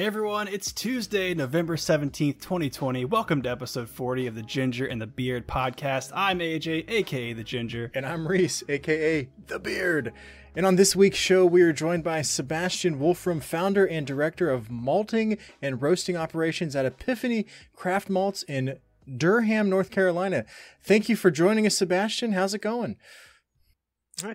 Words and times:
Hey 0.00 0.06
everyone, 0.06 0.48
it's 0.48 0.72
Tuesday, 0.72 1.34
November 1.34 1.76
17th, 1.76 2.40
2020. 2.40 3.04
Welcome 3.04 3.42
to 3.42 3.50
episode 3.50 3.90
40 3.90 4.28
of 4.28 4.34
the 4.34 4.42
Ginger 4.42 4.86
and 4.86 4.98
the 4.98 5.06
Beard 5.06 5.46
podcast. 5.46 6.10
I'm 6.14 6.38
AJ, 6.38 6.88
aka 6.88 7.34
The 7.34 7.44
Ginger. 7.44 7.90
And 7.94 8.06
I'm 8.06 8.26
Reese, 8.26 8.62
aka 8.66 9.28
The 9.48 9.58
Beard. 9.58 10.14
And 10.56 10.64
on 10.64 10.76
this 10.76 10.96
week's 10.96 11.18
show, 11.18 11.44
we 11.44 11.60
are 11.60 11.74
joined 11.74 12.02
by 12.02 12.22
Sebastian 12.22 12.98
Wolfrum, 12.98 13.40
founder 13.40 13.86
and 13.86 14.06
director 14.06 14.48
of 14.48 14.70
malting 14.70 15.36
and 15.60 15.82
roasting 15.82 16.16
operations 16.16 16.74
at 16.74 16.86
Epiphany 16.86 17.44
Craft 17.76 18.08
Malts 18.08 18.42
in 18.44 18.78
Durham, 19.18 19.68
North 19.68 19.90
Carolina. 19.90 20.46
Thank 20.82 21.10
you 21.10 21.16
for 21.16 21.30
joining 21.30 21.66
us, 21.66 21.76
Sebastian. 21.76 22.32
How's 22.32 22.54
it 22.54 22.62
going? 22.62 22.96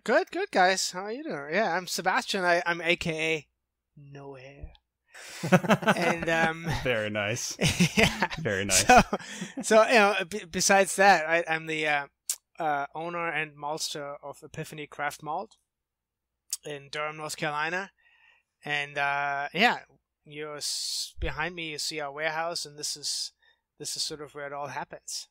Good, 0.03 0.29
good, 0.29 0.51
guys. 0.51 0.91
How 0.91 1.05
are 1.05 1.11
you 1.11 1.23
doing? 1.23 1.55
Yeah, 1.55 1.75
I'm 1.75 1.87
Sebastian. 1.87 2.45
I, 2.45 2.61
I'm 2.67 2.81
aka 2.81 3.47
No 3.97 4.35
Hair 4.35 4.73
and 5.95 6.29
um, 6.29 6.67
very 6.83 7.09
nice. 7.09 7.57
Yeah, 7.97 8.27
very 8.39 8.65
nice. 8.65 8.85
So, 8.85 9.01
so 9.61 9.87
you 9.87 9.93
know, 9.93 10.15
b- 10.29 10.45
besides 10.49 10.95
that, 10.97 11.27
I, 11.27 11.43
am 11.47 11.67
the 11.67 11.87
uh, 11.87 12.05
uh, 12.59 12.85
owner 12.93 13.29
and 13.29 13.55
maltster 13.55 14.15
of 14.23 14.37
Epiphany 14.43 14.87
Craft 14.87 15.23
Malt 15.23 15.55
in 16.65 16.89
Durham, 16.91 17.17
North 17.17 17.37
Carolina, 17.37 17.91
and 18.63 18.97
uh, 18.97 19.47
yeah, 19.53 19.79
you're 20.25 20.59
behind 21.19 21.55
me. 21.55 21.71
You 21.71 21.77
see 21.77 21.99
our 21.99 22.11
warehouse, 22.11 22.65
and 22.65 22.77
this 22.77 22.97
is 22.97 23.31
this 23.79 23.95
is 23.95 24.03
sort 24.03 24.21
of 24.21 24.33
where 24.33 24.47
it 24.47 24.53
all 24.53 24.67
happens. 24.67 25.27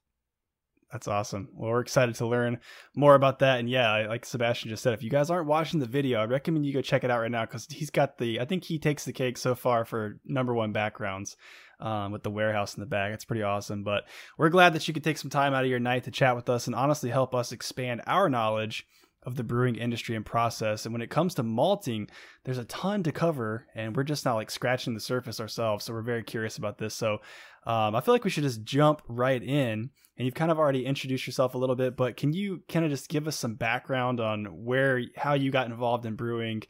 That's 0.92 1.08
awesome. 1.08 1.48
Well, 1.52 1.70
we're 1.70 1.80
excited 1.80 2.14
to 2.16 2.26
learn 2.26 2.60
more 2.94 3.14
about 3.14 3.40
that. 3.40 3.58
And 3.58 3.68
yeah, 3.68 4.06
like 4.08 4.24
Sebastian 4.24 4.70
just 4.70 4.82
said, 4.82 4.94
if 4.94 5.02
you 5.02 5.10
guys 5.10 5.30
aren't 5.30 5.48
watching 5.48 5.80
the 5.80 5.86
video, 5.86 6.20
I 6.20 6.26
recommend 6.26 6.64
you 6.64 6.72
go 6.72 6.82
check 6.82 7.02
it 7.02 7.10
out 7.10 7.20
right 7.20 7.30
now 7.30 7.44
because 7.44 7.66
he's 7.68 7.90
got 7.90 8.18
the, 8.18 8.40
I 8.40 8.44
think 8.44 8.64
he 8.64 8.78
takes 8.78 9.04
the 9.04 9.12
cake 9.12 9.36
so 9.36 9.54
far 9.54 9.84
for 9.84 10.18
number 10.24 10.54
one 10.54 10.72
backgrounds 10.72 11.36
um, 11.80 12.12
with 12.12 12.22
the 12.22 12.30
warehouse 12.30 12.74
in 12.74 12.80
the 12.80 12.86
back. 12.86 13.12
It's 13.12 13.24
pretty 13.24 13.42
awesome. 13.42 13.82
But 13.82 14.04
we're 14.38 14.50
glad 14.50 14.74
that 14.74 14.86
you 14.86 14.94
could 14.94 15.04
take 15.04 15.18
some 15.18 15.30
time 15.30 15.52
out 15.52 15.64
of 15.64 15.70
your 15.70 15.80
night 15.80 16.04
to 16.04 16.10
chat 16.10 16.36
with 16.36 16.48
us 16.48 16.66
and 16.66 16.76
honestly 16.76 17.10
help 17.10 17.34
us 17.34 17.50
expand 17.50 18.02
our 18.06 18.28
knowledge 18.28 18.86
of 19.24 19.36
the 19.36 19.44
brewing 19.44 19.76
industry 19.76 20.14
and 20.14 20.26
process. 20.26 20.84
And 20.84 20.92
when 20.92 21.02
it 21.02 21.10
comes 21.10 21.34
to 21.34 21.42
malting, 21.42 22.08
there's 22.44 22.58
a 22.58 22.64
ton 22.64 23.02
to 23.04 23.12
cover, 23.12 23.66
and 23.74 23.96
we're 23.96 24.02
just 24.02 24.24
not 24.24 24.34
like 24.34 24.50
scratching 24.50 24.94
the 24.94 25.00
surface 25.00 25.40
ourselves. 25.40 25.84
So 25.84 25.94
we're 25.94 26.02
very 26.02 26.22
curious 26.22 26.58
about 26.58 26.78
this. 26.78 26.94
So 26.94 27.20
um, 27.66 27.94
I 27.94 28.00
feel 28.00 28.14
like 28.14 28.24
we 28.24 28.30
should 28.30 28.44
just 28.44 28.64
jump 28.64 29.02
right 29.08 29.42
in 29.42 29.90
and 30.16 30.26
you've 30.26 30.34
kind 30.34 30.50
of 30.50 30.58
already 30.58 30.86
introduced 30.86 31.26
yourself 31.26 31.54
a 31.54 31.58
little 31.58 31.74
bit, 31.76 31.96
but 31.96 32.16
can 32.16 32.32
you 32.32 32.62
kind 32.68 32.84
of 32.84 32.90
just 32.90 33.08
give 33.08 33.26
us 33.26 33.36
some 33.36 33.54
background 33.54 34.20
on 34.20 34.64
where, 34.64 35.02
how 35.16 35.34
you 35.34 35.50
got 35.50 35.66
involved 35.66 36.06
in 36.06 36.14
brewing, 36.14 36.62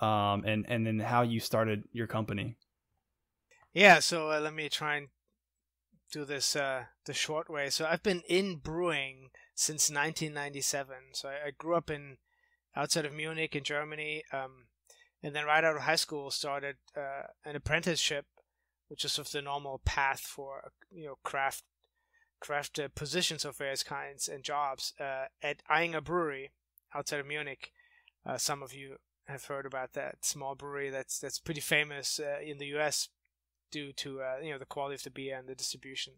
um, 0.00 0.44
and 0.44 0.64
and 0.68 0.86
then 0.86 0.98
how 0.98 1.22
you 1.22 1.40
started 1.40 1.84
your 1.92 2.06
company? 2.06 2.56
Yeah, 3.72 4.00
so 4.00 4.30
uh, 4.30 4.40
let 4.40 4.54
me 4.54 4.68
try 4.68 4.96
and 4.96 5.08
do 6.12 6.24
this 6.24 6.54
uh, 6.54 6.84
the 7.06 7.14
short 7.14 7.48
way. 7.48 7.70
So 7.70 7.86
I've 7.86 8.02
been 8.02 8.22
in 8.28 8.56
brewing 8.56 9.30
since 9.54 9.90
1997. 9.90 10.96
So 11.14 11.28
I, 11.28 11.48
I 11.48 11.50
grew 11.56 11.74
up 11.74 11.90
in 11.90 12.18
outside 12.76 13.04
of 13.04 13.14
Munich 13.14 13.56
in 13.56 13.64
Germany, 13.64 14.22
um, 14.32 14.66
and 15.22 15.34
then 15.34 15.44
right 15.44 15.64
out 15.64 15.76
of 15.76 15.82
high 15.82 15.96
school 15.96 16.30
started 16.30 16.76
uh, 16.96 17.28
an 17.44 17.56
apprenticeship, 17.56 18.26
which 18.88 19.04
is 19.04 19.12
sort 19.12 19.28
of 19.28 19.32
the 19.32 19.42
normal 19.42 19.80
path 19.84 20.20
for 20.20 20.70
you 20.92 21.06
know 21.06 21.18
craft 21.24 21.64
craft 22.42 22.78
uh, 22.78 22.88
positions 22.94 23.44
of 23.44 23.56
various 23.56 23.84
kinds 23.84 24.28
and 24.28 24.42
jobs 24.42 24.92
uh, 25.00 25.26
at 25.42 25.62
Ayinger 25.70 26.02
Brewery 26.02 26.50
outside 26.94 27.20
of 27.20 27.26
Munich. 27.26 27.70
Uh, 28.26 28.36
some 28.36 28.62
of 28.62 28.74
you 28.74 28.96
have 29.28 29.44
heard 29.44 29.64
about 29.64 29.92
that 29.92 30.24
small 30.24 30.56
brewery 30.56 30.90
that's 30.90 31.18
that's 31.20 31.38
pretty 31.38 31.60
famous 31.60 32.20
uh, 32.20 32.42
in 32.44 32.58
the 32.58 32.66
U.S. 32.66 33.08
due 33.70 33.92
to 33.92 34.20
uh, 34.20 34.36
you 34.42 34.50
know 34.50 34.58
the 34.58 34.64
quality 34.64 34.96
of 34.96 35.04
the 35.04 35.10
beer 35.10 35.38
and 35.38 35.48
the 35.48 35.54
distribution 35.54 36.14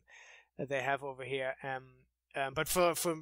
that 0.59 0.71
they 0.71 0.81
have 0.81 1.05
over 1.05 1.25
here. 1.25 1.55
Um, 1.63 1.85
um, 2.35 2.55
but 2.55 2.69
for 2.69 2.95
for 2.95 3.17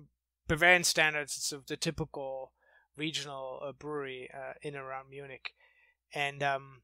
Bavarian 0.48 0.84
standards, 0.84 1.36
it's 1.36 1.48
sort 1.48 1.62
of 1.62 1.66
the 1.66 1.76
typical 1.76 2.52
regional 2.96 3.72
brewery 3.78 4.30
in 4.62 4.74
and 4.74 4.84
around 4.84 5.10
Munich, 5.10 5.52
and 6.14 6.42
um, 6.42 6.82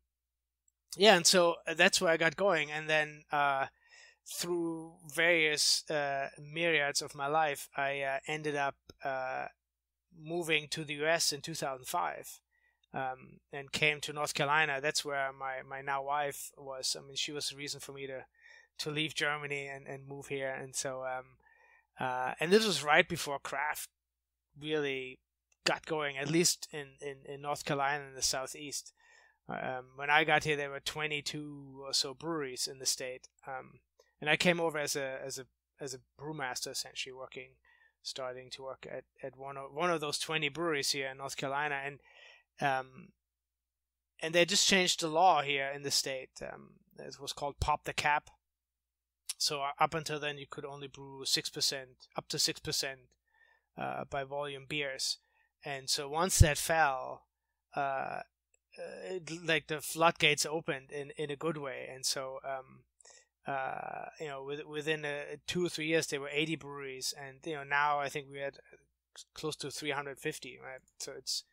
yeah, 0.97 1.17
and 1.17 1.27
so 1.27 1.57
that's 1.77 2.01
where 2.01 2.11
I 2.11 2.17
got 2.17 2.37
going, 2.37 2.73
and 2.73 2.91
then 2.91 3.23
through 4.31 4.93
various 5.15 5.89
uh, 5.91 6.29
myriads 6.41 7.03
of 7.03 7.15
my 7.15 7.27
life, 7.27 7.69
I 7.77 8.01
uh, 8.03 8.19
ended 8.27 8.57
up 8.57 8.77
uh, 9.05 9.47
moving 10.17 10.69
to 10.69 10.85
the 10.85 10.95
U.S. 10.95 11.33
in 11.33 11.41
2005 11.41 12.41
um, 12.93 13.41
and 13.53 13.73
came 13.73 14.01
to 14.01 14.13
North 14.13 14.35
Carolina. 14.35 14.81
That's 14.83 15.05
where 15.05 15.31
my, 15.33 15.63
my 15.69 15.81
now 15.81 16.03
wife 16.03 16.51
was. 16.59 16.97
I 16.99 17.07
mean, 17.07 17.17
she 17.17 17.33
was 17.33 17.49
the 17.49 17.57
reason 17.57 17.81
for 17.81 17.93
me 17.93 18.07
to 18.07 18.25
to 18.79 18.91
leave 18.91 19.15
Germany 19.15 19.67
and, 19.67 19.87
and 19.87 20.07
move 20.07 20.29
here. 20.29 20.51
And 20.51 20.75
so, 20.75 21.05
um, 21.05 21.25
uh, 21.99 22.35
and 22.41 22.53
this 22.53 22.67
was 22.67 22.85
right 22.85 23.09
before 23.09 23.39
craft 23.39 23.89
really 24.61 25.19
got 25.65 25.85
going, 25.85 26.17
at 26.17 26.31
least 26.31 26.69
in, 26.73 26.87
in, 27.01 27.17
in 27.27 27.43
North 27.43 27.65
Carolina 27.65 28.05
in 28.09 28.15
the 28.15 28.23
southeast. 28.23 28.93
Um, 29.49 29.87
when 29.97 30.11
I 30.11 30.25
got 30.25 30.45
here, 30.45 30.57
there 30.57 30.71
were 30.71 30.81
22 30.81 31.83
or 31.85 31.93
so 31.93 32.15
breweries 32.15 32.69
in 32.71 32.79
the 32.79 32.87
state. 32.87 33.29
Um, 33.47 33.81
and 34.21 34.29
I 34.31 34.37
came 34.37 34.61
over 34.61 34.79
as 34.79 34.97
a 34.97 35.19
as 35.25 35.39
a 35.39 35.47
as 35.81 35.95
a 35.95 36.01
brewmaster, 36.21 36.71
essentially 36.71 37.13
working, 37.13 37.51
starting 38.03 38.51
to 38.51 38.63
work 38.63 38.87
at, 38.91 39.05
at 39.23 39.37
one 39.37 39.57
of 39.57 39.73
one 39.73 39.91
of 39.91 40.01
those 40.01 40.19
twenty 40.19 40.49
breweries 40.49 40.91
here 40.91 41.09
in 41.09 41.19
North 41.19 41.37
Carolina, 41.37 41.81
and 41.85 42.01
um, 42.61 43.09
and 44.21 44.35
they 44.35 44.45
just 44.45 44.67
changed 44.67 45.01
the 45.01 45.09
law 45.09 45.43
here 45.43 45.71
in 45.75 45.83
the 45.83 45.91
state. 45.91 46.31
Um, 46.43 46.71
it 46.99 47.21
was 47.21 47.33
called 47.33 47.61
pop 47.61 47.85
the 47.85 47.93
cap. 47.93 48.31
So 49.37 49.61
uh, 49.61 49.71
up 49.79 49.95
until 49.95 50.19
then, 50.19 50.37
you 50.37 50.47
could 50.51 50.65
only 50.65 50.89
brew 50.89 51.25
six 51.25 51.49
percent, 51.49 51.91
up 52.17 52.29
to 52.29 52.39
six 52.39 52.59
percent, 52.59 53.01
uh, 53.77 54.05
by 54.11 54.25
volume 54.25 54.67
beers, 54.69 55.19
and 55.65 55.89
so 55.89 56.09
once 56.09 56.41
that 56.41 56.59
fell, 56.59 57.27
uh, 57.77 58.21
it, 59.05 59.31
like 59.45 59.69
the 59.69 59.81
floodgates 59.81 60.45
opened 60.45 60.91
in 60.91 61.13
in 61.17 61.31
a 61.31 61.37
good 61.37 61.57
way, 61.57 61.89
and 61.89 62.05
so 62.05 62.41
um, 62.45 62.81
uh, 63.49 64.11
you 64.21 64.29
know, 64.29 64.45
with, 64.45 64.67
within 64.67 65.07
a, 65.07 65.39
two 65.47 65.65
or 65.65 65.71
three 65.71 65.87
years, 65.87 66.07
there 66.07 66.21
were 66.21 66.29
80 66.31 66.57
breweries, 66.57 67.15
and 67.19 67.39
you 67.45 67.55
know 67.55 67.65
now 67.65 67.99
I 67.99 68.11
think 68.11 68.27
we 68.31 68.41
had 68.41 68.59
close 69.33 69.57
to 69.57 69.71
350. 69.71 70.59
Right, 70.63 70.81
so 70.99 71.13
it's 71.17 71.45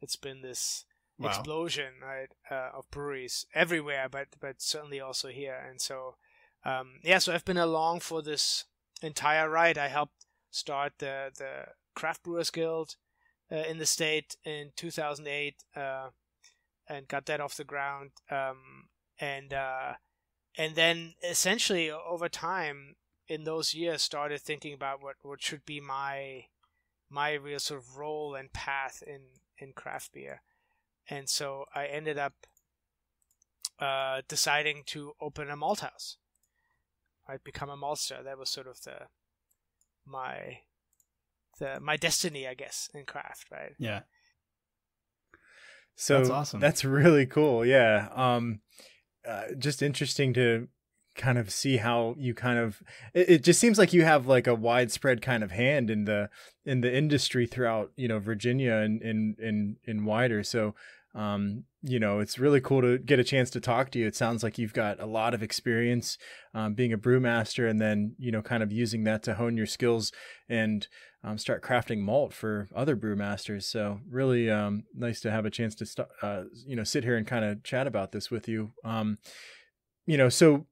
it's 0.00 0.16
been 0.16 0.42
this 0.42 0.84
wow. 1.16 1.28
explosion 1.28 1.94
right 2.02 2.28
uh, 2.50 2.76
of 2.76 2.90
breweries 2.90 3.46
everywhere, 3.54 4.08
but 4.10 4.28
but 4.40 4.60
certainly 4.60 5.00
also 5.00 5.28
here. 5.28 5.56
And 5.68 5.80
so 5.80 6.16
um, 6.64 7.00
yeah, 7.04 7.18
so 7.18 7.32
I've 7.32 7.44
been 7.44 7.56
along 7.56 8.00
for 8.00 8.20
this 8.20 8.64
entire 9.00 9.48
ride. 9.48 9.78
I 9.78 9.88
helped 9.88 10.26
start 10.50 10.94
the 10.98 11.30
the 11.38 11.66
Craft 11.94 12.24
Brewers 12.24 12.50
Guild 12.50 12.96
uh, 13.52 13.56
in 13.56 13.78
the 13.78 13.86
state 13.86 14.36
in 14.44 14.72
2008, 14.74 15.54
uh, 15.76 16.08
and 16.88 17.06
got 17.06 17.26
that 17.26 17.40
off 17.40 17.56
the 17.56 17.62
ground. 17.62 18.10
Um, 18.28 18.88
and 19.20 19.52
uh, 19.52 19.94
and 20.56 20.74
then 20.74 21.14
essentially 21.22 21.90
over 21.90 22.28
time 22.28 22.96
in 23.28 23.44
those 23.44 23.74
years 23.74 24.02
started 24.02 24.40
thinking 24.40 24.72
about 24.72 25.02
what, 25.02 25.16
what 25.22 25.42
should 25.42 25.64
be 25.64 25.80
my 25.80 26.44
my 27.10 27.32
real 27.32 27.58
sort 27.58 27.80
of 27.80 27.96
role 27.96 28.34
and 28.34 28.52
path 28.52 29.02
in 29.06 29.20
in 29.58 29.72
craft 29.72 30.12
beer. 30.12 30.42
And 31.10 31.28
so 31.28 31.64
i 31.74 31.86
ended 31.86 32.18
up 32.18 32.34
uh, 33.80 34.22
deciding 34.26 34.82
to 34.86 35.12
open 35.20 35.50
a 35.50 35.56
malt 35.56 35.80
house. 35.80 36.16
I'd 37.28 37.44
become 37.44 37.70
a 37.70 37.76
maltster. 37.76 38.24
That 38.24 38.38
was 38.38 38.50
sort 38.50 38.66
of 38.66 38.80
the 38.82 39.06
my 40.06 40.60
the 41.60 41.78
my 41.80 41.96
destiny 41.96 42.46
i 42.46 42.54
guess 42.54 42.88
in 42.94 43.04
craft 43.04 43.46
right? 43.50 43.72
Yeah. 43.78 44.00
So 45.96 46.18
that's 46.18 46.30
awesome. 46.30 46.60
that's 46.60 46.84
really 46.84 47.26
cool. 47.26 47.64
Yeah 47.64 48.08
um 48.14 48.60
uh, 49.26 49.54
just 49.58 49.82
interesting 49.82 50.32
to 50.34 50.68
kind 51.16 51.36
of 51.36 51.50
see 51.50 51.78
how 51.78 52.14
you 52.16 52.32
kind 52.32 52.58
of 52.58 52.80
it, 53.12 53.28
it, 53.28 53.44
just 53.44 53.58
seems 53.58 53.76
like 53.76 53.92
you 53.92 54.04
have 54.04 54.26
like 54.26 54.46
a 54.46 54.54
widespread 54.54 55.20
kind 55.20 55.42
of 55.42 55.50
hand 55.50 55.90
in 55.90 56.04
the 56.04 56.30
in 56.64 56.80
the 56.80 56.96
industry 56.96 57.46
throughout 57.46 57.90
you 57.96 58.08
know 58.08 58.18
Virginia 58.18 58.74
and 58.74 59.02
in 59.02 59.36
in 59.38 59.76
in 59.84 60.04
wider. 60.04 60.42
So 60.42 60.74
um 61.18 61.64
you 61.82 61.98
know 61.98 62.20
it's 62.20 62.38
really 62.38 62.60
cool 62.60 62.80
to 62.80 62.98
get 62.98 63.18
a 63.18 63.24
chance 63.24 63.50
to 63.50 63.60
talk 63.60 63.90
to 63.90 63.98
you 63.98 64.06
it 64.06 64.16
sounds 64.16 64.42
like 64.42 64.56
you've 64.56 64.72
got 64.72 65.00
a 65.00 65.06
lot 65.06 65.34
of 65.34 65.42
experience 65.42 66.16
um, 66.54 66.74
being 66.74 66.92
a 66.92 66.98
brewmaster 66.98 67.68
and 67.68 67.80
then 67.80 68.14
you 68.18 68.32
know 68.32 68.40
kind 68.42 68.62
of 68.62 68.72
using 68.72 69.04
that 69.04 69.22
to 69.22 69.34
hone 69.34 69.56
your 69.56 69.66
skills 69.66 70.12
and 70.48 70.88
um, 71.24 71.38
start 71.38 71.62
crafting 71.62 71.98
malt 71.98 72.32
for 72.32 72.68
other 72.74 72.96
brewmasters. 72.96 73.64
So 73.64 74.00
really 74.08 74.50
um, 74.50 74.84
nice 74.94 75.20
to 75.20 75.30
have 75.30 75.44
a 75.44 75.50
chance 75.50 75.74
to 75.76 75.86
st- 75.86 76.08
uh, 76.22 76.44
you 76.66 76.76
know 76.76 76.84
sit 76.84 77.04
here 77.04 77.16
and 77.16 77.26
kind 77.26 77.44
of 77.44 77.62
chat 77.62 77.86
about 77.86 78.12
this 78.12 78.30
with 78.30 78.48
you. 78.48 78.72
Um, 78.84 79.18
you 80.06 80.16
know, 80.16 80.28
so 80.28 80.66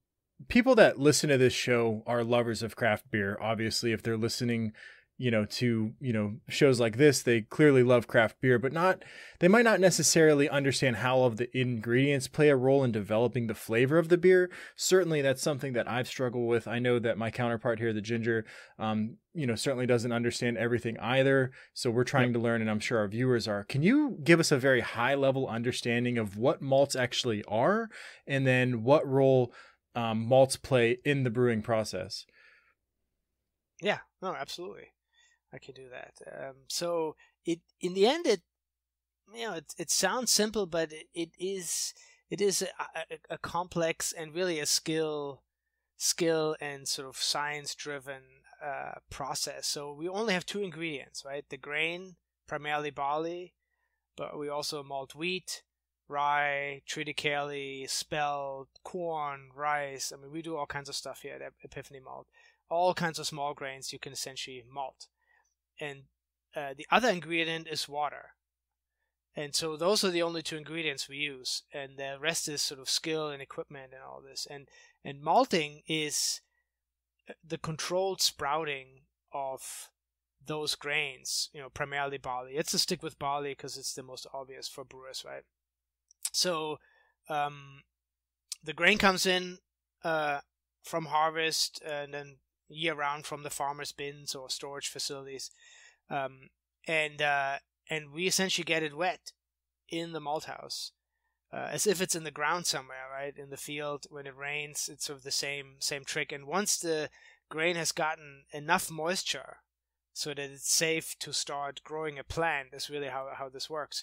people 0.48 0.74
that 0.76 0.98
listen 0.98 1.30
to 1.30 1.38
this 1.38 1.52
show 1.52 2.02
are 2.06 2.22
lovers 2.22 2.62
of 2.62 2.76
craft 2.76 3.10
beer. 3.10 3.38
Obviously, 3.40 3.92
if 3.92 4.02
they're 4.02 4.16
listening 4.16 4.72
you 5.18 5.30
know 5.30 5.44
to 5.46 5.92
you 5.98 6.12
know 6.12 6.34
shows 6.48 6.78
like 6.78 6.96
this 6.98 7.22
they 7.22 7.40
clearly 7.40 7.82
love 7.82 8.06
craft 8.06 8.38
beer 8.40 8.58
but 8.58 8.72
not 8.72 9.02
they 9.40 9.48
might 9.48 9.64
not 9.64 9.80
necessarily 9.80 10.48
understand 10.48 10.96
how 10.96 11.16
all 11.16 11.26
of 11.26 11.36
the 11.36 11.48
ingredients 11.58 12.28
play 12.28 12.50
a 12.50 12.56
role 12.56 12.84
in 12.84 12.92
developing 12.92 13.46
the 13.46 13.54
flavor 13.54 13.98
of 13.98 14.08
the 14.08 14.18
beer. 14.18 14.50
Certainly 14.76 15.22
that's 15.22 15.42
something 15.42 15.72
that 15.72 15.88
i've 15.88 16.08
struggled 16.08 16.48
with. 16.48 16.68
I 16.68 16.78
know 16.78 16.98
that 16.98 17.18
my 17.18 17.30
counterpart 17.30 17.78
here 17.78 17.92
the 17.92 18.00
ginger 18.00 18.44
um, 18.78 19.16
you 19.34 19.46
know 19.46 19.54
certainly 19.54 19.86
doesn't 19.86 20.12
understand 20.12 20.58
everything 20.58 20.98
either 21.00 21.50
so 21.72 21.90
we're 21.90 22.04
trying 22.04 22.28
yep. 22.28 22.34
to 22.34 22.40
learn 22.40 22.60
and 22.60 22.70
i'm 22.70 22.80
sure 22.80 22.98
our 22.98 23.08
viewers 23.08 23.48
are. 23.48 23.64
Can 23.64 23.82
you 23.82 24.18
give 24.22 24.40
us 24.40 24.52
a 24.52 24.58
very 24.58 24.80
high 24.80 25.14
level 25.14 25.48
understanding 25.48 26.18
of 26.18 26.36
what 26.36 26.60
malts 26.60 26.96
actually 26.96 27.42
are 27.44 27.88
and 28.26 28.46
then 28.46 28.82
what 28.82 29.06
role 29.06 29.52
um, 29.94 30.26
malts 30.26 30.56
play 30.56 30.98
in 31.06 31.22
the 31.22 31.30
brewing 31.30 31.62
process? 31.62 32.26
Yeah. 33.80 34.00
No 34.22 34.34
absolutely 34.34 34.88
I 35.56 35.58
can 35.58 35.74
do 35.74 35.88
that. 35.88 36.12
Um, 36.30 36.54
so 36.68 37.16
it 37.44 37.60
in 37.80 37.94
the 37.94 38.06
end 38.06 38.26
it 38.26 38.42
you 39.34 39.46
know 39.46 39.54
it, 39.54 39.74
it 39.78 39.90
sounds 39.90 40.30
simple, 40.30 40.66
but 40.66 40.92
it, 40.92 41.06
it 41.14 41.30
is 41.38 41.94
it 42.28 42.40
is 42.40 42.62
a, 42.62 42.66
a, 42.94 43.34
a, 43.34 43.38
complex 43.38 44.12
and 44.12 44.34
really 44.34 44.60
a 44.60 44.66
skill 44.66 45.42
skill 45.96 46.56
and 46.60 46.86
sort 46.86 47.08
of 47.08 47.16
science 47.16 47.74
driven 47.74 48.22
uh, 48.62 48.98
process. 49.10 49.66
So 49.66 49.94
we 49.94 50.08
only 50.08 50.34
have 50.34 50.44
two 50.44 50.62
ingredients, 50.62 51.24
right? 51.24 51.44
The 51.48 51.56
grain, 51.56 52.16
primarily 52.46 52.90
barley, 52.90 53.54
but 54.16 54.38
we 54.38 54.48
also 54.48 54.82
malt 54.82 55.14
wheat, 55.14 55.62
rye, 56.08 56.82
triticale, 56.86 57.88
spelt, 57.88 58.68
corn, 58.84 59.48
rice. 59.54 60.12
I 60.12 60.20
mean, 60.20 60.32
we 60.32 60.42
do 60.42 60.56
all 60.56 60.66
kinds 60.66 60.88
of 60.88 60.94
stuff 60.94 61.22
here 61.22 61.34
at 61.34 61.52
Epiphany 61.64 62.00
Malt. 62.00 62.26
All 62.68 62.92
kinds 62.94 63.18
of 63.18 63.26
small 63.26 63.54
grains 63.54 63.92
you 63.92 63.98
can 63.98 64.12
essentially 64.12 64.62
malt 64.70 65.06
and 65.80 66.02
uh, 66.54 66.74
the 66.76 66.86
other 66.90 67.08
ingredient 67.08 67.68
is 67.68 67.88
water. 67.88 68.30
And 69.34 69.54
so 69.54 69.76
those 69.76 70.02
are 70.02 70.10
the 70.10 70.22
only 70.22 70.42
two 70.42 70.56
ingredients 70.56 71.08
we 71.08 71.16
use, 71.16 71.62
and 71.72 71.98
the 71.98 72.16
rest 72.18 72.48
is 72.48 72.62
sort 72.62 72.80
of 72.80 72.88
skill 72.88 73.28
and 73.28 73.42
equipment 73.42 73.92
and 73.92 74.02
all 74.02 74.22
this. 74.22 74.46
And 74.50 74.66
and 75.04 75.22
malting 75.22 75.82
is 75.86 76.40
uh, 77.28 77.34
the 77.46 77.58
controlled 77.58 78.22
sprouting 78.22 79.02
of 79.32 79.90
those 80.44 80.74
grains, 80.74 81.50
you 81.52 81.60
know, 81.60 81.68
primarily 81.68 82.18
barley. 82.18 82.52
It's 82.54 82.72
a 82.72 82.78
stick 82.78 83.02
with 83.02 83.18
barley 83.18 83.50
because 83.50 83.76
it's 83.76 83.94
the 83.94 84.02
most 84.02 84.26
obvious 84.32 84.68
for 84.68 84.84
brewers, 84.84 85.24
right? 85.26 85.42
So 86.32 86.78
um, 87.28 87.82
the 88.62 88.72
grain 88.72 88.98
comes 88.98 89.26
in 89.26 89.58
uh, 90.04 90.40
from 90.82 91.06
harvest 91.06 91.82
and 91.84 92.14
then 92.14 92.36
year 92.68 92.94
round 92.94 93.26
from 93.26 93.42
the 93.42 93.50
farmers' 93.50 93.92
bins 93.92 94.34
or 94.34 94.50
storage 94.50 94.88
facilities, 94.88 95.50
um, 96.10 96.50
and 96.86 97.22
uh, 97.22 97.56
and 97.88 98.12
we 98.12 98.26
essentially 98.26 98.64
get 98.64 98.82
it 98.82 98.96
wet 98.96 99.32
in 99.88 100.12
the 100.12 100.20
malt 100.20 100.44
house. 100.44 100.92
Uh, 101.52 101.68
as 101.70 101.86
if 101.86 102.02
it's 102.02 102.16
in 102.16 102.24
the 102.24 102.30
ground 102.30 102.66
somewhere, 102.66 103.06
right? 103.10 103.36
In 103.38 103.50
the 103.50 103.56
field 103.56 104.06
when 104.10 104.26
it 104.26 104.36
rains, 104.36 104.90
it's 104.92 105.06
sort 105.06 105.18
of 105.18 105.22
the 105.24 105.30
same 105.30 105.76
same 105.78 106.04
trick. 106.04 106.32
And 106.32 106.46
once 106.46 106.76
the 106.76 107.08
grain 107.48 107.76
has 107.76 107.92
gotten 107.92 108.44
enough 108.52 108.90
moisture 108.90 109.58
so 110.12 110.30
that 110.30 110.38
it's 110.38 110.72
safe 110.72 111.16
to 111.20 111.32
start 111.32 111.82
growing 111.84 112.18
a 112.18 112.24
plant, 112.24 112.68
is 112.72 112.90
really 112.90 113.08
how, 113.08 113.28
how 113.34 113.48
this 113.48 113.70
works. 113.70 114.02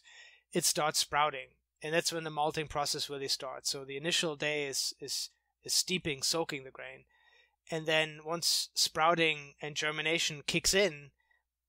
It 0.54 0.64
starts 0.64 1.00
sprouting, 1.00 1.50
and 1.82 1.94
that's 1.94 2.14
when 2.14 2.24
the 2.24 2.30
malting 2.30 2.68
process 2.68 3.10
really 3.10 3.28
starts. 3.28 3.70
So 3.70 3.84
the 3.84 3.98
initial 3.98 4.36
day 4.36 4.68
is 4.68 4.94
is 5.00 5.30
is 5.64 5.74
steeping, 5.74 6.22
soaking 6.22 6.64
the 6.64 6.72
grain, 6.72 7.06
and 7.72 7.86
then 7.86 8.20
once 8.26 8.70
sprouting 8.74 9.54
and 9.62 9.76
germination 9.76 10.44
kicks 10.46 10.74
in, 10.74 11.12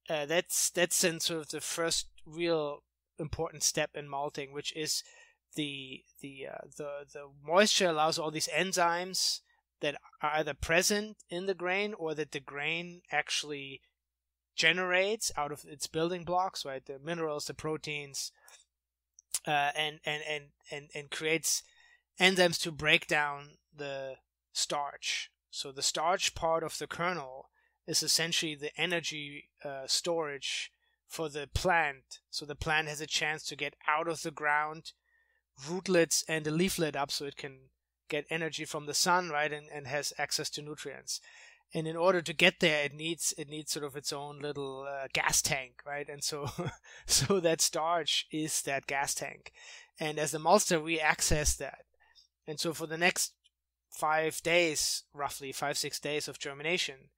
uh, 0.09 0.27
that's 0.27 0.71
that's 0.71 1.03
in 1.05 1.21
sort 1.21 1.41
of 1.41 1.49
the 1.51 1.61
first 1.61 2.09
real 2.27 2.83
important 3.19 3.63
step 3.63 3.91
in 3.95 4.09
malting, 4.09 4.53
which 4.53 4.75
is 4.77 5.03
the 5.55 6.03
the 6.21 6.47
uh, 6.53 6.67
the 6.77 7.07
the 7.13 7.29
moisture 7.45 7.89
allows 7.89 8.19
all 8.19 8.31
these 8.31 8.49
enzymes 8.49 9.41
that 9.81 9.97
are 10.23 10.31
either 10.35 10.55
present 10.55 11.17
in 11.31 11.47
the 11.47 11.55
grain 11.55 11.95
or 11.95 12.15
that 12.15 12.33
the 12.33 12.41
grain 12.41 13.03
actually 13.13 13.81
generates 14.57 15.33
out 15.37 15.53
of 15.53 15.65
its 15.69 15.87
building 15.87 16.25
blocks, 16.25 16.65
right? 16.65 16.85
The 16.85 16.99
minerals, 16.99 17.47
the 17.47 17.55
proteins, 17.55 18.33
uh, 19.47 19.71
and, 19.77 20.01
and 20.05 20.23
and 20.29 20.45
and 20.71 20.89
and 20.95 21.11
creates 21.11 21.63
enzymes 22.21 22.61
to 22.63 22.71
break 22.71 23.07
down 23.07 23.59
the 23.77 24.15
starch 24.53 25.31
so 25.55 25.71
the 25.71 25.83
starch 25.83 26.35
part 26.35 26.65
of 26.65 26.79
the 26.79 26.89
kernel 26.89 27.49
is 27.87 28.03
essentially 28.03 28.57
the 28.57 28.73
energy 28.77 29.51
uh, 29.65 29.87
storage 29.87 30.73
for 31.07 31.29
the 31.29 31.49
plant. 31.55 32.19
So 32.29 32.45
the 32.45 32.57
plant 32.57 32.89
has 32.89 33.01
a 33.01 33.07
chance 33.07 33.45
to 33.45 33.57
get 33.57 33.77
out 33.87 34.09
of 34.09 34.23
the 34.23 34.33
ground, 34.33 34.95
rootlets 35.71 36.25
and 36.27 36.45
a 36.45 36.51
leaflet 36.51 36.97
up 36.97 37.13
so 37.13 37.25
it 37.25 37.37
can 37.37 37.71
get 38.09 38.27
energy 38.31 38.65
from 38.65 38.87
the 38.87 38.95
sun, 38.95 39.31
right, 39.31 39.53
and, 39.53 39.69
and 39.73 39.87
has 39.87 40.13
access 40.19 40.51
to 40.51 40.63
nutrients. 40.63 41.21
And 41.73 41.87
in 41.87 41.97
order 41.97 42.21
to 42.21 42.33
get 42.33 42.59
there, 42.59 42.85
it 42.87 42.93
needs 42.93 43.33
it 43.39 43.49
needs 43.49 43.71
sort 43.71 43.85
of 43.85 43.95
its 43.95 44.13
own 44.13 44.41
little 44.41 44.89
uh, 44.89 45.07
gas 45.13 45.41
tank, 45.41 45.83
right? 45.87 46.09
And 46.09 46.25
so 46.25 46.51
so 47.07 47.39
that 47.39 47.61
starch 47.61 48.27
is 48.33 48.61
that 48.63 48.89
gas 48.89 49.15
tank. 49.15 49.53
And 50.01 50.19
as 50.19 50.33
the 50.33 50.39
maltster, 50.39 50.83
we 50.83 50.99
access 50.99 51.55
that. 51.57 51.85
And 52.45 52.59
so 52.59 52.75
for 52.75 52.89
the 52.89 52.99
next 52.99 53.35
five 53.95 54.43
days, 54.43 55.05
roughly 55.13 55.53
five, 55.53 55.79
six 55.79 56.01
days 56.01 56.29
of 56.29 56.39
germination, 56.39 57.11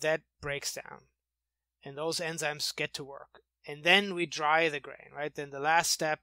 that 0.00 0.22
breaks 0.40 0.74
down. 0.74 1.02
And 1.84 1.96
those 1.96 2.20
enzymes 2.20 2.74
get 2.74 2.94
to 2.94 3.04
work. 3.04 3.42
And 3.66 3.84
then 3.84 4.14
we 4.14 4.26
dry 4.26 4.68
the 4.68 4.80
grain, 4.80 5.10
right? 5.14 5.34
Then 5.34 5.50
the 5.50 5.60
last 5.60 5.90
step 5.90 6.20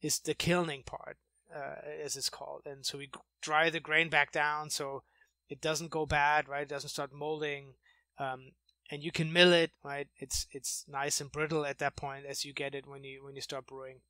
is 0.00 0.18
the 0.18 0.34
kilning 0.34 0.82
part, 0.82 1.18
uh, 1.54 1.76
as 2.02 2.16
it's 2.16 2.30
called. 2.30 2.62
And 2.64 2.84
so 2.84 2.98
we 2.98 3.10
dry 3.40 3.70
the 3.70 3.80
grain 3.80 4.08
back 4.08 4.32
down 4.32 4.70
so 4.70 5.02
it 5.48 5.60
doesn't 5.60 5.90
go 5.90 6.06
bad, 6.06 6.48
right? 6.48 6.62
It 6.62 6.68
doesn't 6.68 6.90
start 6.90 7.12
molding. 7.12 7.74
Um, 8.18 8.52
and 8.90 9.02
you 9.02 9.12
can 9.12 9.32
mill 9.32 9.52
it, 9.52 9.70
right? 9.82 10.08
It's 10.18 10.46
it's 10.50 10.84
nice 10.88 11.20
and 11.20 11.32
brittle 11.32 11.64
at 11.64 11.78
that 11.78 11.96
point 11.96 12.26
as 12.26 12.44
you 12.44 12.52
get 12.52 12.74
it 12.74 12.86
when 12.86 13.04
you 13.04 13.24
when 13.24 13.34
you 13.34 13.40
start 13.40 13.66
brewing. 13.66 14.00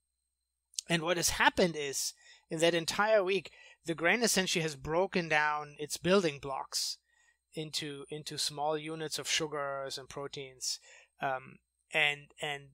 And 0.89 1.03
what 1.03 1.17
has 1.17 1.31
happened 1.31 1.77
is 1.79 2.15
in 2.53 2.59
that 2.59 2.75
entire 2.75 3.25
week, 3.25 3.51
the 3.87 3.95
grain 3.95 4.23
essentially 4.23 4.63
has 4.63 4.77
broken 4.77 5.27
down 5.27 5.75
its 5.79 5.97
building 5.97 6.39
blocks 6.39 6.99
into 7.55 8.05
into 8.11 8.37
small 8.37 8.77
units 8.77 9.19
of 9.19 9.27
sugars 9.27 9.97
and 9.97 10.07
proteins, 10.07 10.79
um, 11.23 11.57
and 11.95 12.27
and 12.43 12.65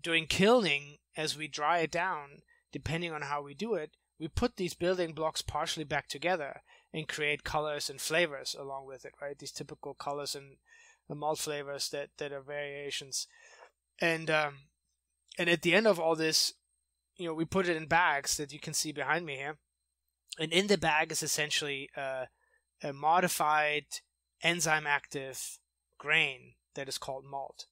doing 0.00 0.26
kilning 0.26 0.98
as 1.16 1.34
we 1.36 1.48
dry 1.48 1.78
it 1.78 1.90
down, 1.90 2.42
depending 2.72 3.10
on 3.10 3.22
how 3.22 3.40
we 3.40 3.54
do 3.54 3.72
it, 3.72 3.92
we 4.20 4.28
put 4.28 4.56
these 4.56 4.74
building 4.74 5.14
blocks 5.14 5.40
partially 5.40 5.84
back 5.84 6.08
together 6.08 6.60
and 6.92 7.08
create 7.08 7.42
colors 7.42 7.88
and 7.88 8.02
flavors 8.02 8.54
along 8.58 8.86
with 8.86 9.06
it, 9.06 9.14
right? 9.22 9.38
These 9.38 9.52
typical 9.52 9.94
colors 9.94 10.34
and 10.34 10.58
the 11.08 11.14
malt 11.14 11.38
flavors 11.38 11.88
that 11.88 12.10
that 12.18 12.32
are 12.32 12.42
variations, 12.42 13.26
and 13.98 14.30
um, 14.30 14.54
and 15.38 15.48
at 15.48 15.62
the 15.62 15.74
end 15.74 15.86
of 15.86 15.98
all 15.98 16.16
this, 16.16 16.52
you 17.16 17.26
know, 17.26 17.34
we 17.34 17.44
put 17.44 17.68
it 17.68 17.76
in 17.76 17.86
bags 17.86 18.36
that 18.36 18.52
you 18.52 18.58
can 18.58 18.74
see 18.74 18.92
behind 18.92 19.26
me 19.26 19.36
here 19.36 19.58
and 20.38 20.52
in 20.52 20.66
the 20.66 20.78
bag 20.78 21.12
is 21.12 21.22
essentially 21.22 21.90
a 21.96 22.28
modified 22.92 23.84
enzyme 24.42 24.86
active 24.86 25.58
grain 25.98 26.54
that 26.74 26.88
is 26.88 26.98
called 26.98 27.24
malt. 27.24 27.66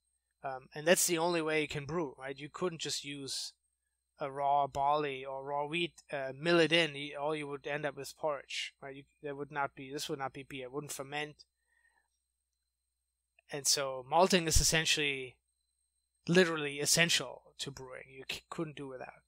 Um, 0.44 0.68
and 0.74 0.86
that's 0.86 1.06
the 1.06 1.18
only 1.18 1.42
way 1.42 1.62
you 1.62 1.68
can 1.68 1.84
brew, 1.84 2.14
right? 2.18 2.38
You 2.38 2.48
couldn't 2.52 2.80
just 2.80 3.04
use 3.04 3.52
a 4.18 4.30
raw 4.30 4.66
barley 4.66 5.24
or 5.24 5.44
raw 5.44 5.66
wheat, 5.66 6.02
uh, 6.12 6.32
mill 6.38 6.60
it 6.60 6.72
in. 6.72 6.94
All 7.20 7.34
you 7.34 7.46
would 7.46 7.66
end 7.66 7.84
up 7.84 7.96
with 7.96 8.16
porridge, 8.16 8.74
right? 8.80 8.94
You, 8.94 9.02
there 9.22 9.34
would 9.34 9.50
not 9.50 9.74
be 9.74 9.90
this 9.90 10.08
would 10.08 10.18
not 10.18 10.32
be 10.32 10.42
beer. 10.42 10.64
It 10.64 10.72
wouldn't 10.72 10.92
ferment. 10.92 11.44
And 13.52 13.66
so 13.66 14.04
malting 14.08 14.46
is 14.46 14.60
essentially, 14.60 15.36
literally 16.28 16.78
essential 16.78 17.42
to 17.58 17.70
brewing. 17.70 18.04
You 18.14 18.24
c- 18.30 18.42
couldn't 18.48 18.76
do 18.76 18.88
without. 18.88 19.22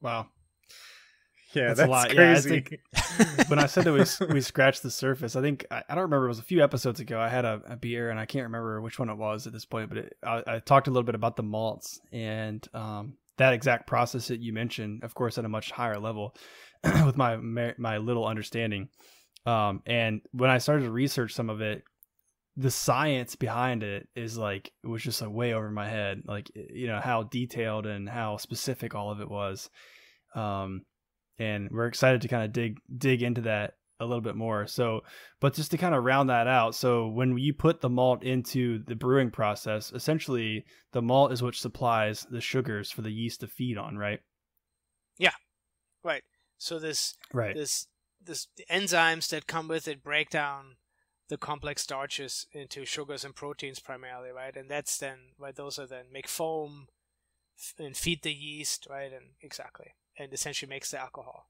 Wow, 0.00 0.28
yeah, 1.54 1.68
that's, 1.68 1.78
that's 1.78 1.88
a 1.88 1.90
lot. 1.90 2.10
crazy. 2.10 2.50
Yeah, 2.50 2.56
I 2.92 3.00
think 3.00 3.48
when 3.48 3.58
I 3.58 3.66
said 3.66 3.84
that 3.84 3.92
we 3.92 4.34
we 4.34 4.40
scratched 4.40 4.82
the 4.82 4.90
surface, 4.90 5.34
I 5.34 5.40
think 5.40 5.64
I, 5.70 5.82
I, 5.88 5.94
don't 5.94 6.02
remember. 6.02 6.26
It 6.26 6.30
was 6.30 6.38
a 6.38 6.44
few 6.44 6.62
episodes 6.62 7.00
ago. 7.00 7.18
I 7.18 7.28
had 7.28 7.44
a, 7.44 7.62
a, 7.66 7.76
beer, 7.76 8.10
and 8.10 8.20
I 8.20 8.26
can't 8.26 8.44
remember 8.44 8.80
which 8.82 8.98
one 8.98 9.08
it 9.08 9.16
was 9.16 9.46
at 9.46 9.52
this 9.52 9.64
point. 9.64 9.88
But 9.88 9.98
it, 9.98 10.16
I, 10.22 10.42
I, 10.46 10.58
talked 10.58 10.88
a 10.88 10.90
little 10.90 11.06
bit 11.06 11.14
about 11.14 11.36
the 11.36 11.42
malts 11.42 12.00
and 12.12 12.66
um, 12.74 13.14
that 13.38 13.54
exact 13.54 13.86
process 13.86 14.28
that 14.28 14.40
you 14.40 14.52
mentioned. 14.52 15.04
Of 15.04 15.14
course, 15.14 15.38
at 15.38 15.44
a 15.46 15.48
much 15.48 15.70
higher 15.70 15.98
level, 15.98 16.34
with 17.06 17.16
my 17.16 17.36
my 17.78 17.98
little 17.98 18.26
understanding. 18.26 18.88
Um, 19.46 19.82
and 19.86 20.20
when 20.32 20.50
I 20.50 20.58
started 20.58 20.84
to 20.84 20.90
research 20.90 21.32
some 21.32 21.48
of 21.48 21.62
it, 21.62 21.82
the 22.58 22.70
science 22.72 23.36
behind 23.36 23.84
it 23.84 24.08
is 24.16 24.36
like 24.36 24.72
it 24.82 24.88
was 24.88 25.00
just 25.00 25.22
like 25.22 25.30
way 25.30 25.54
over 25.54 25.70
my 25.70 25.88
head. 25.88 26.22
Like 26.26 26.50
you 26.54 26.88
know 26.88 27.00
how 27.00 27.22
detailed 27.22 27.86
and 27.86 28.08
how 28.08 28.36
specific 28.36 28.96
all 28.96 29.12
of 29.12 29.20
it 29.20 29.30
was. 29.30 29.70
Um, 30.34 30.82
and 31.38 31.70
we're 31.70 31.86
excited 31.86 32.22
to 32.22 32.28
kind 32.28 32.44
of 32.44 32.52
dig 32.52 32.78
dig 32.96 33.22
into 33.22 33.42
that 33.42 33.74
a 34.00 34.04
little 34.04 34.20
bit 34.20 34.34
more. 34.34 34.66
So, 34.66 35.02
but 35.40 35.54
just 35.54 35.70
to 35.70 35.78
kind 35.78 35.94
of 35.94 36.02
round 36.02 36.30
that 36.30 36.48
out, 36.48 36.74
so 36.74 37.06
when 37.06 37.38
you 37.38 37.54
put 37.54 37.80
the 37.80 37.88
malt 37.88 38.24
into 38.24 38.82
the 38.86 38.96
brewing 38.96 39.30
process, 39.30 39.92
essentially 39.92 40.64
the 40.92 41.02
malt 41.02 41.30
is 41.30 41.42
what 41.42 41.54
supplies 41.54 42.26
the 42.28 42.40
sugars 42.40 42.90
for 42.90 43.02
the 43.02 43.12
yeast 43.12 43.40
to 43.40 43.46
feed 43.46 43.78
on, 43.78 43.96
right? 43.96 44.18
Yeah, 45.16 45.34
right. 46.02 46.24
So 46.56 46.80
this 46.80 47.14
right 47.32 47.54
this 47.54 47.86
this 48.20 48.48
the 48.56 48.64
enzymes 48.68 49.28
that 49.28 49.46
come 49.46 49.68
with 49.68 49.86
it 49.86 50.02
break 50.02 50.28
down 50.28 50.74
the 51.28 51.36
complex 51.36 51.82
starches 51.82 52.46
into 52.52 52.84
sugars 52.84 53.24
and 53.24 53.34
proteins 53.34 53.80
primarily, 53.80 54.30
right? 54.30 54.56
And 54.56 54.70
that's 54.70 54.98
then 54.98 55.18
right. 55.38 55.54
Those 55.54 55.78
are 55.78 55.86
then 55.86 56.06
make 56.12 56.28
foam 56.28 56.88
and 57.78 57.96
feed 57.96 58.22
the 58.22 58.32
yeast, 58.32 58.86
right? 58.88 59.12
And 59.12 59.26
exactly, 59.42 59.94
and 60.18 60.32
essentially 60.32 60.68
makes 60.68 60.90
the 60.90 61.00
alcohol. 61.00 61.48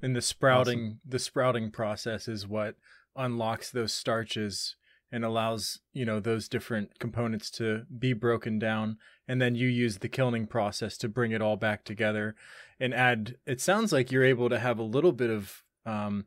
And 0.00 0.14
the 0.14 0.22
sprouting 0.22 0.78
awesome. 0.78 1.00
the 1.06 1.18
sprouting 1.18 1.70
process 1.70 2.28
is 2.28 2.46
what 2.46 2.76
unlocks 3.16 3.70
those 3.70 3.92
starches 3.92 4.76
and 5.12 5.24
allows 5.24 5.78
you 5.92 6.04
know 6.04 6.18
those 6.18 6.48
different 6.48 6.98
components 6.98 7.48
to 7.48 7.82
be 7.98 8.12
broken 8.12 8.58
down 8.58 8.98
and 9.28 9.40
then 9.40 9.54
you 9.54 9.68
use 9.68 9.98
the 9.98 10.08
kilning 10.08 10.46
process 10.46 10.98
to 10.98 11.08
bring 11.08 11.30
it 11.30 11.40
all 11.40 11.56
back 11.56 11.84
together 11.84 12.34
and 12.80 12.92
add 12.92 13.36
it 13.46 13.60
sounds 13.60 13.92
like 13.92 14.10
you're 14.10 14.24
able 14.24 14.48
to 14.48 14.58
have 14.58 14.78
a 14.78 14.82
little 14.82 15.12
bit 15.12 15.30
of 15.30 15.62
um, 15.86 16.26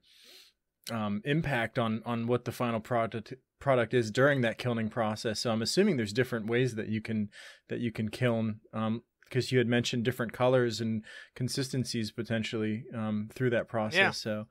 um, 0.91 1.21
impact 1.25 1.77
on 1.79 2.01
on 2.05 2.27
what 2.27 2.45
the 2.45 2.51
final 2.51 2.79
product 2.79 3.33
product 3.59 3.93
is 3.93 4.11
during 4.11 4.41
that 4.41 4.57
kilning 4.57 4.89
process. 4.89 5.39
So 5.39 5.51
I'm 5.51 5.61
assuming 5.61 5.97
there's 5.97 6.13
different 6.13 6.47
ways 6.47 6.75
that 6.75 6.89
you 6.89 7.01
can 7.01 7.29
that 7.69 7.79
you 7.79 7.91
can 7.91 8.09
kiln 8.09 8.59
because 8.71 9.45
um, 9.45 9.49
you 9.49 9.57
had 9.57 9.67
mentioned 9.67 10.03
different 10.03 10.33
colors 10.33 10.79
and 10.79 11.03
consistencies 11.35 12.11
potentially 12.11 12.85
um, 12.95 13.29
through 13.33 13.49
that 13.51 13.67
process. 13.67 13.99
Yeah. 13.99 14.11
So 14.11 14.45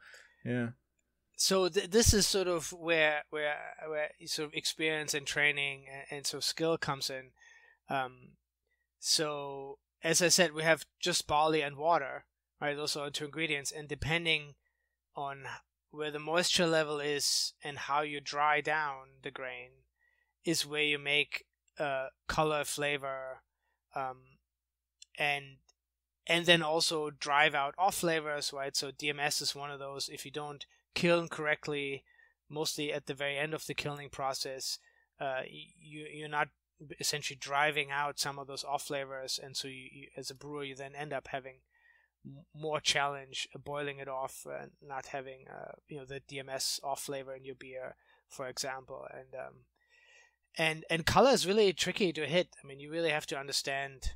yeah. 0.44 0.66
So 1.36 1.68
th- 1.68 1.90
this 1.90 2.14
is 2.14 2.26
sort 2.26 2.48
of 2.48 2.72
where 2.72 3.24
where 3.30 3.56
where 3.88 4.10
sort 4.24 4.48
of 4.48 4.54
experience 4.54 5.14
and 5.14 5.26
training 5.26 5.84
and, 5.92 6.18
and 6.18 6.26
sort 6.26 6.42
of 6.42 6.44
skill 6.44 6.78
comes 6.78 7.10
in. 7.10 7.30
Um, 7.88 8.32
so 8.98 9.78
as 10.02 10.22
I 10.22 10.28
said, 10.28 10.52
we 10.52 10.62
have 10.62 10.84
just 11.00 11.26
barley 11.26 11.62
and 11.62 11.76
water, 11.76 12.24
right? 12.60 12.76
Those 12.76 12.96
are 12.96 13.10
two 13.10 13.26
ingredients, 13.26 13.72
and 13.72 13.88
depending 13.88 14.54
on 15.14 15.44
where 15.96 16.10
the 16.10 16.18
moisture 16.18 16.66
level 16.66 17.00
is 17.00 17.54
and 17.64 17.78
how 17.78 18.02
you 18.02 18.20
dry 18.20 18.60
down 18.60 19.08
the 19.22 19.30
grain 19.30 19.70
is 20.44 20.66
where 20.66 20.82
you 20.82 20.98
make 20.98 21.44
uh, 21.78 22.08
color, 22.28 22.64
flavor, 22.64 23.40
um, 23.94 24.18
and 25.18 25.56
and 26.26 26.44
then 26.44 26.62
also 26.62 27.10
drive 27.10 27.54
out 27.54 27.74
off 27.78 27.96
flavors, 27.96 28.52
right? 28.52 28.76
So 28.76 28.90
DMS 28.90 29.40
is 29.40 29.54
one 29.54 29.70
of 29.70 29.78
those. 29.78 30.08
If 30.08 30.24
you 30.24 30.30
don't 30.30 30.66
kiln 30.94 31.28
correctly, 31.28 32.04
mostly 32.48 32.92
at 32.92 33.06
the 33.06 33.14
very 33.14 33.38
end 33.38 33.54
of 33.54 33.66
the 33.66 33.74
kilning 33.74 34.10
process, 34.10 34.78
uh, 35.20 35.42
you 35.48 36.06
you're 36.12 36.28
not 36.28 36.48
essentially 37.00 37.38
driving 37.40 37.90
out 37.90 38.18
some 38.18 38.38
of 38.38 38.46
those 38.46 38.64
off 38.64 38.82
flavors, 38.82 39.40
and 39.42 39.56
so 39.56 39.68
you, 39.68 39.88
you 39.92 40.06
as 40.16 40.30
a 40.30 40.34
brewer 40.34 40.64
you 40.64 40.74
then 40.74 40.94
end 40.94 41.12
up 41.12 41.28
having 41.28 41.60
more 42.54 42.80
challenge 42.80 43.48
boiling 43.64 43.98
it 43.98 44.08
off 44.08 44.46
and 44.60 44.72
not 44.86 45.06
having 45.06 45.46
uh, 45.48 45.72
you 45.88 45.96
know 45.98 46.04
the 46.04 46.20
DMS 46.20 46.82
off 46.82 47.02
flavor 47.02 47.34
in 47.34 47.44
your 47.44 47.54
beer, 47.54 47.96
for 48.28 48.48
example, 48.48 49.06
and 49.12 49.34
um, 49.34 49.54
and 50.56 50.84
and 50.90 51.06
color 51.06 51.30
is 51.30 51.46
really 51.46 51.72
tricky 51.72 52.12
to 52.12 52.26
hit. 52.26 52.48
I 52.62 52.66
mean, 52.66 52.80
you 52.80 52.90
really 52.90 53.10
have 53.10 53.26
to 53.26 53.38
understand 53.38 54.12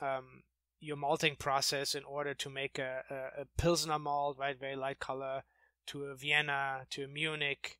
um, 0.00 0.42
your 0.80 0.96
malting 0.96 1.36
process 1.36 1.94
in 1.94 2.04
order 2.04 2.34
to 2.34 2.50
make 2.50 2.78
a, 2.78 3.02
a, 3.08 3.42
a, 3.42 3.44
pilsner 3.56 3.98
malt, 3.98 4.36
right? 4.38 4.58
Very 4.58 4.74
light 4.74 4.98
color 4.98 5.44
to 5.86 6.04
a 6.04 6.16
Vienna 6.16 6.86
to 6.90 7.04
a 7.04 7.08
Munich, 7.08 7.78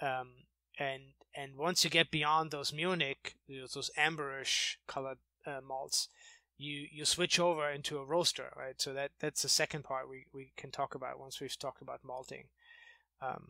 um, 0.00 0.46
and 0.78 1.02
and 1.34 1.56
once 1.56 1.84
you 1.84 1.90
get 1.90 2.10
beyond 2.10 2.50
those 2.50 2.72
Munich, 2.72 3.34
those 3.48 3.90
amberish 3.96 4.76
colored 4.86 5.18
uh, 5.46 5.60
malts, 5.66 6.08
you 6.60 6.86
you 6.92 7.04
switch 7.04 7.40
over 7.40 7.68
into 7.70 7.98
a 7.98 8.04
roaster, 8.04 8.52
right? 8.56 8.80
So 8.80 8.92
that 8.92 9.12
that's 9.18 9.42
the 9.42 9.48
second 9.48 9.84
part 9.84 10.08
we, 10.08 10.26
we 10.32 10.52
can 10.56 10.70
talk 10.70 10.94
about 10.94 11.18
once 11.18 11.40
we've 11.40 11.58
talked 11.58 11.82
about 11.82 12.00
malting, 12.04 12.44
um, 13.22 13.46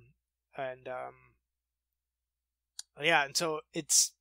and 0.56 0.88
um, 0.88 1.14
yeah, 3.02 3.24
and 3.24 3.36
so 3.36 3.60
it's 3.74 4.12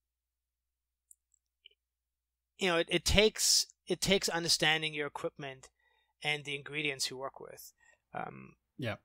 you 2.58 2.67
know 2.67 2.77
it, 2.77 2.88
it 2.89 3.05
takes 3.05 3.67
it 3.88 4.01
takes 4.01 4.27
understanding 4.29 4.93
your 4.93 5.08
equipment 5.08 5.69
and 6.24 6.43
the 6.43 6.55
ingredients 6.55 7.10
you 7.10 7.17
work 7.17 7.39
with. 7.39 7.74
Um, 8.13 8.53
yeah. 8.77 8.96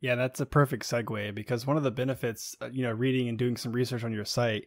Yeah, 0.00 0.14
that's 0.14 0.40
a 0.40 0.46
perfect 0.46 0.84
segue 0.84 1.34
because 1.34 1.66
one 1.66 1.76
of 1.76 1.82
the 1.82 1.90
benefits, 1.90 2.56
uh, 2.62 2.70
you 2.72 2.82
know, 2.82 2.92
reading 2.92 3.28
and 3.28 3.36
doing 3.36 3.56
some 3.56 3.72
research 3.72 4.02
on 4.02 4.14
your 4.14 4.24
site 4.24 4.66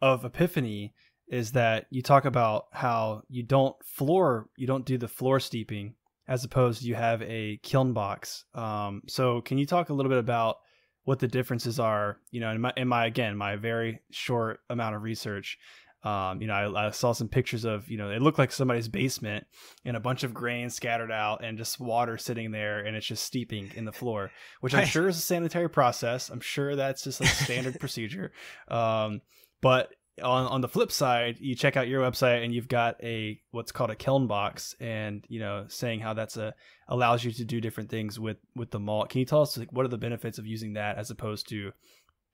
of 0.00 0.24
Epiphany 0.24 0.94
is 1.30 1.52
that 1.52 1.86
you 1.90 2.02
talk 2.02 2.24
about 2.26 2.66
how 2.72 3.22
you 3.28 3.42
don't 3.42 3.76
floor 3.84 4.48
you 4.56 4.66
don't 4.66 4.84
do 4.84 4.98
the 4.98 5.08
floor 5.08 5.40
steeping 5.40 5.94
as 6.28 6.44
opposed 6.44 6.82
to 6.82 6.86
you 6.86 6.94
have 6.94 7.22
a 7.22 7.58
kiln 7.62 7.92
box. 7.92 8.44
Um, 8.54 9.02
so 9.08 9.40
can 9.40 9.56
you 9.56 9.66
talk 9.66 9.88
a 9.88 9.94
little 9.94 10.10
bit 10.10 10.18
about 10.18 10.58
what 11.04 11.18
the 11.18 11.28
differences 11.28 11.80
are? 11.80 12.18
You 12.30 12.40
know, 12.40 12.50
in 12.50 12.60
my, 12.60 12.72
in 12.76 12.88
my 12.88 13.06
again 13.06 13.36
my 13.36 13.56
very 13.56 14.00
short 14.10 14.60
amount 14.68 14.96
of 14.96 15.02
research, 15.02 15.56
um, 16.02 16.40
you 16.40 16.48
know, 16.48 16.54
I, 16.54 16.86
I, 16.86 16.90
saw 16.90 17.12
some 17.12 17.28
pictures 17.28 17.64
of 17.64 17.88
you 17.88 17.98
know 17.98 18.10
it 18.10 18.22
looked 18.22 18.38
like 18.38 18.52
somebody's 18.52 18.88
basement 18.88 19.46
and 19.84 19.96
a 19.96 20.00
bunch 20.00 20.24
of 20.24 20.34
grain 20.34 20.70
scattered 20.70 21.12
out 21.12 21.44
and 21.44 21.58
just 21.58 21.78
water 21.78 22.16
sitting 22.16 22.50
there 22.50 22.80
and 22.80 22.96
it's 22.96 23.06
just 23.06 23.22
steeping 23.22 23.70
in 23.76 23.84
the 23.84 23.92
floor, 23.92 24.32
which 24.60 24.74
I'm 24.74 24.86
sure 24.86 25.08
is 25.08 25.18
a 25.18 25.20
sanitary 25.20 25.68
process. 25.68 26.28
I'm 26.28 26.40
sure 26.40 26.74
that's 26.74 27.04
just 27.04 27.20
a 27.20 27.26
standard 27.26 27.78
procedure. 27.80 28.32
Um, 28.68 29.20
but 29.60 29.92
on 30.22 30.46
on 30.46 30.60
the 30.60 30.68
flip 30.68 30.92
side, 30.92 31.38
you 31.40 31.54
check 31.54 31.76
out 31.76 31.88
your 31.88 32.02
website 32.02 32.44
and 32.44 32.54
you've 32.54 32.68
got 32.68 33.02
a 33.02 33.40
what's 33.50 33.72
called 33.72 33.90
a 33.90 33.96
kiln 33.96 34.26
box, 34.26 34.74
and 34.80 35.24
you 35.28 35.40
know 35.40 35.66
saying 35.68 36.00
how 36.00 36.14
that's 36.14 36.36
a 36.36 36.54
allows 36.88 37.24
you 37.24 37.32
to 37.32 37.44
do 37.44 37.60
different 37.60 37.90
things 37.90 38.18
with 38.18 38.38
with 38.54 38.70
the 38.70 38.80
malt. 38.80 39.10
Can 39.10 39.20
you 39.20 39.24
tell 39.24 39.42
us 39.42 39.56
like 39.56 39.72
what 39.72 39.84
are 39.84 39.90
the 39.90 39.98
benefits 39.98 40.38
of 40.38 40.46
using 40.46 40.74
that 40.74 40.98
as 40.98 41.10
opposed 41.10 41.48
to 41.48 41.72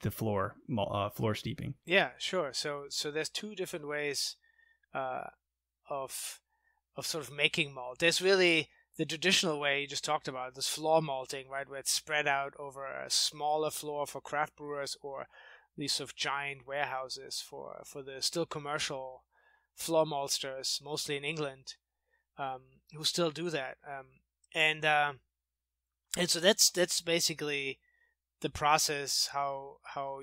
the 0.02 0.10
floor 0.10 0.54
uh, 0.78 1.10
floor 1.10 1.34
steeping? 1.34 1.74
Yeah, 1.84 2.10
sure. 2.18 2.52
So 2.52 2.84
so 2.88 3.10
there's 3.10 3.28
two 3.28 3.54
different 3.54 3.88
ways 3.88 4.36
uh, 4.94 5.24
of 5.88 6.40
of 6.96 7.06
sort 7.06 7.24
of 7.24 7.34
making 7.34 7.74
malt. 7.74 7.98
There's 7.98 8.22
really 8.22 8.70
the 8.96 9.04
traditional 9.04 9.60
way 9.60 9.82
you 9.82 9.86
just 9.86 10.04
talked 10.04 10.28
about, 10.28 10.54
this 10.54 10.68
floor 10.68 11.02
malting, 11.02 11.48
right, 11.48 11.68
where 11.68 11.78
it's 11.78 11.92
spread 11.92 12.26
out 12.26 12.54
over 12.58 12.86
a 12.86 13.10
smaller 13.10 13.70
floor 13.70 14.06
for 14.06 14.20
craft 14.20 14.56
brewers 14.56 14.96
or 15.02 15.26
these 15.76 15.92
sort 15.92 16.10
of 16.10 16.16
giant 16.16 16.66
warehouses 16.66 17.40
for 17.40 17.82
for 17.84 18.02
the 18.02 18.22
still 18.22 18.46
commercial 18.46 19.24
floor 19.74 20.06
maltsters, 20.06 20.82
mostly 20.82 21.16
in 21.16 21.24
England, 21.24 21.74
um, 22.38 22.62
who 22.94 23.04
still 23.04 23.30
do 23.30 23.50
that. 23.50 23.76
Um, 23.86 24.06
and 24.54 24.84
uh, 24.84 25.12
and 26.16 26.30
so 26.30 26.40
that's 26.40 26.70
that's 26.70 27.00
basically 27.00 27.78
the 28.40 28.50
process 28.50 29.30
how 29.32 29.76
how 29.94 30.20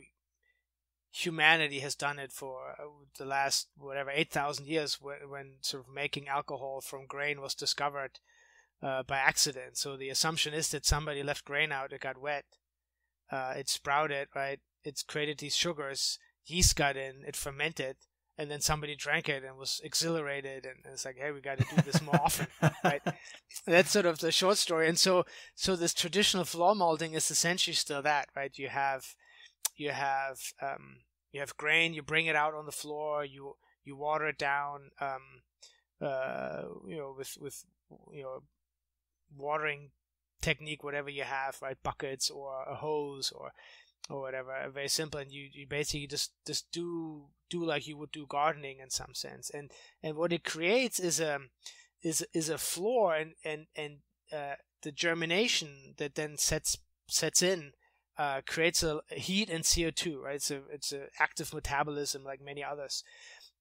humanity 1.11 1.79
has 1.79 1.93
done 1.93 2.17
it 2.17 2.31
for 2.31 2.71
uh, 2.79 2.85
the 3.19 3.25
last 3.25 3.67
whatever 3.77 4.09
8000 4.09 4.65
years 4.65 4.99
when, 4.99 5.17
when 5.29 5.51
sort 5.61 5.85
of 5.85 5.93
making 5.93 6.27
alcohol 6.27 6.81
from 6.81 7.05
grain 7.05 7.39
was 7.39 7.53
discovered 7.53 8.19
uh, 8.81 9.03
by 9.03 9.17
accident 9.17 9.77
so 9.77 9.95
the 9.95 10.09
assumption 10.09 10.55
is 10.55 10.69
that 10.69 10.85
somebody 10.85 11.21
left 11.21 11.45
grain 11.45 11.71
out 11.71 11.93
it 11.93 12.01
got 12.01 12.19
wet 12.19 12.45
uh, 13.31 13.53
it 13.55 13.69
sprouted 13.69 14.27
right 14.33 14.59
it's 14.83 15.03
created 15.03 15.39
these 15.39 15.55
sugars, 15.55 16.19
yeast 16.45 16.75
got 16.75 16.97
in, 16.97 17.23
it 17.25 17.35
fermented, 17.35 17.97
and 18.37 18.49
then 18.49 18.61
somebody 18.61 18.95
drank 18.95 19.29
it 19.29 19.43
and 19.43 19.57
was 19.57 19.79
exhilarated 19.83 20.65
and 20.65 20.77
it's 20.91 21.05
like 21.05 21.17
hey 21.17 21.31
we 21.31 21.41
got 21.41 21.57
to 21.57 21.75
do 21.75 21.81
this 21.83 22.01
more 22.01 22.15
often 22.15 22.47
right? 22.83 23.01
That's 23.67 23.91
sort 23.91 24.05
of 24.05 24.19
the 24.19 24.31
short 24.31 24.57
story 24.57 24.87
and 24.87 24.97
so 24.97 25.25
so 25.55 25.75
this 25.75 25.93
traditional 25.93 26.45
floor 26.45 26.75
malting 26.75 27.13
is 27.13 27.29
essentially 27.29 27.75
still 27.75 28.01
that 28.01 28.29
right? 28.35 28.51
You 28.57 28.69
have 28.69 29.05
you 29.75 29.91
have 29.91 30.39
um, 30.61 30.97
you 31.31 31.39
have 31.39 31.57
grain 31.57 31.93
you 31.93 32.01
bring 32.01 32.25
it 32.25 32.35
out 32.35 32.53
on 32.53 32.65
the 32.65 32.71
floor 32.71 33.23
you 33.23 33.55
you 33.85 33.95
water 33.95 34.27
it 34.27 34.37
down 34.37 34.91
um, 34.99 35.43
uh, 36.01 36.63
you 36.87 36.97
know 36.97 37.13
with 37.17 37.37
with 37.39 37.63
you 38.11 38.23
know 38.23 38.43
watering 39.35 39.91
technique 40.41 40.83
whatever 40.83 41.09
you 41.09 41.23
have 41.23 41.57
right? 41.61 41.77
Buckets 41.83 42.29
or 42.29 42.63
a 42.67 42.75
hose 42.75 43.31
or 43.35 43.51
or 44.09 44.21
whatever 44.21 44.53
very 44.73 44.89
simple 44.89 45.19
and 45.19 45.31
you, 45.31 45.47
you 45.51 45.65
basically 45.67 46.07
just 46.07 46.31
just 46.45 46.71
do 46.71 47.27
do 47.49 47.63
like 47.63 47.87
you 47.87 47.95
would 47.97 48.11
do 48.11 48.25
gardening 48.27 48.79
in 48.79 48.89
some 48.89 49.13
sense. 49.13 49.49
And 49.49 49.71
and 50.01 50.17
what 50.17 50.33
it 50.33 50.43
creates 50.43 50.99
is 50.99 51.19
a 51.19 51.39
is 52.01 52.25
is 52.33 52.49
a 52.49 52.57
floor 52.57 53.15
and 53.15 53.33
and 53.45 53.67
and 53.75 53.99
uh, 54.31 54.55
the 54.81 54.91
germination 54.91 55.93
that 55.97 56.15
then 56.15 56.37
sets 56.37 56.77
sets 57.07 57.41
in 57.41 57.73
uh, 58.17 58.41
creates 58.45 58.83
a 58.83 59.01
heat 59.09 59.49
and 59.49 59.63
CO2 59.63 60.21
right? 60.21 60.35
It's 60.35 60.51
a 60.51 60.61
it's 60.71 60.91
an 60.91 61.07
active 61.19 61.53
metabolism 61.53 62.23
like 62.23 62.41
many 62.41 62.63
others. 62.63 63.03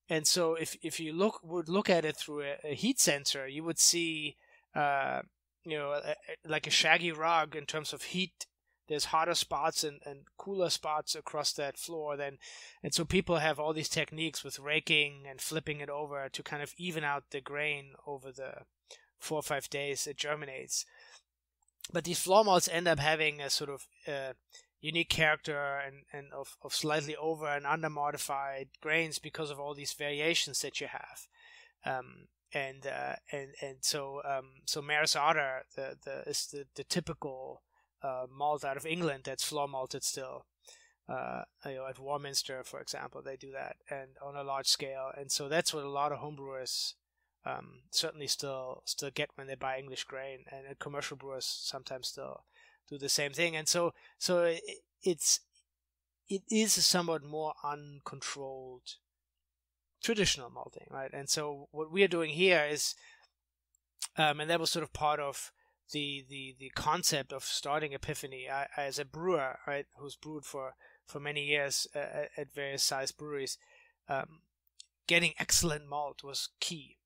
And 0.08 0.26
so 0.26 0.54
if 0.54 0.76
if 0.82 0.98
you 0.98 1.12
look 1.12 1.40
would 1.42 1.68
look 1.68 1.90
at 1.90 2.04
it 2.04 2.16
through 2.16 2.42
a, 2.42 2.56
a 2.64 2.74
heat 2.74 2.98
sensor 2.98 3.46
you 3.46 3.62
would 3.62 3.78
see 3.78 4.36
uh, 4.74 5.20
you 5.64 5.78
know 5.78 5.90
a, 5.92 6.10
a, 6.12 6.16
like 6.48 6.66
a 6.66 6.70
shaggy 6.70 7.12
rug 7.12 7.54
in 7.54 7.66
terms 7.66 7.92
of 7.92 8.02
heat 8.02 8.46
there's 8.88 9.06
hotter 9.06 9.34
spots 9.34 9.84
and, 9.84 10.00
and 10.04 10.20
cooler 10.36 10.70
spots 10.70 11.14
across 11.14 11.52
that 11.52 11.78
floor 11.78 12.16
then 12.16 12.38
and 12.82 12.92
so 12.92 13.04
people 13.04 13.36
have 13.36 13.58
all 13.58 13.72
these 13.72 13.88
techniques 13.88 14.42
with 14.42 14.58
raking 14.58 15.24
and 15.28 15.40
flipping 15.40 15.80
it 15.80 15.88
over 15.88 16.28
to 16.28 16.42
kind 16.42 16.62
of 16.62 16.74
even 16.76 17.04
out 17.04 17.24
the 17.30 17.40
grain 17.40 17.92
over 18.06 18.32
the 18.32 18.64
four 19.22 19.38
or 19.38 19.42
five 19.42 19.70
days 19.70 20.06
it 20.06 20.16
germinates. 20.16 20.84
But 21.92 22.04
these 22.04 22.20
floor 22.20 22.44
malts 22.44 22.68
end 22.68 22.88
up 22.88 22.98
having 22.98 23.40
a 23.40 23.50
sort 23.50 23.70
of 23.70 23.86
uh, 24.06 24.32
unique 24.80 25.08
character 25.08 25.80
and, 25.84 26.04
and 26.12 26.32
of, 26.32 26.56
of 26.62 26.74
slightly 26.74 27.16
over 27.16 27.46
and 27.46 27.66
under 27.66 27.88
modified 27.88 28.68
grains 28.80 29.18
because 29.18 29.50
of 29.50 29.58
all 29.60 29.74
these 29.74 29.92
variations 29.92 30.60
that 30.60 30.80
you 30.80 30.88
have. 30.88 31.26
Um, 31.84 32.28
and 32.54 32.86
uh, 32.86 33.14
and 33.32 33.54
and 33.62 33.76
so 33.80 34.20
um, 34.28 34.50
so 34.66 34.82
Maris 34.82 35.16
Otter 35.16 35.62
the 35.74 35.96
the 36.04 36.22
is 36.28 36.48
the, 36.52 36.66
the 36.74 36.84
typical 36.84 37.62
uh, 38.02 38.26
malt 38.30 38.64
out 38.64 38.76
of 38.76 38.86
England 38.86 39.24
that's 39.24 39.44
floor 39.44 39.68
malted 39.68 40.04
still. 40.04 40.46
Uh, 41.08 41.42
you 41.66 41.74
know, 41.74 41.86
at 41.88 41.98
Warminster, 41.98 42.62
for 42.64 42.80
example, 42.80 43.20
they 43.22 43.36
do 43.36 43.50
that 43.52 43.76
and 43.90 44.10
on 44.24 44.36
a 44.36 44.44
large 44.44 44.68
scale, 44.68 45.10
and 45.16 45.30
so 45.30 45.48
that's 45.48 45.74
what 45.74 45.84
a 45.84 45.88
lot 45.88 46.12
of 46.12 46.20
homebrewers 46.20 46.94
um, 47.44 47.80
certainly 47.90 48.28
still 48.28 48.82
still 48.84 49.10
get 49.12 49.30
when 49.34 49.46
they 49.46 49.56
buy 49.56 49.78
English 49.78 50.04
grain, 50.04 50.44
and 50.50 50.78
commercial 50.78 51.16
brewers 51.16 51.44
sometimes 51.44 52.08
still 52.08 52.44
do 52.88 52.98
the 52.98 53.08
same 53.08 53.32
thing. 53.32 53.56
And 53.56 53.68
so 53.68 53.92
so 54.18 54.44
it, 54.44 54.62
it's 55.02 55.40
it 56.28 56.42
is 56.50 56.76
a 56.76 56.82
somewhat 56.82 57.24
more 57.24 57.54
uncontrolled 57.64 58.96
traditional 60.02 60.50
malting, 60.50 60.86
right? 60.90 61.10
And 61.12 61.28
so 61.28 61.68
what 61.72 61.92
we 61.92 62.02
are 62.02 62.08
doing 62.08 62.30
here 62.30 62.64
is, 62.68 62.94
um, 64.16 64.40
and 64.40 64.50
that 64.50 64.60
was 64.60 64.70
sort 64.70 64.82
of 64.82 64.92
part 64.92 65.20
of 65.20 65.52
the 65.92 66.24
the 66.28 66.56
the 66.58 66.70
concept 66.70 67.32
of 67.32 67.44
starting 67.44 67.92
Epiphany 67.92 68.48
I, 68.50 68.66
as 68.76 68.98
a 68.98 69.04
brewer, 69.04 69.58
right, 69.66 69.86
who's 69.96 70.16
brewed 70.16 70.44
for 70.44 70.74
for 71.06 71.20
many 71.20 71.44
years 71.44 71.86
uh, 71.94 72.26
at 72.36 72.54
various 72.54 72.82
size 72.82 73.12
breweries. 73.12 73.58
Um, 74.08 74.40
getting 75.06 75.34
excellent 75.38 75.88
malt 75.88 76.22
was 76.24 76.48
key, 76.60 76.96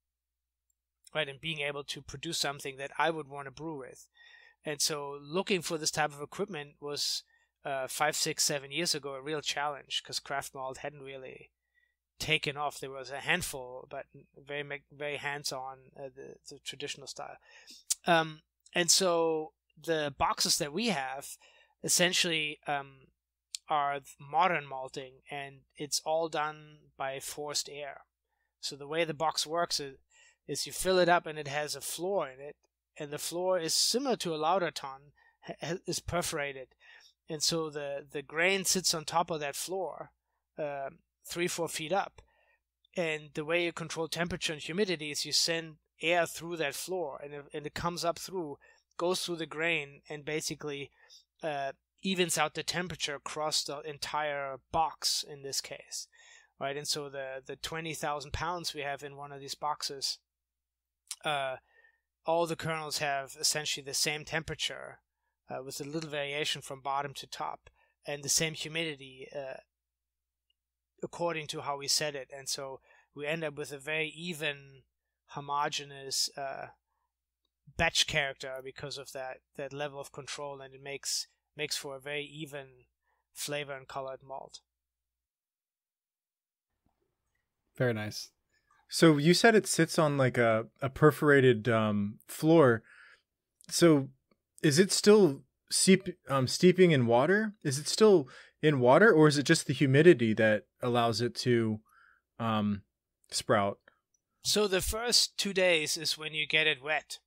right, 1.15 1.29
and 1.29 1.41
being 1.41 1.61
able 1.61 1.85
to 1.85 2.03
produce 2.03 2.39
something 2.39 2.77
that 2.77 2.93
I 2.99 3.11
would 3.11 3.29
want 3.29 3.47
to 3.47 3.51
brew 3.51 3.79
with. 3.79 4.07
And 4.65 4.81
so, 4.81 5.19
looking 5.23 5.63
for 5.63 5.79
this 5.79 5.91
type 5.91 6.13
of 6.13 6.21
equipment 6.21 6.75
was 6.81 7.23
uh, 7.65 7.87
five, 7.89 8.17
six, 8.17 8.45
seven 8.45 8.73
years 8.73 8.95
ago 8.95 9.15
a 9.15 9.23
real 9.23 9.41
challenge 9.41 10.03
because 10.03 10.21
craft 10.21 10.55
malt 10.55 10.79
hadn't 10.79 11.03
really 11.03 11.51
taken 12.19 12.57
off. 12.57 12.81
There 12.81 12.91
was 12.91 13.11
a 13.11 13.21
handful, 13.21 13.87
but 13.91 14.07
very 14.37 14.65
very 14.93 15.17
hands 15.17 15.53
on 15.53 15.79
uh, 15.99 16.09
the, 16.15 16.35
the 16.49 16.59
traditional 16.65 17.07
style. 17.07 17.37
Um, 18.07 18.41
and 18.75 18.91
so 18.91 19.53
the 19.83 20.15
boxes 20.19 20.59
that 20.59 20.73
we 20.73 20.89
have 20.89 21.37
essentially 21.85 22.59
um, 22.67 23.09
are 23.69 24.01
modern 24.19 24.67
malting, 24.67 25.15
and 25.31 25.61
it's 25.77 26.01
all 26.05 26.29
done 26.29 26.79
by 26.97 27.21
forced 27.21 27.69
air. 27.69 28.03
So 28.61 28.77
the 28.77 28.89
way 28.89 29.05
the 29.05 29.15
box 29.15 29.47
works 29.47 29.79
is, 29.81 29.97
is 30.49 30.67
you 30.67 30.73
fill 30.73 30.99
it 30.99 31.09
up, 31.09 31.27
and 31.27 31.39
it 31.39 31.49
has 31.49 31.75
a 31.75 31.81
floor 31.81 32.29
in 32.29 32.41
it, 32.41 32.57
and 32.99 33.11
the 33.11 33.19
floor 33.19 33.59
is 33.59 33.75
similar 33.75 34.17
to 34.17 34.35
a 34.35 34.37
lauter 34.37 34.71
tun, 34.71 35.13
is 35.87 36.01
perforated, 36.01 36.69
and 37.29 37.43
so 37.43 37.71
the 37.71 38.07
the 38.11 38.23
grain 38.23 38.65
sits 38.65 38.95
on 38.95 39.05
top 39.05 39.31
of 39.31 39.41
that 39.41 39.57
floor, 39.57 40.11
uh, 40.59 40.91
three 41.25 41.49
four 41.49 41.69
feet 41.69 41.93
up, 41.93 42.23
and 42.97 43.31
the 43.35 43.45
way 43.45 43.65
you 43.65 43.73
control 43.73 44.09
temperature 44.09 44.53
and 44.53 44.63
humidity 44.63 45.11
is 45.11 45.25
you 45.25 45.33
send 45.33 45.77
air 46.03 46.27
through 46.27 46.57
that 46.57 46.75
floor 46.75 47.21
and 47.23 47.33
it, 47.33 47.45
and 47.53 47.67
it 47.67 47.75
comes 47.75 48.05
up 48.05 48.19
through 48.19 48.59
goes 48.99 49.23
through 49.23 49.37
the 49.37 49.47
grain 49.47 50.01
and 50.09 50.25
basically 50.25 50.91
uh, 51.43 51.73
evens 52.03 52.39
out 52.39 52.55
the 52.55 52.63
temperature 52.63 53.15
across 53.15 53.65
the 53.65 53.81
entire 53.81 54.57
box 54.73 55.25
in 55.29 55.43
this 55.43 55.61
case 55.61 56.09
right? 56.59 56.77
And 56.77 56.89
so 56.89 57.09
the 57.09 57.43
the 57.45 57.57
20,000 57.57 58.33
pounds 58.33 58.75
we 58.75 58.81
have 58.83 59.03
in 59.03 59.17
one 59.17 59.33
of 59.33 59.41
these 59.41 59.55
boxes 59.55 60.19
uh, 61.25 61.57
all 62.25 62.47
the 62.47 62.57
kernels 62.57 62.99
have 62.99 63.37
essentially 63.39 63.85
the 63.85 63.95
same 63.95 64.25
temperature 64.25 64.99
uh, 65.49 65.63
with 65.63 65.81
a 65.81 65.85
little 65.85 66.11
variation 66.11 66.61
from 66.61 66.81
bottom 66.81 67.15
to 67.15 67.27
top 67.27 67.71
and 68.07 68.23
the 68.23 68.29
same 68.29 68.55
humidity 68.55 69.29
uh, 69.35 69.61
according 71.03 71.47
to 71.49 71.61
how 71.61 71.77
we 71.77 71.89
set 71.89 72.15
it. 72.15 72.31
And 72.37 72.49
so 72.49 72.81
we 73.15 73.27
end 73.27 73.45
up 73.45 73.57
with 73.57 73.73
a 73.73 73.79
very 73.79 74.09
even 74.09 74.83
homogeneous 75.29 76.31
uh, 76.37 76.67
batch 77.77 78.07
character 78.07 78.61
because 78.63 78.99
of 78.99 79.13
that 79.13 79.39
that 79.57 79.73
level 79.73 80.01
of 80.01 80.13
control, 80.13 80.61
and 80.61 80.75
it 80.75 80.83
makes 80.83 81.29
makes 81.57 81.77
for 81.77 81.97
a 81.97 82.01
very 82.01 82.25
even 82.25 82.67
flavor 83.33 83.73
and 83.73 83.89
colored 83.89 84.21
malt. 84.23 84.61
Very 87.77 87.93
nice. 87.93 88.31
So 88.89 89.17
you 89.17 89.35
said 89.35 89.55
it 89.55 89.67
sits 89.67 89.99
on 89.99 90.17
like 90.17 90.39
a 90.39 90.67
a 90.81 90.89
perforated 90.89 91.69
um, 91.69 92.19
floor. 92.29 92.83
So 93.69 94.09
is 94.63 94.79
it 94.79 94.93
still 94.93 95.43
steep, 95.71 96.09
um, 96.29 96.47
steeping 96.47 96.93
in 96.93 97.07
water? 97.07 97.55
Is 97.63 97.79
it 97.79 97.89
still 97.89 98.29
in 98.63 98.81
water, 98.81 99.13
or 99.13 99.29
is 99.29 99.39
it 99.39 99.43
just 99.45 99.67
the 99.67 99.73
humidity 99.73 100.33
that 100.35 100.65
allows 100.83 101.21
it 101.21 101.35
to 101.37 101.81
um, 102.39 102.83
sprout? 103.31 103.79
So 104.47 104.69
the 104.69 104.81
first 104.81 105.37
two 105.37 105.53
days 105.53 105.97
is 105.97 106.17
when 106.17 106.33
you 106.33 106.47
get 106.47 106.69
it 106.69 106.81
wet, 106.81 107.19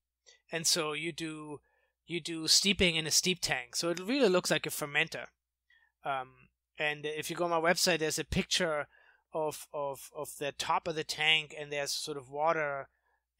and 0.53 0.65
so 0.65 0.93
you 0.93 1.11
do 1.11 1.59
you 2.05 2.21
do 2.21 2.47
steeping 2.47 2.95
in 2.95 3.05
a 3.05 3.11
steep 3.11 3.39
tank. 3.41 3.75
So 3.75 3.89
it 3.89 3.99
really 3.99 4.29
looks 4.29 4.49
like 4.49 4.65
a 4.65 4.69
fermenter. 4.69 5.25
Um, 6.05 6.47
and 6.77 7.05
if 7.05 7.29
you 7.29 7.35
go 7.35 7.43
on 7.43 7.49
my 7.49 7.59
website, 7.59 7.99
there's 7.99 8.19
a 8.19 8.23
picture 8.23 8.87
of 9.33 9.67
of 9.73 10.09
of 10.15 10.29
the 10.39 10.53
top 10.53 10.87
of 10.87 10.95
the 10.95 11.03
tank, 11.03 11.53
and 11.59 11.73
there's 11.73 11.91
sort 11.91 12.15
of 12.15 12.29
water 12.29 12.87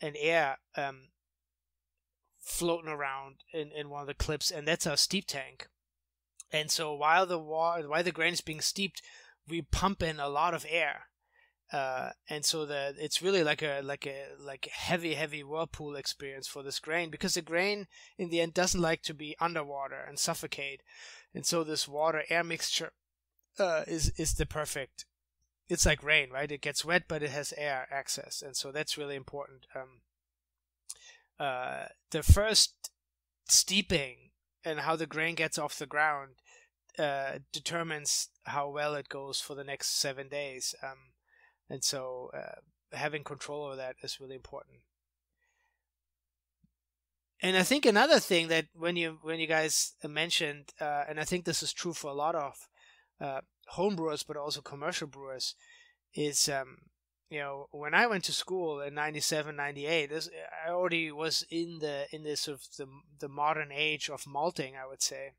and 0.02 0.18
air 0.20 0.58
um, 0.76 1.12
floating 2.38 2.92
around 2.92 3.46
in, 3.54 3.72
in 3.72 3.90
one 3.90 4.02
of 4.02 4.08
the 4.08 4.14
clips, 4.14 4.52
and 4.52 4.68
that's 4.68 4.88
our 4.88 4.98
steep 4.98 5.26
tank. 5.26 5.70
And 6.52 6.70
so 6.70 6.94
while 6.94 7.26
the 7.26 7.40
water, 7.40 7.88
while 7.88 8.04
the 8.04 8.12
grain 8.12 8.34
is 8.34 8.42
being 8.42 8.60
steeped, 8.60 9.02
we 9.48 9.62
pump 9.62 10.04
in 10.04 10.20
a 10.20 10.28
lot 10.28 10.54
of 10.54 10.66
air 10.68 11.09
uh, 11.72 12.10
and 12.28 12.44
so 12.44 12.66
the 12.66 12.96
it's 12.98 13.22
really 13.22 13.44
like 13.44 13.62
a 13.62 13.82
like 13.84 14.08
a 14.08 14.30
like 14.40 14.68
heavy 14.72 15.14
heavy 15.14 15.44
whirlpool 15.44 15.96
experience 15.96 16.48
for 16.48 16.64
this 16.64 16.80
grain 16.80 17.12
because 17.12 17.36
the 17.36 17.42
grain 17.42 17.86
in 18.18 18.30
the 18.30 18.42
end 18.42 18.54
doesn't 18.54 18.82
like 18.82 19.04
to 19.04 19.14
be 19.14 19.36
underwater 19.40 20.04
and 20.08 20.18
suffocate, 20.18 20.82
and 21.34 21.46
so 21.46 21.64
this 21.64 21.88
water 21.88 22.24
air 22.30 22.44
mixture 22.44 22.92
uh, 23.60 23.84
is 23.88 24.12
is 24.18 24.34
the 24.34 24.46
perfect. 24.46 25.06
It's 25.68 25.86
like 25.86 26.02
rain, 26.02 26.32
right? 26.32 26.52
It 26.52 26.62
gets 26.62 26.84
wet, 26.84 27.04
but 27.08 27.22
it 27.22 27.30
has 27.30 27.54
air 27.56 27.88
access, 27.92 28.42
and 28.42 28.58
so 28.58 28.72
that's 28.72 28.98
really 28.98 29.16
important. 29.16 29.68
Um, 29.76 30.02
uh, 31.40 31.86
the 32.10 32.24
first 32.24 32.90
steeping 33.48 34.32
and 34.66 34.82
how 34.82 34.96
the 34.96 35.06
grain 35.06 35.36
gets 35.36 35.58
off 35.58 35.78
the 35.78 35.86
ground 35.86 36.32
uh, 36.98 37.40
determines 37.54 38.30
how 38.44 38.70
well 38.70 38.96
it 38.96 39.08
goes 39.08 39.40
for 39.40 39.56
the 39.56 39.64
next 39.64 40.00
seven 40.00 40.28
days. 40.28 40.76
Um, 40.84 41.09
and 41.70 41.84
so 41.84 42.32
uh, 42.34 42.60
having 42.96 43.24
control 43.24 43.66
over 43.66 43.76
that 43.76 43.96
is 44.02 44.20
really 44.20 44.36
important. 44.36 44.78
And 47.42 47.56
i 47.56 47.64
think 47.64 47.86
another 47.86 48.20
thing 48.20 48.50
that 48.50 48.66
when 48.74 48.98
you 48.98 49.20
when 49.22 49.40
you 49.40 49.48
guys 49.48 49.94
mentioned 50.04 50.74
uh, 50.82 51.04
and 51.08 51.20
i 51.20 51.24
think 51.24 51.46
this 51.46 51.64
is 51.64 51.72
true 51.72 51.94
for 51.94 52.10
a 52.10 52.14
lot 52.14 52.36
of 52.36 52.68
uh, 53.22 53.42
home 53.70 53.96
brewers 53.96 54.24
but 54.24 54.36
also 54.36 54.62
commercial 54.62 55.08
brewers 55.08 55.56
is 56.14 56.50
um, 56.50 56.78
you 57.30 57.40
know 57.40 57.68
when 57.72 57.94
i 57.94 58.06
went 58.08 58.26
to 58.26 58.34
school 58.34 58.82
in 58.82 58.94
97 58.94 59.56
98 59.56 60.10
this, 60.10 60.30
i 60.66 60.70
already 60.70 61.12
was 61.12 61.46
in 61.50 61.80
the 61.80 62.08
in 62.12 62.24
this 62.24 62.42
sort 62.42 62.58
of 62.60 62.64
the, 62.78 62.88
the 63.20 63.30
modern 63.30 63.72
age 63.72 64.10
of 64.10 64.28
malting 64.28 64.74
i 64.76 64.86
would 64.88 65.02
say. 65.02 65.32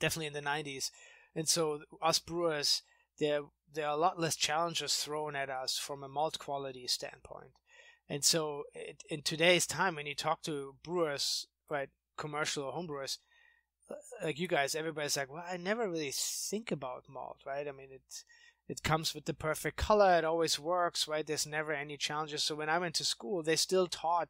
Definitely 0.00 0.26
in 0.26 0.32
the 0.32 0.42
90s 0.42 0.90
and 1.34 1.48
so 1.48 1.80
us 2.02 2.18
brewers 2.18 2.82
there 3.18 3.42
there 3.72 3.86
are 3.86 3.94
a 3.94 4.00
lot 4.00 4.20
less 4.20 4.36
challenges 4.36 4.94
thrown 4.96 5.34
at 5.34 5.50
us 5.50 5.76
from 5.76 6.02
a 6.04 6.08
malt 6.08 6.38
quality 6.38 6.86
standpoint. 6.86 7.50
And 8.08 8.24
so, 8.24 8.64
it, 8.74 9.02
in 9.08 9.22
today's 9.22 9.66
time, 9.66 9.96
when 9.96 10.06
you 10.06 10.14
talk 10.14 10.42
to 10.42 10.74
brewers, 10.84 11.46
right, 11.70 11.88
commercial 12.16 12.64
or 12.64 12.72
home 12.72 12.86
brewers, 12.86 13.18
uh, 13.90 13.94
like 14.22 14.38
you 14.38 14.48
guys, 14.48 14.74
everybody's 14.74 15.16
like, 15.16 15.30
"Well, 15.32 15.44
I 15.46 15.56
never 15.56 15.88
really 15.88 16.12
think 16.12 16.70
about 16.70 17.08
malt, 17.08 17.38
right? 17.46 17.66
I 17.68 17.72
mean, 17.72 17.90
it 17.92 18.24
it 18.68 18.82
comes 18.82 19.14
with 19.14 19.24
the 19.26 19.34
perfect 19.34 19.76
color. 19.76 20.18
It 20.18 20.24
always 20.24 20.58
works, 20.58 21.08
right? 21.08 21.26
There's 21.26 21.46
never 21.46 21.72
any 21.72 21.96
challenges." 21.96 22.44
So 22.44 22.54
when 22.54 22.68
I 22.68 22.78
went 22.78 22.94
to 22.96 23.04
school, 23.04 23.42
they 23.42 23.56
still 23.56 23.86
taught 23.88 24.28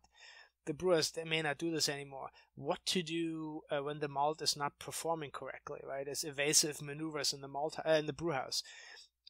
the 0.67 0.75
brewers 0.75 1.11
they 1.11 1.25
may 1.25 1.43
not 1.43 1.59
do 1.59 1.71
this 1.71 1.89
anymore. 1.89 2.31
What 2.55 2.85
to 2.87 3.03
do 3.03 3.63
uh, 3.71 3.83
when 3.83 4.01
the 4.01 4.09
malt 4.09 4.41
is 4.43 4.57
not 4.57 4.79
performing 4.79 5.31
correctly, 5.31 5.81
right? 5.87 6.09
As 6.09 6.25
evasive 6.25 6.81
maneuvers 6.81 7.33
in 7.33 7.41
the 7.41 7.49
malt 7.49 7.79
uh, 7.87 7.91
in 7.93 8.07
the 8.07 8.13
brew 8.13 8.33
house 8.33 8.63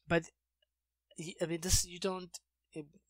but 0.07 0.23
I 1.41 1.45
mean, 1.45 1.61
this 1.61 1.85
you 1.85 1.99
don't 1.99 2.37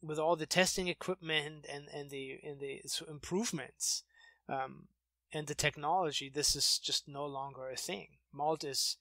with 0.02 0.20
all 0.20 0.36
the 0.36 0.46
testing 0.46 0.88
equipment 0.88 1.66
and 1.72 1.88
and 1.94 2.10
the 2.10 2.40
and 2.44 2.60
the 2.60 2.82
improvements, 3.10 4.04
um, 4.48 4.88
and 5.34 5.48
the 5.48 5.56
technology, 5.56 6.30
this 6.30 6.56
is 6.56 6.80
just 6.80 7.08
no 7.08 7.26
longer 7.26 7.70
a 7.70 7.76
thing. 7.76 8.18
Malt 8.32 8.64
is 8.64 8.98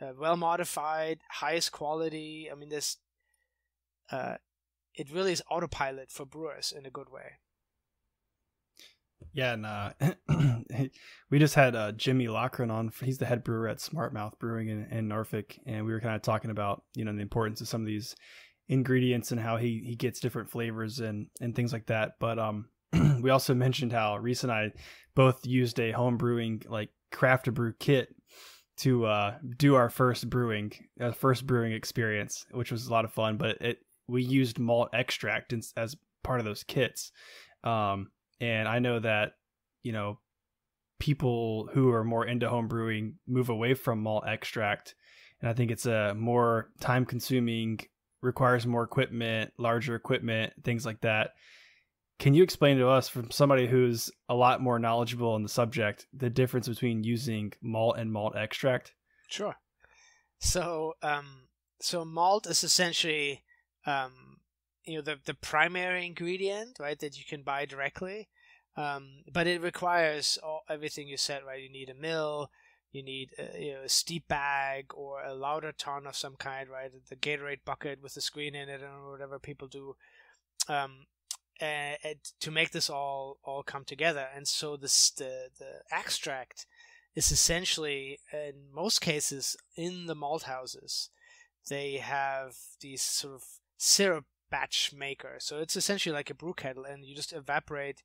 uh, 0.00 0.12
well 0.18 0.36
modified, 0.36 1.20
highest 1.30 1.72
quality. 1.72 2.48
I 2.50 2.54
mean, 2.56 2.68
this 2.68 2.96
uh, 4.10 4.36
it 4.94 5.10
really 5.10 5.32
is 5.32 5.42
autopilot 5.50 6.10
for 6.10 6.26
brewers 6.26 6.72
in 6.76 6.84
a 6.84 6.90
good 6.90 7.10
way. 7.10 7.38
Yeah, 9.32 9.52
and 9.54 9.66
uh, 9.66 9.92
we 11.30 11.38
just 11.38 11.54
had 11.54 11.74
uh, 11.76 11.92
Jimmy 11.92 12.26
Lochran 12.26 12.70
on. 12.70 12.92
He's 13.02 13.18
the 13.18 13.26
head 13.26 13.44
brewer 13.44 13.68
at 13.68 13.78
Smartmouth 13.78 14.38
Brewing 14.38 14.68
in, 14.68 14.86
in 14.90 15.08
Norfolk, 15.08 15.56
and 15.66 15.84
we 15.84 15.92
were 15.92 16.00
kind 16.00 16.14
of 16.14 16.22
talking 16.22 16.50
about 16.50 16.82
you 16.94 17.04
know 17.04 17.12
the 17.12 17.20
importance 17.20 17.60
of 17.60 17.68
some 17.68 17.80
of 17.80 17.86
these 17.86 18.14
ingredients 18.68 19.32
and 19.32 19.40
how 19.40 19.56
he 19.56 19.82
he 19.84 19.94
gets 19.94 20.20
different 20.20 20.50
flavors 20.50 21.00
and 21.00 21.26
and 21.40 21.54
things 21.54 21.72
like 21.72 21.86
that. 21.86 22.12
But 22.20 22.38
um, 22.38 22.66
we 23.20 23.30
also 23.30 23.54
mentioned 23.54 23.92
how 23.92 24.16
Reese 24.16 24.42
and 24.42 24.52
I 24.52 24.72
both 25.14 25.46
used 25.46 25.78
a 25.80 25.92
home 25.92 26.16
brewing 26.16 26.62
like 26.68 26.90
craft 27.10 27.52
brew 27.52 27.74
kit 27.78 28.08
to 28.78 29.06
uh, 29.06 29.34
do 29.58 29.74
our 29.74 29.90
first 29.90 30.28
brewing, 30.30 30.72
uh, 31.00 31.12
first 31.12 31.46
brewing 31.46 31.72
experience, 31.72 32.46
which 32.50 32.72
was 32.72 32.86
a 32.86 32.92
lot 32.92 33.04
of 33.04 33.12
fun. 33.12 33.36
But 33.36 33.60
it 33.60 33.78
we 34.08 34.22
used 34.22 34.58
malt 34.58 34.90
extract 34.92 35.54
as 35.76 35.96
part 36.22 36.40
of 36.40 36.46
those 36.46 36.64
kits, 36.64 37.12
um, 37.64 38.08
and 38.42 38.68
I 38.68 38.80
know 38.80 38.98
that 38.98 39.36
you 39.82 39.92
know 39.92 40.18
people 40.98 41.70
who 41.72 41.90
are 41.92 42.04
more 42.04 42.26
into 42.26 42.48
home 42.48 42.68
brewing 42.68 43.14
move 43.26 43.48
away 43.48 43.72
from 43.74 44.02
malt 44.02 44.24
extract, 44.26 44.94
and 45.40 45.48
I 45.48 45.54
think 45.54 45.70
it's 45.70 45.86
a 45.86 46.14
more 46.14 46.70
time 46.80 47.06
consuming, 47.06 47.80
requires 48.20 48.66
more 48.66 48.82
equipment, 48.82 49.52
larger 49.58 49.94
equipment, 49.94 50.52
things 50.64 50.84
like 50.84 51.00
that. 51.00 51.30
Can 52.18 52.34
you 52.34 52.42
explain 52.42 52.78
to 52.78 52.88
us, 52.88 53.08
from 53.08 53.30
somebody 53.30 53.66
who's 53.66 54.10
a 54.28 54.34
lot 54.34 54.60
more 54.60 54.78
knowledgeable 54.78 55.34
in 55.36 55.42
the 55.42 55.48
subject, 55.48 56.06
the 56.12 56.30
difference 56.30 56.68
between 56.68 57.02
using 57.02 57.52
malt 57.62 57.96
and 57.98 58.12
malt 58.12 58.36
extract? 58.36 58.94
Sure. 59.28 59.56
So, 60.38 60.94
um, 61.02 61.48
so 61.80 62.04
malt 62.04 62.46
is 62.46 62.62
essentially, 62.62 63.42
um, 63.86 64.38
you 64.84 64.96
know, 64.96 65.02
the 65.02 65.18
the 65.24 65.34
primary 65.34 66.06
ingredient, 66.06 66.78
right, 66.78 66.98
that 67.00 67.18
you 67.18 67.24
can 67.24 67.42
buy 67.42 67.64
directly. 67.64 68.28
Um, 68.76 69.24
but 69.32 69.46
it 69.46 69.60
requires 69.60 70.38
all, 70.42 70.62
everything 70.68 71.08
you 71.08 71.16
said, 71.16 71.42
right? 71.46 71.62
You 71.62 71.70
need 71.70 71.90
a 71.90 71.94
mill, 71.94 72.50
you 72.90 73.02
need 73.02 73.30
a, 73.38 73.60
you 73.60 73.72
know, 73.74 73.82
a 73.84 73.88
steep 73.88 74.28
bag 74.28 74.92
or 74.94 75.22
a 75.22 75.34
lauter 75.34 75.72
tun 75.72 76.06
of 76.06 76.16
some 76.16 76.36
kind, 76.36 76.68
right? 76.68 76.90
The 77.08 77.16
Gatorade 77.16 77.64
bucket 77.64 78.02
with 78.02 78.14
the 78.14 78.20
screen 78.20 78.54
in 78.54 78.68
it, 78.68 78.82
or 78.82 79.10
whatever 79.10 79.38
people 79.38 79.68
do. 79.68 79.96
Um, 80.68 81.06
uh, 81.60 81.94
to 82.40 82.50
make 82.50 82.70
this 82.70 82.90
all 82.90 83.38
all 83.44 83.62
come 83.62 83.84
together. 83.84 84.26
And 84.34 84.48
so 84.48 84.76
this 84.76 85.10
the 85.10 85.48
the 85.58 85.82
extract 85.92 86.66
is 87.14 87.30
essentially 87.30 88.18
in 88.32 88.72
most 88.74 89.00
cases 89.00 89.56
in 89.76 90.06
the 90.06 90.14
malt 90.14 90.44
houses 90.44 91.10
they 91.68 91.96
have 91.96 92.54
these 92.80 93.02
sort 93.02 93.34
of 93.34 93.42
syrup 93.76 94.24
batch 94.50 94.92
maker. 94.96 95.36
So 95.38 95.58
it's 95.58 95.76
essentially 95.76 96.14
like 96.14 96.30
a 96.30 96.34
brew 96.34 96.54
kettle, 96.54 96.84
and 96.84 97.04
you 97.04 97.14
just 97.14 97.32
evaporate. 97.32 98.02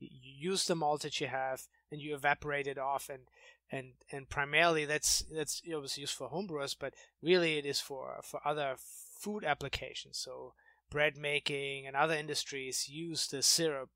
You 0.00 0.50
use 0.50 0.66
the 0.66 0.74
malt 0.74 1.02
that 1.02 1.20
you 1.20 1.26
have, 1.28 1.62
and 1.90 2.00
you 2.00 2.14
evaporate 2.14 2.66
it 2.66 2.78
off, 2.78 3.08
and 3.08 3.24
and 3.70 3.92
and 4.10 4.28
primarily 4.28 4.84
that's 4.84 5.24
that's 5.32 5.62
obviously 5.72 6.02
used 6.02 6.14
for 6.14 6.30
homebrewers, 6.30 6.74
but 6.78 6.94
really 7.22 7.58
it 7.58 7.66
is 7.66 7.80
for 7.80 8.20
for 8.24 8.40
other 8.44 8.76
food 8.78 9.44
applications. 9.44 10.18
So 10.18 10.54
bread 10.90 11.16
making 11.16 11.86
and 11.86 11.94
other 11.94 12.14
industries 12.14 12.88
use 12.88 13.28
the 13.28 13.42
syrup 13.42 13.90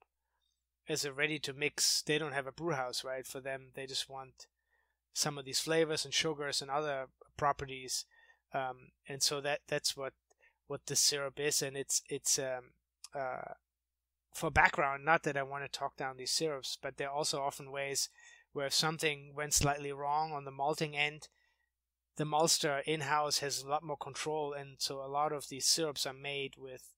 as 0.89 1.05
a 1.05 1.13
ready 1.13 1.39
to 1.41 1.53
mix. 1.53 2.03
They 2.03 2.19
don't 2.19 2.35
have 2.35 2.47
a 2.47 2.53
brew 2.53 2.75
house, 2.75 3.03
right? 3.03 3.27
For 3.27 3.41
them, 3.41 3.69
they 3.75 3.87
just 3.87 4.09
want 4.09 4.47
some 5.13 5.39
of 5.39 5.45
these 5.45 5.61
flavors 5.61 6.05
and 6.05 6.13
sugars 6.13 6.61
and 6.61 6.71
other 6.71 7.07
properties, 7.37 8.05
um, 8.53 8.93
and 9.09 9.23
so 9.23 9.41
that 9.41 9.61
that's 9.67 9.97
what 9.97 10.13
what 10.67 10.87
the 10.87 10.97
syrup 10.97 11.41
is, 11.41 11.63
and 11.63 11.77
it's 11.77 12.03
it's 12.09 12.39
um, 12.39 12.73
uh, 13.15 13.55
for 14.35 14.51
background. 14.51 15.05
Not 15.05 15.23
that 15.23 15.37
I 15.37 15.43
want 15.43 15.65
to 15.65 15.79
talk 15.79 15.97
down 15.97 16.17
these 16.17 16.33
syrups, 16.33 16.77
but 16.81 16.97
there 16.97 17.09
are 17.09 17.17
also 17.17 17.41
often 17.41 17.71
ways 17.71 18.09
where 18.53 18.67
if 18.67 18.75
something 18.75 19.33
went 19.35 19.55
slightly 19.55 19.93
wrong 19.93 20.33
on 20.33 20.45
the 20.45 20.51
malting 20.51 20.97
end, 20.97 21.29
the 22.17 22.25
maltster 22.25 22.83
in 22.87 23.01
house 23.01 23.39
has 23.39 23.61
a 23.61 23.69
lot 23.69 23.83
more 23.83 23.97
control, 23.97 24.53
and 24.53 24.77
so 24.79 25.01
a 25.01 25.09
lot 25.09 25.33
of 25.33 25.49
these 25.49 25.67
syrups 25.67 26.07
are 26.07 26.13
made 26.13 26.55
with 26.57 26.91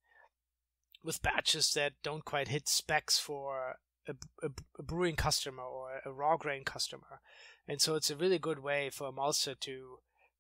with 1.03 1.23
batches 1.23 1.73
that 1.75 1.93
don't 2.03 2.25
quite 2.25 2.49
hit 2.49 2.69
specs 2.69 3.17
for 3.17 3.77
a, 4.09 4.15
a, 4.43 4.51
a 4.79 4.83
brewing 4.83 5.15
customer 5.15 5.63
or 5.63 6.01
a 6.05 6.13
raw 6.13 6.37
grain 6.37 6.65
customer, 6.65 7.21
and 7.67 7.81
so 7.81 7.95
it's 7.95 8.11
a 8.11 8.17
really 8.17 8.39
good 8.39 8.59
way 8.59 8.91
for 8.91 9.09
a 9.09 9.13
maltster 9.13 9.59
to 9.61 9.99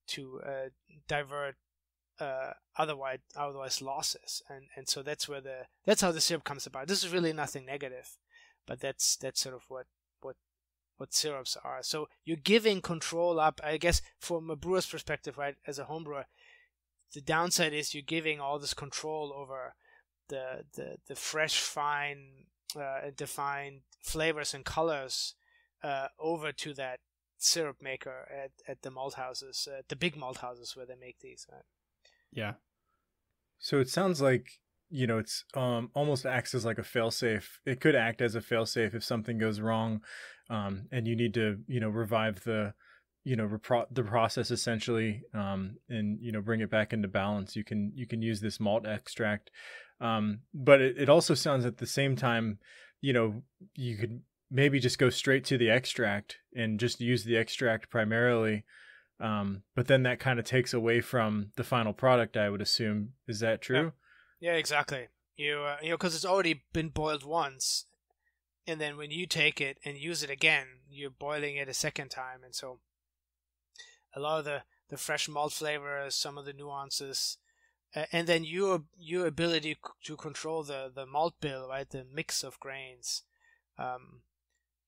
to 0.08 0.40
uh, 0.46 0.68
divert 1.08 1.56
uh, 2.20 2.52
otherwise 2.76 3.18
otherwise 3.36 3.82
losses, 3.82 4.42
and 4.48 4.66
and 4.76 4.88
so 4.88 5.02
that's 5.02 5.28
where 5.28 5.40
the 5.40 5.66
that's 5.84 6.00
how 6.00 6.12
the 6.12 6.20
syrup 6.20 6.44
comes 6.44 6.66
about. 6.66 6.88
This 6.88 7.04
is 7.04 7.12
really 7.12 7.32
nothing 7.32 7.66
negative, 7.66 8.16
but 8.66 8.80
that's 8.80 9.16
that's 9.16 9.40
sort 9.40 9.54
of 9.54 9.64
what 9.68 9.86
what 10.20 10.36
what 10.96 11.14
syrups 11.14 11.56
are. 11.62 11.82
So 11.82 12.08
you're 12.24 12.36
giving 12.36 12.80
control 12.80 13.38
up, 13.38 13.60
I 13.62 13.76
guess, 13.76 14.02
from 14.18 14.50
a 14.50 14.56
brewer's 14.56 14.86
perspective, 14.86 15.38
right? 15.38 15.56
As 15.66 15.78
a 15.78 15.84
home 15.84 16.04
brewer, 16.04 16.26
the 17.12 17.20
downside 17.20 17.72
is 17.72 17.94
you're 17.94 18.02
giving 18.02 18.40
all 18.40 18.58
this 18.58 18.74
control 18.74 19.32
over 19.36 19.74
the 20.28 20.64
the, 20.74 20.96
the 21.08 21.14
fresh, 21.14 21.60
fine, 21.60 22.46
uh, 22.78 23.10
defined 23.16 23.80
flavors 24.00 24.54
and 24.54 24.64
colors 24.64 25.34
uh, 25.82 26.08
over 26.18 26.52
to 26.52 26.74
that 26.74 27.00
syrup 27.38 27.76
maker 27.82 28.26
at, 28.32 28.50
at 28.66 28.82
the 28.82 28.90
malt 28.90 29.14
houses, 29.14 29.68
uh, 29.70 29.82
the 29.88 29.96
big 29.96 30.16
malt 30.16 30.38
houses 30.38 30.74
where 30.74 30.86
they 30.86 30.96
make 30.98 31.18
these. 31.20 31.46
Right? 31.50 31.62
Yeah. 32.32 32.54
So 33.58 33.80
it 33.80 33.88
sounds 33.88 34.20
like 34.20 34.58
you 34.88 35.06
know 35.06 35.18
it's 35.18 35.44
um 35.54 35.90
almost 35.94 36.24
acts 36.24 36.54
as 36.54 36.64
like 36.64 36.78
a 36.78 36.82
failsafe 36.82 37.58
it 37.64 37.80
could 37.80 37.96
act 37.96 38.20
as 38.20 38.36
a 38.36 38.40
failsafe 38.40 38.94
if 38.94 39.02
something 39.02 39.36
goes 39.36 39.60
wrong 39.60 40.00
um 40.48 40.86
and 40.92 41.08
you 41.08 41.16
need 41.16 41.34
to 41.34 41.58
you 41.66 41.80
know 41.80 41.88
revive 41.88 42.42
the 42.44 42.72
you 43.24 43.34
know 43.34 43.48
repro- 43.48 43.86
the 43.90 44.04
process 44.04 44.52
essentially 44.52 45.22
um 45.34 45.76
and 45.88 46.18
you 46.20 46.30
know 46.30 46.40
bring 46.40 46.60
it 46.60 46.70
back 46.70 46.92
into 46.92 47.08
balance 47.08 47.56
you 47.56 47.64
can 47.64 47.90
you 47.96 48.06
can 48.06 48.22
use 48.22 48.40
this 48.40 48.60
malt 48.60 48.86
extract 48.86 49.50
um 50.00 50.38
but 50.54 50.80
it, 50.80 50.96
it 50.96 51.08
also 51.08 51.34
sounds 51.34 51.66
at 51.66 51.78
the 51.78 51.86
same 51.86 52.14
time 52.14 52.58
you 53.00 53.12
know 53.12 53.42
you 53.74 53.96
could 53.96 54.20
maybe 54.50 54.78
just 54.78 54.98
go 54.98 55.10
straight 55.10 55.44
to 55.44 55.58
the 55.58 55.68
extract 55.68 56.36
and 56.54 56.78
just 56.78 57.00
use 57.00 57.24
the 57.24 57.36
extract 57.36 57.90
primarily 57.90 58.64
um 59.20 59.62
but 59.74 59.86
then 59.86 60.02
that 60.02 60.20
kind 60.20 60.38
of 60.38 60.44
takes 60.44 60.74
away 60.74 61.00
from 61.00 61.50
the 61.56 61.64
final 61.64 61.92
product 61.92 62.36
i 62.36 62.50
would 62.50 62.60
assume 62.60 63.12
is 63.26 63.40
that 63.40 63.62
true 63.62 63.84
yeah. 63.84 63.90
Yeah, 64.40 64.54
exactly. 64.54 65.08
You 65.36 65.60
uh, 65.60 65.76
you 65.82 65.90
know 65.90 65.96
because 65.96 66.14
it's 66.14 66.24
already 66.24 66.62
been 66.72 66.88
boiled 66.88 67.24
once, 67.24 67.86
and 68.66 68.80
then 68.80 68.96
when 68.96 69.10
you 69.10 69.26
take 69.26 69.60
it 69.60 69.78
and 69.84 69.96
use 69.96 70.22
it 70.22 70.30
again, 70.30 70.66
you're 70.88 71.10
boiling 71.10 71.56
it 71.56 71.68
a 71.68 71.74
second 71.74 72.10
time, 72.10 72.42
and 72.44 72.54
so 72.54 72.80
a 74.14 74.20
lot 74.20 74.38
of 74.38 74.44
the 74.44 74.62
the 74.88 74.96
fresh 74.96 75.28
malt 75.28 75.52
flavors, 75.52 76.14
some 76.14 76.38
of 76.38 76.44
the 76.44 76.52
nuances, 76.52 77.38
uh, 77.94 78.04
and 78.12 78.26
then 78.26 78.44
your 78.44 78.84
your 78.98 79.26
ability 79.26 79.76
to 80.04 80.16
control 80.16 80.62
the 80.62 80.90
the 80.94 81.06
malt 81.06 81.34
bill, 81.40 81.68
right, 81.68 81.88
the 81.90 82.06
mix 82.10 82.42
of 82.42 82.60
grains, 82.60 83.22
um, 83.78 84.20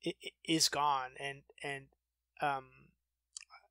it, 0.03 0.17
it 0.21 0.33
is 0.45 0.69
gone, 0.69 1.11
and 1.19 1.43
and 1.63 1.87
um, 2.41 2.67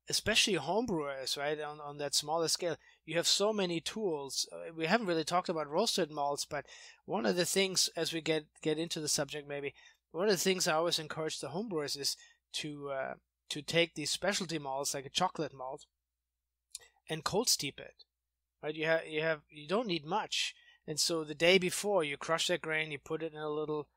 especially 0.08 0.54
homebrewers, 0.54 1.36
right, 1.36 1.60
on 1.60 1.80
on 1.80 1.98
that 1.98 2.14
smaller 2.14 2.48
scale, 2.48 2.76
you 3.04 3.16
have 3.16 3.26
so 3.26 3.52
many 3.52 3.80
tools. 3.80 4.48
Uh, 4.52 4.72
we 4.74 4.86
haven't 4.86 5.06
really 5.06 5.24
talked 5.24 5.48
about 5.48 5.70
roasted 5.70 6.10
malts, 6.10 6.44
but 6.44 6.66
one 7.04 7.26
of 7.26 7.36
the 7.36 7.44
things 7.44 7.90
as 7.96 8.12
we 8.12 8.20
get 8.20 8.46
get 8.62 8.78
into 8.78 9.00
the 9.00 9.08
subject, 9.08 9.48
maybe 9.48 9.74
one 10.10 10.26
of 10.26 10.32
the 10.32 10.36
things 10.38 10.66
I 10.66 10.74
always 10.74 10.98
encourage 10.98 11.40
the 11.40 11.48
homebrewers 11.48 11.98
is 11.98 12.16
to 12.54 12.90
uh, 12.90 13.14
to 13.50 13.62
take 13.62 13.94
these 13.94 14.10
specialty 14.10 14.58
malts 14.58 14.94
like 14.94 15.06
a 15.06 15.10
chocolate 15.10 15.54
malt 15.54 15.86
and 17.08 17.24
cold 17.24 17.48
steep 17.48 17.78
it. 17.78 18.04
Right, 18.62 18.74
you 18.74 18.86
have 18.86 19.06
you 19.06 19.22
have 19.22 19.42
you 19.50 19.68
don't 19.68 19.86
need 19.86 20.04
much, 20.04 20.54
and 20.86 20.98
so 20.98 21.22
the 21.22 21.34
day 21.34 21.58
before 21.58 22.02
you 22.02 22.16
crush 22.16 22.48
that 22.48 22.62
grain, 22.62 22.90
you 22.90 22.98
put 22.98 23.22
it 23.22 23.32
in 23.32 23.38
a 23.38 23.50
little 23.50 23.88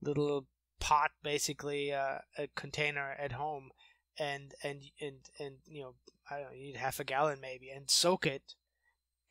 little 0.00 0.46
pot, 0.80 1.12
basically 1.22 1.92
uh, 1.92 2.18
a 2.36 2.48
container 2.56 3.12
at 3.12 3.32
home, 3.32 3.70
and 4.18 4.54
and 4.62 4.82
and 5.00 5.16
and 5.38 5.56
you 5.66 5.82
know 5.82 5.94
I 6.30 6.36
don't 6.36 6.44
know, 6.44 6.54
you 6.54 6.66
need 6.66 6.76
half 6.76 7.00
a 7.00 7.04
gallon 7.04 7.38
maybe, 7.40 7.70
and 7.70 7.90
soak 7.90 8.26
it, 8.26 8.54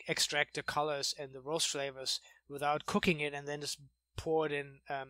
extract 0.08 0.56
the 0.56 0.64
colors 0.64 1.14
and 1.18 1.34
the 1.34 1.42
roast 1.42 1.70
flavors 1.70 2.20
without 2.50 2.86
cooking 2.86 3.20
it, 3.20 3.34
and 3.34 3.48
then 3.48 3.62
just 3.62 3.80
pour 4.18 4.46
it 4.46 4.52
in 4.52 4.80
um, 4.90 5.10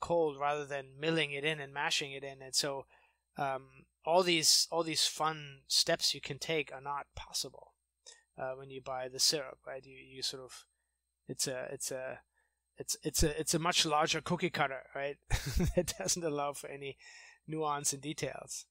cold 0.00 0.38
rather 0.38 0.66
than 0.66 0.98
milling 0.98 1.32
it 1.32 1.44
in 1.44 1.60
and 1.60 1.72
mashing 1.72 2.12
it 2.12 2.24
in. 2.24 2.42
And 2.42 2.54
so 2.54 2.86
um, 3.38 3.86
all 4.04 4.22
these 4.22 4.68
all 4.70 4.82
these 4.82 5.06
fun 5.06 5.60
steps 5.66 6.14
you 6.14 6.20
can 6.20 6.38
take 6.38 6.72
are 6.72 6.80
not 6.80 7.06
possible 7.14 7.72
uh, 8.38 8.52
when 8.52 8.70
you 8.70 8.80
buy 8.80 9.08
the 9.08 9.18
syrup, 9.18 9.58
right? 9.66 9.84
You 9.84 9.96
you 9.96 10.22
sort 10.22 10.42
of 10.42 10.64
it's 11.28 11.46
a 11.46 11.68
it's 11.72 11.90
a 11.90 12.20
it's 12.76 12.96
it's 13.02 13.22
a 13.22 13.40
it's 13.40 13.54
a 13.54 13.58
much 13.58 13.86
larger 13.86 14.20
cookie 14.20 14.50
cutter, 14.50 14.82
right? 14.94 15.16
that 15.76 15.94
doesn't 15.98 16.24
allow 16.24 16.52
for 16.52 16.68
any 16.68 16.96
nuance 17.46 17.92
and 17.92 18.02
details. 18.02 18.66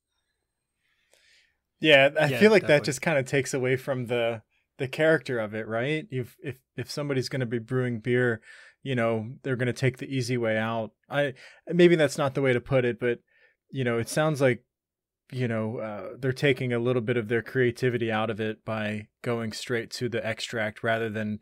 Yeah, 1.83 2.09
I 2.17 2.29
Yeah, 2.29 2.39
feel 2.39 2.51
like 2.51 2.65
that 2.67 2.85
just 2.85 3.01
kind 3.01 3.17
of 3.17 3.25
takes 3.25 3.53
away 3.53 3.75
from 3.75 4.07
the 4.07 4.41
the 4.77 4.87
character 4.87 5.37
of 5.39 5.53
it, 5.53 5.67
right? 5.67 6.07
If 6.09 6.37
if 6.41 6.57
if 6.77 6.89
somebody's 6.89 7.27
going 7.27 7.41
to 7.41 7.45
be 7.45 7.59
brewing 7.59 7.99
beer, 7.99 8.41
you 8.83 8.95
know, 8.95 9.33
they're 9.43 9.57
going 9.57 9.67
to 9.67 9.73
take 9.73 9.97
the 9.97 10.07
easy 10.07 10.37
way 10.37 10.57
out. 10.57 10.91
I 11.09 11.33
maybe 11.67 11.97
that's 11.97 12.17
not 12.17 12.35
the 12.35 12.41
way 12.41 12.53
to 12.53 12.61
put 12.61 12.85
it, 12.85 12.99
but 13.01 13.19
you 13.69 13.83
know, 13.83 13.97
it 13.97 14.07
sounds 14.07 14.39
like 14.39 14.63
you 15.31 15.47
know 15.47 15.79
uh, 15.79 16.09
they're 16.17 16.31
taking 16.31 16.71
a 16.71 16.79
little 16.79 17.01
bit 17.01 17.17
of 17.17 17.27
their 17.27 17.41
creativity 17.41 18.09
out 18.09 18.29
of 18.29 18.39
it 18.39 18.63
by 18.63 19.07
going 19.21 19.51
straight 19.51 19.91
to 19.91 20.07
the 20.07 20.25
extract 20.25 20.83
rather 20.83 21.09
than 21.09 21.39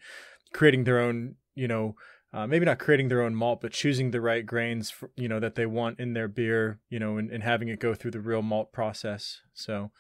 creating 0.54 0.86
their 0.86 0.99
own, 0.99 1.36
you 1.54 1.67
know, 1.67 1.95
uh, 2.34 2.47
maybe 2.47 2.65
not 2.65 2.80
creating 2.80 3.10
their 3.10 3.21
own 3.21 3.36
malt, 3.36 3.62
but 3.62 3.73
choosing 3.73 4.10
the 4.10 4.21
right 4.21 4.45
grains, 4.45 4.89
for, 4.89 5.12
you 5.15 5.27
know, 5.27 5.39
that 5.39 5.54
they 5.56 5.65
want 5.65 5.99
in 5.99 6.13
their 6.13 6.27
beer, 6.27 6.80
you 6.89 6.97
know, 6.99 7.17
and, 7.17 7.30
and 7.30 7.43
having 7.43 7.67
it 7.67 7.80
go 7.80 7.93
through 7.93 8.12
the 8.12 8.19
real 8.19 8.41
malt 8.41 8.71
process. 8.71 9.41
So, 9.54 9.91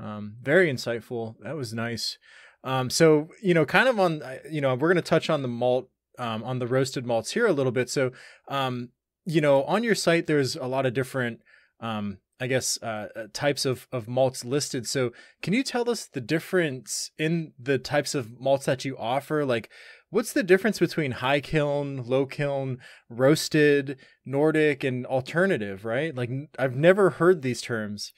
um, 0.00 0.36
very 0.42 0.72
insightful. 0.72 1.36
That 1.40 1.56
was 1.56 1.72
nice. 1.74 2.18
Um, 2.64 2.90
so, 2.90 3.28
you 3.42 3.54
know, 3.54 3.64
kind 3.64 3.88
of 3.88 3.98
on, 3.98 4.22
uh, 4.22 4.38
you 4.50 4.60
know, 4.60 4.74
we're 4.74 4.88
going 4.88 4.96
to 4.96 5.02
touch 5.02 5.30
on 5.30 5.42
the 5.42 5.48
malt, 5.48 5.88
um, 6.18 6.42
on 6.42 6.58
the 6.58 6.66
roasted 6.66 7.06
malts 7.06 7.32
here 7.32 7.46
a 7.46 7.52
little 7.52 7.72
bit. 7.72 7.88
So, 7.88 8.12
um, 8.48 8.90
you 9.24 9.40
know, 9.40 9.64
on 9.64 9.82
your 9.82 9.94
site, 9.94 10.26
there's 10.26 10.56
a 10.56 10.66
lot 10.66 10.86
of 10.86 10.94
different, 10.94 11.40
um, 11.80 12.18
I 12.38 12.46
guess, 12.46 12.78
uh, 12.82 13.08
uh, 13.14 13.26
types 13.32 13.64
of, 13.64 13.86
of 13.92 14.08
malts 14.08 14.44
listed. 14.44 14.86
So, 14.86 15.12
can 15.42 15.52
you 15.52 15.62
tell 15.62 15.88
us 15.90 16.06
the 16.06 16.20
difference 16.20 17.10
in 17.18 17.52
the 17.58 17.78
types 17.78 18.14
of 18.14 18.40
malts 18.40 18.66
that 18.66 18.84
you 18.84 18.96
offer? 18.98 19.44
Like, 19.44 19.70
what's 20.08 20.32
the 20.32 20.42
difference 20.42 20.78
between 20.78 21.12
high 21.12 21.40
kiln, 21.40 22.04
low 22.04 22.26
kiln, 22.26 22.78
roasted, 23.08 23.98
Nordic, 24.24 24.84
and 24.84 25.06
alternative? 25.06 25.84
Right? 25.84 26.14
Like, 26.14 26.30
I've 26.58 26.76
never 26.76 27.10
heard 27.10 27.42
these 27.42 27.60
terms. 27.60 28.12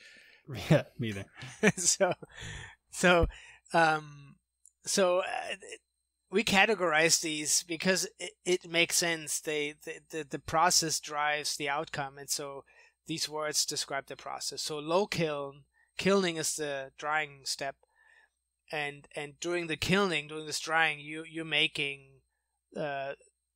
Yeah, 0.71 0.85
me 0.99 1.09
either. 1.09 1.25
so, 1.77 2.13
so, 2.91 3.27
um, 3.73 4.37
so 4.85 5.21
uh, 5.21 5.55
we 6.31 6.43
categorize 6.43 7.21
these 7.21 7.63
because 7.63 8.09
it, 8.19 8.33
it 8.45 8.71
makes 8.71 8.97
sense. 8.97 9.41
They 9.41 9.75
the, 9.85 10.01
the 10.11 10.27
the 10.29 10.39
process 10.39 10.99
drives 10.99 11.57
the 11.57 11.69
outcome, 11.69 12.19
and 12.19 12.29
so 12.31 12.65
these 13.07 13.29
words 13.29 13.67
describe 13.67 14.07
the 14.07 14.17
process. 14.17 14.63
So 14.63 14.79
low 14.79 15.07
kiln, 15.07 15.65
kilning 15.99 16.37
is 16.37 16.57
the 16.57 16.91
drying 16.99 17.43
step, 17.45 17.77
and 18.71 19.07
and 19.15 19.35
during 19.41 19.67
the 19.67 19.77
kilning, 19.77 20.29
during 20.29 20.47
this 20.47 20.61
drying, 20.61 20.99
you 21.01 21.25
you're 21.31 21.45
making 21.45 22.21
uh, 22.77 23.13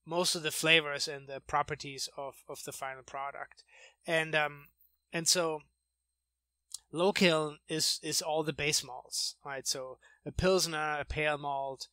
most 0.06 0.34
of 0.34 0.42
the 0.42 0.50
flavors 0.50 1.08
and 1.08 1.28
the 1.28 1.40
properties 1.40 2.08
of 2.16 2.34
of 2.48 2.62
the 2.64 2.72
final 2.72 3.02
product, 3.02 3.64
and 4.06 4.34
um 4.34 4.66
and 5.12 5.26
so 5.26 5.60
low 6.96 7.12
kiln 7.12 7.58
is 7.68 8.00
is 8.02 8.22
all 8.22 8.42
the 8.42 8.52
base 8.52 8.82
malts, 8.82 9.36
right? 9.44 9.66
So 9.66 9.98
a 10.24 10.32
pilsner, 10.32 10.98
a 10.98 11.04
pale 11.04 11.38
malt, 11.38 11.88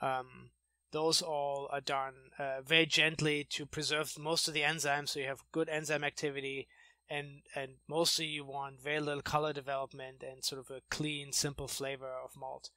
um, 0.00 0.50
those 0.92 1.20
all 1.20 1.68
are 1.70 1.80
done 1.80 2.14
uh, 2.38 2.62
very 2.62 2.86
gently 2.86 3.44
to 3.50 3.66
preserve 3.66 4.18
most 4.18 4.48
of 4.48 4.54
the 4.54 4.62
enzymes, 4.62 5.10
so 5.10 5.20
you 5.20 5.26
have 5.26 5.42
good 5.52 5.68
enzyme 5.68 6.04
activity, 6.04 6.68
and 7.08 7.42
and 7.54 7.72
mostly 7.88 8.26
you 8.26 8.44
want 8.44 8.82
very 8.82 9.00
little 9.00 9.22
color 9.22 9.52
development 9.52 10.22
and 10.22 10.44
sort 10.44 10.60
of 10.60 10.70
a 10.70 10.80
clean, 10.90 11.32
simple 11.32 11.68
flavor 11.68 12.10
of 12.24 12.36
malt. 12.36 12.70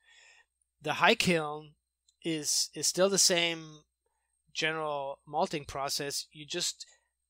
The 0.82 0.94
high 0.94 1.16
kiln 1.16 1.72
is 2.24 2.70
is 2.74 2.88
still 2.88 3.10
the 3.10 3.18
same 3.18 3.84
general 4.54 5.20
malting 5.26 5.66
process. 5.66 6.28
You 6.32 6.46
just 6.46 6.86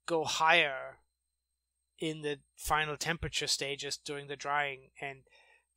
go 0.07 0.23
higher 0.23 0.97
in 2.01 2.23
the 2.23 2.39
final 2.57 2.97
temperature 2.97 3.47
stages 3.47 3.95
during 3.95 4.27
the 4.27 4.35
drying 4.35 4.89
and 4.99 5.19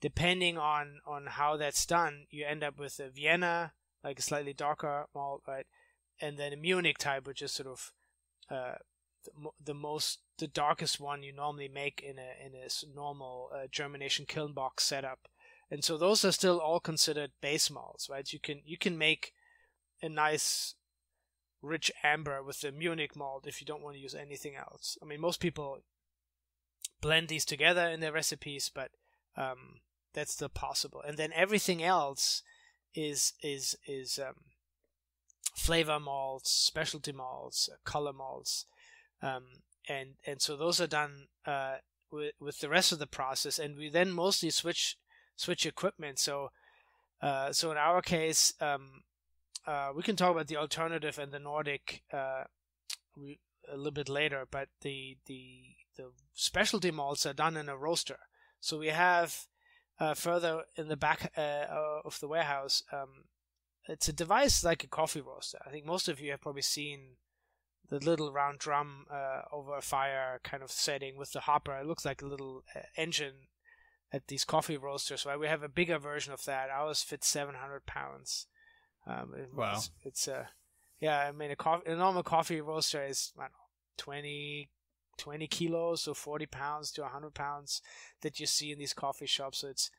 depending 0.00 0.58
on 0.58 1.00
on 1.06 1.26
how 1.26 1.56
that's 1.56 1.86
done 1.86 2.26
you 2.30 2.44
end 2.44 2.64
up 2.64 2.78
with 2.78 2.98
a 2.98 3.10
vienna 3.10 3.72
like 4.02 4.18
a 4.18 4.22
slightly 4.22 4.54
darker 4.54 5.06
malt 5.14 5.42
right? 5.46 5.66
And 6.20 6.38
then 6.38 6.52
a 6.52 6.56
munich 6.56 6.98
type 6.98 7.26
which 7.26 7.42
is 7.42 7.52
sort 7.52 7.68
of 7.68 7.92
uh, 8.50 8.76
the, 9.24 9.50
the 9.62 9.74
most 9.74 10.20
the 10.38 10.46
darkest 10.46 10.98
one 10.98 11.22
you 11.22 11.32
normally 11.32 11.68
make 11.68 12.02
in 12.02 12.18
a 12.18 12.32
in 12.44 12.54
a 12.54 12.94
normal 12.94 13.50
uh, 13.54 13.66
germination 13.70 14.24
kiln 14.26 14.52
box 14.52 14.84
setup. 14.84 15.28
And 15.70 15.84
so 15.84 15.96
those 15.96 16.24
are 16.24 16.32
still 16.32 16.58
all 16.58 16.80
considered 16.80 17.32
base 17.42 17.70
malts 17.70 18.08
right? 18.08 18.30
You 18.32 18.40
can 18.40 18.62
you 18.64 18.78
can 18.78 18.96
make 18.96 19.32
a 20.02 20.08
nice 20.08 20.74
rich 21.60 21.90
amber 22.02 22.42
with 22.42 22.60
the 22.60 22.72
munich 22.72 23.14
malt 23.14 23.46
if 23.46 23.60
you 23.60 23.66
don't 23.66 23.82
want 23.82 23.96
to 23.96 24.02
use 24.02 24.14
anything 24.14 24.54
else. 24.56 24.96
I 25.02 25.06
mean 25.06 25.20
most 25.20 25.40
people 25.40 25.80
blend 27.04 27.28
these 27.28 27.44
together 27.44 27.86
in 27.86 28.00
their 28.00 28.12
recipes, 28.12 28.70
but 28.74 28.90
um, 29.36 29.80
that's 30.14 30.32
still 30.32 30.48
possible. 30.48 31.02
And 31.06 31.18
then 31.18 31.32
everything 31.34 31.82
else 31.82 32.42
is 32.94 33.34
is 33.42 33.76
is 33.86 34.18
um, 34.18 34.36
flavor 35.54 36.00
malts, 36.00 36.50
specialty 36.50 37.12
malts, 37.12 37.68
color 37.84 38.14
malts, 38.14 38.64
um, 39.20 39.44
and 39.86 40.14
and 40.26 40.40
so 40.40 40.56
those 40.56 40.80
are 40.80 40.86
done 40.86 41.26
uh, 41.44 41.76
with 42.10 42.32
with 42.40 42.60
the 42.60 42.70
rest 42.70 42.90
of 42.90 42.98
the 42.98 43.06
process, 43.06 43.58
and 43.58 43.76
we 43.76 43.90
then 43.90 44.10
mostly 44.10 44.48
switch 44.48 44.96
switch 45.36 45.66
equipment. 45.66 46.18
So 46.18 46.52
uh, 47.20 47.52
so 47.52 47.70
in 47.70 47.76
our 47.76 48.00
case, 48.00 48.54
um, 48.62 49.02
uh, 49.66 49.90
we 49.94 50.02
can 50.02 50.16
talk 50.16 50.30
about 50.30 50.46
the 50.46 50.56
alternative 50.56 51.18
and 51.18 51.32
the 51.32 51.38
Nordic 51.38 52.02
uh, 52.10 52.44
we, 53.14 53.40
a 53.70 53.76
little 53.76 53.92
bit 53.92 54.08
later, 54.08 54.46
but 54.50 54.68
the 54.80 55.18
the 55.26 55.74
the 55.96 56.10
specialty 56.34 56.90
malts 56.90 57.26
are 57.26 57.32
done 57.32 57.56
in 57.56 57.68
a 57.68 57.76
roaster. 57.76 58.18
So 58.60 58.78
we 58.78 58.88
have 58.88 59.46
uh, 60.00 60.14
further 60.14 60.62
in 60.76 60.88
the 60.88 60.96
back 60.96 61.32
uh, 61.36 61.66
of 62.04 62.18
the 62.20 62.28
warehouse, 62.28 62.82
um, 62.92 63.24
it's 63.86 64.08
a 64.08 64.12
device 64.12 64.64
like 64.64 64.82
a 64.82 64.88
coffee 64.88 65.20
roaster. 65.20 65.58
I 65.66 65.70
think 65.70 65.84
most 65.84 66.08
of 66.08 66.18
you 66.20 66.30
have 66.30 66.40
probably 66.40 66.62
seen 66.62 67.16
the 67.90 67.98
little 67.98 68.32
round 68.32 68.58
drum 68.58 69.04
uh, 69.12 69.42
over 69.52 69.76
a 69.76 69.82
fire 69.82 70.40
kind 70.42 70.62
of 70.62 70.70
setting 70.70 71.18
with 71.18 71.32
the 71.32 71.40
hopper. 71.40 71.76
It 71.78 71.86
looks 71.86 72.04
like 72.04 72.22
a 72.22 72.26
little 72.26 72.62
uh, 72.74 72.80
engine 72.96 73.48
at 74.10 74.28
these 74.28 74.44
coffee 74.44 74.78
roasters. 74.78 75.26
Right, 75.26 75.38
we 75.38 75.48
have 75.48 75.62
a 75.62 75.68
bigger 75.68 75.98
version 75.98 76.32
of 76.32 76.44
that. 76.46 76.70
Ours 76.70 77.02
fits 77.02 77.28
700 77.28 77.84
pounds. 77.86 78.46
Um, 79.06 79.34
it- 79.36 79.50
Wow. 79.54 79.74
It's, 79.76 79.90
it's 80.02 80.28
a 80.28 80.48
yeah. 80.98 81.18
I 81.18 81.32
mean, 81.32 81.50
a, 81.50 81.56
coffee, 81.56 81.90
a 81.90 81.94
normal 81.94 82.22
coffee 82.22 82.62
roaster 82.62 83.04
is 83.04 83.32
I 83.36 83.42
don't 83.42 83.50
know 83.50 83.58
20 83.98 84.70
20 85.18 85.46
kilos 85.46 86.02
so 86.02 86.14
40 86.14 86.46
pounds 86.46 86.90
to 86.92 87.02
100 87.02 87.34
pounds 87.34 87.82
that 88.22 88.40
you 88.40 88.46
see 88.46 88.72
in 88.72 88.78
these 88.78 88.92
coffee 88.92 89.26
shops. 89.26 89.58
So 89.58 89.68
it's 89.68 89.90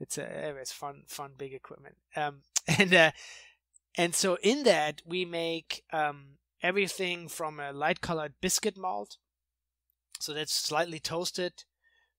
it's 0.00 0.18
a 0.18 0.56
it's 0.60 0.72
fun 0.72 1.02
fun 1.06 1.32
big 1.36 1.52
equipment. 1.52 1.96
Um 2.16 2.42
and 2.78 2.94
uh 2.94 3.10
and 3.96 4.14
so 4.14 4.38
in 4.42 4.64
that 4.64 5.02
we 5.04 5.24
make 5.24 5.84
um 5.92 6.38
everything 6.62 7.28
from 7.28 7.60
a 7.60 7.72
light 7.72 8.00
colored 8.00 8.34
biscuit 8.40 8.76
malt 8.76 9.16
so 10.20 10.32
that's 10.32 10.52
slightly 10.52 10.98
toasted 10.98 11.64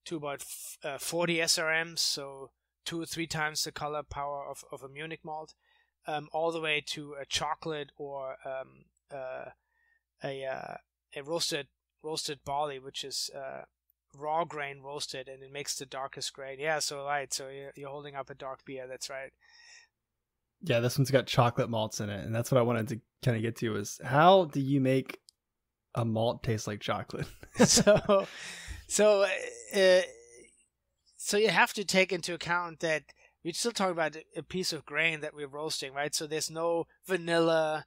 to 0.06 0.16
about 0.16 0.40
f- 0.40 0.78
uh, 0.82 0.98
40 0.98 1.36
srms 1.38 1.98
so 1.98 2.50
two 2.86 3.02
or 3.02 3.06
three 3.06 3.26
times 3.26 3.64
the 3.64 3.72
color 3.72 4.02
power 4.02 4.42
of, 4.48 4.64
of 4.72 4.82
a 4.82 4.88
munich 4.88 5.20
malt 5.22 5.52
um, 6.06 6.28
all 6.32 6.50
the 6.50 6.60
way 6.60 6.82
to 6.86 7.14
a 7.20 7.26
chocolate 7.26 7.90
or 7.96 8.36
um, 8.46 8.86
uh, 9.14 9.50
a 10.24 10.44
uh, 10.44 10.74
a 11.14 11.22
roasted 11.22 11.66
roasted 12.02 12.40
barley, 12.44 12.78
which 12.78 13.04
is 13.04 13.30
uh, 13.34 13.62
raw 14.16 14.44
grain 14.44 14.80
roasted, 14.82 15.28
and 15.28 15.42
it 15.42 15.52
makes 15.52 15.76
the 15.76 15.86
darkest 15.86 16.32
grain. 16.32 16.58
Yeah, 16.58 16.78
so 16.78 17.04
right, 17.04 17.32
so 17.32 17.48
you're, 17.48 17.72
you're 17.76 17.90
holding 17.90 18.14
up 18.14 18.30
a 18.30 18.34
dark 18.34 18.64
beer. 18.64 18.86
That's 18.88 19.10
right. 19.10 19.32
Yeah, 20.62 20.80
this 20.80 20.98
one's 20.98 21.10
got 21.10 21.26
chocolate 21.26 21.70
malts 21.70 22.00
in 22.00 22.10
it, 22.10 22.24
and 22.24 22.34
that's 22.34 22.50
what 22.50 22.58
I 22.58 22.62
wanted 22.62 22.88
to 22.88 23.00
kind 23.22 23.36
of 23.36 23.42
get 23.42 23.56
to 23.56 23.76
is 23.76 24.00
how 24.04 24.46
do 24.46 24.60
you 24.60 24.80
make 24.80 25.18
a 25.94 26.04
malt 26.04 26.42
taste 26.42 26.66
like 26.66 26.80
chocolate? 26.80 27.26
so, 27.64 28.26
so, 28.86 29.26
uh, 29.74 30.00
so 31.16 31.36
you 31.36 31.48
have 31.48 31.72
to 31.74 31.84
take 31.84 32.12
into 32.12 32.34
account 32.34 32.80
that 32.80 33.04
we're 33.44 33.54
still 33.54 33.72
talking 33.72 33.92
about 33.92 34.16
a 34.36 34.42
piece 34.42 34.72
of 34.72 34.84
grain 34.84 35.20
that 35.20 35.34
we're 35.34 35.48
roasting, 35.48 35.94
right? 35.94 36.14
So 36.14 36.26
there's 36.26 36.50
no 36.50 36.86
vanilla. 37.06 37.86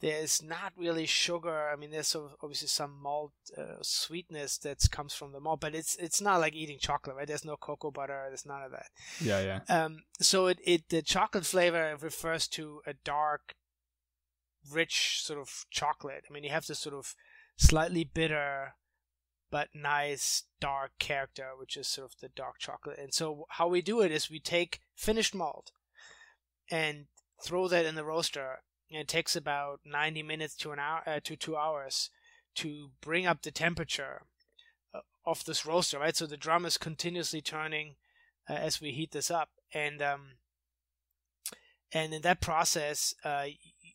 There's 0.00 0.42
not 0.42 0.72
really 0.76 1.06
sugar. 1.06 1.70
I 1.72 1.76
mean, 1.76 1.90
there's 1.90 2.14
obviously 2.42 2.68
some 2.68 3.00
malt 3.02 3.32
uh, 3.56 3.76
sweetness 3.80 4.58
that 4.58 4.90
comes 4.90 5.14
from 5.14 5.32
the 5.32 5.40
malt, 5.40 5.60
but 5.60 5.74
it's 5.74 5.96
it's 5.96 6.20
not 6.20 6.40
like 6.40 6.54
eating 6.54 6.78
chocolate, 6.78 7.16
right? 7.16 7.26
There's 7.26 7.44
no 7.44 7.56
cocoa 7.56 7.90
butter. 7.90 8.24
There's 8.28 8.44
none 8.44 8.62
of 8.62 8.72
that. 8.72 8.86
yeah, 9.20 9.40
yeah. 9.40 9.84
Um, 9.84 10.02
so 10.20 10.46
it, 10.46 10.58
it 10.64 10.88
the 10.88 11.00
chocolate 11.00 11.46
flavor 11.46 11.96
refers 12.00 12.46
to 12.48 12.82
a 12.86 12.94
dark, 13.04 13.54
rich 14.70 15.20
sort 15.22 15.38
of 15.38 15.64
chocolate. 15.70 16.24
I 16.28 16.32
mean, 16.32 16.44
you 16.44 16.50
have 16.50 16.66
this 16.66 16.80
sort 16.80 16.94
of 16.94 17.14
slightly 17.56 18.04
bitter, 18.04 18.74
but 19.50 19.68
nice 19.74 20.44
dark 20.60 20.90
character, 20.98 21.50
which 21.56 21.76
is 21.76 21.86
sort 21.86 22.10
of 22.10 22.20
the 22.20 22.28
dark 22.28 22.58
chocolate. 22.58 22.98
And 22.98 23.14
so 23.14 23.46
how 23.50 23.68
we 23.68 23.80
do 23.80 24.00
it 24.00 24.10
is 24.10 24.28
we 24.28 24.40
take 24.40 24.80
finished 24.96 25.34
malt 25.34 25.70
and 26.70 27.06
throw 27.42 27.68
that 27.68 27.86
in 27.86 27.94
the 27.94 28.04
roaster, 28.04 28.62
and 28.90 29.00
it 29.00 29.08
takes 29.08 29.34
about 29.34 29.80
90 29.84 30.22
minutes 30.22 30.54
to 30.56 30.72
an 30.72 30.78
hour 30.78 31.02
uh, 31.06 31.20
to 31.24 31.36
two 31.36 31.56
hours 31.56 32.10
to 32.56 32.90
bring 33.00 33.26
up 33.26 33.42
the 33.42 33.50
temperature 33.50 34.22
uh, 34.94 35.00
of 35.26 35.44
this 35.44 35.66
roaster, 35.66 35.98
right? 35.98 36.16
So 36.16 36.26
the 36.26 36.36
drum 36.36 36.64
is 36.64 36.78
continuously 36.78 37.40
turning 37.40 37.96
uh, 38.48 38.54
as 38.54 38.80
we 38.80 38.90
heat 38.90 39.12
this 39.12 39.30
up, 39.30 39.50
and 39.72 40.02
um, 40.02 40.20
and 41.92 42.12
in 42.12 42.22
that 42.22 42.40
process, 42.40 43.14
uh, 43.24 43.46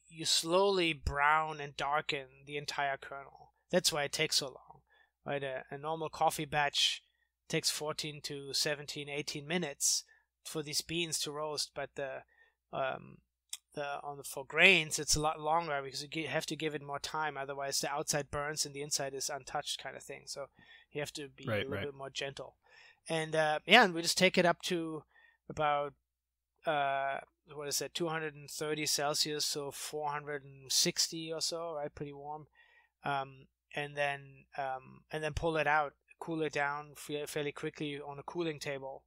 you 0.08 0.26
slowly 0.26 0.94
brown 0.94 1.60
and 1.60 1.76
darken 1.78 2.26
the 2.46 2.58
entire 2.58 2.98
kernel. 2.98 3.54
That's 3.70 3.92
why 3.92 4.04
it 4.04 4.12
takes 4.12 4.38
so 4.38 4.48
long, 4.48 4.82
right? 5.26 5.44
A, 5.44 5.64
a 5.70 5.78
normal 5.78 6.10
coffee 6.10 6.46
batch 6.46 7.04
takes 7.48 7.70
14 7.70 8.22
to 8.24 8.54
17, 8.54 9.10
18 9.10 9.48
minutes 9.48 10.04
for 10.46 10.64
these 10.64 10.82
beans 10.82 11.20
to 11.20 11.32
roast, 11.32 11.72
but 11.76 11.92
the 11.96 12.24
um, 12.72 13.18
the 13.76 14.02
on 14.04 14.18
the 14.18 14.24
for 14.24 14.44
grains 14.46 14.98
it's 14.98 15.16
a 15.16 15.22
lot 15.22 15.40
longer 15.40 15.80
because 15.84 16.06
you 16.12 16.28
have 16.28 16.46
to 16.48 16.56
give 16.56 16.76
it 16.76 16.82
more 16.82 17.00
time. 17.00 17.38
Otherwise, 17.38 17.80
the 17.80 17.92
outside 17.92 18.32
burns 18.32 18.66
and 18.66 18.74
the 18.74 18.82
inside 18.82 19.14
is 19.14 19.30
untouched, 19.30 19.82
kind 19.82 19.96
of 19.96 20.04
thing. 20.04 20.24
So 20.26 20.48
you 20.92 21.02
have 21.02 21.14
to 21.14 21.28
be 21.28 21.46
right, 21.48 21.58
a 21.58 21.60
little 21.60 21.74
right. 21.74 21.86
bit 21.86 21.96
more 21.96 22.10
gentle. 22.10 22.56
And 23.08 23.36
uh, 23.36 23.60
yeah, 23.66 23.84
and 23.84 23.94
we 23.94 24.02
just 24.02 24.18
take 24.18 24.38
it 24.38 24.46
up 24.46 24.62
to 24.64 25.04
about 25.50 25.94
uh, 26.66 27.20
what 27.54 27.68
is 27.68 27.80
that 27.80 27.94
230 27.94 28.86
celsius 28.86 29.46
so 29.46 29.72
460 29.72 31.34
or 31.34 31.42
so 31.42 31.74
right 31.76 31.94
pretty 31.94 32.14
warm 32.14 32.48
um, 33.04 33.48
and 33.76 33.96
then 33.96 34.46
um, 34.58 35.02
and 35.12 35.24
then 35.24 35.34
pull 35.34 35.58
it 35.58 35.68
out 35.68 35.94
cool 36.20 36.42
it 36.42 36.54
down 36.54 36.92
fairly 37.28 37.52
quickly 37.52 38.00
on 38.00 38.20
a 38.20 38.24
cooling 38.24 38.60
table 38.60 39.04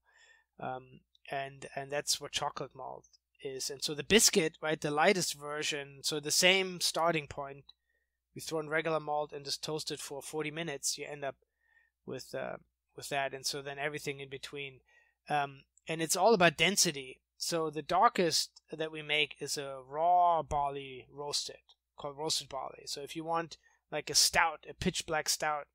um, 0.58 1.00
and 1.30 1.66
and 1.76 1.90
that's 1.90 2.20
what 2.20 2.32
chocolate 2.32 2.74
malt 2.74 3.06
is 3.42 3.70
and 3.70 3.82
so 3.82 3.94
the 3.94 4.04
biscuit 4.04 4.56
right 4.62 4.80
the 4.80 4.90
lightest 4.90 5.34
version 5.34 5.98
so 6.02 6.20
the 6.20 6.30
same 6.30 6.80
starting 6.80 7.26
point 7.26 7.64
we 8.34 8.40
throw 8.40 8.60
in 8.60 8.68
regular 8.68 9.00
malt 9.00 9.32
and 9.32 9.44
just 9.44 9.62
toast 9.62 9.90
it 9.90 10.00
for 10.00 10.22
40 10.22 10.50
minutes 10.50 10.96
you 10.96 11.06
end 11.06 11.24
up 11.24 11.36
with 12.06 12.34
uh, 12.34 12.56
with 12.96 13.08
that 13.08 13.34
and 13.34 13.44
so 13.44 13.62
then 13.62 13.78
everything 13.78 14.20
in 14.20 14.28
between 14.28 14.80
um, 15.28 15.62
and 15.88 16.00
it's 16.00 16.16
all 16.16 16.34
about 16.34 16.56
density 16.56 17.20
so 17.42 17.70
the 17.70 17.82
darkest 17.82 18.62
that 18.70 18.92
we 18.92 19.02
make 19.02 19.34
is 19.40 19.58
a 19.58 19.80
raw 19.84 20.44
barley 20.44 21.08
roasted, 21.12 21.56
called 21.96 22.16
roasted 22.16 22.48
barley. 22.48 22.84
So 22.86 23.00
if 23.00 23.16
you 23.16 23.24
want 23.24 23.56
like 23.90 24.10
a 24.10 24.14
stout, 24.14 24.64
a 24.70 24.74
pitch 24.74 25.06
black 25.06 25.28
stout, 25.28 25.66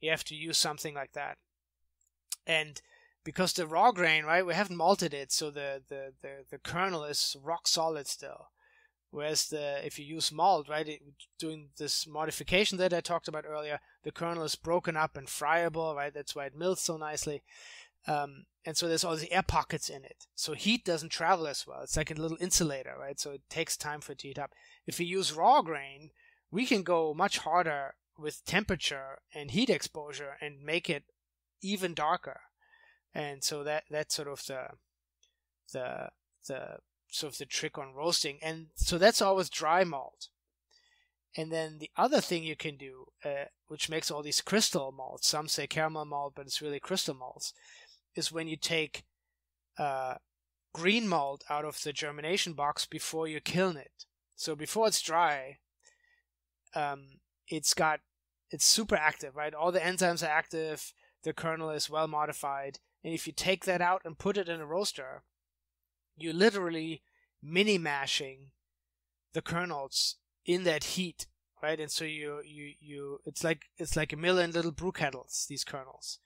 you 0.00 0.10
have 0.10 0.24
to 0.24 0.34
use 0.34 0.56
something 0.56 0.94
like 0.94 1.12
that. 1.12 1.36
And 2.46 2.80
because 3.24 3.52
the 3.52 3.66
raw 3.66 3.92
grain, 3.92 4.24
right, 4.24 4.46
we 4.46 4.54
haven't 4.54 4.76
malted 4.76 5.12
it, 5.12 5.32
so 5.32 5.50
the, 5.50 5.82
the, 5.88 6.12
the, 6.22 6.44
the 6.50 6.58
kernel 6.58 7.04
is 7.04 7.36
rock 7.42 7.68
solid 7.68 8.06
still. 8.06 8.48
Whereas 9.12 9.48
the 9.48 9.84
if 9.84 9.98
you 9.98 10.04
use 10.04 10.30
malt, 10.30 10.68
right, 10.68 10.88
it, 10.88 11.00
doing 11.38 11.70
this 11.78 12.06
modification 12.06 12.78
that 12.78 12.94
I 12.94 13.00
talked 13.00 13.26
about 13.26 13.44
earlier, 13.44 13.80
the 14.04 14.12
kernel 14.12 14.44
is 14.44 14.54
broken 14.54 14.96
up 14.96 15.16
and 15.16 15.28
friable, 15.28 15.94
right? 15.96 16.14
That's 16.14 16.36
why 16.36 16.46
it 16.46 16.56
melts 16.56 16.82
so 16.82 16.96
nicely. 16.96 17.42
Um, 18.06 18.44
and 18.64 18.76
so 18.76 18.86
there's 18.86 19.04
all 19.04 19.16
these 19.16 19.28
air 19.30 19.42
pockets 19.42 19.88
in 19.88 20.04
it. 20.04 20.26
So 20.34 20.54
heat 20.54 20.84
doesn't 20.84 21.10
travel 21.10 21.46
as 21.46 21.66
well. 21.66 21.80
It's 21.82 21.96
like 21.96 22.10
a 22.10 22.14
little 22.14 22.38
insulator, 22.40 22.94
right? 22.98 23.18
So 23.18 23.32
it 23.32 23.42
takes 23.50 23.76
time 23.76 24.00
for 24.00 24.12
it 24.12 24.18
to 24.20 24.28
heat 24.28 24.38
up. 24.38 24.52
If 24.86 24.98
we 24.98 25.06
use 25.06 25.32
raw 25.32 25.60
grain, 25.60 26.10
we 26.50 26.64
can 26.64 26.82
go 26.82 27.12
much 27.12 27.38
harder 27.38 27.94
with 28.16 28.44
temperature 28.44 29.18
and 29.34 29.50
heat 29.50 29.70
exposure 29.70 30.36
and 30.40 30.62
make 30.62 30.88
it 30.88 31.04
even 31.62 31.94
darker. 31.94 32.40
And 33.14 33.42
so 33.42 33.64
that 33.64 33.84
that's 33.90 34.14
sort 34.14 34.28
of 34.28 34.44
the 34.46 34.68
the 35.72 36.08
the 36.46 36.76
sort 37.08 37.32
of 37.32 37.38
the 37.38 37.46
trick 37.46 37.78
on 37.78 37.94
roasting. 37.94 38.38
And 38.42 38.66
so 38.76 38.98
that's 38.98 39.22
always 39.22 39.48
dry 39.50 39.84
malt. 39.84 40.28
And 41.36 41.52
then 41.52 41.78
the 41.78 41.90
other 41.96 42.20
thing 42.20 42.42
you 42.42 42.56
can 42.56 42.76
do, 42.76 43.06
uh, 43.24 43.46
which 43.68 43.88
makes 43.88 44.10
all 44.10 44.22
these 44.22 44.40
crystal 44.40 44.92
malts, 44.92 45.28
some 45.28 45.46
say 45.46 45.66
caramel 45.66 46.04
malt, 46.04 46.32
but 46.34 46.46
it's 46.46 46.62
really 46.62 46.80
crystal 46.80 47.14
malts, 47.14 47.52
is 48.16 48.32
when 48.32 48.48
you 48.48 48.56
take 48.56 49.04
uh, 49.78 50.14
green 50.72 51.06
malt 51.06 51.44
out 51.48 51.64
of 51.64 51.82
the 51.82 51.92
germination 51.92 52.52
box 52.52 52.84
before 52.84 53.28
you 53.28 53.40
kiln 53.40 53.76
it. 53.76 54.06
So 54.34 54.56
before 54.56 54.88
it's 54.88 55.02
dry, 55.02 55.58
um, 56.74 57.20
it's 57.46 57.74
got 57.74 58.00
it's 58.50 58.64
super 58.64 58.96
active, 58.96 59.36
right? 59.36 59.54
All 59.54 59.70
the 59.70 59.78
enzymes 59.78 60.24
are 60.24 60.30
active. 60.30 60.92
The 61.22 61.32
kernel 61.32 61.70
is 61.70 61.90
well 61.90 62.08
modified, 62.08 62.78
and 63.04 63.14
if 63.14 63.26
you 63.26 63.32
take 63.32 63.64
that 63.64 63.80
out 63.80 64.02
and 64.04 64.18
put 64.18 64.36
it 64.36 64.48
in 64.48 64.60
a 64.60 64.66
roaster, 64.66 65.22
you're 66.16 66.34
literally 66.34 67.02
mini 67.42 67.78
mashing 67.78 68.50
the 69.32 69.42
kernels 69.42 70.16
in 70.44 70.64
that 70.64 70.84
heat, 70.84 71.26
right? 71.62 71.80
And 71.80 71.90
so 71.90 72.04
you 72.04 72.40
you 72.44 72.74
you 72.80 73.20
it's 73.24 73.44
like 73.44 73.62
it's 73.78 73.96
like 73.96 74.12
a 74.12 74.16
million 74.16 74.50
little 74.50 74.72
brew 74.72 74.92
kettles. 74.92 75.46
These 75.48 75.64
kernels, 75.64 76.18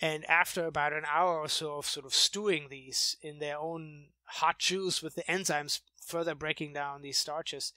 and 0.00 0.24
after 0.26 0.66
about 0.66 0.92
an 0.92 1.04
hour 1.12 1.38
or 1.38 1.48
so 1.48 1.76
of 1.76 1.86
sort 1.86 2.06
of 2.06 2.14
stewing 2.14 2.68
these 2.68 3.16
in 3.22 3.38
their 3.38 3.58
own 3.58 4.06
hot 4.24 4.58
juice 4.58 5.02
with 5.02 5.14
the 5.14 5.22
enzymes 5.22 5.80
further 6.04 6.34
breaking 6.34 6.72
down 6.72 7.02
these 7.02 7.18
starches, 7.18 7.72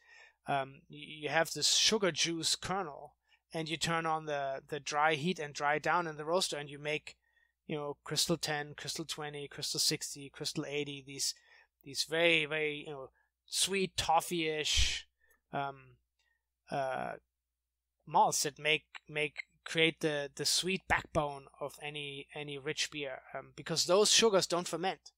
um, 0.48 0.82
you 0.90 1.30
have 1.30 1.52
this 1.52 1.76
sugar 1.76 2.12
juice 2.12 2.56
kernel, 2.56 3.16
and 3.54 3.70
you 3.70 3.78
turn 3.78 4.06
on 4.06 4.26
the, 4.26 4.62
the 4.68 4.80
dry 4.80 5.16
heat 5.16 5.40
and 5.40 5.54
dry 5.54 5.80
down 5.80 6.08
in 6.08 6.18
the 6.18 6.26
roaster, 6.26 6.58
and 6.58 6.70
you 6.70 6.80
make, 6.80 7.16
you 7.68 7.76
know, 7.76 7.98
crystal 8.04 8.38
10, 8.38 8.74
crystal 8.76 9.06
20, 9.06 9.48
crystal 9.50 9.80
60, 9.80 10.30
crystal 10.30 10.66
80, 10.66 11.04
these 11.06 11.34
these 11.84 12.04
very 12.04 12.46
very 12.46 12.84
you 12.86 12.92
know 12.92 13.10
sweet 13.46 13.96
toffee-ish 13.96 15.08
um, 15.54 15.96
uh, 16.70 17.14
malts 18.06 18.44
that 18.44 18.60
make 18.60 18.86
make 19.08 19.44
create 19.64 20.00
the 20.02 20.30
the 20.36 20.46
sweet 20.46 20.82
backbone 20.88 21.46
of 21.60 21.76
any 21.82 22.28
any 22.36 22.58
rich 22.58 22.92
beer 22.92 23.20
um, 23.34 23.54
because 23.56 23.86
those 23.86 24.12
sugars 24.12 24.48
don't 24.48 24.68
ferment. 24.68 25.12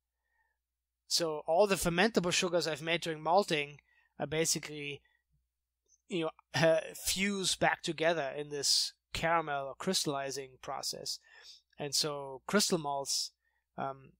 So 1.07 1.41
all 1.47 1.65
the 1.65 1.75
fermentable 1.75 2.31
sugars 2.31 2.67
I've 2.67 2.83
made 2.83 3.01
during 3.01 3.21
malting 3.21 3.79
are 4.19 4.27
basically 4.27 5.01
you 6.07 6.21
know 6.25 6.31
uh, 6.61 6.81
fuse 6.95 7.55
back 7.55 7.81
together 7.81 8.31
in 8.35 8.49
this 8.49 8.93
caramel 9.13 9.67
or 9.67 9.75
crystallizing 9.75 10.51
process, 10.61 11.19
and 11.79 11.95
so 11.95 12.41
crystal 12.45 12.77
malts 12.77 13.31
um, 13.77 14.11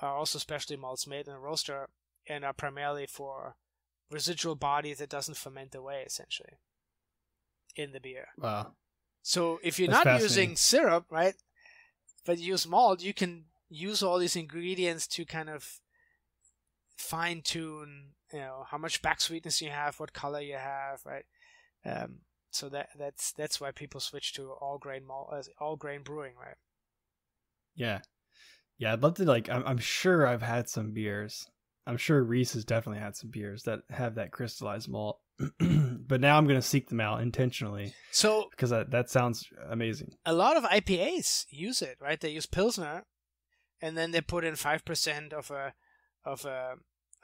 are 0.00 0.16
also 0.16 0.38
specialty 0.38 0.80
malts 0.80 1.06
made 1.06 1.28
in 1.28 1.34
a 1.34 1.38
roaster 1.38 1.88
and 2.28 2.44
are 2.44 2.54
primarily 2.54 3.06
for 3.06 3.56
residual 4.10 4.54
body 4.54 4.94
that 4.94 5.10
doesn't 5.10 5.36
ferment 5.36 5.74
away 5.74 6.02
essentially 6.06 6.58
in 7.76 7.92
the 7.92 8.00
beer. 8.00 8.28
Wow. 8.38 8.72
So 9.22 9.60
if 9.62 9.78
you're 9.78 9.88
That's 9.88 10.04
not 10.04 10.20
using 10.20 10.56
syrup, 10.56 11.06
right, 11.10 11.34
but 12.24 12.38
you 12.38 12.48
use 12.48 12.66
malt, 12.66 13.02
you 13.02 13.14
can 13.14 13.44
use 13.68 14.02
all 14.02 14.18
these 14.18 14.36
ingredients 14.36 15.06
to 15.08 15.24
kind 15.24 15.48
of 15.48 15.80
fine 16.96 17.42
tune, 17.42 18.10
you 18.32 18.40
know, 18.40 18.64
how 18.68 18.78
much 18.78 19.02
back 19.02 19.20
sweetness 19.20 19.62
you 19.62 19.70
have, 19.70 20.00
what 20.00 20.12
color 20.12 20.40
you 20.40 20.56
have, 20.56 21.00
right? 21.04 21.24
Um, 21.84 22.20
so 22.50 22.68
that 22.68 22.90
that's 22.98 23.32
that's 23.32 23.60
why 23.60 23.70
people 23.70 24.00
switch 24.00 24.34
to 24.34 24.50
all 24.60 24.78
grain 24.78 25.06
malt, 25.06 25.30
uh, 25.32 25.42
all 25.64 25.76
grain 25.76 26.02
brewing, 26.02 26.34
right? 26.38 26.56
Yeah, 27.74 28.00
yeah. 28.78 28.92
I'd 28.92 29.02
love 29.02 29.14
to 29.14 29.24
like. 29.24 29.48
I'm, 29.48 29.64
I'm 29.66 29.78
sure 29.78 30.26
I've 30.26 30.42
had 30.42 30.68
some 30.68 30.92
beers. 30.92 31.46
I'm 31.86 31.96
sure 31.96 32.22
Reese 32.22 32.54
has 32.54 32.64
definitely 32.64 33.00
had 33.00 33.16
some 33.16 33.30
beers 33.30 33.64
that 33.64 33.80
have 33.90 34.14
that 34.16 34.30
crystallized 34.30 34.88
malt. 34.88 35.18
but 35.58 36.20
now 36.20 36.36
I'm 36.36 36.46
going 36.46 36.60
to 36.60 36.66
seek 36.66 36.88
them 36.88 37.00
out 37.00 37.20
intentionally. 37.20 37.94
So 38.12 38.48
because 38.50 38.70
that, 38.70 38.90
that 38.90 39.10
sounds 39.10 39.48
amazing. 39.68 40.12
A 40.24 40.32
lot 40.32 40.56
of 40.56 40.64
IPAs 40.64 41.46
use 41.50 41.82
it, 41.82 41.96
right? 42.00 42.20
They 42.20 42.30
use 42.30 42.46
pilsner, 42.46 43.04
and 43.80 43.96
then 43.96 44.10
they 44.10 44.20
put 44.20 44.44
in 44.44 44.56
five 44.56 44.84
percent 44.84 45.32
of 45.32 45.50
a 45.50 45.74
of 46.24 46.44
a 46.44 46.74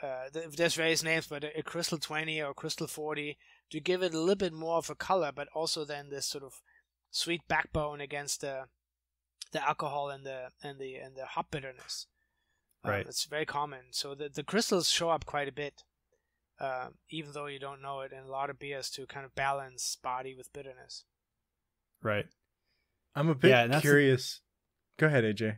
uh, 0.03 0.29
there's 0.33 0.75
various 0.75 1.03
names, 1.03 1.27
but 1.27 1.45
a, 1.45 1.59
a, 1.59 1.63
crystal 1.63 1.99
20 1.99 2.41
or 2.41 2.55
crystal 2.55 2.87
40 2.87 3.37
to 3.71 3.81
give 3.81 4.01
it 4.03 4.15
a 4.15 4.19
little 4.19 4.37
bit 4.37 4.53
more 4.53 4.79
of 4.79 4.89
a 4.89 4.95
color, 4.95 5.33
but 5.35 5.49
also 5.53 5.85
then 5.85 6.09
this 6.09 6.27
sort 6.27 6.45
of 6.45 6.61
sweet 7.11 7.41
backbone 7.49 8.01
against 8.01 8.43
the 8.43 8.67
the 9.53 9.67
alcohol 9.67 10.11
and 10.11 10.25
the 10.25 10.51
and 10.63 10.79
the 10.79 10.97
and 10.97 11.17
the 11.17 11.27
hop 11.27 11.51
bitterness. 11.51 12.07
Um, 12.85 12.93
right. 12.93 13.07
It's 13.07 13.25
very 13.25 13.47
common. 13.47 13.81
So 13.91 14.15
the 14.15 14.29
the 14.29 14.43
crystals 14.43 14.89
show 14.89 15.11
up 15.11 15.27
quite 15.27 15.49
a 15.49 15.53
bit 15.53 15.83
uh, 16.61 16.89
even 17.11 17.33
though 17.33 17.47
you 17.47 17.59
don't 17.59 17.83
know 17.83 18.01
it, 18.01 18.13
and 18.13 18.27
a 18.27 18.31
lot 18.31 18.51
of 18.51 18.59
beers 18.59 18.91
to 18.91 19.07
kind 19.07 19.25
of 19.25 19.35
balance 19.35 19.97
body 20.03 20.35
with 20.35 20.53
bitterness. 20.53 21.05
Right. 22.03 22.27
I'm 23.15 23.29
a 23.29 23.35
bit 23.35 23.51
yeah, 23.51 23.81
curious. 23.81 24.41
The, 24.97 25.03
Go 25.03 25.07
ahead, 25.07 25.25
AJ. 25.25 25.57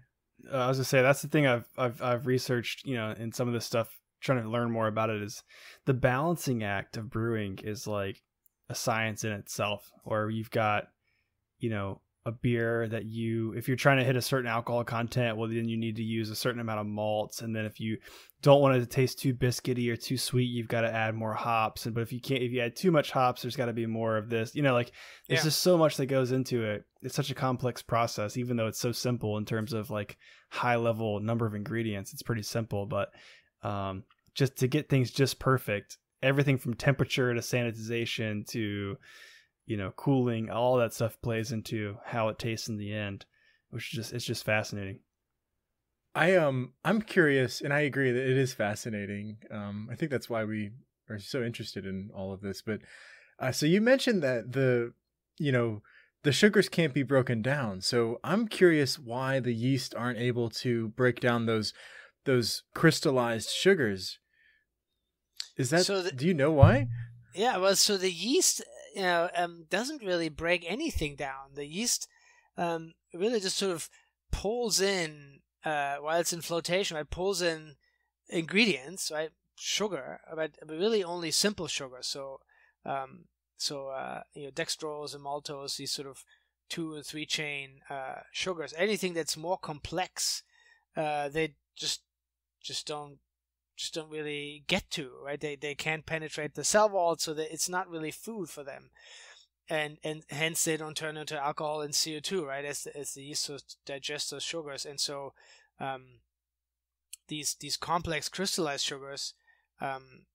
Uh, 0.50 0.56
I 0.56 0.68
was 0.68 0.78
gonna 0.78 0.84
say 0.84 1.02
that's 1.02 1.22
the 1.22 1.28
thing 1.28 1.46
I've 1.46 1.66
I've 1.76 2.02
I've 2.02 2.26
researched, 2.26 2.86
you 2.86 2.96
know, 2.96 3.14
in 3.18 3.32
some 3.32 3.48
of 3.48 3.54
this 3.54 3.66
stuff, 3.66 3.88
trying 4.20 4.42
to 4.42 4.48
learn 4.48 4.70
more 4.70 4.86
about 4.86 5.10
it. 5.10 5.22
Is 5.22 5.42
the 5.86 5.94
balancing 5.94 6.62
act 6.62 6.96
of 6.96 7.10
brewing 7.10 7.58
is 7.62 7.86
like 7.86 8.22
a 8.68 8.74
science 8.74 9.24
in 9.24 9.32
itself, 9.32 9.90
or 10.04 10.30
you've 10.30 10.50
got, 10.50 10.84
you 11.58 11.70
know, 11.70 12.00
a 12.26 12.32
beer 12.32 12.86
that 12.86 13.06
you 13.06 13.54
if 13.54 13.66
you're 13.66 13.78
trying 13.78 13.96
to 13.96 14.04
hit 14.04 14.14
a 14.14 14.20
certain 14.20 14.50
alcohol 14.50 14.84
content 14.84 15.38
well 15.38 15.48
then 15.48 15.66
you 15.66 15.78
need 15.78 15.96
to 15.96 16.02
use 16.02 16.28
a 16.28 16.36
certain 16.36 16.60
amount 16.60 16.80
of 16.80 16.86
malts. 16.86 17.40
And 17.40 17.56
then 17.56 17.64
if 17.64 17.80
you 17.80 17.96
don't 18.42 18.60
want 18.60 18.76
it 18.76 18.80
to 18.80 18.86
taste 18.86 19.20
too 19.20 19.32
biscuity 19.32 19.90
or 19.90 19.96
too 19.96 20.18
sweet 20.18 20.44
you've 20.44 20.68
got 20.68 20.82
to 20.82 20.92
add 20.92 21.14
more 21.14 21.32
hops. 21.32 21.86
And 21.86 21.94
but 21.94 22.02
if 22.02 22.12
you 22.12 22.20
can't 22.20 22.42
if 22.42 22.52
you 22.52 22.60
add 22.60 22.76
too 22.76 22.90
much 22.90 23.10
hops 23.10 23.40
there's 23.42 23.56
got 23.56 23.66
to 23.66 23.72
be 23.72 23.86
more 23.86 24.18
of 24.18 24.28
this 24.28 24.54
you 24.54 24.62
know 24.62 24.74
like 24.74 24.92
there's 25.28 25.40
yeah. 25.40 25.44
just 25.44 25.62
so 25.62 25.78
much 25.78 25.96
that 25.96 26.06
goes 26.06 26.32
into 26.32 26.62
it. 26.62 26.84
It's 27.02 27.14
such 27.14 27.30
a 27.30 27.34
complex 27.34 27.80
process 27.80 28.36
even 28.36 28.56
though 28.56 28.66
it's 28.66 28.80
so 28.80 28.92
simple 28.92 29.38
in 29.38 29.46
terms 29.46 29.72
of 29.72 29.90
like 29.90 30.18
high 30.50 30.76
level 30.76 31.20
number 31.20 31.46
of 31.46 31.54
ingredients 31.54 32.12
it's 32.12 32.22
pretty 32.22 32.42
simple. 32.42 32.84
But 32.84 33.08
um 33.62 34.04
just 34.34 34.58
to 34.58 34.68
get 34.68 34.90
things 34.90 35.10
just 35.10 35.38
perfect 35.38 35.96
everything 36.22 36.58
from 36.58 36.74
temperature 36.74 37.32
to 37.32 37.40
sanitization 37.40 38.46
to 38.48 38.96
you 39.70 39.76
know 39.76 39.92
cooling 39.92 40.50
all 40.50 40.76
that 40.76 40.92
stuff 40.92 41.16
plays 41.22 41.52
into 41.52 41.96
how 42.06 42.28
it 42.28 42.40
tastes 42.40 42.68
in 42.68 42.76
the 42.76 42.92
end 42.92 43.24
which 43.70 43.84
is 43.84 43.96
just 43.96 44.12
it's 44.12 44.24
just 44.24 44.44
fascinating. 44.44 44.98
I 46.12 46.34
um 46.34 46.72
i'm 46.84 47.00
curious 47.00 47.60
and 47.60 47.72
i 47.72 47.80
agree 47.80 48.10
that 48.10 48.30
it 48.30 48.36
is 48.36 48.52
fascinating. 48.52 49.36
Um 49.48 49.88
i 49.90 49.94
think 49.94 50.10
that's 50.10 50.28
why 50.28 50.42
we 50.42 50.72
are 51.08 51.20
so 51.20 51.44
interested 51.44 51.86
in 51.86 52.10
all 52.12 52.32
of 52.32 52.40
this 52.40 52.62
but 52.62 52.80
uh, 53.38 53.52
so 53.52 53.64
you 53.64 53.80
mentioned 53.80 54.22
that 54.24 54.52
the 54.52 54.92
you 55.38 55.52
know 55.52 55.82
the 56.24 56.32
sugars 56.32 56.68
can't 56.68 56.92
be 56.92 57.04
broken 57.04 57.40
down. 57.40 57.80
So 57.80 58.18
i'm 58.24 58.48
curious 58.48 58.98
why 58.98 59.38
the 59.38 59.54
yeast 59.54 59.94
aren't 59.94 60.18
able 60.18 60.50
to 60.64 60.88
break 60.88 61.20
down 61.20 61.46
those 61.46 61.72
those 62.24 62.64
crystallized 62.74 63.50
sugars. 63.50 64.18
Is 65.56 65.70
that 65.70 65.86
so 65.86 66.02
the, 66.02 66.10
do 66.10 66.26
you 66.26 66.34
know 66.34 66.50
why? 66.50 66.88
Yeah 67.36 67.58
well 67.58 67.76
so 67.76 67.96
the 67.96 68.10
yeast 68.10 68.62
you 68.94 69.02
know, 69.02 69.30
um, 69.36 69.66
doesn't 69.70 70.02
really 70.02 70.28
break 70.28 70.64
anything 70.66 71.16
down. 71.16 71.54
The 71.54 71.66
yeast 71.66 72.08
um, 72.56 72.94
really 73.14 73.40
just 73.40 73.56
sort 73.56 73.72
of 73.72 73.88
pulls 74.30 74.80
in 74.80 75.40
uh, 75.64 75.96
while 75.96 76.20
it's 76.20 76.32
in 76.32 76.40
flotation, 76.40 76.96
right? 76.96 77.08
Pulls 77.08 77.42
in 77.42 77.76
ingredients, 78.28 79.10
right? 79.12 79.30
Sugar, 79.56 80.20
but 80.34 80.52
really 80.66 81.04
only 81.04 81.30
simple 81.30 81.66
sugar. 81.66 81.98
So, 82.00 82.40
um, 82.84 83.24
so 83.56 83.88
uh, 83.88 84.22
you 84.34 84.44
know, 84.44 84.50
dextrose 84.50 85.14
and 85.14 85.24
maltose, 85.24 85.76
these 85.76 85.92
sort 85.92 86.08
of 86.08 86.24
two 86.70 86.94
and 86.94 87.04
three 87.04 87.26
chain 87.26 87.80
uh, 87.90 88.20
sugars. 88.32 88.72
Anything 88.76 89.12
that's 89.12 89.36
more 89.36 89.58
complex, 89.58 90.42
uh, 90.96 91.28
they 91.28 91.54
just 91.76 92.02
just 92.62 92.86
don't 92.86 93.18
just 93.80 93.94
don't 93.94 94.10
really 94.10 94.62
get 94.66 94.90
to, 94.90 95.10
right? 95.24 95.40
They 95.40 95.56
they 95.56 95.74
can't 95.74 96.04
penetrate 96.04 96.54
the 96.54 96.64
cell 96.64 96.88
wall, 96.88 97.16
so 97.16 97.32
that 97.34 97.52
it's 97.52 97.68
not 97.68 97.88
really 97.88 98.10
food 98.10 98.50
for 98.50 98.62
them, 98.62 98.90
and 99.70 99.96
and 100.04 100.22
hence 100.28 100.64
they 100.64 100.76
don't 100.76 100.96
turn 100.96 101.16
into 101.16 101.42
alcohol 101.42 101.80
and 101.80 101.94
CO 101.94 102.20
two, 102.20 102.44
right? 102.44 102.64
As 102.64 102.82
the, 102.82 102.96
as 102.96 103.14
the 103.14 103.22
yeast 103.22 103.78
digest 103.86 104.30
those 104.30 104.42
sugars, 104.42 104.84
and 104.84 105.00
so 105.00 105.32
um, 105.80 106.20
these 107.28 107.56
these 107.58 107.78
complex 107.78 108.28
crystallized 108.28 108.84
sugars, 108.84 109.32
um, 109.80 110.26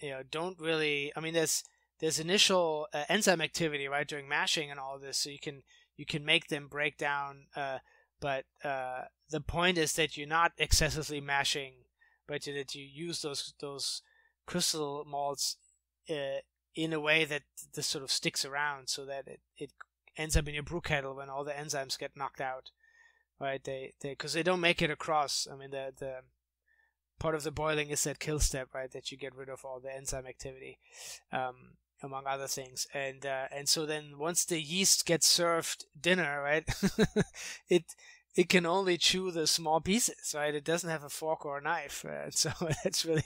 you 0.00 0.10
know, 0.10 0.22
don't 0.28 0.58
really. 0.58 1.12
I 1.14 1.20
mean, 1.20 1.34
there's 1.34 1.62
there's 2.00 2.18
initial 2.18 2.88
uh, 2.94 3.04
enzyme 3.10 3.42
activity, 3.42 3.86
right, 3.86 4.08
during 4.08 4.28
mashing 4.28 4.70
and 4.70 4.80
all 4.80 4.98
this, 4.98 5.18
so 5.18 5.28
you 5.28 5.38
can 5.38 5.62
you 5.98 6.06
can 6.06 6.24
make 6.24 6.48
them 6.48 6.68
break 6.68 6.96
down. 6.96 7.48
Uh, 7.54 7.78
but 8.18 8.46
uh, 8.64 9.02
the 9.28 9.42
point 9.42 9.76
is 9.76 9.92
that 9.92 10.16
you're 10.16 10.26
not 10.26 10.52
excessively 10.56 11.20
mashing 11.20 11.74
but 12.26 12.42
that 12.44 12.74
you 12.74 12.84
use 12.84 13.22
those 13.22 13.54
those 13.60 14.02
crystal 14.46 15.04
malts 15.06 15.56
uh, 16.10 16.40
in 16.74 16.92
a 16.92 17.00
way 17.00 17.24
that 17.24 17.42
this 17.74 17.86
sort 17.86 18.04
of 18.04 18.10
sticks 18.10 18.44
around, 18.44 18.88
so 18.88 19.04
that 19.04 19.26
it, 19.28 19.40
it 19.56 19.70
ends 20.16 20.36
up 20.36 20.48
in 20.48 20.54
your 20.54 20.62
brew 20.62 20.80
kettle 20.80 21.16
when 21.16 21.30
all 21.30 21.44
the 21.44 21.52
enzymes 21.52 21.98
get 21.98 22.16
knocked 22.16 22.40
out, 22.40 22.70
right? 23.40 23.62
They 23.62 23.94
they 24.00 24.10
because 24.10 24.32
they 24.32 24.42
don't 24.42 24.60
make 24.60 24.82
it 24.82 24.90
across. 24.90 25.46
I 25.50 25.56
mean 25.56 25.70
the 25.70 25.92
the 25.96 26.16
part 27.18 27.34
of 27.34 27.42
the 27.44 27.50
boiling 27.50 27.90
is 27.90 28.04
that 28.04 28.18
kill 28.18 28.40
step, 28.40 28.68
right? 28.74 28.90
That 28.90 29.10
you 29.10 29.18
get 29.18 29.34
rid 29.34 29.48
of 29.48 29.64
all 29.64 29.80
the 29.80 29.94
enzyme 29.94 30.26
activity. 30.26 30.78
Um, 31.32 31.76
among 32.04 32.26
other 32.26 32.46
things. 32.46 32.86
And 32.92 33.24
uh, 33.24 33.46
and 33.50 33.68
so 33.68 33.86
then 33.86 34.18
once 34.18 34.44
the 34.44 34.60
yeast 34.60 35.06
gets 35.06 35.26
served 35.26 35.86
dinner, 35.98 36.42
right, 36.42 36.68
it 37.68 37.84
it 38.36 38.48
can 38.48 38.66
only 38.66 38.98
chew 38.98 39.30
the 39.30 39.46
small 39.46 39.80
pieces, 39.80 40.34
right? 40.34 40.54
It 40.54 40.64
doesn't 40.64 40.90
have 40.90 41.04
a 41.04 41.08
fork 41.08 41.46
or 41.46 41.58
a 41.58 41.62
knife, 41.62 42.04
uh, 42.04 42.30
so 42.30 42.50
that's 42.82 43.04
really 43.04 43.24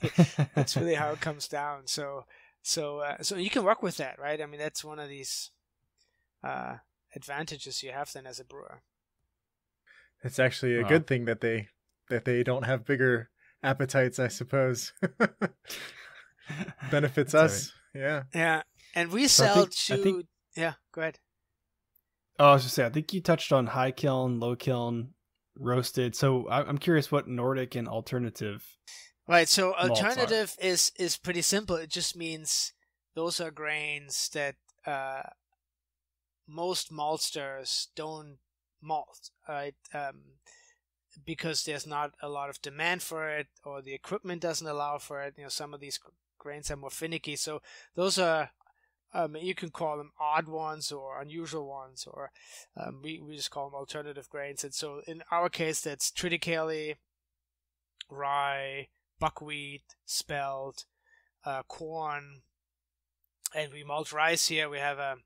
that's 0.55 0.77
really 0.77 0.95
how 0.95 1.11
it 1.11 1.21
comes 1.21 1.49
down. 1.49 1.87
So 1.87 2.25
so 2.63 2.99
uh, 2.99 3.23
so 3.23 3.37
you 3.37 3.51
can 3.51 3.65
work 3.65 3.83
with 3.83 3.97
that, 3.97 4.19
right? 4.19 4.41
I 4.41 4.47
mean, 4.47 4.61
that's 4.61 4.85
one 4.85 4.99
of 4.99 5.09
these 5.09 5.51
uh, 6.45 6.77
advantages 7.15 7.83
you 7.83 7.93
have 7.93 8.13
then 8.13 8.27
as 8.27 8.39
a 8.41 8.45
brewer. 8.45 8.83
It's 10.23 10.39
actually 10.39 10.77
a 10.77 10.83
wow. 10.83 10.89
good 10.89 11.07
thing 11.07 11.25
that 11.27 11.41
they 11.41 11.69
that 12.11 12.25
they 12.25 12.43
don't 12.43 12.65
have 12.65 12.85
bigger 12.85 13.31
appetites, 13.63 14.19
I 14.19 14.29
suppose. 14.29 14.93
Benefits 16.91 17.35
us, 17.35 17.73
right. 17.95 18.01
yeah. 18.01 18.23
Yeah, 18.35 18.63
and 18.95 19.13
we 19.13 19.29
so 19.29 19.45
sell 19.45 19.55
think, 19.55 19.75
to. 19.75 19.97
Think... 19.97 20.27
Yeah, 20.57 20.75
go 20.93 21.03
ahead. 21.03 21.19
Oh, 22.39 22.51
I 22.51 22.53
was 22.55 22.63
just 22.63 22.75
say, 22.75 22.87
I 22.87 22.91
think 22.91 23.13
you 23.13 23.21
touched 23.21 23.53
on 23.53 23.67
high 23.67 23.91
kiln, 23.91 24.39
low 24.39 24.55
kiln, 24.55 25.11
roasted. 25.57 26.15
So 26.15 26.49
I'm 26.49 26.79
curious 26.79 27.11
what 27.11 27.29
Nordic 27.29 27.75
and 27.75 27.89
alternative. 27.89 28.65
Right. 29.27 29.49
So 29.49 29.75
alternative 29.75 30.55
is 30.61 30.93
is 30.99 31.17
pretty 31.17 31.43
simple. 31.43 31.77
It 31.77 31.91
just 31.91 32.17
means 32.17 32.73
those 33.15 33.41
are 33.41 33.51
grains 33.51 34.31
that 34.33 34.55
uh, 34.87 35.23
most 36.47 36.93
maltsters 36.93 37.89
don't 37.95 38.39
malt, 38.81 39.31
right? 39.49 39.75
Um, 39.93 40.23
because 41.27 41.65
there's 41.65 41.87
not 41.87 42.13
a 42.23 42.29
lot 42.29 42.49
of 42.49 42.63
demand 42.63 43.03
for 43.03 43.29
it, 43.29 43.49
or 43.65 43.83
the 43.83 43.95
equipment 43.95 44.41
doesn't 44.41 44.67
allow 44.67 44.99
for 44.99 45.21
it. 45.23 45.35
You 45.37 45.45
know, 45.45 45.49
some 45.49 45.75
of 45.75 45.81
these 45.81 45.99
grains 46.39 46.71
are 46.71 46.77
more 46.77 46.91
finicky. 46.91 47.37
So 47.37 47.61
those 47.97 48.19
are 48.19 48.51
um, 49.15 49.37
you 49.37 49.55
can 49.55 49.71
call 49.71 49.97
them 49.97 50.13
odd 50.21 50.49
ones 50.49 50.93
or 50.93 51.21
unusual 51.21 51.67
ones, 51.67 52.07
or 52.11 52.31
um, 52.77 53.01
we, 53.03 53.21
we 53.21 53.37
just 53.37 53.51
call 53.51 53.71
them 53.71 53.75
alternative 53.75 54.29
grains. 54.29 54.65
And 54.65 54.75
so 54.75 55.01
in 55.07 55.23
our 55.31 55.49
case, 55.49 55.81
that's 55.81 56.11
triticale, 56.11 56.97
rye, 58.11 58.89
buckwheat, 59.19 59.83
spelt, 60.05 60.85
uh, 61.45 61.63
corn, 61.69 62.43
and 63.55 63.73
we 63.73 63.83
malt 63.83 64.13
rice 64.13 64.49
here. 64.49 64.69
We 64.69 64.79
have 64.79 64.99
a 64.99 65.17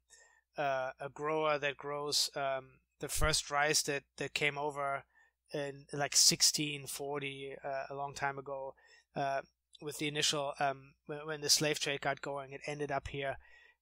a, 0.57 1.09
grower 1.13 1.59
that 1.59 1.77
grows 1.77 2.31
um, 2.37 2.81
the 3.01 3.09
first 3.09 3.51
rice 3.51 3.83
that, 3.83 4.03
that 4.19 4.35
came 4.35 4.59
over 4.59 5.05
in 5.53 5.87
like 5.93 6.15
1640, 6.15 7.57
uh, 7.65 7.69
a 7.91 7.95
long 7.95 8.15
time 8.15 8.39
ago. 8.39 8.75
Uh, 9.15 9.43
with 9.81 9.99
the 9.99 10.07
initial 10.07 10.53
um, 10.61 10.95
when 11.07 11.41
the 11.41 11.51
slave 11.51 11.81
trade 11.81 12.01
got 12.01 12.23
going, 12.23 12.53
it 12.53 12.61
ended 12.67 12.93
up 12.93 13.09
here 13.09 13.37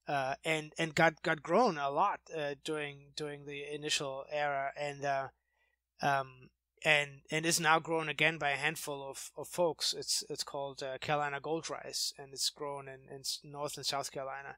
uh, 0.08 0.34
and 0.44 0.72
and 0.78 0.94
got 0.94 1.22
got 1.22 1.42
grown 1.42 1.78
a 1.78 1.90
lot 1.90 2.20
uh, 2.36 2.54
during 2.64 3.12
during 3.16 3.46
the 3.46 3.62
initial 3.72 4.24
era, 4.30 4.72
and 4.76 5.04
uh, 5.04 5.28
um, 6.02 6.50
and 6.84 7.22
and 7.30 7.46
is 7.46 7.60
now 7.60 7.78
grown 7.78 8.08
again 8.08 8.38
by 8.38 8.50
a 8.50 8.56
handful 8.56 9.08
of, 9.08 9.30
of 9.36 9.48
folks. 9.48 9.94
It's 9.94 10.24
it's 10.28 10.44
called 10.44 10.82
uh, 10.82 10.98
Carolina 10.98 11.40
Gold 11.40 11.70
Rice, 11.70 12.12
and 12.18 12.32
it's 12.32 12.50
grown 12.50 12.88
in, 12.88 13.00
in 13.14 13.22
North 13.44 13.76
and 13.76 13.86
South 13.86 14.10
Carolina, 14.10 14.56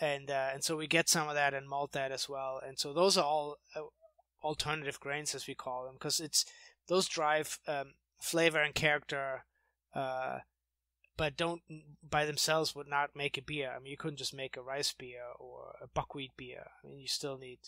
and 0.00 0.30
uh, 0.30 0.50
and 0.52 0.62
so 0.62 0.76
we 0.76 0.86
get 0.86 1.08
some 1.08 1.28
of 1.28 1.34
that 1.34 1.54
and 1.54 1.68
malt 1.68 1.92
that 1.92 2.12
as 2.12 2.28
well. 2.28 2.60
And 2.66 2.78
so 2.78 2.92
those 2.92 3.16
are 3.16 3.24
all 3.24 3.56
uh, 3.74 3.80
alternative 4.42 5.00
grains 5.00 5.34
as 5.34 5.46
we 5.46 5.54
call 5.54 5.84
them, 5.84 5.94
because 5.94 6.20
it's 6.20 6.44
those 6.88 7.08
drive 7.08 7.58
um, 7.66 7.94
flavor 8.20 8.60
and 8.60 8.74
character 8.74 9.44
but 11.20 11.36
don't 11.36 11.60
by 12.08 12.24
themselves 12.24 12.74
would 12.74 12.88
not 12.88 13.14
make 13.14 13.36
a 13.36 13.42
beer. 13.42 13.70
I 13.76 13.78
mean, 13.78 13.90
you 13.90 13.98
couldn't 13.98 14.16
just 14.16 14.32
make 14.32 14.56
a 14.56 14.62
rice 14.62 14.94
beer 14.94 15.20
or 15.38 15.74
a 15.82 15.86
buckwheat 15.86 16.30
beer. 16.34 16.64
I 16.82 16.88
mean, 16.88 16.98
you 16.98 17.08
still 17.08 17.36
need 17.36 17.58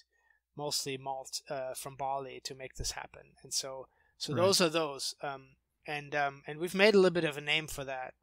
mostly 0.56 0.96
malt 0.96 1.42
uh, 1.50 1.74
from 1.74 1.96
barley 1.96 2.40
to 2.44 2.54
make 2.54 2.76
this 2.76 2.92
happen. 2.92 3.34
And 3.42 3.52
so, 3.52 3.88
so 4.16 4.32
right. 4.32 4.40
those 4.40 4.62
are 4.62 4.70
those. 4.70 5.14
Um, 5.22 5.48
and 5.86 6.14
um, 6.14 6.40
and 6.46 6.60
we've 6.60 6.74
made 6.74 6.94
a 6.94 6.96
little 6.96 7.10
bit 7.10 7.24
of 7.24 7.36
a 7.36 7.42
name 7.42 7.66
for 7.66 7.84
that 7.84 8.14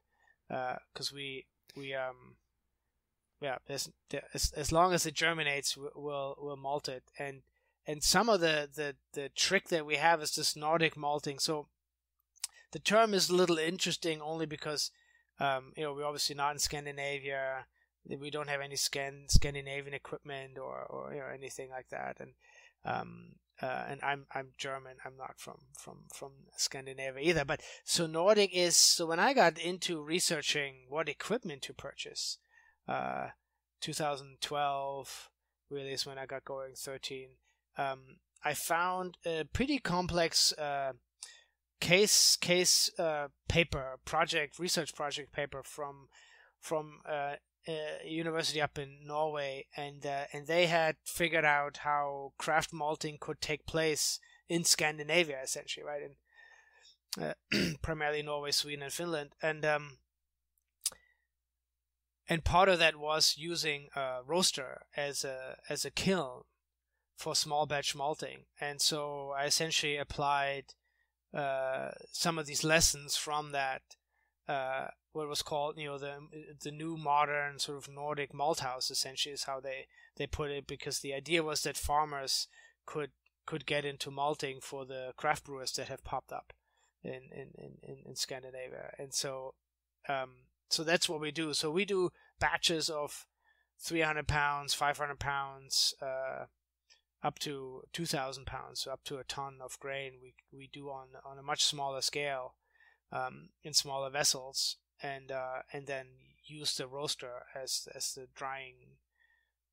because 0.48 1.12
uh, 1.12 1.16
we 1.16 1.46
we 1.78 1.94
um 1.94 2.38
yeah 3.40 3.58
as, 3.70 3.88
as 4.34 4.72
long 4.72 4.94
as 4.94 5.06
it 5.06 5.14
germinates 5.14 5.78
we'll 5.78 6.36
we'll 6.42 6.58
malt 6.58 6.90
it 6.90 7.04
and 7.20 7.44
and 7.86 8.04
some 8.04 8.30
of 8.30 8.40
the 8.40 8.68
the 8.74 8.96
the 9.14 9.30
trick 9.30 9.68
that 9.68 9.86
we 9.86 9.98
have 9.98 10.24
is 10.24 10.34
this 10.34 10.56
Nordic 10.56 10.98
malting. 10.98 11.38
So 11.38 11.68
the 12.72 12.80
term 12.80 13.14
is 13.14 13.30
a 13.30 13.36
little 13.36 13.60
interesting 13.60 14.22
only 14.22 14.48
because 14.48 14.90
um, 15.40 15.74
you 15.76 15.84
know, 15.84 15.94
we're 15.94 16.06
obviously 16.06 16.36
not 16.36 16.54
in 16.54 16.60
Scandinavia. 16.60 17.66
We 18.08 18.30
don't 18.30 18.50
have 18.50 18.62
any 18.62 18.76
Scan- 18.76 19.26
Scandinavian 19.28 19.94
equipment 19.94 20.58
or, 20.58 20.84
or 20.84 21.14
you 21.14 21.20
know 21.20 21.28
anything 21.34 21.70
like 21.70 21.90
that. 21.90 22.18
And 22.20 22.34
um, 22.86 23.34
uh, 23.62 23.86
and 23.90 24.00
I'm 24.02 24.26
I'm 24.34 24.50
German. 24.58 24.98
I'm 25.06 25.18
not 25.18 25.38
from 25.38 25.58
from 25.78 26.06
from 26.14 26.32
Scandinavia 26.58 27.22
either. 27.30 27.46
But 27.46 27.62
so 27.84 28.08
Nordic 28.08 28.52
is 28.54 28.78
so 28.78 29.06
when 29.06 29.20
I 29.20 29.34
got 29.34 29.58
into 29.58 30.02
researching 30.02 30.86
what 30.88 31.10
equipment 31.10 31.62
to 31.64 31.74
purchase, 31.74 32.38
uh, 32.88 33.28
2012 33.82 35.30
really 35.70 35.92
is 35.92 36.06
when 36.06 36.18
I 36.18 36.26
got 36.26 36.46
going. 36.46 36.74
13. 36.76 37.30
um, 37.78 38.18
I 38.44 38.54
found 38.54 39.18
a 39.26 39.44
pretty 39.44 39.80
complex 39.80 40.54
uh, 40.54 40.94
case 41.80 42.36
case 42.36 42.90
uh, 43.00 43.28
paper 43.48 44.00
project 44.06 44.60
research 44.60 44.96
project 44.96 45.32
paper 45.32 45.62
from 45.64 46.10
from 46.60 47.00
uh, 47.08 47.36
a 47.68 48.08
university 48.08 48.62
up 48.62 48.78
in 48.78 49.00
Norway, 49.06 49.68
and 49.76 50.06
uh, 50.06 50.26
and 50.34 50.48
they 50.48 50.68
had 50.68 50.96
figured 51.04 51.46
out 51.46 51.78
how 51.78 52.34
craft 52.38 52.74
malting 52.74 53.18
could 53.20 53.42
take 53.42 53.66
place 53.66 54.20
in 54.48 54.64
Scandinavia, 54.64 55.40
essentially, 55.44 55.86
right, 55.86 56.02
in 57.18 57.24
uh, 57.24 57.74
primarily 57.82 58.22
Norway, 58.22 58.52
Sweden, 58.52 58.84
and 58.84 58.94
Finland, 58.94 59.32
and 59.42 59.66
um, 59.66 59.98
and 62.28 62.44
part 62.44 62.70
of 62.70 62.80
that 62.80 62.96
was 62.96 63.36
using 63.38 63.90
a 63.96 64.20
roaster 64.26 64.82
as 64.96 65.24
a 65.24 65.58
as 65.70 65.86
a 65.86 65.92
kiln 65.92 66.44
for 67.18 67.36
small 67.36 67.66
batch 67.66 67.96
malting, 67.96 68.46
and 68.60 68.82
so 68.82 69.34
I 69.38 69.46
essentially 69.46 69.98
applied 69.98 70.74
uh, 71.34 71.92
some 72.12 72.40
of 72.40 72.46
these 72.46 72.64
lessons 72.64 73.16
from 73.16 73.52
that 73.52 73.82
uh, 74.48 74.88
what 75.12 75.28
was 75.28 75.44
called 75.44 75.78
you 75.78 75.86
know 75.86 75.98
the 75.98 76.18
the 76.64 76.72
new 76.72 76.98
modern 76.98 77.60
sort 77.60 77.78
of 77.78 77.94
Nordic 77.94 78.34
malt 78.34 78.62
house 78.62 78.90
essentially 78.90 79.34
is 79.34 79.44
how 79.44 79.60
they 79.60 79.86
they 80.18 80.28
put 80.28 80.52
it 80.52 80.66
because 80.68 81.00
the 81.00 81.14
idea 81.14 81.44
was 81.44 81.62
that 81.64 81.78
farmers 81.78 82.48
could 82.86 83.12
could 83.46 83.66
get 83.66 83.86
into 83.86 84.12
malting 84.12 84.60
for 84.62 84.86
the 84.86 85.12
craft 85.18 85.46
brewers 85.46 85.72
that 85.74 85.88
have 85.88 86.04
popped 86.04 86.32
up 86.32 86.54
in 87.04 87.22
in 87.32 87.52
in, 87.84 87.98
in 88.06 88.16
Scandinavia. 88.16 88.94
And 88.98 89.14
so 89.14 89.54
um, 90.08 90.32
so 90.70 90.84
that's 90.84 91.10
what 91.10 91.22
we 91.22 91.32
do. 91.32 91.54
So 91.54 91.72
we 91.72 91.86
do 91.86 92.12
batches 92.40 92.90
of 92.90 93.26
300 93.80 94.28
pounds 94.28 94.74
500 94.74 95.20
pounds 95.20 95.94
uh, 96.02 96.46
up 97.24 97.38
to 97.40 97.82
2000 97.92 98.46
pounds 98.46 98.82
so 98.82 98.92
up 98.92 99.04
to 99.04 99.18
a 99.18 99.24
ton 99.24 99.58
of 99.62 99.80
grain 99.80 100.14
we 100.22 100.34
we 100.52 100.70
do 100.72 100.90
on 100.90 101.08
on 101.26 101.38
a 101.38 101.44
much 101.44 101.64
smaller 101.64 102.02
scale 102.02 102.56
um, 103.12 103.50
in 103.64 103.74
smaller 103.74 104.10
vessels 104.10 104.78
and 105.02 105.32
uh, 105.32 105.62
and 105.74 105.88
then 105.88 106.06
use 106.46 106.76
the 106.78 106.88
roaster 106.88 107.44
as 107.56 107.88
as 107.96 108.14
the 108.14 108.28
drying 108.36 108.76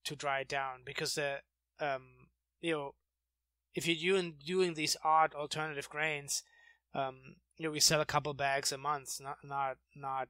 to 0.05 0.17
dry 0.17 0.41
it 0.41 0.49
down 0.49 0.81
because 0.85 1.15
the 1.15 1.37
um, 1.81 2.29
you 2.61 2.73
know 2.73 2.95
if 3.75 3.87
you're 3.87 4.15
doing 4.15 4.35
doing 4.45 4.75
these 4.75 4.97
odd 5.05 5.35
alternative 5.35 5.89
grains 5.89 6.43
um, 6.95 7.37
you 7.57 7.67
know 7.67 7.71
we 7.71 7.81
sell 7.81 8.01
a 8.01 8.07
couple 8.07 8.33
bags 8.35 8.73
a 8.73 8.79
month 8.79 9.19
not 9.21 9.39
not 9.45 9.77
not 9.95 10.29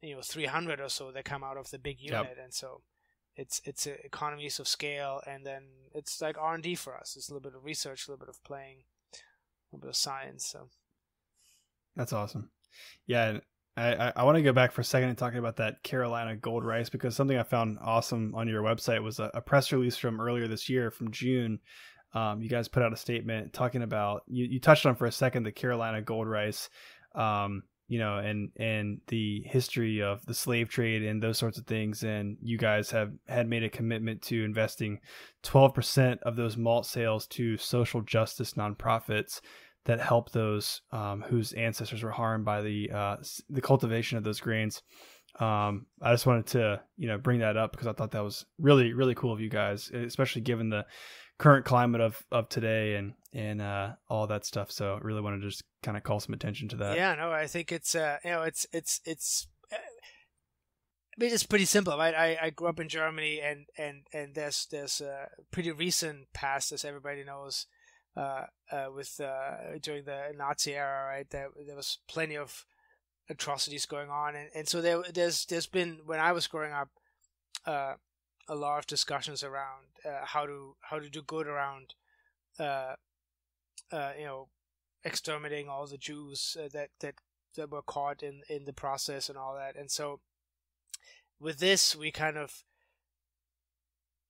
you 0.00 0.14
know 0.14 0.22
300 0.22 0.80
or 0.80 0.88
so 0.88 1.10
that 1.10 1.24
come 1.24 1.42
out 1.44 1.56
of 1.56 1.70
the 1.70 1.78
big 1.78 2.00
unit 2.00 2.26
yep. 2.28 2.38
and 2.42 2.54
so 2.54 2.82
it's 3.36 3.60
it's 3.64 3.86
economies 3.86 4.58
of 4.58 4.68
scale 4.68 5.20
and 5.26 5.44
then 5.44 5.64
it's 5.92 6.20
like 6.20 6.36
r&d 6.38 6.74
for 6.76 6.96
us 6.96 7.16
it's 7.16 7.28
a 7.28 7.32
little 7.32 7.50
bit 7.50 7.56
of 7.56 7.64
research 7.64 8.06
a 8.06 8.10
little 8.10 8.24
bit 8.24 8.28
of 8.28 8.42
playing 8.44 8.84
a 9.12 9.16
little 9.72 9.82
bit 9.82 9.90
of 9.90 9.96
science 9.96 10.46
so 10.46 10.68
that's 11.96 12.12
awesome. 12.12 12.50
Yeah, 13.06 13.38
I, 13.76 14.12
I 14.14 14.24
want 14.24 14.36
to 14.36 14.42
go 14.42 14.52
back 14.52 14.72
for 14.72 14.80
a 14.80 14.84
second 14.84 15.08
and 15.08 15.18
talking 15.18 15.38
about 15.38 15.56
that 15.56 15.82
Carolina 15.82 16.36
gold 16.36 16.64
rice 16.64 16.88
because 16.88 17.16
something 17.16 17.36
I 17.36 17.42
found 17.42 17.78
awesome 17.80 18.34
on 18.34 18.48
your 18.48 18.62
website 18.62 19.02
was 19.02 19.18
a, 19.18 19.30
a 19.34 19.40
press 19.40 19.72
release 19.72 19.96
from 19.96 20.20
earlier 20.20 20.48
this 20.48 20.68
year 20.68 20.90
from 20.90 21.10
June. 21.10 21.60
Um, 22.12 22.40
you 22.40 22.48
guys 22.48 22.68
put 22.68 22.82
out 22.82 22.92
a 22.92 22.96
statement 22.96 23.52
talking 23.52 23.82
about 23.82 24.22
you, 24.28 24.44
you 24.44 24.60
touched 24.60 24.86
on 24.86 24.94
for 24.94 25.06
a 25.06 25.12
second 25.12 25.42
the 25.42 25.52
Carolina 25.52 26.00
gold 26.00 26.28
rice, 26.28 26.68
um, 27.14 27.64
you 27.94 28.00
know, 28.00 28.18
and 28.18 28.50
and 28.56 29.00
the 29.06 29.40
history 29.46 30.02
of 30.02 30.26
the 30.26 30.34
slave 30.34 30.68
trade 30.68 31.04
and 31.04 31.22
those 31.22 31.38
sorts 31.38 31.58
of 31.58 31.66
things. 31.66 32.02
And 32.02 32.36
you 32.42 32.58
guys 32.58 32.90
have 32.90 33.12
had 33.28 33.48
made 33.48 33.62
a 33.62 33.68
commitment 33.68 34.20
to 34.22 34.42
investing 34.42 34.98
12% 35.44 36.18
of 36.22 36.34
those 36.34 36.56
malt 36.56 36.86
sales 36.86 37.28
to 37.28 37.56
social 37.56 38.00
justice 38.00 38.54
nonprofits 38.54 39.40
that 39.84 40.00
help 40.00 40.32
those 40.32 40.80
um, 40.90 41.22
whose 41.28 41.52
ancestors 41.52 42.02
were 42.02 42.10
harmed 42.10 42.44
by 42.44 42.62
the 42.62 42.90
uh, 42.90 43.16
the 43.48 43.60
cultivation 43.60 44.18
of 44.18 44.24
those 44.24 44.40
grains. 44.40 44.82
Um, 45.38 45.86
I 46.02 46.12
just 46.12 46.26
wanted 46.26 46.46
to 46.46 46.80
you 46.96 47.06
know 47.06 47.18
bring 47.18 47.38
that 47.38 47.56
up 47.56 47.70
because 47.70 47.86
I 47.86 47.92
thought 47.92 48.10
that 48.10 48.24
was 48.24 48.44
really 48.58 48.92
really 48.92 49.14
cool 49.14 49.32
of 49.32 49.40
you 49.40 49.50
guys, 49.50 49.88
especially 49.92 50.42
given 50.42 50.68
the 50.68 50.84
current 51.38 51.64
climate 51.64 52.00
of 52.00 52.22
of 52.30 52.48
today 52.48 52.96
and 52.96 53.14
and 53.32 53.60
uh, 53.60 53.92
all 54.08 54.26
that 54.28 54.44
stuff. 54.44 54.70
So 54.70 54.94
I 54.94 54.98
really 54.98 55.20
wanted 55.20 55.40
to 55.40 55.48
just 55.48 55.64
kind 55.82 55.96
of 55.96 56.02
call 56.02 56.20
some 56.20 56.34
attention 56.34 56.68
to 56.68 56.76
that. 56.76 56.96
Yeah, 56.96 57.14
no, 57.14 57.32
I 57.32 57.46
think 57.46 57.72
it's 57.72 57.94
uh, 57.94 58.18
you 58.24 58.30
know 58.30 58.42
it's 58.42 58.66
it's 58.72 59.00
it's. 59.04 59.48
Uh, 59.72 59.76
I 59.76 61.24
mean, 61.24 61.32
it's 61.32 61.46
pretty 61.46 61.64
simple, 61.64 61.96
right? 61.96 62.14
I, 62.14 62.38
I 62.42 62.50
grew 62.50 62.68
up 62.68 62.80
in 62.80 62.88
Germany, 62.88 63.40
and 63.40 63.66
and 63.78 64.06
and 64.12 64.34
there's 64.34 64.66
there's 64.70 65.00
a 65.00 65.28
pretty 65.52 65.70
recent 65.70 66.32
past, 66.32 66.72
as 66.72 66.84
everybody 66.84 67.22
knows, 67.22 67.66
uh, 68.16 68.46
uh, 68.72 68.86
with 68.94 69.20
uh, 69.20 69.78
during 69.80 70.04
the 70.04 70.32
Nazi 70.36 70.74
era, 70.74 71.06
right? 71.08 71.30
There, 71.30 71.50
there 71.66 71.76
was 71.76 71.98
plenty 72.08 72.36
of 72.36 72.64
atrocities 73.30 73.86
going 73.86 74.10
on, 74.10 74.34
and, 74.34 74.50
and 74.54 74.68
so 74.68 74.80
there, 74.80 75.02
there's 75.12 75.46
there's 75.46 75.68
been 75.68 76.00
when 76.04 76.18
I 76.18 76.32
was 76.32 76.48
growing 76.48 76.72
up, 76.72 76.88
uh, 77.64 77.94
a 78.48 78.54
lot 78.54 78.78
of 78.78 78.86
discussions 78.86 79.42
around 79.42 79.86
uh, 80.04 80.24
how 80.24 80.46
to 80.46 80.76
how 80.82 80.98
to 80.98 81.08
do 81.08 81.22
good 81.22 81.46
around, 81.46 81.94
uh, 82.58 82.94
uh, 83.92 84.12
you 84.18 84.24
know, 84.24 84.48
exterminating 85.04 85.68
all 85.68 85.86
the 85.86 85.98
Jews 85.98 86.56
uh, 86.58 86.68
that 86.72 86.90
that 87.00 87.14
that 87.56 87.70
were 87.70 87.82
caught 87.82 88.22
in 88.22 88.42
in 88.48 88.64
the 88.64 88.72
process 88.72 89.28
and 89.28 89.38
all 89.38 89.54
that, 89.54 89.76
and 89.76 89.90
so 89.90 90.20
with 91.40 91.58
this 91.58 91.96
we 91.96 92.10
kind 92.10 92.36
of 92.36 92.64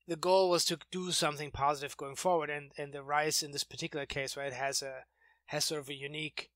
the 0.06 0.16
goal 0.16 0.50
was 0.50 0.64
to 0.66 0.78
do 0.90 1.10
something 1.12 1.50
positive 1.50 1.96
going 1.96 2.16
forward. 2.16 2.50
And 2.50 2.72
and 2.76 2.92
the 2.92 3.02
rice 3.02 3.42
in 3.42 3.52
this 3.52 3.64
particular 3.64 4.06
case 4.06 4.36
right 4.36 4.52
has 4.52 4.82
a 4.82 5.04
has 5.46 5.64
sort 5.64 5.80
of 5.80 5.88
a 5.88 5.94
unique 5.94 6.50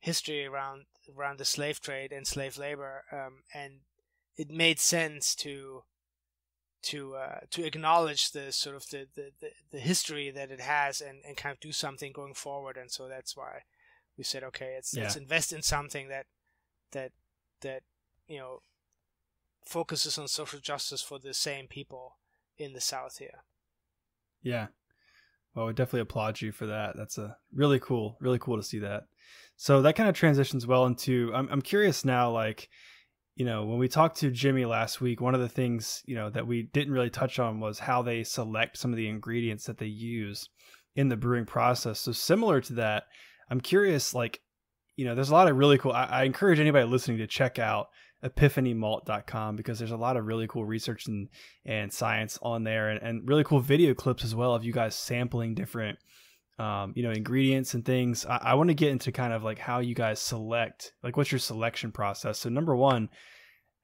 history 0.00 0.44
around 0.44 0.86
around 1.16 1.38
the 1.38 1.44
slave 1.44 1.80
trade 1.80 2.12
and 2.12 2.26
slave 2.26 2.58
labor 2.58 3.04
um, 3.12 3.42
and 3.54 3.80
it 4.36 4.50
made 4.50 4.80
sense 4.80 5.34
to 5.36 5.84
to 6.82 7.14
uh, 7.14 7.40
to 7.50 7.64
acknowledge 7.64 8.32
the 8.32 8.52
sort 8.52 8.76
of 8.76 8.88
the, 8.90 9.06
the, 9.14 9.30
the, 9.70 9.78
history 9.78 10.30
that 10.30 10.50
it 10.50 10.60
has 10.60 11.00
and, 11.00 11.18
and 11.26 11.36
kind 11.36 11.52
of 11.52 11.60
do 11.60 11.72
something 11.72 12.12
going 12.12 12.34
forward 12.34 12.76
and 12.76 12.90
so 12.90 13.08
that's 13.08 13.36
why 13.36 13.60
we 14.18 14.24
said 14.24 14.42
okay 14.42 14.72
let's 14.74 14.94
yeah. 14.94 15.04
let's 15.04 15.16
invest 15.16 15.52
in 15.52 15.62
something 15.62 16.08
that 16.08 16.26
that 16.90 17.12
that 17.60 17.82
you 18.26 18.38
know 18.38 18.62
focuses 19.64 20.18
on 20.18 20.28
social 20.28 20.58
justice 20.58 21.02
for 21.02 21.18
the 21.18 21.34
same 21.34 21.66
people 21.66 22.16
in 22.58 22.72
the 22.72 22.80
South 22.80 23.18
here. 23.18 23.44
Yeah. 24.42 24.68
Well, 25.54 25.66
we 25.66 25.72
definitely 25.72 26.00
applaud 26.00 26.40
you 26.40 26.52
for 26.52 26.66
that. 26.66 26.96
That's 26.96 27.18
a 27.18 27.36
really 27.52 27.78
cool, 27.78 28.16
really 28.20 28.38
cool 28.38 28.56
to 28.56 28.62
see 28.62 28.78
that. 28.80 29.04
So 29.56 29.82
that 29.82 29.96
kind 29.96 30.08
of 30.08 30.14
transitions 30.14 30.66
well 30.66 30.86
into. 30.86 31.30
I'm 31.34 31.48
I'm 31.50 31.62
curious 31.62 32.04
now, 32.04 32.30
like, 32.30 32.68
you 33.34 33.46
know, 33.46 33.64
when 33.64 33.78
we 33.78 33.88
talked 33.88 34.18
to 34.18 34.30
Jimmy 34.30 34.64
last 34.64 35.00
week, 35.00 35.20
one 35.20 35.34
of 35.34 35.40
the 35.40 35.48
things 35.48 36.02
you 36.06 36.14
know 36.14 36.30
that 36.30 36.46
we 36.46 36.62
didn't 36.62 36.92
really 36.92 37.10
touch 37.10 37.38
on 37.38 37.60
was 37.60 37.78
how 37.78 38.02
they 38.02 38.24
select 38.24 38.78
some 38.78 38.90
of 38.90 38.96
the 38.96 39.08
ingredients 39.08 39.64
that 39.64 39.78
they 39.78 39.86
use 39.86 40.48
in 40.94 41.08
the 41.08 41.16
brewing 41.16 41.46
process. 41.46 42.00
So 42.00 42.12
similar 42.12 42.60
to 42.62 42.74
that, 42.74 43.04
I'm 43.50 43.60
curious, 43.60 44.14
like, 44.14 44.40
you 44.96 45.04
know, 45.04 45.14
there's 45.14 45.30
a 45.30 45.34
lot 45.34 45.48
of 45.48 45.56
really 45.56 45.78
cool. 45.78 45.92
I, 45.92 46.04
I 46.04 46.22
encourage 46.24 46.60
anybody 46.60 46.86
listening 46.86 47.18
to 47.18 47.26
check 47.26 47.58
out 47.58 47.88
epiphanymalt.com 48.24 49.56
because 49.56 49.78
there's 49.78 49.90
a 49.90 49.96
lot 49.96 50.16
of 50.16 50.26
really 50.26 50.46
cool 50.46 50.64
research 50.64 51.06
and, 51.06 51.28
and 51.64 51.92
science 51.92 52.38
on 52.42 52.64
there 52.64 52.90
and, 52.90 53.02
and 53.02 53.28
really 53.28 53.44
cool 53.44 53.60
video 53.60 53.94
clips 53.94 54.24
as 54.24 54.34
well 54.34 54.54
of 54.54 54.64
you 54.64 54.72
guys 54.72 54.94
sampling 54.94 55.54
different 55.54 55.98
um, 56.58 56.92
you 56.96 57.02
know 57.02 57.10
ingredients 57.10 57.74
and 57.74 57.84
things. 57.84 58.26
I, 58.26 58.36
I 58.36 58.54
want 58.54 58.68
to 58.68 58.74
get 58.74 58.90
into 58.90 59.12
kind 59.12 59.32
of 59.32 59.42
like 59.42 59.58
how 59.58 59.80
you 59.80 59.94
guys 59.94 60.20
select 60.20 60.92
like 61.02 61.16
what's 61.16 61.32
your 61.32 61.38
selection 61.38 61.92
process? 61.92 62.38
So 62.38 62.48
number 62.48 62.76
one 62.76 63.08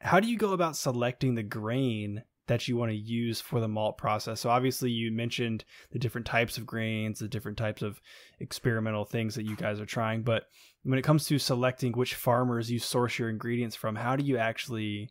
how 0.00 0.20
do 0.20 0.28
you 0.28 0.38
go 0.38 0.52
about 0.52 0.76
selecting 0.76 1.34
the 1.34 1.42
grain 1.42 2.22
that 2.46 2.68
you 2.68 2.76
want 2.76 2.92
to 2.92 2.96
use 2.96 3.40
for 3.40 3.58
the 3.58 3.66
malt 3.66 3.98
process? 3.98 4.40
So 4.40 4.48
obviously 4.48 4.92
you 4.92 5.10
mentioned 5.10 5.64
the 5.90 5.98
different 5.98 6.26
types 6.26 6.56
of 6.56 6.66
grains 6.66 7.18
the 7.18 7.28
different 7.28 7.58
types 7.58 7.82
of 7.82 8.00
experimental 8.38 9.04
things 9.04 9.34
that 9.34 9.44
you 9.44 9.56
guys 9.56 9.80
are 9.80 9.86
trying 9.86 10.22
but 10.22 10.44
when 10.88 10.98
it 10.98 11.04
comes 11.04 11.26
to 11.26 11.38
selecting 11.38 11.92
which 11.92 12.14
farmers 12.14 12.70
you 12.70 12.78
source 12.78 13.18
your 13.18 13.28
ingredients 13.28 13.76
from, 13.76 13.96
how 13.96 14.16
do 14.16 14.24
you 14.24 14.38
actually 14.38 15.10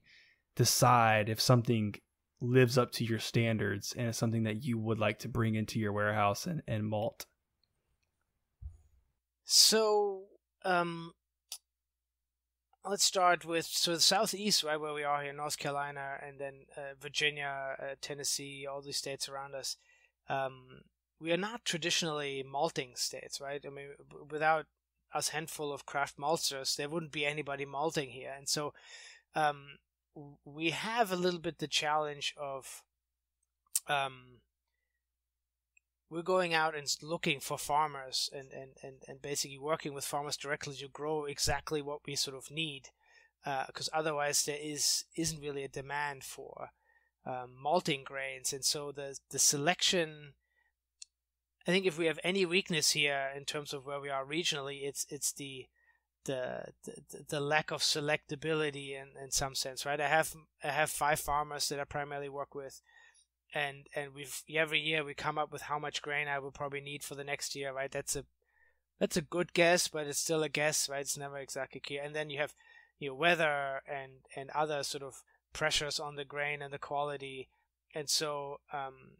decide 0.56 1.30
if 1.30 1.40
something 1.40 1.94
lives 2.42 2.78
up 2.78 2.92
to 2.94 3.04
your 3.04 3.20
standards 3.20 3.94
and 3.98 4.08
is 4.08 4.18
something 4.18 4.44
that 4.44 4.64
you 4.64 4.78
would 4.78 5.00
like 5.00 5.20
to 5.20 5.30
bring 5.30 5.56
into 5.56 5.80
your 5.80 5.94
warehouse 5.94 6.48
and, 6.48 6.64
and 6.68 6.88
malt? 6.88 7.26
So, 9.50 10.24
um, 10.66 11.14
let's 12.84 13.06
start 13.06 13.46
with 13.46 13.66
so 13.66 13.94
the 13.94 14.02
southeast, 14.02 14.62
right 14.62 14.80
where 14.80 14.94
we 14.94 15.06
are 15.06 15.24
here, 15.24 15.32
North 15.32 15.58
Carolina, 15.58 16.18
and 16.22 16.38
then 16.38 16.66
uh, 16.76 16.96
Virginia, 17.00 17.78
uh, 17.82 17.96
Tennessee, 18.02 18.68
all 18.70 18.82
these 18.82 18.98
states 18.98 19.30
around 19.30 19.56
us. 19.56 19.78
Um, 20.28 20.82
we 21.22 21.32
are 21.32 21.38
not 21.38 21.64
traditionally 21.64 22.44
malting 22.46 22.98
states, 22.98 23.40
right? 23.40 23.64
I 23.66 23.70
mean, 23.70 23.92
without 24.30 24.66
us 25.14 25.30
handful 25.30 25.72
of 25.72 25.86
craft 25.86 26.18
maltsters, 26.18 26.76
there 26.76 26.90
wouldn't 26.90 27.14
be 27.14 27.26
anybody 27.26 27.64
malting 27.64 28.10
here. 28.10 28.34
And 28.38 28.50
so 28.50 28.74
um, 29.34 29.78
we 30.44 30.72
have 30.72 31.10
a 31.10 31.16
little 31.16 31.40
bit 31.40 31.60
the 31.60 31.70
challenge 31.70 32.36
of 32.36 32.84
um, 33.88 34.42
we're 36.10 36.22
going 36.22 36.54
out 36.54 36.76
and 36.76 36.88
looking 37.02 37.40
for 37.40 37.58
farmers 37.58 38.30
and, 38.34 38.52
and, 38.54 38.72
and, 38.82 38.96
and 39.08 39.22
basically 39.22 39.58
working 39.58 39.94
with 39.94 40.06
farmers 40.06 40.38
directly 40.38 40.76
to 40.76 40.88
grow 40.88 41.26
exactly 41.26 41.82
what 41.82 42.00
we 42.06 42.16
sort 42.16 42.38
of 42.38 42.50
need 42.50 42.90
because 43.68 43.90
uh, 43.94 43.98
otherwise 43.98 44.44
there 44.44 44.58
is 44.62 45.06
isn't 45.16 45.42
really 45.42 45.64
a 45.64 45.70
demand 45.70 46.24
for 46.24 46.70
um, 47.26 47.52
malting 47.62 48.04
grains. 48.04 48.54
And 48.54 48.64
so 48.64 48.92
the 48.92 49.18
the 49.30 49.40
selection 49.40 50.34
I 51.68 51.72
think 51.72 51.86
if 51.86 51.98
we 51.98 52.06
have 52.06 52.20
any 52.24 52.46
weakness 52.46 52.92
here 52.92 53.30
in 53.36 53.44
terms 53.44 53.74
of 53.74 53.86
where 53.86 54.00
we 54.00 54.10
are 54.10 54.26
regionally 54.26 54.80
it's 54.84 55.06
it's 55.10 55.32
the 55.34 55.66
the 56.26 56.74
the, 56.86 57.24
the 57.30 57.40
lack 57.40 57.72
of 57.72 57.82
selectability 57.82 58.92
in, 58.92 59.10
in 59.22 59.32
some 59.32 59.56
sense 59.56 59.86
right? 59.86 60.00
I 60.00 60.08
have 60.08 60.34
I 60.64 60.70
have 60.70 60.90
five 60.90 61.20
farmers 61.20 61.70
that 61.70 61.80
I 61.80 61.84
primarily 61.84 62.30
work 62.30 62.56
with 62.56 62.82
and 63.54 63.88
and 63.96 64.14
we've 64.14 64.44
every 64.54 64.80
year 64.80 65.04
we 65.04 65.14
come 65.14 65.38
up 65.38 65.52
with 65.52 65.64
how 65.64 65.80
much 65.80 66.02
grain 66.02 66.28
I 66.28 66.40
will 66.40 66.52
probably 66.52 66.82
need 66.82 67.04
for 67.04 67.16
the 67.16 67.24
next 67.24 67.56
year, 67.56 67.74
right? 67.74 67.92
That's 67.92 68.16
a 68.16 68.26
that's 69.00 69.18
a 69.18 69.22
good 69.22 69.54
guess, 69.54 69.88
but 69.88 70.08
it's 70.08 70.20
still 70.20 70.44
a 70.44 70.50
guess, 70.50 70.90
right? 70.90 71.02
It's 71.02 71.18
never 71.18 71.38
exactly 71.38 71.80
clear. 71.80 72.02
And 72.04 72.16
then 72.16 72.30
you 72.30 72.40
have 72.40 72.54
you 73.00 73.10
know 73.10 73.16
weather 73.16 73.82
and 73.88 74.12
and 74.36 74.50
other 74.52 74.84
sort 74.84 75.04
of 75.04 75.22
pressures 75.54 76.00
on 76.00 76.16
the 76.16 76.26
grain 76.26 76.62
and 76.62 76.74
the 76.74 76.80
quality, 76.80 77.50
and 77.96 78.10
so 78.10 78.60
um, 78.74 79.18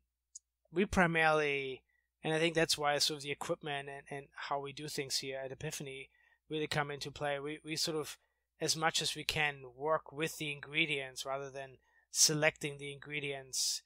we 0.72 0.86
primarily, 0.86 1.82
and 2.24 2.34
I 2.34 2.40
think 2.40 2.56
that's 2.56 2.78
why 2.78 2.98
sort 2.98 3.18
of 3.18 3.24
the 3.24 3.32
equipment 3.32 3.90
and 3.90 4.04
and 4.10 4.28
how 4.36 4.60
we 4.60 4.74
do 4.74 4.88
things 4.88 5.18
here 5.18 5.40
at 5.44 5.52
Epiphany 5.52 6.10
really 6.50 6.68
come 6.68 6.92
into 6.92 7.12
play. 7.12 7.40
We 7.40 7.60
we 7.64 7.76
sort 7.76 7.98
of 7.98 8.18
as 8.60 8.76
much 8.76 9.02
as 9.02 9.16
we 9.16 9.24
can 9.24 9.62
work 9.76 10.12
with 10.12 10.38
the 10.38 10.52
ingredients 10.52 11.26
rather 11.26 11.50
than 11.50 11.78
selecting 12.12 12.78
the 12.78 12.92
ingredients 12.92 13.84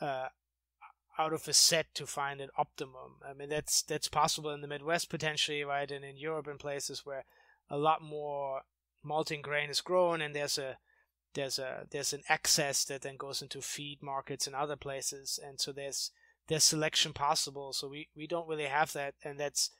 uh, 0.00 0.28
out 1.18 1.32
of 1.32 1.46
a 1.46 1.52
set 1.52 1.86
to 1.94 2.06
find 2.06 2.40
an 2.40 2.50
optimum. 2.58 3.16
I 3.28 3.34
mean, 3.34 3.48
that's 3.48 3.82
that's 3.82 4.08
possible 4.08 4.50
in 4.50 4.60
the 4.60 4.68
Midwest 4.68 5.10
potentially, 5.10 5.62
right, 5.64 5.90
and 5.90 6.04
in 6.04 6.16
Europe 6.16 6.46
and 6.46 6.58
places 6.58 7.04
where 7.04 7.24
a 7.70 7.78
lot 7.78 8.02
more 8.02 8.62
malting 9.02 9.42
grain 9.42 9.70
is 9.70 9.80
grown, 9.80 10.20
and 10.20 10.34
there's 10.34 10.58
a 10.58 10.78
there's 11.34 11.58
a 11.58 11.86
there's 11.90 12.12
an 12.12 12.22
excess 12.28 12.84
that 12.84 13.02
then 13.02 13.16
goes 13.16 13.42
into 13.42 13.60
feed 13.60 14.02
markets 14.02 14.46
in 14.46 14.54
other 14.54 14.76
places, 14.76 15.38
and 15.44 15.60
so 15.60 15.72
there's 15.72 16.10
there's 16.48 16.64
selection 16.64 17.12
possible. 17.12 17.72
So 17.72 17.88
we 17.88 18.08
we 18.16 18.26
don't 18.26 18.48
really 18.48 18.64
have 18.64 18.92
that, 18.92 19.14
and 19.22 19.38
that's 19.38 19.70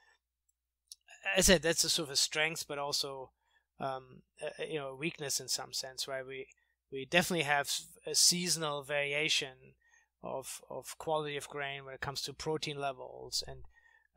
as 1.37 1.51
I 1.51 1.55
said 1.55 1.63
that's 1.63 1.85
a 1.85 1.91
sort 1.91 2.09
of 2.09 2.13
a 2.13 2.17
strength, 2.17 2.67
but 2.69 2.79
also 2.79 3.31
um, 3.81 4.23
a, 4.59 4.67
you 4.67 4.79
know 4.79 4.89
a 4.89 4.97
weakness 4.97 5.41
in 5.41 5.49
some 5.49 5.73
sense, 5.73 6.07
right? 6.07 6.27
We 6.27 6.47
we 6.93 7.05
definitely 7.05 7.45
have 7.45 7.71
a 8.07 8.15
seasonal 8.15 8.83
variation 8.83 9.75
of 10.25 10.61
of 10.71 10.97
quality 10.99 11.37
of 11.37 11.49
grain 11.49 11.85
when 11.85 11.95
it 11.95 12.01
comes 12.01 12.23
to 12.23 12.33
protein 12.33 12.81
levels 12.81 13.45
and 13.47 13.63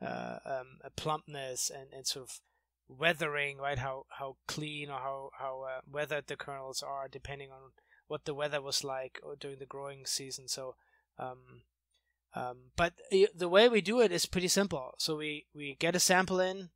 uh, 0.00 0.38
um, 0.44 0.78
plumpness 0.96 1.70
and, 1.70 1.92
and 1.92 2.06
sort 2.06 2.24
of 2.24 2.40
weathering, 2.88 3.58
right? 3.58 3.78
How 3.78 4.04
how 4.18 4.36
clean 4.46 4.90
or 4.90 4.98
how 4.98 5.30
how 5.38 5.62
uh, 5.62 5.80
weathered 5.90 6.26
the 6.26 6.36
kernels 6.36 6.82
are, 6.82 7.08
depending 7.08 7.50
on 7.50 7.72
what 8.06 8.24
the 8.24 8.34
weather 8.34 8.62
was 8.62 8.82
like 8.82 9.20
during 9.38 9.58
the 9.58 9.66
growing 9.66 10.06
season. 10.06 10.48
So, 10.48 10.74
um, 11.18 11.62
um, 12.34 12.70
but 12.76 12.94
the 13.34 13.48
way 13.48 13.68
we 13.68 13.80
do 13.80 14.00
it 14.00 14.12
is 14.12 14.26
pretty 14.26 14.48
simple. 14.48 14.94
So 14.98 15.16
we 15.16 15.46
we 15.54 15.76
get 15.78 15.96
a 15.96 16.00
sample 16.00 16.40
in. 16.40 16.70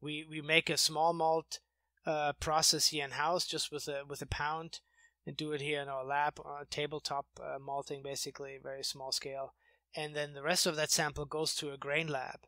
We 0.00 0.26
we 0.28 0.40
make 0.40 0.68
a 0.68 0.76
small 0.76 1.12
malt 1.12 1.60
uh, 2.06 2.32
process 2.40 2.88
here 2.88 3.04
in 3.04 3.12
house, 3.12 3.46
just 3.46 3.72
with 3.72 3.88
a 3.88 4.02
with 4.08 4.20
a 4.20 4.26
pound 4.26 4.80
and 5.26 5.36
do 5.36 5.52
it 5.52 5.60
here 5.60 5.80
in 5.80 5.88
our 5.88 6.04
lab, 6.04 6.40
uh, 6.40 6.64
tabletop 6.70 7.26
uh, 7.40 7.58
malting, 7.58 8.02
basically, 8.02 8.58
very 8.62 8.84
small 8.84 9.12
scale. 9.12 9.54
And 9.96 10.14
then 10.14 10.34
the 10.34 10.42
rest 10.42 10.66
of 10.66 10.76
that 10.76 10.90
sample 10.90 11.24
goes 11.24 11.54
to 11.56 11.72
a 11.72 11.78
grain 11.78 12.08
lab, 12.08 12.40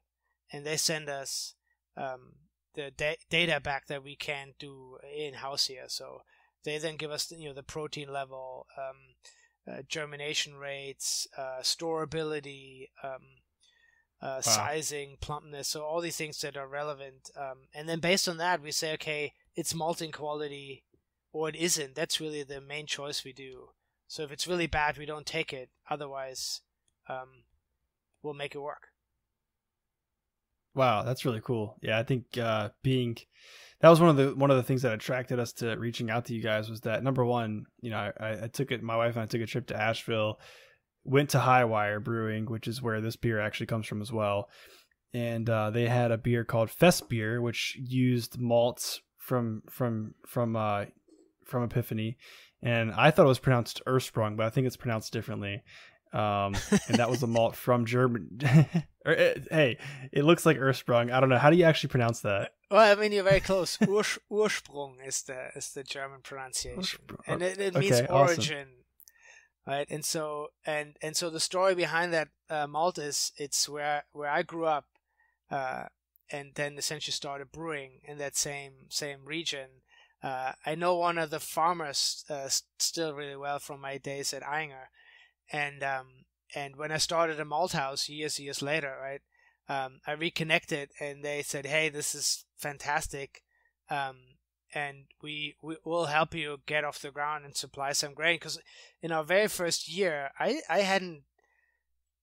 and 0.53 0.67
they 0.67 0.77
send 0.77 1.09
us 1.09 1.55
um, 1.97 2.35
the 2.75 2.91
da- 2.91 3.19
data 3.31 3.61
back 3.61 3.87
that 3.87 4.03
we 4.03 4.17
can't 4.17 4.59
do 4.59 4.99
in 5.17 5.35
house 5.35 5.67
here. 5.67 5.85
So 5.89 6.23
they 6.65 6.79
then 6.79 6.97
give 6.97 7.11
us, 7.11 7.31
you 7.31 7.49
know, 7.49 7.55
the 7.55 7.63
protein 7.63 8.13
level, 8.13 8.67
um, 8.77 9.73
uh, 9.73 9.83
germination 9.89 10.55
rates, 10.57 11.27
uh, 11.37 11.61
storability, 11.63 12.89
um, 13.03 13.23
uh, 14.21 14.27
wow. 14.27 14.41
sizing, 14.41 15.17
plumpness, 15.21 15.69
so 15.69 15.83
all 15.83 16.01
these 16.01 16.17
things 16.17 16.41
that 16.41 16.57
are 16.57 16.69
relevant. 16.69 17.31
Um, 17.37 17.69
and 17.75 17.89
then 17.89 18.01
based 18.01 18.29
on 18.29 18.39
that, 18.39 18.63
we 18.63 18.73
say, 18.73 18.95
okay, 18.95 19.35
it's 19.55 19.75
malting 19.75 20.13
quality 20.13 20.85
or 21.37 21.51
it 21.51 21.57
isn't. 21.57 21.95
That's 21.95 22.19
really 22.19 22.43
the 22.43 22.63
main 22.63 22.87
choice 22.87 23.23
we 23.23 23.35
do. 23.35 23.69
So 24.09 24.23
if 24.23 24.33
it's 24.33 24.49
really 24.49 24.67
bad, 24.67 24.97
we 24.97 25.05
don't 25.05 25.27
take 25.27 25.53
it. 25.53 25.69
Otherwise, 25.91 26.63
um, 27.11 27.45
we'll 28.23 28.33
make 28.33 28.55
it 28.55 28.61
work. 28.61 28.89
Wow, 30.75 31.03
that's 31.03 31.27
really 31.27 31.43
cool. 31.45 31.77
Yeah, 31.83 31.99
I 31.99 32.05
think 32.05 32.39
uh, 32.39 32.71
being 32.83 33.19
that 33.81 33.91
was 33.91 34.01
one 34.01 34.09
of 34.09 34.17
the 34.17 34.35
one 34.35 34.51
of 34.51 34.57
the 34.57 34.63
things 34.63 34.83
that 34.83 34.95
attracted 34.95 35.39
us 35.39 35.53
to 35.55 35.77
reaching 35.77 36.11
out 36.11 36.25
to 36.27 36.35
you 36.35 36.43
guys 36.43 36.71
was 36.71 36.81
that 36.83 37.05
number 37.05 37.25
one, 37.25 37.67
you 37.83 37.91
know, 37.91 38.11
I, 38.19 38.45
I 38.45 38.49
took 38.49 38.73
it. 38.73 38.83
My 38.83 38.97
wife 38.97 39.17
and 39.17 39.23
I 39.23 39.27
took 39.27 39.43
a 39.43 39.47
trip 39.47 39.67
to 39.67 39.81
Asheville, 39.81 40.39
went 41.05 41.31
to 41.31 41.39
Hi-Wire 41.39 42.01
Brewing, 42.01 42.47
which 42.47 42.67
is 42.67 42.81
where 42.81 43.03
this 43.03 43.17
beer 43.17 43.41
actually 43.41 43.67
comes 43.67 43.87
from 43.87 44.01
as 44.01 44.13
well, 44.13 44.49
and 45.13 45.49
uh, 45.51 45.71
they 45.71 45.87
had 45.87 46.13
a 46.13 46.19
beer 46.19 46.45
called 46.45 46.71
Fest 46.71 47.11
Beer, 47.11 47.43
which 47.43 47.77
used 47.79 48.39
malts 48.39 49.03
from 49.19 49.63
from 49.71 50.15
from 50.27 50.57
uh, 50.57 50.87
from 51.47 51.63
Epiphany, 51.65 52.17
and 52.63 52.93
I 52.93 53.11
thought 53.11 53.25
it 53.25 53.29
was 53.29 53.39
pronounced 53.39 53.83
Ursprung, 53.87 54.37
but 54.37 54.47
I 54.47 54.51
think 54.51 54.67
it's 54.67 54.77
pronounced 54.77 55.13
differently. 55.13 55.63
Um, 56.13 56.57
and 56.89 56.97
that 56.97 57.11
was 57.11 57.23
a 57.23 57.27
malt 57.27 57.57
from 57.67 57.85
German. 57.85 58.41
Eh, 59.07 59.35
hey, 59.53 59.79
it 60.13 60.25
looks 60.25 60.45
like 60.45 60.57
Ursprung. 60.57 61.13
I 61.13 61.21
don't 61.21 61.29
know. 61.29 61.39
How 61.39 61.49
do 61.51 61.57
you 61.57 61.63
actually 61.63 61.91
pronounce 61.91 62.23
that? 62.23 62.55
Well, 62.73 62.81
I 62.81 63.01
mean, 63.01 63.13
you're 63.13 63.23
very 63.23 63.39
close. 63.39 63.77
Urs- 63.77 64.19
Ursprung 64.33 64.97
is 65.07 65.23
the 65.23 65.51
is 65.55 65.71
the 65.71 65.85
German 65.85 66.23
pronunciation, 66.25 67.03
and 67.25 67.41
it, 67.41 67.61
it 67.61 67.77
means 67.77 68.01
okay, 68.01 68.13
origin, 68.13 68.67
awesome. 68.67 69.65
right? 69.65 69.87
And 69.89 70.05
so 70.05 70.49
and 70.67 70.97
and 71.01 71.17
so 71.17 71.31
the 71.31 71.39
story 71.39 71.77
behind 71.77 72.13
that 72.15 72.31
uh, 72.51 72.67
malt 72.67 72.99
is 72.99 73.31
it's 73.37 73.69
where 73.69 74.03
where 74.11 74.29
I 74.29 74.43
grew 74.43 74.67
up, 74.67 74.87
uh, 75.53 75.85
and 76.33 76.51
then 76.57 76.77
essentially 76.77 77.13
started 77.13 77.53
brewing 77.53 78.01
in 78.03 78.19
that 78.19 78.35
same 78.35 78.87
same 78.89 79.25
region 79.25 79.69
uh, 80.23 80.53
I 80.65 80.75
know 80.75 80.97
one 80.97 81.19
of 81.19 81.31
the 81.31 81.41
farmers 81.41 82.25
uh, 82.29 82.49
still 82.79 83.15
really 83.15 83.37
well 83.37 83.59
from 83.59 83.81
my 83.81 83.99
days 83.99 84.33
at 84.33 84.43
Ayinger, 84.43 84.89
and 85.53 85.83
um, 85.83 86.07
and 86.55 86.77
when 86.77 86.91
I 86.91 86.99
started 86.99 87.39
a 87.39 87.45
malt 87.45 87.73
house 87.73 88.09
years 88.09 88.39
years 88.41 88.63
later, 88.63 88.97
right, 89.01 89.21
um, 89.69 90.01
I 90.07 90.13
reconnected 90.13 90.91
and 91.01 91.25
they 91.25 91.43
said, 91.43 91.67
"Hey, 91.67 91.89
this 91.89 92.15
is 92.15 92.45
fantastic, 92.57 93.43
um, 93.91 94.17
and 94.75 95.05
we 95.23 95.57
we 95.63 95.77
will 95.85 96.07
help 96.07 96.35
you 96.35 96.59
get 96.67 96.85
off 96.85 97.01
the 97.01 97.11
ground 97.11 97.45
and 97.45 97.57
supply 97.57 97.93
some 97.93 98.15
grain." 98.15 98.37
Because 98.37 98.59
in 99.03 99.13
our 99.13 99.25
very 99.25 99.49
first 99.49 99.89
year, 99.89 100.31
I 100.39 100.61
I 100.69 100.81
hadn't 100.81 101.25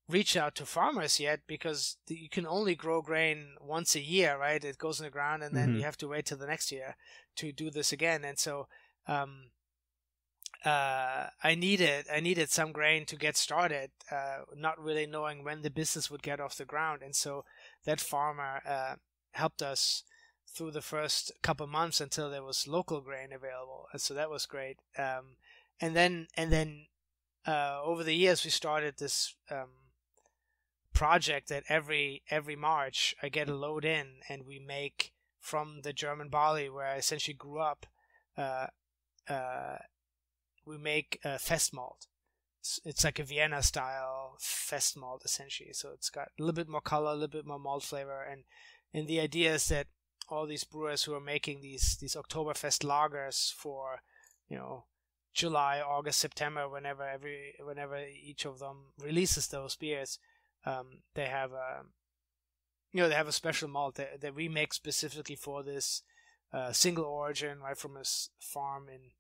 reached 0.10 0.36
out 0.36 0.56
to 0.56 0.66
farmers 0.66 1.20
yet 1.20 1.41
because 1.47 1.97
you 2.08 2.30
can 2.30 2.45
only 2.45 2.76
grow 2.76 3.01
grain 3.01 3.56
once 3.62 3.95
a 3.95 4.01
year, 4.01 4.38
right? 4.38 4.64
It 4.64 4.78
goes 4.78 4.99
in 4.99 5.06
the 5.06 5.10
ground 5.10 5.43
and 5.43 5.56
then 5.56 5.70
mm-hmm. 5.70 5.78
you 5.78 5.84
have 5.84 5.97
to 5.97 6.08
wait 6.08 6.26
till 6.26 6.38
the 6.38 6.47
next 6.47 6.72
year 6.72 6.95
to 7.38 7.51
do 7.51 7.72
this 7.72 7.91
again. 7.93 8.24
And 8.26 8.38
so, 8.38 8.68
um, 9.08 9.51
uh, 10.66 11.28
I 11.43 11.56
needed 11.56 12.06
I 12.14 12.22
needed 12.22 12.49
some 12.49 12.72
grain 12.72 13.06
to 13.08 13.18
get 13.18 13.36
started, 13.36 13.91
uh, 14.10 14.43
not 14.56 14.82
really 14.82 15.06
knowing 15.06 15.43
when 15.43 15.62
the 15.62 15.70
business 15.70 16.10
would 16.10 16.24
get 16.24 16.39
off 16.39 16.56
the 16.56 16.64
ground, 16.64 17.01
and 17.01 17.14
so 17.14 17.43
that 17.84 17.99
farmer 17.99 18.62
uh, 18.66 18.95
helped 19.32 19.62
us 19.62 20.04
through 20.47 20.72
the 20.72 20.82
first 20.82 21.32
couple 21.41 21.68
months 21.68 21.99
until 21.99 22.30
there 22.30 22.43
was 22.43 22.68
local 22.68 23.01
grain 23.01 23.34
available, 23.34 23.88
and 23.91 24.01
so 24.01 24.14
that 24.14 24.30
was 24.30 24.45
great. 24.45 24.78
Um, 24.97 25.36
and 25.82 25.95
then 25.95 26.28
and 26.38 26.49
then 26.49 26.86
uh, 27.45 27.82
over 27.84 28.04
the 28.04 28.16
years 28.16 28.45
we 28.45 28.49
started 28.49 28.95
this 28.97 29.36
um, 29.51 29.70
project 30.93 31.49
that 31.49 31.63
every 31.69 32.23
every 32.29 32.55
March 32.55 33.15
I 33.21 33.29
get 33.29 33.49
a 33.49 33.55
load 33.55 33.85
in 33.85 34.21
and 34.29 34.45
we 34.45 34.59
make 34.59 35.13
from 35.39 35.81
the 35.83 35.93
German 35.93 36.29
barley 36.29 36.69
where 36.69 36.87
I 36.87 36.95
essentially 36.95 37.35
grew 37.35 37.59
up. 37.59 37.85
Uh, 38.37 38.67
uh, 39.27 39.77
we 40.65 40.77
make 40.77 41.19
a 41.23 41.37
fest 41.37 41.73
malt. 41.73 42.07
It's, 42.61 42.79
it's, 42.85 43.03
like 43.03 43.19
a 43.19 43.23
Vienna 43.23 43.61
style 43.61 44.37
fest 44.39 44.97
malt 44.97 45.23
essentially. 45.25 45.73
So 45.73 45.91
it's 45.93 46.09
got 46.09 46.29
a 46.39 46.41
little 46.41 46.53
bit 46.53 46.69
more 46.69 46.81
color, 46.81 47.11
a 47.11 47.13
little 47.13 47.27
bit 47.27 47.45
more 47.45 47.59
malt 47.59 47.83
flavor, 47.83 48.21
and 48.23 48.43
and 48.93 49.07
the 49.07 49.19
idea 49.19 49.53
is 49.55 49.67
that 49.67 49.87
all 50.29 50.47
these 50.47 50.63
brewers 50.63 51.03
who 51.03 51.13
are 51.13 51.19
making 51.19 51.61
these 51.61 51.97
these 51.99 52.15
Oktoberfest 52.15 52.85
lagers 52.85 53.51
for 53.51 53.99
you 54.47 54.57
know 54.57 54.85
July, 55.33 55.81
August, 55.81 56.19
September, 56.19 56.69
whenever 56.69 57.03
every 57.07 57.55
whenever 57.59 57.97
each 58.05 58.45
of 58.45 58.59
them 58.59 58.93
releases 58.97 59.47
those 59.47 59.75
beers, 59.75 60.19
um, 60.66 60.99
they 61.16 61.26
have 61.26 61.51
a 61.51 61.84
you 62.91 63.01
know 63.01 63.09
they 63.09 63.16
have 63.16 63.28
a 63.28 63.34
special 63.34 63.68
malt 63.68 63.95
that, 63.95 64.22
that 64.22 64.36
we 64.36 64.47
make 64.47 64.74
specifically 64.74 65.36
for 65.36 65.64
this 65.64 66.03
uh, 66.53 66.72
single 66.72 67.05
origin 67.05 67.59
right 67.59 67.78
from 67.78 67.97
a 67.97 68.03
farm 68.39 68.88
in 68.88 69.11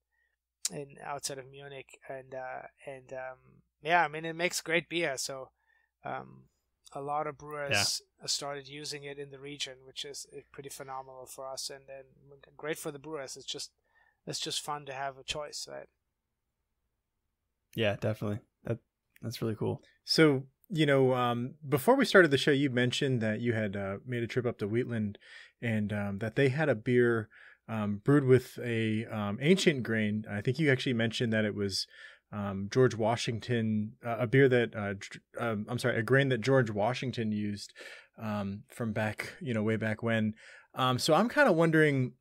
in 0.77 0.95
outside 1.03 1.37
of 1.37 1.49
Munich 1.49 1.99
and 2.07 2.33
uh, 2.33 2.67
and 2.85 3.11
um, 3.13 3.61
yeah 3.81 4.03
I 4.03 4.07
mean 4.07 4.25
it 4.25 4.35
makes 4.35 4.61
great 4.61 4.89
beer 4.89 5.17
so 5.17 5.49
um, 6.05 6.43
a 6.95 7.01
lot 7.01 7.27
of 7.27 7.37
brewers 7.37 8.01
yeah. 8.21 8.27
started 8.27 8.67
using 8.67 9.03
it 9.03 9.17
in 9.17 9.31
the 9.31 9.39
region, 9.39 9.73
which 9.85 10.05
is 10.05 10.27
pretty 10.51 10.69
phenomenal 10.69 11.25
for 11.25 11.47
us 11.47 11.69
and 11.69 11.83
then 11.87 12.03
great 12.55 12.77
for 12.77 12.91
the 12.91 12.99
brewers. 12.99 13.35
It's 13.35 13.45
just 13.45 13.71
it's 14.25 14.39
just 14.39 14.61
fun 14.61 14.85
to 14.85 14.93
have 14.93 15.17
a 15.17 15.23
choice, 15.23 15.67
right? 15.69 15.87
Yeah, 17.75 17.95
definitely. 17.99 18.39
That 18.63 18.77
that's 19.21 19.41
really 19.41 19.55
cool. 19.55 19.81
So 20.05 20.43
you 20.69 20.85
know, 20.85 21.13
um, 21.13 21.55
before 21.67 21.95
we 21.95 22.05
started 22.05 22.31
the 22.31 22.37
show, 22.37 22.51
you 22.51 22.69
mentioned 22.69 23.21
that 23.21 23.41
you 23.41 23.53
had 23.53 23.75
uh, 23.75 23.97
made 24.05 24.23
a 24.23 24.27
trip 24.27 24.45
up 24.45 24.57
to 24.59 24.67
Wheatland, 24.67 25.17
and 25.61 25.93
um, 25.93 26.19
that 26.19 26.35
they 26.35 26.49
had 26.49 26.69
a 26.69 26.75
beer 26.75 27.29
um, 27.67 28.01
brewed 28.03 28.25
with 28.25 28.57
a 28.63 29.05
um, 29.05 29.37
ancient 29.41 29.83
grain. 29.83 30.25
I 30.29 30.41
think 30.41 30.59
you 30.59 30.71
actually 30.71 30.93
mentioned 30.93 31.31
that 31.33 31.45
it 31.45 31.55
was 31.55 31.87
um, 32.31 32.67
George 32.71 32.95
Washington, 32.95 33.93
uh, 34.05 34.17
a 34.19 34.27
beer 34.27 34.49
that 34.49 34.75
uh, 34.75 35.43
um, 35.43 35.65
I'm 35.69 35.79
sorry, 35.79 35.97
a 35.97 36.03
grain 36.03 36.29
that 36.29 36.41
George 36.41 36.71
Washington 36.71 37.31
used 37.31 37.73
from 38.17 38.93
back, 38.93 39.33
you 39.41 39.53
know, 39.53 39.63
way 39.63 39.75
back 39.75 40.03
when. 40.03 40.33
so 40.97 41.13
I'm 41.13 41.29
kind 41.29 41.49
of 41.49 41.55
wondering, 41.55 42.13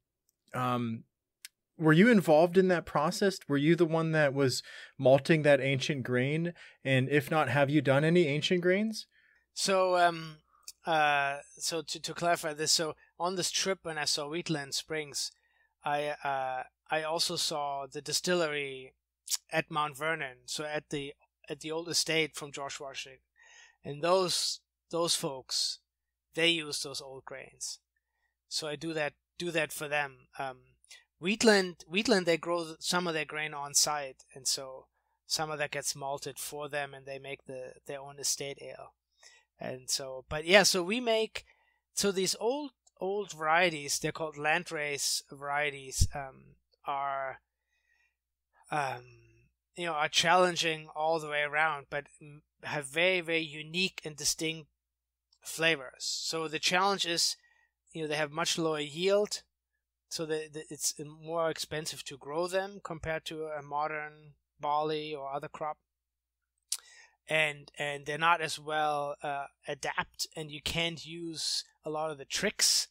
were 1.78 1.92
you 1.92 2.08
involved 2.08 2.58
in 2.58 2.68
that 2.68 2.86
process? 2.86 3.38
Were 3.48 3.56
you 3.56 3.74
the 3.76 3.86
one 3.86 4.12
that 4.12 4.34
was 4.34 4.62
malting 4.98 5.42
that 5.42 5.60
ancient 5.60 6.04
grain? 6.04 6.54
And 6.84 7.08
if 7.08 7.30
not, 7.30 7.48
have 7.48 7.70
you 7.70 7.80
done 7.80 8.04
any 8.04 8.26
ancient 8.26 8.60
grains? 8.60 9.06
So, 9.54 9.96
um, 9.96 10.36
uh, 10.86 11.38
so 11.58 11.82
to, 11.82 12.00
to 12.00 12.14
clarify 12.14 12.54
this, 12.54 12.72
so 12.72 12.94
on 13.18 13.36
this 13.36 13.50
trip 13.50 13.80
when 13.82 13.98
I 13.98 14.04
saw 14.04 14.28
Wheatland 14.28 14.74
Springs, 14.74 15.32
I 15.84 16.14
uh, 16.22 16.62
I 16.90 17.02
also 17.02 17.36
saw 17.36 17.86
the 17.90 18.00
distillery 18.00 18.92
at 19.50 19.70
Mount 19.70 19.96
Vernon, 19.96 20.38
so 20.46 20.64
at 20.64 20.90
the 20.90 21.14
at 21.48 21.60
the 21.60 21.70
old 21.70 21.88
estate 21.88 22.36
from 22.36 22.52
George 22.52 22.78
Washington, 22.78 23.20
and 23.84 24.02
those 24.02 24.60
those 24.90 25.14
folks, 25.14 25.80
they 26.34 26.48
use 26.48 26.82
those 26.82 27.00
old 27.00 27.24
grains, 27.24 27.80
so 28.48 28.68
I 28.68 28.76
do 28.76 28.92
that 28.92 29.14
do 29.38 29.50
that 29.50 29.72
for 29.72 29.88
them. 29.88 30.28
Um, 30.38 30.58
Wheatland, 31.22 31.84
Wheatland, 31.88 32.26
they 32.26 32.36
grow 32.36 32.74
some 32.80 33.06
of 33.06 33.14
their 33.14 33.24
grain 33.24 33.54
on 33.54 33.74
site, 33.74 34.24
and 34.34 34.46
so 34.46 34.86
some 35.26 35.52
of 35.52 35.58
that 35.58 35.70
gets 35.70 35.94
malted 35.94 36.36
for 36.38 36.68
them, 36.68 36.92
and 36.92 37.06
they 37.06 37.20
make 37.20 37.44
the 37.44 37.74
their 37.86 38.00
own 38.00 38.18
estate 38.18 38.58
ale. 38.60 38.94
And 39.60 39.88
so, 39.88 40.24
but 40.28 40.44
yeah, 40.44 40.64
so 40.64 40.82
we 40.82 41.00
make 41.00 41.44
so 41.94 42.10
these 42.10 42.34
old 42.40 42.72
old 43.00 43.32
varieties, 43.32 43.98
they're 43.98 44.10
called 44.10 44.36
landrace 44.36 45.22
varieties, 45.30 46.08
um, 46.12 46.56
are 46.86 47.40
um, 48.72 49.04
you 49.76 49.86
know 49.86 49.92
are 49.92 50.08
challenging 50.08 50.88
all 50.96 51.20
the 51.20 51.28
way 51.28 51.42
around, 51.42 51.86
but 51.88 52.06
have 52.64 52.86
very 52.86 53.20
very 53.20 53.42
unique 53.42 54.00
and 54.04 54.16
distinct 54.16 54.68
flavors. 55.40 56.04
So 56.04 56.48
the 56.48 56.58
challenge 56.58 57.06
is, 57.06 57.36
you 57.92 58.02
know, 58.02 58.08
they 58.08 58.16
have 58.16 58.32
much 58.32 58.58
lower 58.58 58.80
yield 58.80 59.42
so 60.12 60.26
that 60.26 60.66
it's 60.68 60.94
more 61.00 61.48
expensive 61.48 62.04
to 62.04 62.18
grow 62.18 62.46
them 62.46 62.80
compared 62.84 63.24
to 63.24 63.46
a 63.46 63.62
modern 63.62 64.34
barley 64.60 65.14
or 65.14 65.32
other 65.32 65.48
crop. 65.48 65.78
And 67.26 67.72
and 67.78 68.04
they're 68.04 68.18
not 68.18 68.42
as 68.42 68.58
well 68.58 69.16
uh, 69.22 69.46
adapt 69.66 70.26
and 70.36 70.50
you 70.50 70.60
can't 70.60 71.06
use 71.06 71.64
a 71.82 71.88
lot 71.88 72.10
of 72.10 72.18
the 72.18 72.26
tricks 72.26 72.88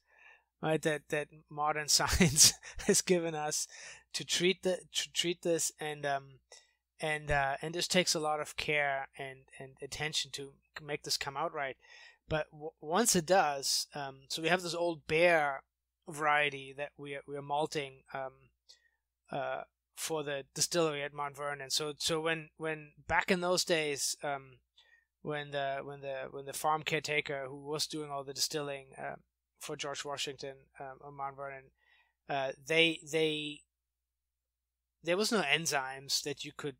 right 0.63 0.81
that 0.81 1.09
that 1.09 1.27
modern 1.47 1.87
science 1.99 2.53
has 2.87 3.01
given 3.03 3.35
us 3.35 3.67
to 4.13 4.25
treat 4.25 4.63
the 4.63 4.79
to 4.91 5.11
treat 5.13 5.43
this. 5.43 5.71
And 5.79 6.07
um 6.07 6.39
and 6.99 7.29
uh, 7.29 7.57
and 7.61 7.75
this 7.75 7.87
takes 7.87 8.15
a 8.15 8.19
lot 8.19 8.39
of 8.39 8.57
care 8.57 9.09
and 9.19 9.41
and 9.59 9.73
attention 9.79 10.31
to 10.31 10.53
make 10.83 11.03
this 11.03 11.17
come 11.17 11.37
out 11.37 11.53
right. 11.53 11.77
But 12.27 12.49
w- 12.51 12.71
once 12.81 13.15
it 13.15 13.27
does 13.27 13.85
um 13.93 14.21
so 14.27 14.41
we 14.41 14.47
have 14.47 14.63
this 14.63 14.73
old 14.73 15.05
bere 15.05 15.61
variety 16.09 16.73
that 16.77 16.91
we 16.97 17.15
are, 17.15 17.21
we 17.27 17.35
are 17.35 17.41
malting 17.41 18.03
um, 18.13 18.33
uh, 19.31 19.61
for 19.95 20.23
the 20.23 20.45
distillery 20.55 21.03
at 21.03 21.13
Mount 21.13 21.37
Vernon. 21.37 21.69
So 21.69 21.93
so 21.97 22.19
when 22.19 22.49
when 22.57 22.91
back 23.07 23.31
in 23.31 23.41
those 23.41 23.63
days, 23.63 24.15
um, 24.23 24.59
when 25.21 25.51
the 25.51 25.79
when 25.83 26.01
the 26.01 26.27
when 26.31 26.45
the 26.45 26.53
farm 26.53 26.83
caretaker 26.83 27.45
who 27.47 27.63
was 27.63 27.87
doing 27.87 28.09
all 28.09 28.23
the 28.23 28.33
distilling 28.33 28.87
uh, 28.97 29.15
for 29.59 29.75
George 29.75 30.03
Washington 30.03 30.55
um, 30.79 30.97
on 31.03 31.15
Mount 31.15 31.35
Vernon, 31.35 31.71
uh, 32.29 32.51
they 32.65 32.99
they 33.09 33.59
there 35.03 35.17
was 35.17 35.31
no 35.31 35.41
enzymes 35.41 36.23
that 36.23 36.43
you 36.43 36.51
could 36.55 36.77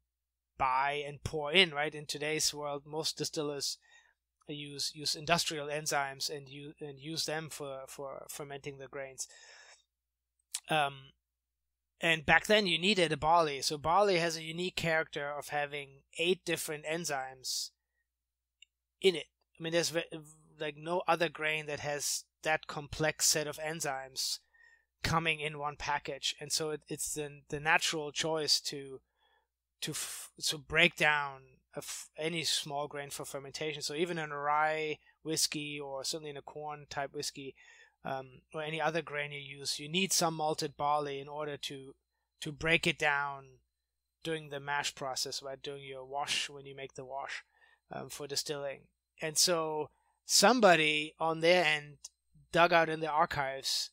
buy 0.57 1.03
and 1.05 1.23
pour 1.23 1.51
in. 1.51 1.71
Right 1.71 1.93
in 1.93 2.05
today's 2.05 2.53
world, 2.53 2.83
most 2.85 3.17
distillers 3.17 3.77
use 4.53 4.91
use 4.93 5.15
industrial 5.15 5.67
enzymes 5.67 6.29
and 6.29 6.49
use 6.49 6.75
and 6.79 6.99
use 6.99 7.25
them 7.25 7.49
for 7.49 7.81
for 7.87 8.25
fermenting 8.29 8.77
the 8.77 8.87
grains. 8.87 9.27
Um, 10.69 11.11
and 11.99 12.25
back 12.25 12.47
then 12.47 12.65
you 12.65 12.79
needed 12.79 13.11
a 13.11 13.17
barley. 13.17 13.61
So 13.61 13.77
barley 13.77 14.17
has 14.17 14.37
a 14.37 14.43
unique 14.43 14.75
character 14.75 15.29
of 15.29 15.49
having 15.49 16.01
eight 16.17 16.43
different 16.45 16.85
enzymes 16.85 17.69
in 19.01 19.15
it. 19.15 19.25
I 19.59 19.63
mean, 19.63 19.73
there's 19.73 19.93
like 20.59 20.77
no 20.77 21.03
other 21.07 21.29
grain 21.29 21.65
that 21.67 21.81
has 21.81 22.23
that 22.43 22.67
complex 22.67 23.27
set 23.27 23.47
of 23.47 23.57
enzymes 23.57 24.39
coming 25.03 25.39
in 25.39 25.59
one 25.59 25.75
package, 25.77 26.35
and 26.39 26.51
so 26.51 26.71
it, 26.71 26.81
it's 26.87 27.13
the 27.13 27.41
the 27.49 27.59
natural 27.59 28.11
choice 28.11 28.59
to 28.61 29.01
to 29.81 29.93
to 30.43 30.57
break 30.57 30.95
down 30.95 31.41
any 32.17 32.43
small 32.43 32.87
grain 32.87 33.09
for 33.09 33.25
fermentation. 33.25 33.81
So 33.81 33.93
even 33.93 34.17
in 34.17 34.31
a 34.31 34.37
rye 34.37 34.97
whiskey 35.23 35.79
or 35.79 36.03
certainly 36.03 36.31
in 36.31 36.37
a 36.37 36.41
corn 36.41 36.85
type 36.89 37.13
whiskey 37.13 37.55
um, 38.03 38.41
or 38.53 38.61
any 38.61 38.81
other 38.81 39.01
grain 39.01 39.31
you 39.31 39.39
use, 39.39 39.79
you 39.79 39.87
need 39.87 40.11
some 40.11 40.35
malted 40.35 40.75
barley 40.77 41.19
in 41.19 41.27
order 41.27 41.57
to 41.57 41.95
to 42.41 42.51
break 42.51 42.87
it 42.87 42.97
down 42.97 43.45
during 44.23 44.49
the 44.49 44.59
mash 44.59 44.95
process, 44.95 45.41
right? 45.43 45.61
During 45.61 45.83
your 45.83 46.05
wash 46.05 46.49
when 46.49 46.65
you 46.65 46.75
make 46.75 46.95
the 46.95 47.05
wash 47.05 47.43
um, 47.91 48.09
for 48.09 48.27
distilling. 48.27 48.81
And 49.21 49.37
so 49.37 49.89
somebody 50.25 51.13
on 51.19 51.41
their 51.41 51.63
end 51.63 51.97
dug 52.51 52.73
out 52.73 52.89
in 52.89 52.99
the 52.99 53.09
archives 53.09 53.91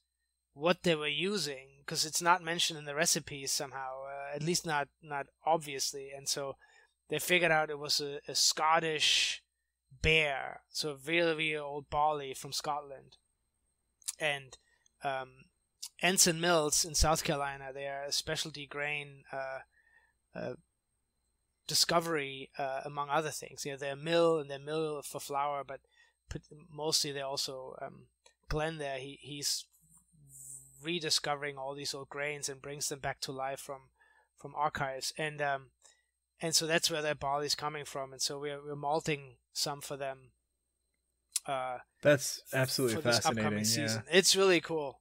what 0.55 0.83
they 0.83 0.95
were 0.95 1.07
using 1.07 1.68
because 1.81 2.05
it's 2.05 2.22
not 2.22 2.43
mentioned 2.43 2.79
in 2.79 2.85
the 2.85 2.95
recipes 2.95 3.53
somehow, 3.53 4.03
uh, 4.05 4.35
at 4.35 4.43
least 4.43 4.66
not 4.66 4.89
not 5.03 5.26
obviously. 5.47 6.11
And 6.16 6.29
so 6.29 6.57
they 7.09 7.19
figured 7.19 7.53
out 7.53 7.71
it 7.71 7.79
was 7.79 8.01
a, 8.01 8.21
a 8.29 8.35
Scottish 8.35 9.43
bere, 10.03 10.61
so 10.69 10.91
a 10.91 10.97
really, 11.07 11.35
really 11.35 11.57
old 11.57 11.91
barley 11.91 12.35
from 12.35 12.53
Scotland. 12.53 13.17
And 14.21 14.57
um, 15.05 15.31
Anson 16.03 16.41
Mills 16.41 16.85
in 16.85 16.95
South 16.95 17.25
Carolina, 17.25 17.71
they 17.73 17.87
are 17.87 18.05
a 18.05 18.13
specialty 18.13 18.67
grain 18.67 19.25
uh, 19.33 19.59
uh, 20.39 20.55
discovery, 21.67 22.51
uh, 22.59 22.81
among 22.85 23.11
other 23.11 23.31
things. 23.31 23.65
You 23.65 23.73
know, 23.73 23.79
they're 23.79 23.93
a 23.93 23.97
mill 23.97 24.39
and 24.39 24.51
they're 24.51 24.59
mill 24.59 25.03
for 25.03 25.21
flour, 25.21 25.65
but 25.67 25.81
mostly 26.71 27.13
they're 27.13 27.25
also 27.25 27.77
um, 27.81 28.07
Glenn 28.49 28.79
there. 28.79 28.99
He 28.99 29.19
he's 29.21 29.67
rediscovering 30.83 31.57
all 31.59 31.75
these 31.75 31.95
old 31.95 32.09
grains 32.09 32.49
and 32.49 32.63
brings 32.63 32.89
them 32.89 33.01
back 33.01 33.21
to 33.21 33.33
life 33.33 33.61
from 33.61 33.91
from 34.41 34.55
archives. 34.55 35.13
And 35.19 35.43
um, 35.43 35.71
and 36.41 36.55
so 36.55 36.66
that's 36.66 36.91
where 36.91 37.03
their 37.03 37.16
is 37.43 37.55
coming 37.55 37.84
from. 37.84 38.12
And 38.12 38.22
so 38.22 38.39
we're 38.39 38.64
we're 38.64 38.76
malting 38.76 39.36
some 39.53 39.80
for 39.80 39.97
them. 39.97 40.32
Uh, 41.47 41.78
that's 42.03 42.43
absolutely 42.53 42.97
for 42.97 43.03
fascinating. 43.03 43.45
Upcoming 43.45 43.64
Yeah. 43.76 44.01
It's 44.11 44.36
really 44.36 44.61
cool. 44.61 45.01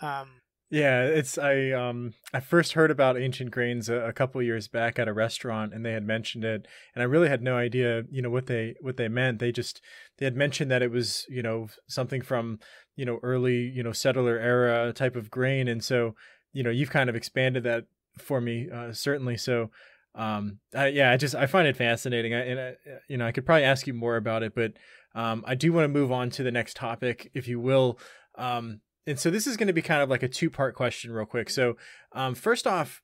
Um, 0.00 0.42
yeah, 0.68 1.02
it's 1.02 1.38
I 1.38 1.70
um 1.70 2.14
I 2.34 2.40
first 2.40 2.72
heard 2.72 2.90
about 2.90 3.16
ancient 3.16 3.52
grains 3.52 3.88
a, 3.88 3.96
a 3.96 4.12
couple 4.12 4.42
years 4.42 4.66
back 4.66 4.98
at 4.98 5.06
a 5.06 5.12
restaurant, 5.12 5.72
and 5.72 5.84
they 5.86 5.92
had 5.92 6.04
mentioned 6.04 6.44
it, 6.44 6.66
and 6.94 7.02
I 7.02 7.04
really 7.04 7.28
had 7.28 7.42
no 7.42 7.56
idea, 7.56 8.02
you 8.10 8.20
know, 8.20 8.30
what 8.30 8.46
they 8.46 8.74
what 8.80 8.96
they 8.96 9.08
meant. 9.08 9.38
They 9.38 9.52
just 9.52 9.80
they 10.18 10.26
had 10.26 10.36
mentioned 10.36 10.70
that 10.72 10.82
it 10.82 10.90
was 10.90 11.24
you 11.28 11.42
know 11.42 11.68
something 11.88 12.20
from 12.20 12.58
you 12.96 13.04
know 13.04 13.20
early 13.22 13.58
you 13.58 13.84
know 13.84 13.92
settler 13.92 14.38
era 14.38 14.92
type 14.92 15.14
of 15.14 15.30
grain, 15.30 15.68
and 15.68 15.84
so 15.84 16.16
you 16.52 16.64
know 16.64 16.70
you've 16.70 16.90
kind 16.90 17.08
of 17.08 17.14
expanded 17.14 17.62
that 17.62 17.84
for 18.18 18.40
me 18.40 18.68
uh, 18.68 18.92
certainly. 18.92 19.36
So 19.36 19.70
um, 20.16 20.58
I, 20.74 20.88
yeah, 20.88 21.10
I 21.10 21.16
just 21.18 21.34
I 21.34 21.46
find 21.46 21.68
it 21.68 21.76
fascinating. 21.76 22.34
I, 22.34 22.40
and 22.40 22.60
I, 22.60 22.74
you 23.08 23.18
know, 23.18 23.26
I 23.26 23.32
could 23.32 23.44
probably 23.44 23.64
ask 23.64 23.86
you 23.86 23.92
more 23.92 24.16
about 24.16 24.42
it, 24.42 24.54
but 24.54 24.72
um, 25.14 25.44
I 25.46 25.54
do 25.54 25.72
want 25.72 25.84
to 25.84 25.88
move 25.88 26.10
on 26.10 26.30
to 26.30 26.42
the 26.42 26.50
next 26.50 26.76
topic, 26.76 27.30
if 27.34 27.46
you 27.46 27.60
will. 27.60 27.98
Um, 28.36 28.80
and 29.06 29.18
so 29.18 29.30
this 29.30 29.46
is 29.46 29.56
going 29.56 29.68
to 29.68 29.72
be 29.72 29.82
kind 29.82 30.02
of 30.02 30.08
like 30.08 30.22
a 30.22 30.28
two 30.28 30.50
part 30.50 30.74
question, 30.74 31.12
real 31.12 31.26
quick. 31.26 31.50
So, 31.50 31.76
um, 32.12 32.34
first 32.34 32.66
off, 32.66 33.02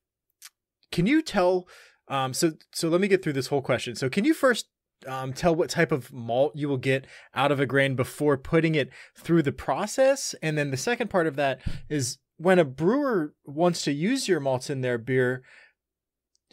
can 0.90 1.06
you 1.06 1.22
tell? 1.22 1.68
Um, 2.08 2.32
so 2.34 2.52
so 2.72 2.88
let 2.88 3.00
me 3.00 3.08
get 3.08 3.22
through 3.22 3.34
this 3.34 3.48
whole 3.48 3.62
question. 3.62 3.94
So, 3.94 4.08
can 4.08 4.24
you 4.24 4.32
first 4.34 4.66
um, 5.06 5.34
tell 5.34 5.54
what 5.54 5.70
type 5.70 5.92
of 5.92 6.12
malt 6.12 6.52
you 6.56 6.68
will 6.68 6.78
get 6.78 7.06
out 7.34 7.52
of 7.52 7.60
a 7.60 7.66
grain 7.66 7.94
before 7.94 8.38
putting 8.38 8.74
it 8.74 8.90
through 9.16 9.42
the 9.42 9.52
process? 9.52 10.34
And 10.42 10.56
then 10.56 10.70
the 10.70 10.76
second 10.76 11.10
part 11.10 11.26
of 11.26 11.36
that 11.36 11.60
is 11.90 12.18
when 12.36 12.58
a 12.58 12.64
brewer 12.64 13.34
wants 13.44 13.82
to 13.82 13.92
use 13.92 14.28
your 14.28 14.40
malts 14.40 14.70
in 14.70 14.80
their 14.80 14.98
beer 14.98 15.42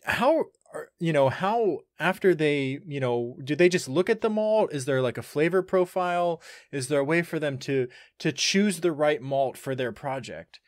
how 0.06 0.46
you 1.00 1.12
know 1.12 1.30
how 1.30 1.80
after 2.00 2.36
they 2.36 2.80
you 2.86 3.00
know 3.00 3.36
do 3.44 3.56
they 3.56 3.70
just 3.70 3.90
look 3.90 4.10
at 4.10 4.22
the 4.22 4.30
malt 4.30 4.72
is 4.72 4.86
there 4.86 5.02
like 5.02 5.18
a 5.18 5.24
flavor 5.24 5.62
profile? 5.62 6.42
Is 6.72 6.88
there 6.88 7.00
a 7.00 7.04
way 7.04 7.22
for 7.22 7.40
them 7.40 7.58
to 7.60 7.88
to 8.20 8.32
choose 8.32 8.82
the 8.82 8.92
right 8.92 9.22
malt 9.22 9.58
for 9.58 9.76
their 9.76 9.92
project? 9.92 10.60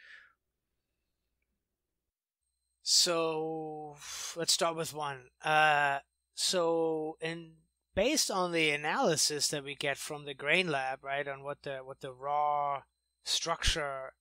So 2.81 3.95
let's 4.35 4.53
start 4.53 4.75
with 4.75 4.93
one. 4.93 5.29
Uh 5.43 5.99
so 6.33 7.17
in 7.21 7.53
based 7.95 8.31
on 8.31 8.51
the 8.51 8.71
analysis 8.71 9.49
that 9.49 9.63
we 9.63 9.75
get 9.75 9.97
from 9.97 10.25
the 10.25 10.33
grain 10.33 10.69
lab 10.69 11.03
right 11.03 11.27
on 11.27 11.43
what 11.43 11.61
the 11.63 11.79
what 11.83 11.99
the 12.01 12.13
raw 12.13 12.81
structure 13.23 14.13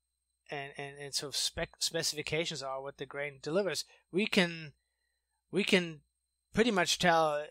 and 0.51 0.73
and, 0.77 0.99
and 0.99 1.15
sort 1.15 1.33
of 1.33 1.37
spec 1.37 1.71
specifications 1.79 2.63
are 2.63 2.83
what 2.83 2.99
the 2.99 3.07
grain 3.07 3.39
delivers 3.43 3.85
we 4.13 4.27
can 4.27 4.73
we 5.51 5.65
can 5.65 6.01
pretty 6.55 6.71
much 6.71 6.99
tell 6.99 7.45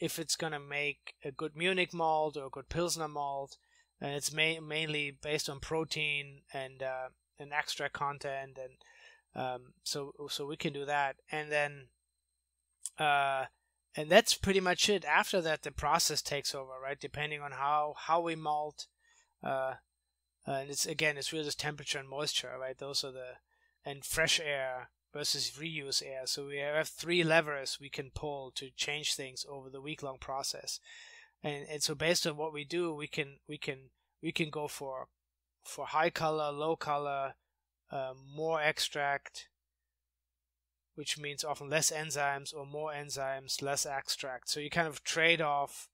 if 0.00 0.18
it's 0.18 0.36
going 0.36 0.52
to 0.52 0.60
make 0.60 1.14
a 1.24 1.30
good 1.30 1.56
Munich 1.56 1.94
malt 1.94 2.36
or 2.36 2.46
a 2.46 2.50
good 2.50 2.68
Pilsner 2.68 3.08
malt. 3.08 3.56
And 4.00 4.12
it's 4.12 4.32
ma- 4.32 4.60
mainly 4.60 5.16
based 5.22 5.48
on 5.48 5.60
protein 5.60 6.42
and 6.52 6.82
uh, 6.82 7.08
and 7.38 7.52
extract 7.52 7.94
content, 7.94 8.58
and 8.58 8.72
um, 9.34 9.72
so 9.82 10.12
so 10.28 10.46
we 10.46 10.56
can 10.56 10.72
do 10.72 10.84
that. 10.84 11.16
And 11.30 11.50
then, 11.50 11.88
uh, 12.98 13.46
and 13.96 14.10
that's 14.10 14.34
pretty 14.34 14.60
much 14.60 14.88
it. 14.88 15.04
After 15.04 15.40
that, 15.42 15.62
the 15.62 15.70
process 15.70 16.22
takes 16.22 16.54
over, 16.54 16.72
right? 16.82 17.00
Depending 17.00 17.40
on 17.40 17.52
how 17.52 17.94
how 17.96 18.20
we 18.20 18.34
malt, 18.34 18.86
uh, 19.42 19.74
and 20.44 20.68
it's 20.68 20.86
again, 20.86 21.16
it's 21.16 21.32
really 21.32 21.44
just 21.44 21.60
temperature 21.60 21.98
and 21.98 22.08
moisture, 22.08 22.52
right? 22.60 22.76
Those 22.76 23.04
are 23.04 23.12
the 23.12 23.36
and 23.86 24.04
fresh 24.04 24.40
air 24.40 24.90
versus 25.14 25.52
reuse 25.58 26.02
air. 26.04 26.22
So 26.26 26.48
we 26.48 26.58
have 26.58 26.88
three 26.88 27.22
levers 27.22 27.78
we 27.80 27.88
can 27.88 28.10
pull 28.14 28.50
to 28.56 28.70
change 28.76 29.14
things 29.14 29.46
over 29.48 29.70
the 29.70 29.80
week 29.80 30.02
long 30.02 30.18
process. 30.18 30.80
And 31.42 31.64
and 31.70 31.82
so 31.82 31.94
based 31.94 32.26
on 32.26 32.36
what 32.36 32.52
we 32.52 32.64
do, 32.64 32.92
we 32.92 33.06
can 33.06 33.38
we 33.48 33.56
can 33.56 33.90
we 34.22 34.32
can 34.32 34.50
go 34.50 34.68
for 34.68 35.06
for 35.62 35.86
high 35.86 36.10
color, 36.10 36.50
low 36.50 36.76
color, 36.76 37.34
uh, 37.90 38.12
more 38.36 38.60
extract, 38.60 39.48
which 40.96 41.18
means 41.18 41.44
often 41.44 41.70
less 41.70 41.90
enzymes, 41.90 42.52
or 42.52 42.66
more 42.66 42.92
enzymes, 42.92 43.62
less 43.62 43.86
extract. 43.86 44.50
So 44.50 44.60
you 44.60 44.68
kind 44.68 44.88
of 44.88 45.04
trade 45.04 45.40
off 45.40 45.88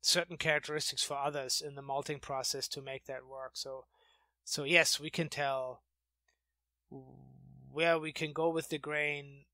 certain 0.00 0.36
characteristics 0.36 1.02
for 1.02 1.16
others 1.16 1.62
in 1.64 1.74
the 1.74 1.82
malting 1.82 2.20
process 2.20 2.66
to 2.68 2.82
make 2.82 3.04
that 3.04 3.26
work. 3.26 3.52
So 3.54 3.84
so 4.44 4.64
yes, 4.64 4.98
we 4.98 5.10
can 5.10 5.28
tell 5.28 5.82
where 7.74 7.98
we 7.98 8.12
can 8.12 8.32
go 8.32 8.48
with 8.48 8.68
the 8.68 8.78
grain 8.78 9.44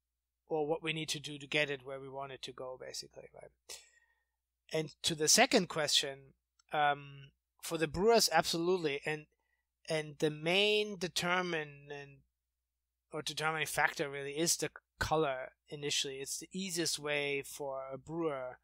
or 0.48 0.66
what 0.66 0.82
we 0.82 0.92
need 0.92 1.08
to 1.08 1.20
do 1.20 1.38
to 1.38 1.46
get 1.46 1.70
it 1.70 1.84
where 1.84 2.00
we 2.00 2.08
want 2.08 2.32
it 2.32 2.42
to 2.42 2.52
go 2.52 2.78
basically 2.80 3.28
right? 3.34 3.50
And 4.72 4.94
to 5.02 5.14
the 5.14 5.28
second 5.28 5.68
question 5.68 6.34
um, 6.72 7.30
for 7.62 7.78
the 7.78 7.88
brewers 7.88 8.28
absolutely. 8.32 9.00
And 9.04 9.26
and 9.88 10.16
the 10.18 10.30
main 10.30 10.98
determinant 10.98 12.20
or 13.12 13.22
determining 13.22 13.66
factor 13.66 14.08
really 14.08 14.32
is 14.32 14.56
the 14.56 14.70
color 14.98 15.52
initially. 15.68 16.16
It's 16.16 16.38
the 16.38 16.48
easiest 16.52 16.98
way 16.98 17.42
for 17.44 17.82
a 17.92 17.98
brewer 17.98 18.58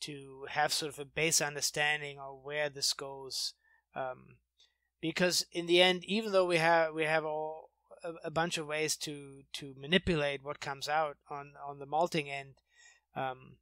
to 0.00 0.46
have 0.50 0.72
sort 0.72 0.92
of 0.92 0.98
a 0.98 1.04
base 1.04 1.40
understanding 1.40 2.18
of 2.18 2.40
where 2.42 2.68
this 2.68 2.92
goes 2.92 3.54
um, 3.94 4.36
because 5.00 5.46
in 5.52 5.66
the 5.66 5.80
end 5.80 6.04
even 6.04 6.32
though 6.32 6.44
we 6.44 6.56
have 6.56 6.94
we 6.94 7.04
have 7.04 7.24
all 7.24 7.70
a, 8.04 8.26
a, 8.26 8.30
bunch 8.30 8.58
of 8.58 8.66
ways 8.66 8.96
to 8.96 9.42
to 9.54 9.74
manipulate 9.76 10.44
what 10.44 10.60
comes 10.60 10.88
out 10.88 11.16
on 11.30 11.52
on 11.66 11.78
the 11.78 11.86
malting 11.86 12.30
end. 12.30 12.54
Um, 13.16 13.56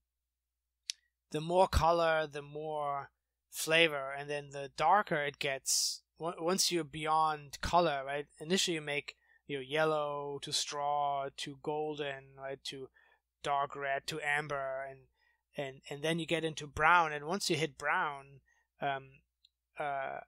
the 1.30 1.40
more 1.40 1.68
color, 1.68 2.26
the 2.26 2.42
more 2.42 3.10
flavor, 3.50 4.12
and 4.16 4.28
then 4.28 4.50
the 4.50 4.70
darker 4.76 5.22
it 5.22 5.38
gets. 5.38 6.02
Once 6.18 6.70
you're 6.70 6.84
beyond 6.84 7.60
color, 7.60 8.02
right? 8.06 8.26
Initially, 8.38 8.76
you 8.76 8.80
make 8.80 9.16
you 9.46 9.56
know 9.56 9.62
yellow 9.62 10.38
to 10.42 10.52
straw 10.52 11.28
to 11.38 11.58
golden, 11.62 12.34
right? 12.38 12.62
To 12.64 12.88
dark 13.42 13.74
red 13.74 14.06
to 14.08 14.20
amber, 14.20 14.86
and 14.88 15.00
and 15.56 15.80
and 15.90 16.02
then 16.02 16.18
you 16.18 16.26
get 16.26 16.44
into 16.44 16.66
brown. 16.66 17.12
And 17.12 17.26
once 17.26 17.50
you 17.50 17.56
hit 17.56 17.78
brown, 17.78 18.40
um, 18.80 19.08
uh, 19.78 20.20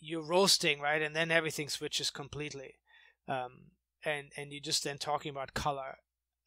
you're 0.00 0.26
roasting 0.26 0.80
right? 0.80 1.02
And 1.02 1.14
then 1.14 1.30
everything 1.30 1.68
switches 1.68 2.10
completely. 2.10 2.74
Um, 3.28 3.70
and 4.04 4.32
and 4.36 4.52
you're 4.52 4.60
just 4.60 4.84
then 4.84 4.98
talking 4.98 5.30
about 5.30 5.54
color 5.54 5.98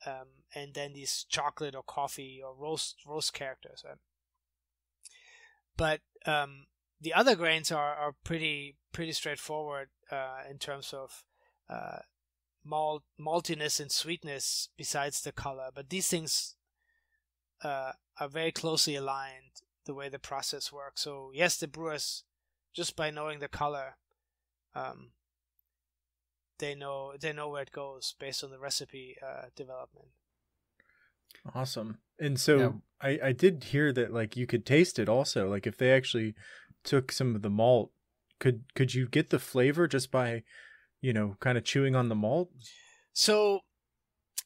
um, 0.05 0.27
and 0.55 0.73
then 0.73 0.93
these 0.93 1.25
chocolate 1.29 1.75
or 1.75 1.83
coffee 1.83 2.41
or 2.43 2.53
roast 2.55 2.97
roast 3.07 3.33
characters 3.33 3.83
right? 3.85 3.97
but 5.77 6.01
um, 6.25 6.65
the 7.01 7.13
other 7.13 7.35
grains 7.35 7.71
are, 7.71 7.95
are 7.95 8.15
pretty 8.23 8.75
pretty 8.91 9.11
straightforward 9.11 9.89
uh, 10.11 10.41
in 10.49 10.57
terms 10.57 10.93
of 10.93 11.23
uh, 11.69 11.99
malt 12.63 13.03
maltiness 13.19 13.79
and 13.79 13.91
sweetness 13.91 14.69
besides 14.77 15.21
the 15.21 15.31
color. 15.31 15.69
But 15.73 15.89
these 15.89 16.07
things 16.07 16.55
uh, 17.63 17.93
are 18.19 18.29
very 18.29 18.51
closely 18.51 18.95
aligned 18.95 19.61
the 19.85 19.93
way 19.93 20.09
the 20.09 20.19
process 20.19 20.71
works. 20.71 21.01
So 21.01 21.31
yes 21.33 21.57
the 21.57 21.67
brewers 21.67 22.23
just 22.73 22.95
by 22.95 23.11
knowing 23.11 23.39
the 23.39 23.47
color, 23.47 23.97
um, 24.75 25.11
they 26.59 26.75
know 26.75 27.13
they 27.19 27.33
know 27.33 27.49
where 27.49 27.63
it 27.63 27.71
goes 27.71 28.15
based 28.19 28.43
on 28.43 28.51
the 28.51 28.59
recipe 28.59 29.17
uh, 29.25 29.47
development. 29.55 30.07
Awesome. 31.53 31.97
And 32.19 32.39
so 32.39 32.57
yeah. 32.57 32.71
I 33.01 33.29
I 33.29 33.31
did 33.31 33.65
hear 33.65 33.91
that 33.93 34.13
like 34.13 34.37
you 34.37 34.47
could 34.47 34.65
taste 34.65 34.99
it 34.99 35.09
also. 35.09 35.49
Like 35.49 35.67
if 35.67 35.77
they 35.77 35.91
actually 35.91 36.35
took 36.83 37.11
some 37.11 37.35
of 37.35 37.41
the 37.41 37.49
malt, 37.49 37.91
could 38.39 38.63
could 38.75 38.93
you 38.93 39.07
get 39.07 39.29
the 39.29 39.39
flavor 39.39 39.87
just 39.87 40.11
by, 40.11 40.43
you 41.01 41.13
know, 41.13 41.35
kind 41.39 41.57
of 41.57 41.63
chewing 41.63 41.95
on 41.95 42.09
the 42.09 42.15
malt? 42.15 42.49
So 43.13 43.61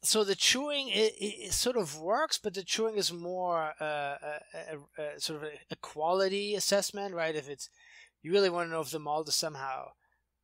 so 0.03 0.23
the 0.23 0.35
chewing 0.35 0.89
it, 0.89 1.13
it, 1.19 1.53
sort 1.53 1.75
of 1.75 1.99
works, 1.99 2.37
but 2.37 2.53
the 2.53 2.63
chewing 2.63 2.97
is 2.97 3.11
more 3.11 3.73
uh, 3.79 4.15
a, 4.21 4.39
a, 4.97 5.03
a, 5.03 5.19
sort 5.19 5.43
of 5.43 5.49
a, 5.71 5.75
quality 5.77 6.55
assessment, 6.55 7.15
right? 7.15 7.35
If 7.35 7.49
it's 7.49 7.69
you 8.21 8.31
really 8.31 8.49
want 8.49 8.67
to 8.67 8.71
know 8.71 8.81
if 8.81 8.91
the 8.91 8.99
malt 8.99 9.29
is 9.29 9.35
somehow, 9.35 9.89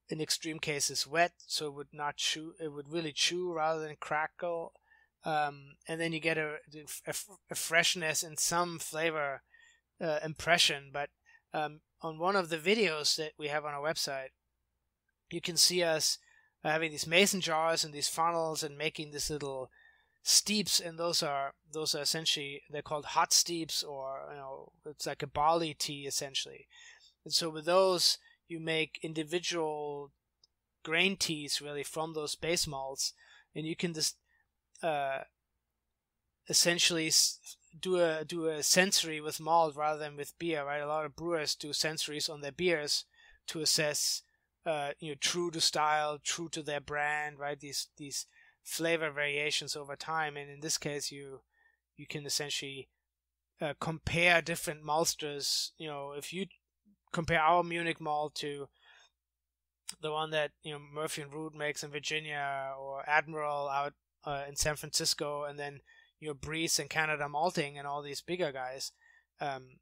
in 0.10 0.22
extreme 0.22 0.60
cases, 0.60 1.08
wet, 1.08 1.34
so 1.48 1.68
it 1.68 1.74
would 1.74 1.94
not 1.94 2.18
chew. 2.18 2.54
It 2.60 2.72
would 2.72 2.90
really 2.90 3.12
chew 3.12 3.54
rather 3.54 3.82
than 3.82 3.96
crackle. 4.00 4.74
Um, 5.26 5.76
and 5.88 6.00
then 6.02 6.12
you 6.12 6.20
get 6.20 6.38
a, 6.38 6.58
a, 7.08 7.14
a, 7.50 7.56
freshness 7.56 8.24
and 8.24 8.38
some 8.38 8.78
flavor 8.78 9.42
uh, 10.02 10.20
impression. 10.24 10.90
But 10.92 11.10
um, 11.54 11.80
on 12.02 12.20
one 12.20 12.36
of 12.36 12.50
the 12.50 12.58
videos 12.58 13.16
that 13.16 13.32
we 13.40 13.48
have 13.48 13.64
on 13.64 13.74
our 13.74 13.82
website, 13.82 14.32
you 15.32 15.40
can 15.40 15.56
see 15.56 15.82
us 15.82 16.18
having 16.64 16.92
these 16.92 17.08
mason 17.08 17.42
jars 17.42 17.84
and 17.84 17.94
these 17.94 18.08
funnels 18.08 18.64
and 18.64 18.78
making 18.78 19.12
this 19.12 19.30
little 19.30 19.70
steeps 20.24 20.80
and 20.80 20.98
those 20.98 21.22
are 21.22 21.54
those 21.74 21.94
are 21.94 22.02
essentially 22.02 22.62
they're 22.70 22.82
called 22.82 23.04
hot 23.04 23.34
steeps 23.34 23.84
or 23.84 24.22
you 24.32 24.38
know 24.38 24.72
it's 24.86 25.06
like 25.06 25.22
a 25.22 25.28
barley 25.28 25.74
tea 25.74 26.06
essentially 26.08 26.66
and 27.26 27.34
so 27.34 27.50
with 27.50 27.66
those, 27.66 28.18
you 28.48 28.60
make 28.60 29.00
individual 29.02 30.12
grain 30.84 31.16
teas 31.16 31.62
really 31.62 31.84
from 31.84 32.14
those 32.14 32.36
base 32.36 32.68
malts, 32.68 33.14
and 33.56 33.66
you 33.66 33.76
can 33.76 33.94
just 33.94 34.18
uh, 34.82 35.20
essentially 36.50 37.12
do 37.80 38.00
a 38.00 38.24
do 38.26 38.48
a 38.48 38.62
sensory 38.62 39.22
with 39.22 39.40
malt 39.40 39.76
rather 39.76 40.00
than 40.00 40.18
with 40.18 40.38
beer. 40.38 40.66
Right, 40.66 40.82
a 40.82 40.88
lot 40.88 41.06
of 41.06 41.16
brewers 41.16 41.56
do 41.56 41.70
sensories 41.70 42.30
on 42.30 42.42
their 42.42 42.52
beers 42.52 43.06
to 43.48 43.62
assess, 43.62 44.22
uh, 44.66 44.92
you 45.00 45.12
know, 45.12 45.18
true 45.20 45.52
to 45.52 45.62
style, 45.62 46.20
true 46.24 46.50
to 46.50 46.62
their 46.62 46.82
brand. 46.82 47.40
Right, 47.40 47.60
these 47.60 47.88
these 47.98 48.28
flavor 48.64 49.12
variations 49.12 49.76
over 49.76 49.96
time, 49.96 50.38
and 50.38 50.50
in 50.50 50.60
this 50.60 50.78
case, 50.78 51.12
you 51.12 51.42
you 51.96 52.08
can 52.08 52.26
essentially 52.26 52.90
uh, 53.62 53.74
compare 53.80 54.42
different 54.42 54.84
maltsters. 54.84 55.72
You 55.78 55.88
know, 55.88 56.14
if 56.18 56.34
you 56.34 56.48
compare 57.14 57.40
our 57.40 57.64
Munich 57.64 58.02
malt 58.02 58.36
to 58.36 58.68
the 60.02 60.12
one 60.12 60.32
that 60.32 60.52
you 60.64 60.74
know 60.74 60.80
Murphy 60.80 61.22
and 61.22 61.34
Rude 61.34 61.56
makes 61.56 61.84
in 61.84 61.92
Virginia 61.92 62.74
or 62.78 63.08
Admiral 63.08 63.70
out 63.70 63.94
uh, 64.26 64.44
in 64.48 64.56
San 64.56 64.76
Francisco, 64.76 65.44
and 65.44 65.58
then 65.58 65.80
your 66.20 66.34
Briess 66.34 66.80
and 66.80 66.90
Canada 66.90 67.30
Malting 67.30 67.78
and 67.78 67.88
all 67.88 68.02
these 68.02 68.22
bigger 68.22 68.52
guys. 68.52 68.92
Um, 69.40 69.78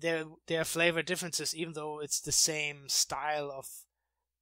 there 0.00 0.24
there 0.46 0.60
are 0.60 0.64
flavor 0.64 1.02
differences, 1.02 1.54
even 1.54 1.74
though 1.74 2.00
it's 2.00 2.20
the 2.20 2.32
same 2.32 2.88
style 2.88 3.50
of 3.50 3.66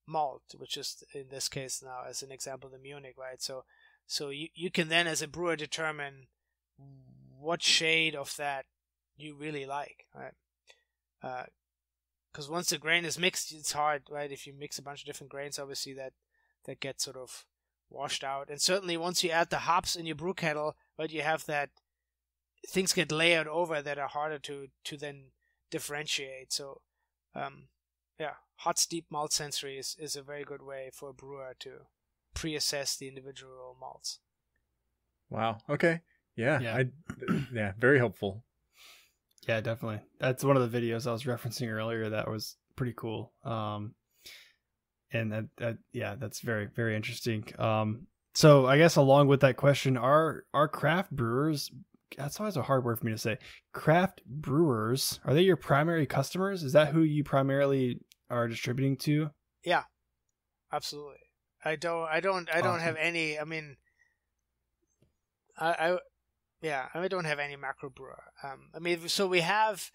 malt, 0.07 0.43
which 0.57 0.77
is 0.77 1.05
in 1.15 1.27
this 1.31 1.49
case 1.49 1.83
now 1.85 2.03
as 2.09 2.23
an 2.23 2.33
example 2.33 2.71
the 2.71 2.79
Munich, 2.79 3.15
right? 3.19 3.43
So 3.43 3.65
so 4.07 4.31
you 4.31 4.49
you 4.55 4.71
can 4.71 4.89
then 4.89 5.07
as 5.07 5.23
a 5.23 5.29
brewer 5.29 5.57
determine 5.57 6.27
what 7.39 7.63
shade 7.63 8.15
of 8.15 8.37
that 8.37 8.67
you 9.17 9.35
really 9.35 9.67
like, 9.67 10.07
right? 10.15 10.35
Uh, 11.23 11.45
because 12.33 12.49
once 12.49 12.71
the 12.71 12.79
grain 12.79 13.05
is 13.05 13.19
mixed, 13.19 13.53
it's 13.53 13.73
hard, 13.73 14.03
right? 14.11 14.33
If 14.33 14.47
you 14.47 14.55
mix 14.59 14.79
a 14.79 14.83
bunch 14.83 15.01
of 15.03 15.07
different 15.07 15.31
grains, 15.31 15.59
obviously 15.59 15.93
that 15.95 16.13
that 16.65 16.81
gets 16.81 17.05
sort 17.05 17.17
of 17.17 17.45
washed 17.91 18.25
out. 18.25 18.49
And 18.49 18.61
certainly 18.61 18.97
once 18.97 19.23
you 19.23 19.31
add 19.31 19.51
the 19.51 19.59
hops 19.59 19.97
in 19.97 20.07
your 20.07 20.17
brew 20.17 20.35
kettle, 20.35 20.77
but 20.97 21.13
you 21.13 21.23
have 21.23 21.45
that 21.47 21.71
things 22.69 22.93
get 22.93 23.13
layered 23.13 23.49
over 23.49 23.83
that 23.83 23.99
are 23.99 24.09
harder 24.09 24.39
to 24.39 24.69
to 24.85 24.97
then 24.97 25.25
differentiate. 25.71 26.53
So 26.53 26.81
um, 27.35 27.65
yeah, 28.19 28.35
hot 28.57 28.79
steep 28.79 29.07
malt 29.11 29.33
sensory 29.33 29.79
is, 29.79 29.97
is 29.99 30.17
a 30.17 30.23
very 30.23 30.45
good 30.45 30.63
way 30.63 30.91
for 30.93 31.11
a 31.11 31.15
brewer 31.15 31.55
to 31.61 31.71
pre-assess 32.35 32.97
the 32.97 33.09
individual 33.09 33.77
malts. 33.79 34.21
Wow. 35.29 35.59
Okay. 35.69 36.01
Yeah. 36.37 36.61
Yeah. 36.61 36.77
I, 36.77 36.91
yeah. 37.53 37.73
Very 37.79 37.99
helpful. 37.99 38.45
Yeah, 39.49 39.61
definitely. 39.61 40.01
That's 40.21 40.45
one 40.45 40.57
of 40.57 40.71
the 40.71 40.81
videos 40.81 41.07
I 41.07 41.13
was 41.13 41.25
referencing 41.25 41.69
earlier. 41.69 42.11
That 42.11 42.31
was 42.31 42.57
pretty 42.77 42.95
cool. 42.97 43.33
Um, 43.45 43.95
and 45.13 45.33
that, 45.33 45.45
that 45.59 45.79
yeah, 45.93 46.15
that's 46.15 46.41
very 46.41 46.69
very 46.75 46.97
interesting. 46.97 47.45
Um, 47.59 48.07
so 48.35 48.67
I 48.67 48.79
guess 48.79 48.97
along 48.97 49.29
with 49.29 49.41
that 49.41 49.57
question, 49.57 49.97
are 49.97 50.45
are 50.55 50.69
craft 50.69 51.11
brewers? 51.11 51.71
That's 52.17 52.39
always 52.41 52.57
a 52.57 52.63
hard 52.63 52.85
word 52.85 52.99
for 52.99 53.07
me 53.07 53.13
to 53.13 53.19
say. 53.19 53.39
Craft 53.73 54.23
brewers 54.27 55.19
are 55.25 55.35
they 55.35 55.43
your 55.43 55.57
primary 55.57 56.07
customers? 56.07 56.63
Is 56.63 56.73
that 56.75 56.89
who 56.89 57.03
you 57.03 57.25
primarily 57.25 58.01
are 58.31 58.49
distributing 58.49 58.97
to? 58.99 59.31
Yeah, 59.65 59.83
absolutely. 60.73 61.17
I 61.65 61.77
don't. 61.77 62.09
I 62.09 62.21
don't. 62.21 62.49
I 62.51 62.61
don't 62.61 62.77
Awesome. 62.77 62.81
have 62.81 62.97
any. 62.97 63.39
I 63.39 63.45
mean, 63.45 63.77
I. 65.59 65.69
I 65.73 65.99
yeah, 66.63 66.87
I 66.95 67.09
don't 67.09 67.25
have 67.25 67.39
any 67.39 67.57
macro 67.57 67.91
brewer. 67.91 68.23
Um, 68.43 68.71
I 68.75 68.79
mean, 68.79 69.09
so 69.09 69.27
we 69.27 69.41
have, 69.41 69.91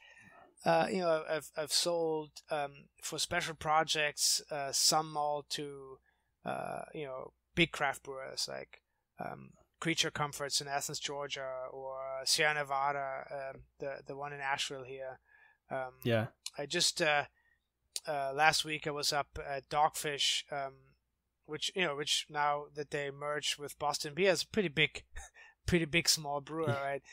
uh, 0.65 0.87
you 0.91 0.99
know, 0.99 1.23
I've 1.29 1.49
I've 1.57 1.71
sold 1.73 2.29
um, 2.51 2.89
for 3.01 3.17
special 3.17 3.55
projects 3.55 4.41
uh, 4.51 4.71
some 4.71 5.13
malt 5.13 5.49
to, 5.51 5.97
uh, 6.45 6.81
you 6.93 7.05
know, 7.05 7.31
big 7.55 7.71
craft 7.71 8.03
brewers 8.03 8.47
like 8.47 8.81
um, 9.19 9.51
Creature 9.79 10.11
Comforts 10.11 10.61
in 10.61 10.67
Athens, 10.67 10.99
Georgia, 10.99 11.49
or 11.71 11.97
Sierra 12.25 12.53
Nevada, 12.55 13.25
um 13.31 13.61
the 13.79 14.01
the 14.05 14.15
one 14.15 14.33
in 14.33 14.41
Asheville 14.41 14.83
here. 14.83 15.19
Um, 15.69 15.93
Yeah. 16.03 16.27
I 16.57 16.65
just 16.65 17.01
uh, 17.01 17.25
uh, 18.07 18.31
last 18.33 18.65
week 18.65 18.87
I 18.87 18.91
was 18.91 19.13
up 19.13 19.37
at 19.47 19.69
Dogfish, 19.69 20.43
um, 20.51 20.73
which 21.45 21.71
you 21.75 21.83
know, 21.85 21.95
which 21.95 22.25
now 22.29 22.65
that 22.75 22.91
they 22.91 23.11
merged 23.11 23.57
with 23.57 23.77
Boston 23.79 24.13
Beer 24.15 24.31
is 24.31 24.43
a 24.43 24.47
pretty 24.47 24.69
big, 24.69 25.03
pretty 25.67 25.85
big 25.85 26.09
small 26.09 26.41
brewer, 26.41 26.65
right? 26.83 27.03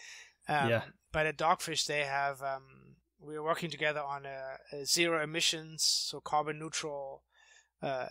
Um, 0.48 0.70
Yeah. 0.70 0.82
But 1.12 1.26
at 1.26 1.38
Dogfish 1.38 1.86
they 1.86 2.04
have 2.04 2.42
um, 2.42 2.96
we 3.20 3.36
are 3.36 3.42
working 3.42 3.70
together 3.70 4.00
on 4.00 4.26
a, 4.26 4.76
a 4.76 4.84
zero 4.84 5.22
emissions, 5.22 5.84
so 5.84 6.20
carbon 6.20 6.58
neutral 6.58 7.22
uh, 7.82 8.08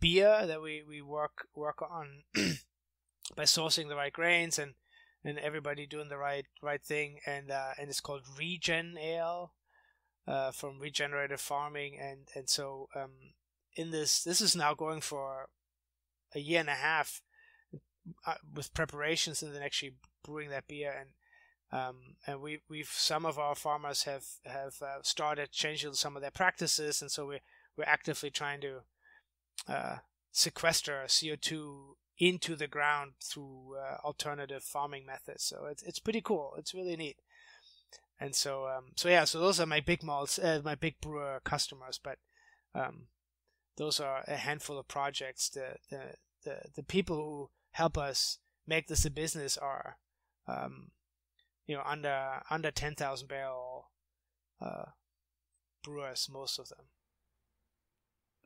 beer 0.00 0.46
that 0.46 0.60
we, 0.62 0.82
we 0.86 1.00
work 1.00 1.46
work 1.54 1.82
on 1.82 2.22
by 3.36 3.44
sourcing 3.44 3.88
the 3.88 3.96
right 3.96 4.12
grains 4.12 4.58
and 4.58 4.74
and 5.24 5.38
everybody 5.38 5.86
doing 5.86 6.08
the 6.08 6.18
right 6.18 6.46
right 6.60 6.82
thing 6.82 7.18
and 7.26 7.50
uh, 7.50 7.70
and 7.78 7.88
it's 7.88 8.00
called 8.00 8.22
Regen 8.38 8.96
Ale 8.98 9.52
uh, 10.26 10.50
from 10.50 10.80
regenerative 10.80 11.40
farming 11.40 11.96
and 12.00 12.28
and 12.34 12.48
so 12.50 12.88
um, 12.96 13.34
in 13.76 13.90
this 13.90 14.22
this 14.22 14.40
is 14.40 14.56
now 14.56 14.74
going 14.74 15.00
for 15.00 15.48
a 16.34 16.40
year 16.40 16.60
and 16.60 16.68
a 16.68 16.74
half 16.74 17.22
uh, 18.26 18.34
with 18.54 18.74
preparations 18.74 19.42
and 19.42 19.54
then 19.54 19.62
actually 19.62 19.94
brewing 20.24 20.50
that 20.50 20.68
beer. 20.68 20.94
And 20.98 21.10
um, 21.72 21.96
and 22.26 22.40
we 22.40 22.60
we've 22.68 22.90
some 22.92 23.24
of 23.24 23.38
our 23.38 23.54
farmers 23.54 24.02
have 24.04 24.24
have 24.44 24.74
uh, 24.82 25.02
started 25.02 25.52
changing 25.52 25.94
some 25.94 26.16
of 26.16 26.22
their 26.22 26.30
practices. 26.30 27.00
And 27.00 27.10
so 27.10 27.26
we 27.26 27.40
we're 27.76 27.84
actively 27.84 28.30
trying 28.30 28.60
to 28.60 28.80
uh, 29.68 29.96
sequester 30.30 31.04
CO2 31.06 31.94
into 32.18 32.54
the 32.56 32.66
ground 32.66 33.12
through 33.22 33.76
uh, 33.76 33.96
alternative 34.04 34.62
farming 34.62 35.06
methods. 35.06 35.44
So 35.44 35.66
it's 35.70 35.82
it's 35.82 35.98
pretty 35.98 36.20
cool. 36.20 36.54
It's 36.58 36.74
really 36.74 36.96
neat. 36.96 37.16
And 38.20 38.34
so 38.34 38.66
um, 38.66 38.92
so 38.96 39.08
yeah 39.08 39.24
so 39.24 39.40
those 39.40 39.58
are 39.58 39.66
my 39.66 39.80
big 39.80 40.02
malts 40.02 40.38
uh, 40.38 40.60
my 40.64 40.74
big 40.74 41.00
brewer 41.00 41.40
customers. 41.42 41.98
But 42.02 42.18
um, 42.74 43.06
those 43.76 43.98
are 43.98 44.24
a 44.26 44.36
handful 44.36 44.78
of 44.78 44.88
projects 44.88 45.48
the, 45.48 45.76
the 45.90 46.00
the 46.44 46.56
the 46.76 46.82
people 46.82 47.16
who 47.16 47.50
help 47.72 47.98
us 47.98 48.38
make 48.66 48.88
this 48.88 49.04
a 49.04 49.10
business 49.10 49.56
are 49.56 49.98
um, 50.48 50.90
you 51.66 51.76
know 51.76 51.82
under 51.84 52.42
under 52.50 52.70
10,000 52.70 53.28
barrel 53.28 53.90
uh, 54.60 54.86
brewers 55.82 56.28
most 56.30 56.58
of 56.58 56.68
them 56.68 56.86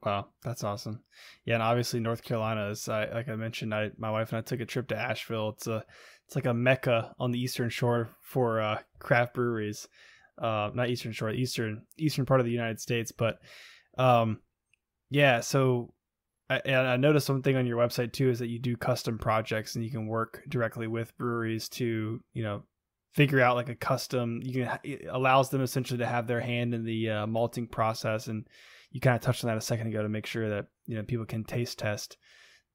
Wow, 0.04 0.26
that's 0.42 0.62
awesome. 0.62 1.00
Yeah, 1.44 1.54
and 1.54 1.62
obviously 1.62 2.00
North 2.00 2.22
Carolina 2.22 2.68
is 2.68 2.88
I, 2.88 3.06
like 3.06 3.28
I 3.28 3.34
mentioned, 3.34 3.74
I 3.74 3.90
my 3.96 4.10
wife 4.10 4.30
and 4.30 4.38
I 4.38 4.42
took 4.42 4.60
a 4.60 4.66
trip 4.66 4.88
to 4.88 4.96
Asheville. 4.96 5.50
It's 5.50 5.66
a 5.66 5.84
it's 6.26 6.36
like 6.36 6.46
a 6.46 6.54
mecca 6.54 7.14
on 7.18 7.32
the 7.32 7.40
eastern 7.40 7.70
shore 7.70 8.10
for 8.20 8.60
uh, 8.60 8.78
craft 8.98 9.34
breweries. 9.34 9.88
Uh, 10.38 10.70
not 10.74 10.90
eastern 10.90 11.12
shore, 11.12 11.30
eastern 11.30 11.82
eastern 11.96 12.26
part 12.26 12.40
of 12.40 12.46
the 12.46 12.52
United 12.52 12.78
States, 12.78 13.10
but 13.10 13.38
um, 13.96 14.40
yeah. 15.10 15.40
So 15.40 15.92
I, 16.48 16.60
and 16.64 16.86
I 16.86 16.96
noticed 16.96 17.28
one 17.28 17.42
thing 17.42 17.56
on 17.56 17.66
your 17.66 17.78
website 17.78 18.12
too 18.12 18.30
is 18.30 18.38
that 18.38 18.48
you 18.48 18.58
do 18.58 18.76
custom 18.76 19.18
projects 19.18 19.74
and 19.74 19.84
you 19.84 19.90
can 19.90 20.06
work 20.06 20.42
directly 20.48 20.86
with 20.86 21.16
breweries 21.18 21.68
to 21.70 22.20
you 22.32 22.42
know 22.42 22.62
figure 23.14 23.40
out 23.40 23.56
like 23.56 23.68
a 23.68 23.74
custom. 23.74 24.40
You 24.44 24.64
can 24.64 24.78
it 24.84 25.06
allows 25.10 25.50
them 25.50 25.62
essentially 25.62 25.98
to 25.98 26.06
have 26.06 26.26
their 26.26 26.40
hand 26.40 26.74
in 26.74 26.84
the 26.84 27.10
uh, 27.10 27.26
malting 27.26 27.66
process 27.66 28.28
and 28.28 28.46
you 28.90 29.00
kind 29.00 29.16
of 29.16 29.22
touched 29.22 29.44
on 29.44 29.48
that 29.48 29.58
a 29.58 29.60
second 29.60 29.88
ago 29.88 30.02
to 30.02 30.08
make 30.08 30.26
sure 30.26 30.48
that 30.48 30.66
you 30.86 30.96
know 30.96 31.02
people 31.02 31.26
can 31.26 31.44
taste 31.44 31.78
test 31.78 32.16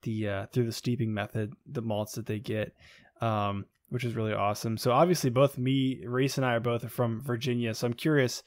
the 0.03 0.27
uh, 0.27 0.45
through 0.47 0.65
the 0.65 0.71
steeping 0.71 1.13
method 1.13 1.53
the 1.65 1.81
malts 1.81 2.13
that 2.13 2.25
they 2.25 2.39
get, 2.39 2.75
um, 3.21 3.65
which 3.89 4.03
is 4.03 4.15
really 4.15 4.33
awesome. 4.33 4.77
So 4.77 4.91
obviously, 4.91 5.29
both 5.29 5.57
me, 5.57 6.03
Reese, 6.05 6.37
and 6.37 6.45
I 6.45 6.55
are 6.55 6.59
both 6.59 6.89
from 6.91 7.21
Virginia. 7.21 7.73
So 7.73 7.87
I'm 7.87 7.93
curious, 7.93 8.43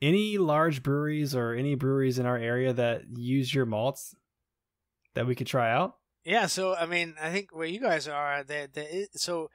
any 0.00 0.38
large 0.38 0.82
breweries 0.82 1.34
or 1.34 1.52
any 1.52 1.74
breweries 1.74 2.18
in 2.18 2.26
our 2.26 2.38
area 2.38 2.72
that 2.72 3.02
use 3.14 3.54
your 3.54 3.66
malts 3.66 4.14
that 5.14 5.26
we 5.26 5.34
could 5.34 5.46
try 5.46 5.70
out? 5.70 5.96
Yeah, 6.24 6.46
so 6.46 6.74
I 6.74 6.86
mean, 6.86 7.14
I 7.20 7.30
think 7.30 7.54
where 7.54 7.66
you 7.66 7.80
guys 7.80 8.06
are, 8.06 8.44
there, 8.44 8.66
there 8.72 8.86
is, 8.90 9.08
so 9.14 9.50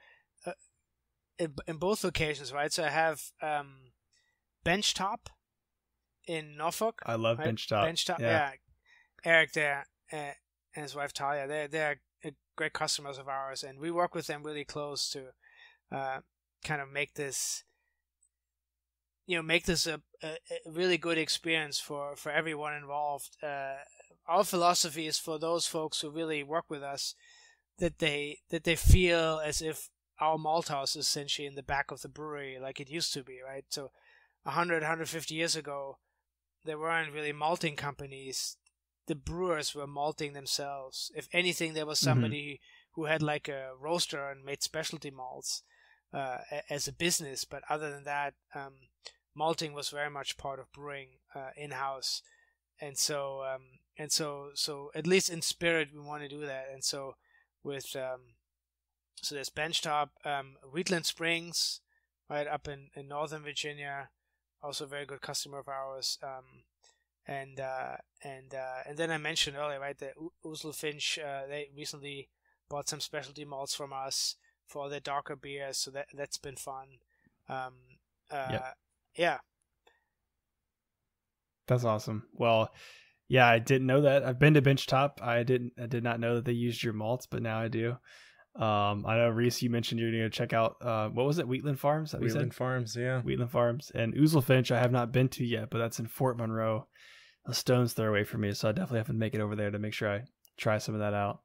uh, 0.46 0.52
in, 1.38 1.54
in 1.66 1.76
both 1.76 2.02
locations, 2.02 2.52
right? 2.52 2.72
So 2.72 2.84
I 2.84 2.90
have 2.90 3.20
um, 3.40 3.92
Benchtop 4.64 5.28
in 6.26 6.56
Norfolk. 6.56 7.02
I 7.06 7.14
love 7.14 7.38
right? 7.38 7.48
Benchtop. 7.48 7.84
Benchtop, 7.84 8.18
yeah. 8.18 8.26
yeah. 8.26 8.50
Eric 9.24 9.52
there 9.52 9.86
uh, 10.12 10.32
and 10.74 10.82
his 10.82 10.94
wife 10.94 11.12
Talia, 11.12 11.46
they're 11.46 11.68
they're 11.68 12.00
great 12.56 12.72
customers 12.72 13.18
of 13.18 13.28
ours, 13.28 13.62
and 13.62 13.78
we 13.78 13.90
work 13.90 14.14
with 14.14 14.26
them 14.26 14.42
really 14.42 14.64
close 14.64 15.08
to 15.10 15.26
uh, 15.92 16.20
kind 16.64 16.80
of 16.80 16.90
make 16.90 17.14
this, 17.14 17.64
you 19.26 19.36
know, 19.36 19.42
make 19.42 19.66
this 19.66 19.86
a, 19.86 20.00
a, 20.22 20.38
a 20.66 20.70
really 20.70 20.98
good 20.98 21.18
experience 21.18 21.78
for 21.78 22.16
for 22.16 22.32
everyone 22.32 22.74
involved. 22.74 23.36
Uh, 23.42 23.76
our 24.28 24.44
philosophy 24.44 25.06
is 25.06 25.18
for 25.18 25.38
those 25.38 25.66
folks 25.66 26.00
who 26.00 26.10
really 26.10 26.42
work 26.42 26.64
with 26.68 26.82
us 26.82 27.14
that 27.78 27.98
they 27.98 28.38
that 28.50 28.64
they 28.64 28.76
feel 28.76 29.40
as 29.44 29.60
if 29.60 29.88
our 30.20 30.38
malt 30.38 30.68
house 30.68 30.96
is 30.96 31.06
essentially 31.06 31.46
in 31.46 31.54
the 31.54 31.62
back 31.62 31.90
of 31.90 32.00
the 32.02 32.08
brewery 32.08 32.58
like 32.60 32.80
it 32.80 32.90
used 32.90 33.12
to 33.12 33.22
be 33.22 33.38
right? 33.46 33.64
So 33.68 33.90
100 34.44 34.82
150 34.82 35.34
years 35.34 35.56
ago 35.56 35.98
there 36.64 36.78
weren't 36.78 37.12
really 37.12 37.32
malting 37.32 37.76
companies. 37.76 38.56
The 39.06 39.14
brewers 39.14 39.72
were 39.72 39.86
malting 39.86 40.32
themselves. 40.32 41.12
If 41.14 41.28
anything 41.32 41.74
there 41.74 41.86
was 41.86 42.00
somebody 42.00 42.60
who 42.94 43.04
had 43.04 43.22
like 43.22 43.48
a 43.48 43.70
roaster 43.78 44.28
and 44.28 44.44
made 44.44 44.62
specialty 44.62 45.10
malts 45.10 45.62
uh, 46.12 46.38
as 46.70 46.88
a 46.88 46.92
business 46.92 47.44
but 47.44 47.62
other 47.68 47.90
than 47.90 48.04
that 48.04 48.34
um, 48.54 48.74
malting 49.34 49.74
was 49.74 49.90
very 49.90 50.10
much 50.10 50.38
part 50.38 50.58
of 50.58 50.72
brewing 50.72 51.18
uh, 51.34 51.50
in-house. 51.56 52.22
And 52.80 52.96
so 52.96 53.42
um, 53.42 53.62
and 53.98 54.12
so 54.12 54.50
so 54.54 54.90
at 54.94 55.06
least 55.06 55.30
in 55.30 55.42
spirit 55.42 55.88
we 55.92 56.00
want 56.00 56.22
to 56.22 56.28
do 56.28 56.40
that 56.40 56.66
and 56.72 56.84
so 56.84 57.14
with 57.62 57.96
um, 57.96 58.20
so 59.22 59.34
there's 59.34 59.50
benchtop 59.50 60.08
um, 60.24 60.56
wheatland 60.72 61.06
springs 61.06 61.80
right 62.28 62.46
up 62.46 62.68
in, 62.68 62.88
in 62.94 63.08
northern 63.08 63.42
virginia 63.42 64.08
also 64.62 64.84
a 64.84 64.88
very 64.88 65.06
good 65.06 65.20
customer 65.20 65.58
of 65.58 65.68
ours 65.68 66.18
um, 66.22 66.64
and 67.26 67.60
uh, 67.60 67.96
and 68.22 68.54
uh, 68.54 68.82
and 68.88 68.96
then 68.98 69.10
i 69.10 69.18
mentioned 69.18 69.56
earlier 69.56 69.80
right 69.80 69.98
that 69.98 70.14
Oozlefinch 70.44 71.18
uh, 71.18 71.46
they 71.48 71.68
recently 71.76 72.28
bought 72.68 72.88
some 72.88 73.00
specialty 73.00 73.44
malts 73.44 73.74
from 73.74 73.92
us 73.92 74.36
for 74.66 74.88
their 74.88 75.00
darker 75.00 75.36
beers 75.36 75.78
so 75.78 75.90
that 75.90 76.06
that's 76.14 76.38
been 76.38 76.56
fun 76.56 76.86
um, 77.48 77.74
uh, 78.30 78.48
Yep. 78.52 78.64
yeah 79.16 79.38
That's 81.66 81.84
awesome. 81.84 82.24
Well, 82.32 82.70
yeah, 83.28 83.48
I 83.48 83.58
didn't 83.58 83.86
know 83.86 84.02
that. 84.02 84.24
I've 84.24 84.38
been 84.38 84.54
to 84.54 84.62
Benchtop. 84.62 85.22
I 85.22 85.42
didn't. 85.42 85.72
I 85.82 85.86
did 85.86 86.04
not 86.04 86.20
know 86.20 86.36
that 86.36 86.44
they 86.44 86.52
used 86.52 86.82
your 86.82 86.92
malts, 86.92 87.26
but 87.26 87.42
now 87.42 87.60
I 87.60 87.68
do. 87.68 87.96
Um, 88.54 89.04
I 89.06 89.16
know 89.16 89.28
Reese, 89.28 89.60
you 89.60 89.68
mentioned 89.68 90.00
you're 90.00 90.10
going 90.10 90.22
to 90.22 90.30
check 90.30 90.54
out 90.54 90.76
uh, 90.80 91.08
what 91.08 91.26
was 91.26 91.38
it, 91.38 91.46
Wheatland 91.46 91.78
Farms? 91.78 92.12
That 92.12 92.22
Wheatland 92.22 92.54
Farms, 92.54 92.96
yeah. 92.96 93.20
Wheatland 93.20 93.50
Farms 93.50 93.92
and 93.94 94.14
Oozlefinch. 94.14 94.70
I 94.70 94.78
have 94.78 94.92
not 94.92 95.12
been 95.12 95.28
to 95.30 95.44
yet, 95.44 95.68
but 95.70 95.78
that's 95.78 95.98
in 95.98 96.06
Fort 96.06 96.38
Monroe, 96.38 96.86
a 97.46 97.52
stone's 97.52 97.92
throw 97.92 98.08
away 98.08 98.24
from 98.24 98.40
me. 98.40 98.52
So 98.54 98.68
I 98.68 98.72
definitely 98.72 99.00
have 99.00 99.08
to 99.08 99.12
make 99.12 99.34
it 99.34 99.40
over 99.40 99.56
there 99.56 99.70
to 99.70 99.78
make 99.78 99.92
sure 99.92 100.10
I 100.10 100.22
try 100.56 100.78
some 100.78 100.94
of 100.94 101.00
that 101.00 101.12
out. 101.12 101.40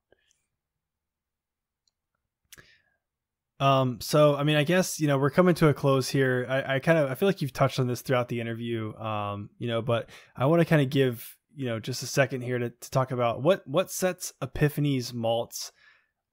Um, 3.60 4.00
so 4.02 4.36
I 4.36 4.44
mean, 4.44 4.56
I 4.56 4.64
guess 4.64 5.00
you 5.00 5.08
know 5.08 5.18
we're 5.18 5.30
coming 5.30 5.54
to 5.56 5.68
a 5.68 5.74
close 5.74 6.10
here. 6.10 6.46
I, 6.50 6.76
I 6.76 6.80
kind 6.80 6.98
of 6.98 7.12
I 7.12 7.16
feel 7.16 7.28
like 7.28 7.42
you've 7.42 7.54
touched 7.54 7.80
on 7.80 7.88
this 7.88 8.02
throughout 8.02 8.30
the 8.30 8.40
interview, 8.40 8.96
um, 8.96 9.50
you 9.60 9.68
know, 9.68 9.82
but 9.82 10.10
I 10.36 10.46
want 10.46 10.62
to 10.62 10.66
kind 10.66 10.82
of 10.82 10.90
give 10.90 11.38
you 11.56 11.66
know 11.66 11.80
just 11.80 12.04
a 12.04 12.08
second 12.08 12.42
here 12.42 12.60
to, 12.60 12.70
to 12.70 12.92
talk 12.92 13.12
about 13.12 13.42
what 13.42 13.68
what 13.68 13.92
sets 13.92 14.34
Epiphany's 14.42 15.14
malts 15.14 15.72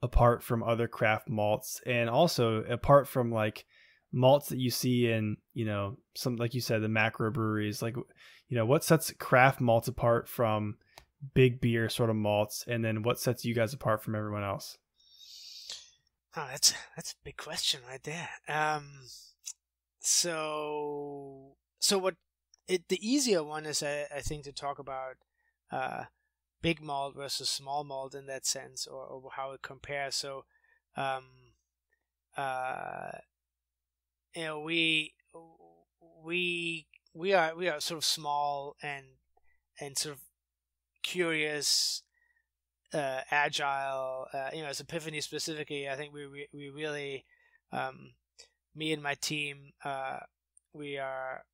apart 0.03 0.43
from 0.43 0.63
other 0.63 0.89
craft 0.89 1.29
malts, 1.29 1.81
and 1.87 2.09
also 2.09 2.63
apart 2.65 3.09
from 3.09 3.33
like 3.33 3.65
malts 4.13 4.49
that 4.49 4.59
you 4.59 4.71
see 4.71 5.11
in 5.11 5.37
you 5.53 5.65
know 5.65 5.99
some 6.15 6.37
like 6.37 6.55
you 6.55 6.61
said 6.61 6.83
the 6.83 6.89
macro 6.89 7.31
breweries. 7.31 7.83
Like 7.83 7.97
you 7.97 8.57
know 8.57 8.67
what 8.67 8.85
sets 8.85 9.13
craft 9.19 9.61
malts 9.61 9.89
apart 9.89 10.29
from 10.29 10.77
big 11.35 11.61
beer 11.61 11.89
sort 11.89 12.11
of 12.11 12.17
malts, 12.17 12.65
and 12.67 12.85
then 12.85 13.03
what 13.03 13.19
sets 13.19 13.45
you 13.45 13.55
guys 13.55 13.75
apart 13.75 14.03
from 14.03 14.15
everyone 14.15 14.45
else. 14.45 14.79
Oh, 16.37 16.47
that's 16.51 16.75
that's 16.95 17.13
a 17.13 17.25
big 17.25 17.37
question 17.37 17.81
right 17.89 18.03
there. 18.03 18.29
Um, 18.49 18.89
so 20.01 21.57
so 21.81 21.99
what? 21.99 22.15
It 22.69 22.89
the 22.89 23.01
easier 23.07 23.43
one 23.43 23.67
is 23.67 23.83
I, 23.83 24.07
I 24.15 24.21
think 24.21 24.45
to 24.45 24.53
talk 24.53 24.79
about 24.79 25.17
uh, 25.73 26.05
big 26.63 26.81
malt 26.83 27.15
versus 27.17 27.49
small 27.49 27.85
malt 27.85 28.15
in 28.15 28.27
that 28.27 28.47
sense, 28.47 28.87
or, 28.87 29.05
or 29.07 29.31
how 29.37 29.53
it 29.53 29.63
compares. 29.63 30.17
So, 30.17 30.45
um, 30.97 31.25
uh, 32.37 33.13
you 34.35 34.45
know, 34.45 34.61
we 34.61 35.15
we 36.25 36.87
we 37.15 37.33
are 37.33 37.55
we 37.57 37.69
are 37.69 37.81
sort 37.81 37.99
of 37.99 38.05
small 38.05 38.77
and 38.83 39.05
and 39.81 39.97
sort 39.97 40.17
of 40.17 40.21
curious 41.03 42.03
uh, 42.95 43.21
agile. 43.31 44.27
Uh, 44.33 44.51
you 44.55 44.63
know, 44.63 44.69
as 44.69 44.81
Epiphany 44.81 45.21
specifically, 45.21 45.89
I 45.89 45.97
think 45.97 46.15
we 46.15 46.27
we, 46.27 46.49
we 46.53 46.69
really, 46.71 47.25
um, 47.73 48.13
me 48.75 48.93
and 48.93 49.03
my 49.03 49.15
team, 49.15 49.73
uh, 49.85 50.21
we 50.73 50.99
are 50.99 51.45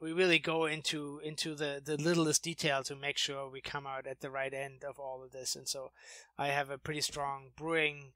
we 0.00 0.12
really 0.12 0.38
go 0.38 0.64
into 0.64 1.20
into 1.22 1.54
the 1.54 1.80
the 1.84 1.96
littlest 1.96 2.42
detail 2.42 2.82
to 2.84 2.96
make 2.96 3.18
sure 3.18 3.48
we 3.48 3.60
come 3.60 3.86
out 3.86 4.06
at 4.06 4.20
the 4.20 4.30
right 4.30 4.52
end 4.52 4.82
of 4.82 4.98
all 4.98 5.22
of 5.22 5.32
this. 5.32 5.54
And 5.54 5.68
so, 5.68 5.92
I 6.38 6.48
have 6.48 6.70
a 6.70 6.78
pretty 6.78 7.02
strong 7.02 7.50
brewing 7.56 8.12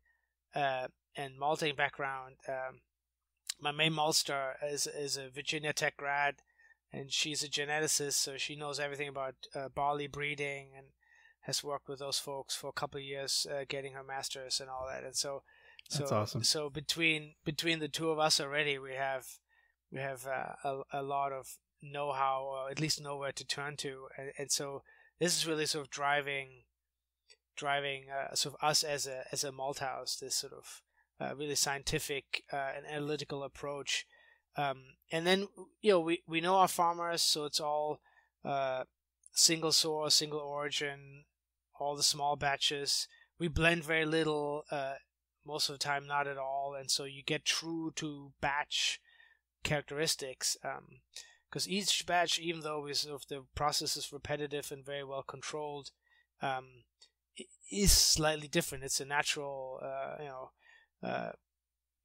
uh, 0.54 0.88
and 1.16 1.38
malting 1.38 1.76
background. 1.76 2.36
Um, 2.48 2.80
my 3.60 3.72
main 3.72 3.92
maltster 3.92 4.54
is 4.66 4.86
is 4.86 5.16
a 5.16 5.28
Virginia 5.28 5.72
Tech 5.72 5.96
grad, 5.96 6.36
and 6.92 7.12
she's 7.12 7.42
a 7.42 7.48
geneticist, 7.48 8.14
so 8.14 8.36
she 8.36 8.56
knows 8.56 8.80
everything 8.80 9.08
about 9.08 9.34
uh, 9.54 9.68
barley 9.68 10.06
breeding 10.06 10.70
and 10.76 10.86
has 11.42 11.62
worked 11.62 11.88
with 11.88 11.98
those 11.98 12.18
folks 12.18 12.56
for 12.56 12.68
a 12.68 12.72
couple 12.72 12.98
of 12.98 13.04
years, 13.04 13.46
uh, 13.50 13.64
getting 13.68 13.92
her 13.92 14.02
master's 14.02 14.60
and 14.60 14.70
all 14.70 14.86
that. 14.90 15.04
And 15.04 15.14
so, 15.14 15.42
so 15.90 15.98
That's 16.00 16.12
awesome. 16.12 16.42
So 16.42 16.70
between 16.70 17.34
between 17.44 17.80
the 17.80 17.88
two 17.88 18.10
of 18.10 18.18
us 18.18 18.40
already, 18.40 18.78
we 18.78 18.94
have 18.94 19.26
we 19.92 20.00
have 20.00 20.26
uh, 20.26 20.54
a 20.64 21.00
a 21.00 21.02
lot 21.02 21.32
of 21.32 21.58
know-how, 21.84 22.42
or 22.42 22.70
at 22.70 22.80
least 22.80 23.02
know 23.02 23.16
where 23.16 23.32
to 23.32 23.44
turn 23.44 23.76
to, 23.78 24.08
and, 24.16 24.32
and 24.38 24.50
so 24.50 24.82
this 25.18 25.36
is 25.36 25.46
really 25.46 25.66
sort 25.66 25.86
of 25.86 25.90
driving 25.90 26.64
driving 27.56 28.06
uh, 28.10 28.34
sort 28.34 28.54
of 28.54 28.68
us 28.68 28.82
as 28.82 29.06
a 29.06 29.24
as 29.32 29.44
a 29.44 29.52
malt 29.52 29.78
house. 29.78 30.16
This 30.16 30.36
sort 30.36 30.52
of 30.52 30.82
uh, 31.20 31.34
really 31.36 31.54
scientific 31.54 32.44
uh, 32.52 32.70
and 32.76 32.86
analytical 32.86 33.42
approach. 33.42 34.06
Um, 34.56 34.82
and 35.10 35.26
then 35.26 35.48
you 35.80 35.92
know 35.92 36.00
we, 36.00 36.22
we 36.26 36.40
know 36.40 36.56
our 36.56 36.68
farmers, 36.68 37.22
so 37.22 37.44
it's 37.44 37.60
all 37.60 38.00
uh, 38.44 38.84
single 39.32 39.72
source, 39.72 40.14
single 40.14 40.40
origin, 40.40 41.24
all 41.78 41.96
the 41.96 42.02
small 42.02 42.36
batches. 42.36 43.08
We 43.38 43.48
blend 43.48 43.82
very 43.82 44.06
little, 44.06 44.64
uh, 44.70 44.94
most 45.44 45.68
of 45.68 45.74
the 45.74 45.84
time 45.84 46.06
not 46.06 46.28
at 46.28 46.38
all, 46.38 46.76
and 46.78 46.90
so 46.90 47.04
you 47.04 47.22
get 47.24 47.44
true 47.44 47.92
to 47.96 48.32
batch 48.40 49.00
characteristics. 49.64 50.56
Because 51.54 51.68
each 51.68 52.04
batch, 52.04 52.40
even 52.40 52.62
though 52.62 52.84
sort 52.94 53.14
of 53.14 53.28
the 53.28 53.44
process 53.54 53.96
is 53.96 54.12
repetitive 54.12 54.72
and 54.72 54.84
very 54.84 55.04
well 55.04 55.22
controlled, 55.22 55.92
um, 56.42 56.82
is 57.70 57.92
slightly 57.92 58.48
different. 58.48 58.82
It's 58.82 58.98
a 58.98 59.04
natural, 59.04 59.78
uh, 59.80 60.16
you 60.18 60.24
know, 60.24 60.50
uh, 61.08 61.30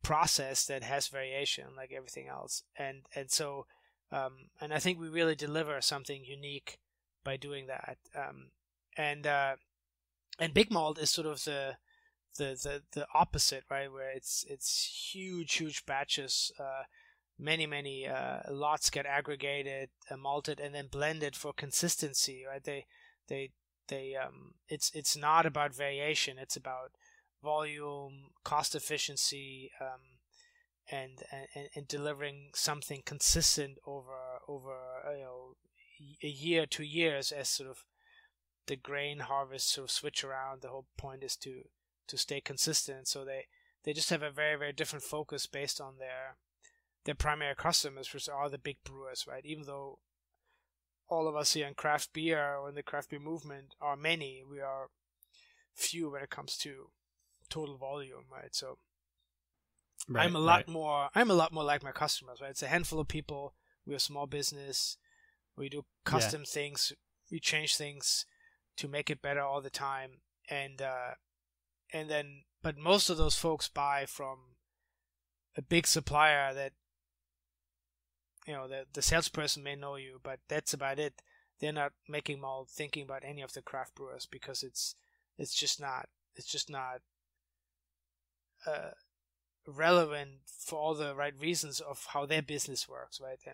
process 0.03 0.67
that 0.67 0.83
has 0.83 1.07
variation, 1.07 1.65
like 1.75 1.91
everything 1.91 2.27
else, 2.27 2.61
and 2.77 3.07
and 3.15 3.31
so, 3.31 3.65
um, 4.11 4.51
and 4.61 4.71
I 4.71 4.77
think 4.77 4.99
we 4.99 5.09
really 5.09 5.33
deliver 5.33 5.81
something 5.81 6.23
unique 6.23 6.77
by 7.23 7.35
doing 7.35 7.65
that. 7.65 7.97
Um, 8.15 8.51
and 8.97 9.25
uh, 9.25 9.55
and 10.37 10.53
big 10.53 10.69
malt 10.69 10.99
is 10.99 11.09
sort 11.09 11.25
of 11.25 11.43
the 11.43 11.77
the 12.37 12.53
the 12.53 12.83
the 12.91 13.07
opposite, 13.15 13.63
right? 13.67 13.91
Where 13.91 14.11
it's 14.11 14.45
it's 14.47 15.09
huge, 15.11 15.55
huge 15.55 15.87
batches. 15.87 16.51
Uh, 16.59 16.83
many 17.39 17.65
many 17.65 18.07
uh, 18.07 18.39
lots 18.49 18.89
get 18.89 19.05
aggregated, 19.05 19.89
uh, 20.11 20.17
malted, 20.17 20.59
and 20.59 20.75
then 20.75 20.87
blended 20.91 21.35
for 21.35 21.53
consistency, 21.53 22.43
right? 22.47 22.63
They 22.63 22.85
they 23.27 23.51
they 23.87 24.15
um 24.15 24.55
it's 24.67 24.91
it's 24.93 25.15
not 25.15 25.45
about 25.45 25.73
variation. 25.73 26.37
It's 26.37 26.57
about 26.57 26.91
volume, 27.41 28.31
cost 28.43 28.75
efficiency, 28.75 29.71
um, 29.79 30.19
and, 30.91 31.23
and 31.53 31.69
and 31.75 31.87
delivering 31.87 32.49
something 32.53 33.01
consistent 33.05 33.77
over 33.85 34.39
over 34.47 34.75
you 35.15 35.23
know 35.23 35.53
a 36.23 36.27
year, 36.27 36.65
two 36.65 36.83
years 36.83 37.31
as 37.31 37.49
sort 37.49 37.69
of 37.69 37.85
the 38.67 38.75
grain 38.75 39.19
harvest 39.19 39.71
sort 39.71 39.85
of 39.85 39.91
switch 39.91 40.23
around. 40.23 40.61
The 40.61 40.69
whole 40.69 40.87
point 40.97 41.23
is 41.23 41.35
to 41.37 41.63
to 42.07 42.17
stay 42.17 42.41
consistent. 42.41 43.07
So 43.07 43.23
they 43.23 43.45
they 43.83 43.93
just 43.93 44.09
have 44.09 44.23
a 44.23 44.31
very 44.31 44.57
very 44.57 44.73
different 44.73 45.03
focus 45.03 45.47
based 45.47 45.79
on 45.79 45.97
their 45.97 46.37
their 47.09 47.15
primary 47.15 47.55
customers, 47.55 48.13
which 48.13 48.29
are 48.29 48.51
the 48.51 48.59
big 48.59 48.77
brewers, 48.83 49.25
right? 49.27 49.43
Even 49.43 49.65
though 49.65 49.97
all 51.07 51.27
of 51.27 51.35
us 51.35 51.53
here 51.53 51.65
in 51.65 51.73
craft 51.73 52.13
beer 52.13 52.55
or 52.55 52.69
in 52.69 52.75
the 52.75 52.83
craft 52.83 53.09
beer 53.09 53.19
movement 53.19 53.73
are 53.81 53.95
many, 53.95 54.43
we 54.47 54.59
are 54.59 54.89
few 55.73 56.11
when 56.11 56.21
it 56.21 56.29
comes 56.29 56.55
to 56.57 56.91
total 57.49 57.77
volume, 57.77 58.25
right? 58.31 58.53
So 58.53 58.77
right, 60.07 60.23
I'm 60.23 60.35
a 60.35 60.39
lot 60.39 60.57
right. 60.57 60.67
more 60.67 61.09
I'm 61.15 61.31
a 61.31 61.33
lot 61.33 61.51
more 61.51 61.63
like 61.63 61.81
my 61.81 61.91
customers, 61.91 62.41
right? 62.41 62.51
It's 62.51 62.61
a 62.61 62.67
handful 62.67 62.99
of 62.99 63.07
people. 63.07 63.55
We're 63.87 63.95
a 63.95 63.99
small 63.99 64.27
business. 64.27 64.97
We 65.57 65.67
do 65.67 65.85
custom 66.05 66.41
yeah. 66.41 66.53
things. 66.53 66.93
We 67.31 67.39
change 67.39 67.75
things 67.75 68.27
to 68.77 68.87
make 68.87 69.09
it 69.09 69.23
better 69.23 69.41
all 69.41 69.61
the 69.61 69.71
time, 69.71 70.21
and 70.47 70.79
uh, 70.79 71.15
and 71.91 72.07
then 72.07 72.43
but 72.61 72.77
most 72.77 73.09
of 73.09 73.17
those 73.17 73.35
folks 73.35 73.67
buy 73.67 74.05
from 74.05 74.57
a 75.57 75.63
big 75.63 75.87
supplier 75.87 76.53
that 76.53 76.73
you 78.47 78.53
know 78.53 78.67
the 78.67 78.85
the 78.93 79.01
salesperson 79.01 79.63
may 79.63 79.75
know 79.75 79.95
you, 79.95 80.19
but 80.23 80.39
that's 80.47 80.73
about 80.73 80.99
it. 80.99 81.21
They're 81.59 81.73
not 81.73 81.91
making 82.07 82.39
malt 82.39 82.69
thinking 82.69 83.03
about 83.03 83.23
any 83.25 83.41
of 83.41 83.53
the 83.53 83.61
craft 83.61 83.95
brewers 83.95 84.25
because 84.25 84.63
it's 84.63 84.95
it's 85.37 85.53
just 85.53 85.79
not 85.79 86.09
it's 86.35 86.47
just 86.47 86.69
not 86.69 87.01
uh, 88.65 88.91
relevant 89.67 90.31
for 90.47 90.79
all 90.79 90.93
the 90.93 91.15
right 91.15 91.33
reasons 91.39 91.79
of 91.79 92.07
how 92.13 92.25
their 92.25 92.41
business 92.41 92.87
works, 92.87 93.19
right? 93.21 93.39
They 93.43 93.51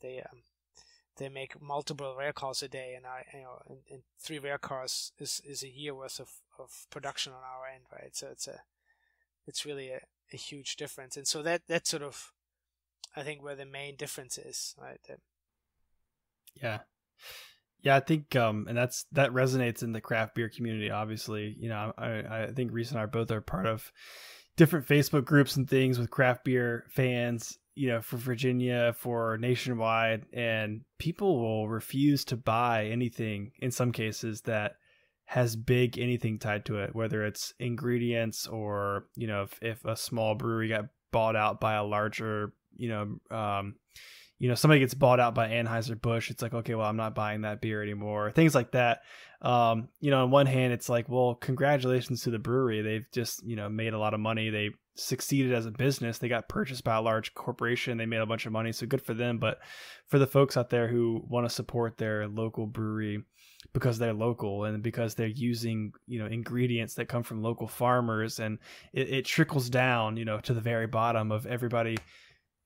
they 0.00 0.20
um, 0.20 0.42
they 1.16 1.28
make 1.28 1.60
multiple 1.60 2.14
rail 2.16 2.32
cars 2.32 2.62
a 2.62 2.68
day, 2.68 2.94
and 2.96 3.06
I 3.06 3.24
you 3.32 3.42
know, 3.42 3.62
and, 3.68 3.78
and, 3.90 4.02
three 4.18 4.38
rail 4.38 4.58
cars 4.58 5.12
is 5.18 5.40
is 5.44 5.62
a 5.62 5.68
year 5.68 5.94
worth 5.94 6.20
of, 6.20 6.30
of 6.58 6.86
production 6.90 7.32
on 7.32 7.38
our 7.38 7.66
end, 7.72 7.84
right? 7.92 8.14
So 8.14 8.28
it's 8.28 8.46
a 8.46 8.60
it's 9.46 9.64
really 9.64 9.90
a, 9.90 10.00
a 10.32 10.36
huge 10.36 10.76
difference, 10.76 11.16
and 11.16 11.26
so 11.26 11.42
that 11.42 11.62
that 11.68 11.86
sort 11.86 12.02
of 12.02 12.32
I 13.16 13.22
think 13.22 13.42
where 13.42 13.56
the 13.56 13.66
main 13.66 13.96
difference 13.96 14.38
is, 14.38 14.74
right? 14.78 15.00
Yeah. 16.60 16.78
Yeah, 17.80 17.96
I 17.96 18.00
think 18.00 18.34
um 18.34 18.66
and 18.68 18.76
that's 18.76 19.06
that 19.12 19.30
resonates 19.30 19.82
in 19.82 19.92
the 19.92 20.00
craft 20.00 20.34
beer 20.34 20.48
community 20.48 20.90
obviously. 20.90 21.56
You 21.58 21.68
know, 21.68 21.92
I 21.96 22.46
I 22.46 22.52
think 22.54 22.72
Reese 22.72 22.90
and 22.90 23.00
I 23.00 23.06
both 23.06 23.30
are 23.30 23.40
part 23.40 23.66
of 23.66 23.92
different 24.56 24.86
Facebook 24.86 25.24
groups 25.24 25.56
and 25.56 25.68
things 25.68 25.98
with 25.98 26.10
craft 26.10 26.44
beer 26.44 26.84
fans, 26.90 27.56
you 27.74 27.88
know, 27.88 28.02
for 28.02 28.16
Virginia, 28.16 28.92
for 28.98 29.38
nationwide, 29.38 30.26
and 30.32 30.82
people 30.98 31.38
will 31.38 31.68
refuse 31.68 32.24
to 32.26 32.36
buy 32.36 32.86
anything 32.86 33.52
in 33.60 33.70
some 33.70 33.92
cases 33.92 34.40
that 34.42 34.72
has 35.26 35.54
big 35.54 35.98
anything 35.98 36.38
tied 36.38 36.64
to 36.64 36.78
it, 36.78 36.94
whether 36.94 37.24
it's 37.24 37.54
ingredients 37.60 38.46
or, 38.46 39.06
you 39.14 39.26
know, 39.26 39.42
if, 39.42 39.58
if 39.62 39.84
a 39.84 39.94
small 39.94 40.34
brewery 40.34 40.68
got 40.68 40.86
bought 41.12 41.36
out 41.36 41.60
by 41.60 41.74
a 41.74 41.84
larger, 41.84 42.52
you 42.78 42.88
know, 42.88 43.36
um, 43.36 43.74
you 44.38 44.48
know, 44.48 44.54
somebody 44.54 44.80
gets 44.80 44.94
bought 44.94 45.20
out 45.20 45.34
by 45.34 45.48
Anheuser-Busch, 45.48 46.30
it's 46.30 46.42
like, 46.42 46.54
okay, 46.54 46.74
well, 46.74 46.86
I'm 46.86 46.96
not 46.96 47.14
buying 47.14 47.42
that 47.42 47.60
beer 47.60 47.82
anymore. 47.82 48.30
Things 48.30 48.54
like 48.54 48.70
that. 48.72 49.00
Um, 49.42 49.88
you 50.00 50.10
know, 50.10 50.22
on 50.22 50.30
one 50.30 50.46
hand, 50.46 50.72
it's 50.72 50.88
like, 50.88 51.08
well, 51.08 51.34
congratulations 51.34 52.22
to 52.22 52.30
the 52.30 52.38
brewery. 52.38 52.82
They've 52.82 53.06
just, 53.12 53.44
you 53.44 53.56
know, 53.56 53.68
made 53.68 53.94
a 53.94 53.98
lot 53.98 54.14
of 54.14 54.20
money. 54.20 54.50
They 54.50 54.70
succeeded 54.94 55.52
as 55.54 55.66
a 55.66 55.72
business. 55.72 56.18
They 56.18 56.28
got 56.28 56.48
purchased 56.48 56.84
by 56.84 56.96
a 56.96 57.02
large 57.02 57.34
corporation. 57.34 57.98
They 57.98 58.06
made 58.06 58.20
a 58.20 58.26
bunch 58.26 58.46
of 58.46 58.52
money. 58.52 58.72
So 58.72 58.86
good 58.86 59.02
for 59.02 59.14
them. 59.14 59.38
But 59.38 59.58
for 60.06 60.20
the 60.20 60.26
folks 60.26 60.56
out 60.56 60.70
there 60.70 60.88
who 60.88 61.24
want 61.28 61.48
to 61.48 61.54
support 61.54 61.98
their 61.98 62.28
local 62.28 62.66
brewery, 62.66 63.24
because 63.72 63.98
they're 63.98 64.14
local 64.14 64.64
and 64.64 64.82
because 64.82 65.14
they're 65.14 65.26
using 65.26 65.92
you 66.06 66.18
know 66.18 66.26
ingredients 66.26 66.94
that 66.94 67.08
come 67.08 67.22
from 67.22 67.42
local 67.42 67.66
farmers 67.66 68.38
and 68.38 68.58
it, 68.92 69.08
it 69.10 69.24
trickles 69.24 69.68
down 69.68 70.16
you 70.16 70.24
know 70.24 70.38
to 70.38 70.54
the 70.54 70.60
very 70.60 70.86
bottom 70.86 71.32
of 71.32 71.44
everybody 71.44 71.98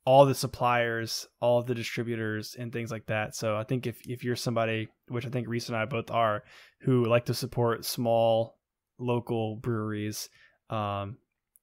all 0.04 0.26
the 0.26 0.34
suppliers 0.34 1.28
all 1.40 1.62
the 1.62 1.74
distributors 1.74 2.56
and 2.58 2.72
things 2.72 2.90
like 2.90 3.06
that. 3.06 3.34
So 3.34 3.56
i 3.56 3.64
think 3.64 3.86
if, 3.86 4.00
if 4.06 4.24
you're 4.24 4.36
somebody 4.36 4.88
which 5.08 5.26
i 5.26 5.28
think 5.28 5.48
reese 5.48 5.68
and 5.68 5.76
i 5.76 5.84
both 5.84 6.10
are 6.10 6.42
who 6.80 7.04
like 7.04 7.26
to 7.26 7.34
support 7.34 7.84
small 7.84 8.58
local 8.98 9.56
breweries 9.56 10.28
um, 10.70 11.16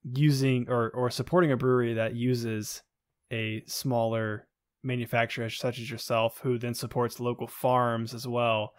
using 0.03 0.67
or, 0.69 0.89
or 0.91 1.09
supporting 1.09 1.51
a 1.51 1.57
brewery 1.57 1.95
that 1.95 2.15
uses 2.15 2.83
a 3.31 3.63
smaller 3.65 4.47
manufacturer 4.83 5.49
such 5.49 5.79
as 5.79 5.89
yourself 5.89 6.39
who 6.41 6.57
then 6.57 6.73
supports 6.73 7.19
local 7.19 7.47
farms 7.47 8.13
as 8.13 8.25
well 8.27 8.73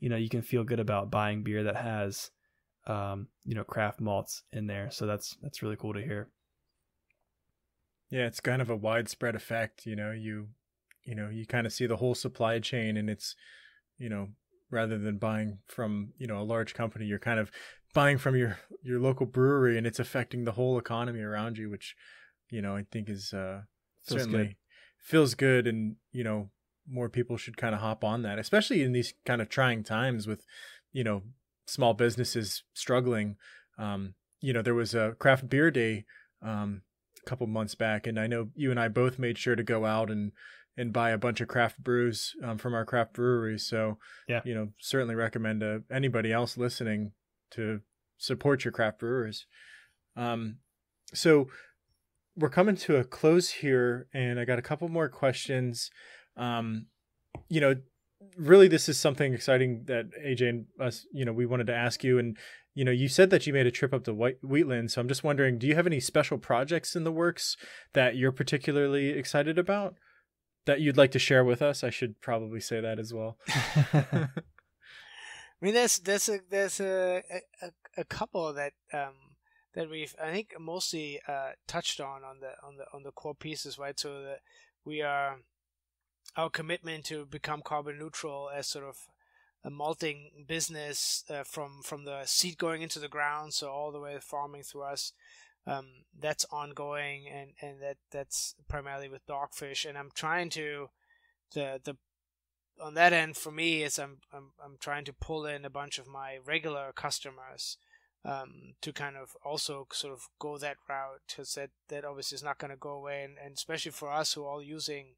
you 0.00 0.08
know 0.08 0.16
you 0.16 0.28
can 0.28 0.42
feel 0.42 0.64
good 0.64 0.80
about 0.80 1.10
buying 1.10 1.42
beer 1.42 1.64
that 1.64 1.76
has 1.76 2.30
um, 2.86 3.28
you 3.44 3.54
know 3.54 3.64
craft 3.64 4.00
malts 4.00 4.42
in 4.52 4.66
there. 4.66 4.90
So 4.90 5.06
that's 5.06 5.36
that's 5.42 5.62
really 5.62 5.76
cool 5.76 5.94
to 5.94 6.02
hear 6.02 6.28
yeah 8.14 8.26
it's 8.26 8.38
kind 8.38 8.62
of 8.62 8.70
a 8.70 8.76
widespread 8.76 9.34
effect 9.34 9.86
you 9.86 9.96
know 9.96 10.12
you 10.12 10.46
you 11.02 11.16
know 11.16 11.28
you 11.28 11.44
kind 11.44 11.66
of 11.66 11.72
see 11.72 11.84
the 11.84 11.96
whole 11.96 12.14
supply 12.14 12.60
chain 12.60 12.96
and 12.96 13.10
it's 13.10 13.34
you 13.98 14.08
know 14.08 14.28
rather 14.70 14.96
than 14.98 15.18
buying 15.18 15.58
from 15.66 16.12
you 16.16 16.26
know 16.26 16.40
a 16.40 16.44
large 16.44 16.74
company 16.74 17.06
you're 17.06 17.18
kind 17.18 17.40
of 17.40 17.50
buying 17.92 18.16
from 18.16 18.36
your 18.36 18.56
your 18.84 19.00
local 19.00 19.26
brewery 19.26 19.76
and 19.76 19.84
it's 19.86 19.98
affecting 19.98 20.44
the 20.44 20.52
whole 20.52 20.78
economy 20.78 21.20
around 21.20 21.58
you 21.58 21.68
which 21.68 21.96
you 22.50 22.62
know 22.62 22.76
i 22.76 22.84
think 22.92 23.08
is 23.08 23.32
uh 23.32 23.62
feels 24.04 24.20
certainly 24.20 24.44
good. 24.44 24.56
feels 24.98 25.34
good 25.34 25.66
and 25.66 25.96
you 26.12 26.22
know 26.22 26.50
more 26.88 27.08
people 27.08 27.36
should 27.36 27.56
kind 27.56 27.74
of 27.74 27.80
hop 27.80 28.04
on 28.04 28.22
that 28.22 28.38
especially 28.38 28.82
in 28.82 28.92
these 28.92 29.12
kind 29.26 29.42
of 29.42 29.48
trying 29.48 29.82
times 29.82 30.28
with 30.28 30.44
you 30.92 31.02
know 31.02 31.22
small 31.66 31.94
businesses 31.94 32.62
struggling 32.74 33.36
um 33.76 34.14
you 34.40 34.52
know 34.52 34.62
there 34.62 34.74
was 34.74 34.94
a 34.94 35.16
craft 35.18 35.48
beer 35.48 35.70
day 35.70 36.04
um 36.42 36.82
couple 37.24 37.46
months 37.46 37.74
back 37.74 38.06
and 38.06 38.18
i 38.18 38.26
know 38.26 38.48
you 38.54 38.70
and 38.70 38.80
i 38.80 38.88
both 38.88 39.18
made 39.18 39.38
sure 39.38 39.56
to 39.56 39.62
go 39.62 39.84
out 39.84 40.10
and 40.10 40.32
and 40.76 40.92
buy 40.92 41.10
a 41.10 41.18
bunch 41.18 41.40
of 41.40 41.46
craft 41.46 41.82
brews 41.82 42.34
um, 42.42 42.58
from 42.58 42.74
our 42.74 42.84
craft 42.84 43.12
breweries 43.12 43.66
so 43.66 43.98
yeah 44.28 44.40
you 44.44 44.54
know 44.54 44.68
certainly 44.78 45.14
recommend 45.14 45.60
to 45.60 45.82
anybody 45.90 46.32
else 46.32 46.56
listening 46.56 47.12
to 47.50 47.80
support 48.18 48.64
your 48.64 48.72
craft 48.72 48.98
brewers. 48.98 49.46
Um, 50.16 50.58
so 51.12 51.48
we're 52.36 52.50
coming 52.50 52.76
to 52.76 52.96
a 52.96 53.04
close 53.04 53.50
here, 53.50 54.08
and 54.12 54.40
I 54.40 54.44
got 54.44 54.58
a 54.58 54.62
couple 54.62 54.88
more 54.88 55.08
questions. 55.08 55.90
Um, 56.36 56.86
you 57.48 57.60
know, 57.60 57.76
really, 58.36 58.68
this 58.68 58.88
is 58.88 58.98
something 58.98 59.34
exciting 59.34 59.84
that 59.86 60.06
AJ 60.24 60.48
and 60.48 60.66
us, 60.80 61.06
you 61.12 61.24
know, 61.24 61.32
we 61.32 61.46
wanted 61.46 61.66
to 61.68 61.74
ask 61.74 62.02
you. 62.02 62.18
And 62.18 62.36
you 62.74 62.84
know, 62.84 62.90
you 62.90 63.08
said 63.08 63.30
that 63.30 63.46
you 63.46 63.52
made 63.52 63.66
a 63.66 63.70
trip 63.70 63.94
up 63.94 64.04
to 64.04 64.12
Wheatland, 64.42 64.90
so 64.90 65.00
I'm 65.00 65.08
just 65.08 65.22
wondering, 65.22 65.58
do 65.58 65.66
you 65.66 65.76
have 65.76 65.86
any 65.86 66.00
special 66.00 66.38
projects 66.38 66.96
in 66.96 67.04
the 67.04 67.12
works 67.12 67.56
that 67.92 68.16
you're 68.16 68.32
particularly 68.32 69.10
excited 69.10 69.58
about 69.58 69.94
that 70.66 70.80
you'd 70.80 70.96
like 70.96 71.12
to 71.12 71.18
share 71.18 71.44
with 71.44 71.62
us? 71.62 71.84
I 71.84 71.90
should 71.90 72.20
probably 72.20 72.60
say 72.60 72.80
that 72.80 72.98
as 72.98 73.14
well. 73.14 73.38
I 73.48 74.28
mean, 75.60 75.74
there's 75.74 75.98
there's 75.98 76.28
a 76.28 76.40
there's 76.50 76.80
a 76.80 77.22
a, 77.62 77.70
a 77.96 78.04
couple 78.04 78.52
that 78.52 78.72
um 78.92 79.14
that 79.74 79.88
we've 79.88 80.14
I 80.22 80.32
think 80.32 80.54
mostly 80.58 81.20
uh, 81.28 81.52
touched 81.66 82.00
on 82.00 82.24
on 82.24 82.40
the 82.40 82.52
on 82.66 82.76
the 82.76 82.84
on 82.92 83.02
the 83.04 83.12
core 83.12 83.34
pieces, 83.34 83.78
right? 83.78 83.98
So 83.98 84.22
that 84.22 84.40
we 84.84 85.00
are 85.00 85.38
our 86.36 86.50
commitment 86.50 87.04
to 87.06 87.24
become 87.24 87.62
carbon 87.62 87.98
neutral 87.98 88.50
as 88.54 88.66
sort 88.66 88.84
of 88.84 88.96
a 89.64 89.70
malting 89.70 90.44
business 90.46 91.24
uh, 91.30 91.42
from 91.42 91.80
from 91.82 92.04
the 92.04 92.22
seed 92.26 92.58
going 92.58 92.82
into 92.82 92.98
the 92.98 93.08
ground, 93.08 93.54
so 93.54 93.68
all 93.68 93.90
the 93.90 94.00
way 94.00 94.16
farming 94.20 94.62
through 94.62 94.82
us. 94.82 95.12
Um, 95.66 96.04
that's 96.18 96.44
ongoing, 96.50 97.26
and 97.26 97.52
and 97.62 97.80
that 97.80 97.96
that's 98.10 98.54
primarily 98.68 99.08
with 99.08 99.26
dogfish. 99.26 99.88
And 99.88 99.96
I'm 99.96 100.10
trying 100.14 100.50
to 100.50 100.88
the 101.54 101.80
the 101.82 101.96
on 102.82 102.94
that 102.94 103.12
end 103.12 103.36
for 103.36 103.50
me 103.50 103.82
is 103.82 103.98
I'm 103.98 104.18
I'm 104.32 104.52
I'm 104.62 104.76
trying 104.78 105.04
to 105.06 105.12
pull 105.12 105.46
in 105.46 105.64
a 105.64 105.70
bunch 105.70 105.98
of 105.98 106.06
my 106.06 106.38
regular 106.44 106.92
customers 106.94 107.78
um, 108.24 108.74
to 108.80 108.92
kind 108.92 109.16
of 109.16 109.36
also 109.44 109.86
sort 109.92 110.12
of 110.12 110.28
go 110.38 110.58
that 110.58 110.76
route 110.88 111.20
because 111.26 111.54
that 111.54 111.70
that 111.88 112.04
obviously 112.04 112.36
is 112.36 112.42
not 112.42 112.58
going 112.58 112.70
to 112.70 112.76
go 112.76 112.90
away 112.90 113.22
and, 113.22 113.36
and 113.42 113.54
especially 113.54 113.92
for 113.92 114.10
us 114.10 114.32
who 114.32 114.44
are 114.44 114.50
all 114.50 114.62
using 114.62 115.14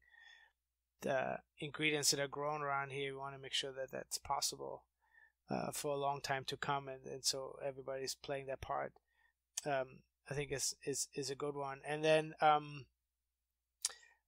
the 1.01 1.39
ingredients 1.59 2.11
that 2.11 2.19
are 2.19 2.27
grown 2.27 2.61
around 2.61 2.91
here 2.91 3.13
we 3.13 3.19
want 3.19 3.35
to 3.35 3.41
make 3.41 3.53
sure 3.53 3.71
that 3.71 3.91
that's 3.91 4.17
possible 4.17 4.83
uh, 5.49 5.71
for 5.71 5.93
a 5.93 5.99
long 5.99 6.19
time 6.21 6.43
to 6.45 6.57
come 6.57 6.87
and, 6.87 7.05
and 7.05 7.23
so 7.23 7.57
everybody's 7.65 8.15
playing 8.15 8.47
their 8.47 8.57
part 8.57 8.93
um, 9.65 9.99
I 10.29 10.33
think 10.33 10.51
is 10.51 10.75
is 10.85 11.07
is 11.13 11.29
a 11.29 11.35
good 11.35 11.55
one 11.55 11.79
and 11.87 12.03
then 12.03 12.33
um, 12.41 12.85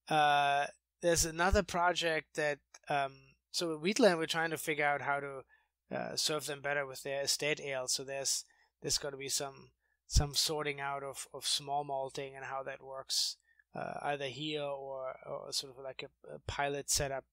uh, 0.09 0.65
there's 1.01 1.25
another 1.25 1.63
project 1.63 2.35
that 2.35 2.59
um, 2.89 3.13
so 3.51 3.77
Wheatland 3.77 4.17
we're 4.17 4.25
trying 4.25 4.51
to 4.51 4.57
figure 4.57 4.85
out 4.85 5.01
how 5.01 5.19
to 5.19 5.43
uh, 5.91 6.15
serve 6.15 6.45
them 6.45 6.61
better 6.61 6.85
with 6.85 7.03
their 7.03 7.23
estate 7.23 7.59
ale. 7.59 7.87
So 7.87 8.03
there's 8.03 8.45
there's 8.81 8.97
got 8.97 9.11
to 9.11 9.17
be 9.17 9.29
some 9.29 9.71
some 10.07 10.33
sorting 10.33 10.79
out 10.79 11.03
of, 11.03 11.27
of 11.33 11.45
small 11.45 11.83
malting 11.83 12.35
and 12.35 12.45
how 12.45 12.63
that 12.63 12.83
works 12.83 13.37
uh, 13.75 13.99
either 14.03 14.25
here 14.25 14.63
or, 14.63 15.15
or 15.25 15.51
sort 15.51 15.73
of 15.77 15.83
like 15.83 16.03
a, 16.03 16.35
a, 16.35 16.39
pilot 16.47 16.89
setup 16.89 17.25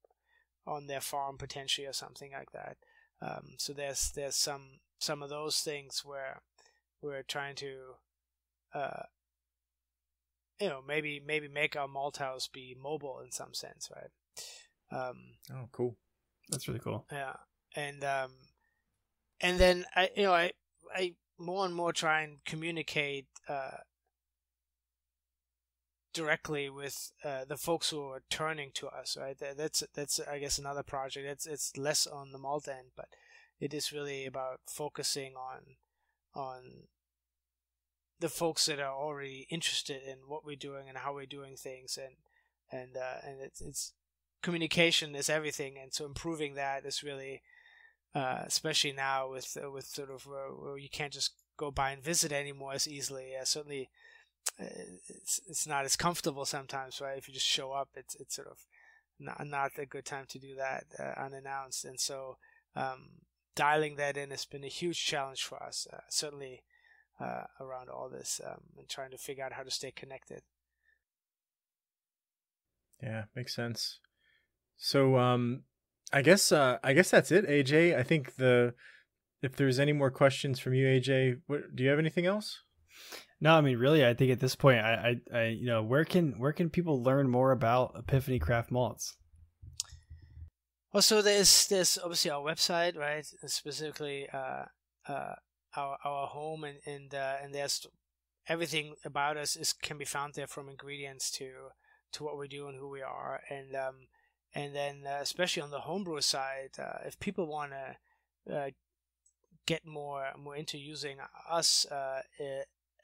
on 0.66 0.86
their 0.86 1.00
farm 1.00 1.38
potentially 1.38 1.86
or 1.86 1.92
something 1.92 2.32
like 2.32 2.52
that. 2.52 2.76
Um, 3.22 3.54
so 3.58 3.72
there's 3.72 4.12
there's 4.14 4.36
some 4.36 4.80
some 4.98 5.22
of 5.22 5.30
those 5.30 5.60
things 5.60 6.02
where 6.04 6.42
we're 7.00 7.22
trying 7.22 7.54
to 7.56 7.76
uh, 8.74 9.04
you 10.60 10.68
know 10.68 10.80
maybe 10.86 11.22
maybe 11.24 11.48
make 11.48 11.76
our 11.76 11.88
malt 11.88 12.18
house 12.18 12.48
be 12.48 12.76
mobile 12.80 13.20
in 13.24 13.32
some 13.32 13.54
sense, 13.54 13.90
right? 13.94 14.10
Um, 14.92 15.16
oh, 15.52 15.68
cool. 15.72 15.96
That's 16.50 16.68
really 16.68 16.80
cool. 16.80 17.06
Yeah, 17.10 17.36
and 17.74 18.04
um, 18.04 18.32
and 19.40 19.58
then 19.58 19.84
I 19.94 20.10
you 20.14 20.24
know 20.24 20.34
I 20.34 20.52
I 20.94 21.14
more 21.38 21.64
and 21.64 21.74
more 21.74 21.92
try 21.92 22.22
and 22.22 22.44
communicate 22.44 23.26
uh, 23.48 23.78
directly 26.16 26.68
with 26.68 27.12
uh, 27.24 27.44
the 27.44 27.56
folks 27.56 27.90
who 27.90 28.08
are 28.08 28.22
turning 28.30 28.70
to 28.74 28.88
us. 28.88 29.16
Right, 29.18 29.36
that's 29.56 29.84
that's 29.94 30.20
I 30.20 30.38
guess 30.38 30.58
another 30.58 30.82
project. 30.82 31.26
It's 31.26 31.46
it's 31.46 31.76
less 31.76 32.06
on 32.06 32.32
the 32.32 32.38
malt 32.38 32.68
end, 32.68 32.88
but 32.96 33.08
it 33.60 33.72
is 33.72 33.92
really 33.92 34.26
about 34.26 34.60
focusing 34.66 35.34
on 35.36 35.76
on 36.34 36.88
the 38.18 38.28
folks 38.28 38.66
that 38.66 38.80
are 38.80 38.94
already 38.94 39.46
interested 39.50 40.02
in 40.06 40.18
what 40.26 40.44
we're 40.44 40.56
doing 40.56 40.88
and 40.88 40.98
how 40.98 41.14
we're 41.14 41.26
doing 41.26 41.56
things 41.56 41.98
and 41.98 42.16
and 42.72 42.96
uh, 42.96 43.18
and 43.26 43.40
it's 43.40 43.60
it's 43.60 43.92
communication 44.42 45.14
is 45.14 45.28
everything 45.28 45.76
and 45.80 45.92
so 45.92 46.04
improving 46.04 46.54
that 46.54 46.84
is 46.84 47.02
really 47.02 47.42
uh, 48.14 48.42
especially 48.46 48.92
now 48.92 49.30
with 49.30 49.56
with 49.72 49.86
sort 49.86 50.10
of 50.10 50.26
uh, 50.26 50.52
where 50.54 50.78
you 50.78 50.88
can't 50.88 51.12
just 51.12 51.32
go 51.56 51.70
by 51.70 51.90
and 51.90 52.02
visit 52.02 52.32
anymore 52.32 52.72
as 52.72 52.88
easily 52.88 53.32
uh, 53.40 53.44
certainly 53.44 53.90
it's, 54.58 55.40
it's 55.48 55.66
not 55.66 55.84
as 55.84 55.96
comfortable 55.96 56.44
sometimes 56.44 57.00
right 57.00 57.18
if 57.18 57.28
you 57.28 57.34
just 57.34 57.46
show 57.46 57.72
up 57.72 57.88
it's 57.94 58.14
it's 58.16 58.36
sort 58.36 58.48
of 58.48 58.58
not, 59.18 59.46
not 59.46 59.70
a 59.78 59.86
good 59.86 60.04
time 60.04 60.24
to 60.28 60.38
do 60.38 60.54
that 60.56 60.84
unannounced 61.16 61.84
and 61.84 61.98
so 62.00 62.36
um, 62.74 63.08
dialing 63.54 63.96
that 63.96 64.16
in 64.16 64.30
has 64.30 64.44
been 64.44 64.64
a 64.64 64.68
huge 64.68 65.04
challenge 65.04 65.42
for 65.42 65.62
us 65.62 65.86
certainly 66.08 66.62
uh, 67.20 67.44
around 67.60 67.88
all 67.88 68.08
this 68.08 68.40
um, 68.44 68.60
and 68.78 68.88
trying 68.88 69.10
to 69.10 69.18
figure 69.18 69.44
out 69.44 69.52
how 69.52 69.62
to 69.62 69.70
stay 69.70 69.90
connected. 69.90 70.42
Yeah, 73.02 73.24
makes 73.34 73.54
sense. 73.54 73.98
So, 74.76 75.16
um, 75.16 75.62
I 76.12 76.22
guess 76.22 76.52
uh, 76.52 76.78
I 76.84 76.92
guess 76.92 77.10
that's 77.10 77.32
it, 77.32 77.48
AJ. 77.48 77.96
I 77.96 78.02
think 78.02 78.36
the 78.36 78.74
if 79.42 79.56
there's 79.56 79.78
any 79.78 79.92
more 79.92 80.10
questions 80.10 80.58
from 80.58 80.74
you, 80.74 80.86
AJ, 80.86 81.40
what, 81.46 81.74
do 81.74 81.82
you 81.82 81.90
have 81.90 81.98
anything 81.98 82.26
else? 82.26 82.60
No, 83.40 83.54
I 83.54 83.60
mean, 83.60 83.76
really, 83.78 84.04
I 84.04 84.14
think 84.14 84.32
at 84.32 84.40
this 84.40 84.56
point, 84.56 84.78
I, 84.78 85.18
I, 85.32 85.38
I, 85.38 85.44
you 85.48 85.66
know, 85.66 85.82
where 85.82 86.04
can 86.04 86.38
where 86.38 86.52
can 86.52 86.70
people 86.70 87.02
learn 87.02 87.28
more 87.28 87.52
about 87.52 87.94
Epiphany 87.96 88.38
Craft 88.38 88.70
Malts? 88.70 89.16
Well, 90.92 91.02
so 91.02 91.20
there's 91.20 91.66
there's 91.66 91.98
obviously 92.02 92.30
our 92.30 92.42
website, 92.42 92.96
right? 92.96 93.26
Specifically, 93.46 94.26
uh, 94.32 94.64
uh, 95.06 95.34
our 95.76 95.98
our 96.02 96.26
home 96.28 96.64
and 96.64 96.78
and 96.86 97.14
uh, 97.14 97.34
and 97.42 97.54
there's 97.54 97.86
everything 98.48 98.94
about 99.04 99.36
us 99.36 99.56
is 99.56 99.72
can 99.72 99.98
be 99.98 100.04
found 100.04 100.34
there 100.34 100.46
from 100.46 100.68
ingredients 100.68 101.30
to 101.32 101.50
to 102.12 102.24
what 102.24 102.38
we 102.38 102.48
do 102.48 102.68
and 102.68 102.78
who 102.78 102.88
we 102.88 103.02
are 103.02 103.40
and 103.50 103.74
um 103.74 104.06
and 104.54 104.74
then 104.74 105.02
uh, 105.06 105.18
especially 105.20 105.62
on 105.62 105.70
the 105.70 105.80
homebrew 105.80 106.20
side 106.20 106.70
uh, 106.78 106.98
if 107.04 107.18
people 107.18 107.46
want 107.46 107.72
to 107.72 108.54
uh, 108.54 108.70
get 109.66 109.84
more 109.84 110.26
more 110.38 110.56
into 110.56 110.78
using 110.78 111.18
us 111.50 111.86
uh, 111.86 112.20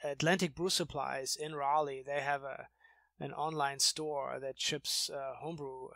Atlantic 0.04 0.54
Brew 0.54 0.70
Supplies 0.70 1.36
in 1.36 1.54
Raleigh 1.54 2.02
they 2.04 2.20
have 2.20 2.42
a 2.42 2.68
an 3.20 3.32
online 3.32 3.78
store 3.78 4.38
that 4.40 4.60
ships 4.60 5.08
uh, 5.08 5.34
homebrew 5.38 5.88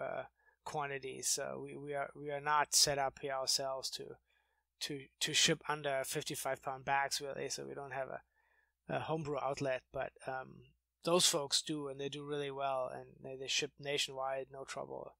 quantities. 0.66 1.28
So 1.28 1.60
we, 1.62 1.76
we 1.76 1.94
are 1.94 2.10
we 2.14 2.30
are 2.30 2.40
not 2.40 2.74
set 2.74 2.98
up 2.98 3.20
here 3.22 3.32
ourselves 3.32 3.88
to 3.92 4.04
to 4.80 5.00
to 5.20 5.32
ship 5.32 5.62
under 5.66 6.02
55 6.04 6.62
pound 6.62 6.84
bags 6.84 7.22
really. 7.22 7.48
So 7.48 7.64
we 7.66 7.74
don't 7.74 7.94
have 7.94 8.08
a, 8.08 8.20
a 8.94 9.00
homebrew 9.00 9.38
outlet, 9.42 9.82
but 9.90 10.12
um, 10.26 10.64
those 11.04 11.26
folks 11.26 11.62
do, 11.62 11.88
and 11.88 11.98
they 11.98 12.10
do 12.10 12.26
really 12.26 12.50
well, 12.50 12.90
and 12.92 13.06
they, 13.22 13.36
they 13.36 13.48
ship 13.48 13.70
nationwide, 13.80 14.48
no 14.52 14.64
trouble. 14.64 15.14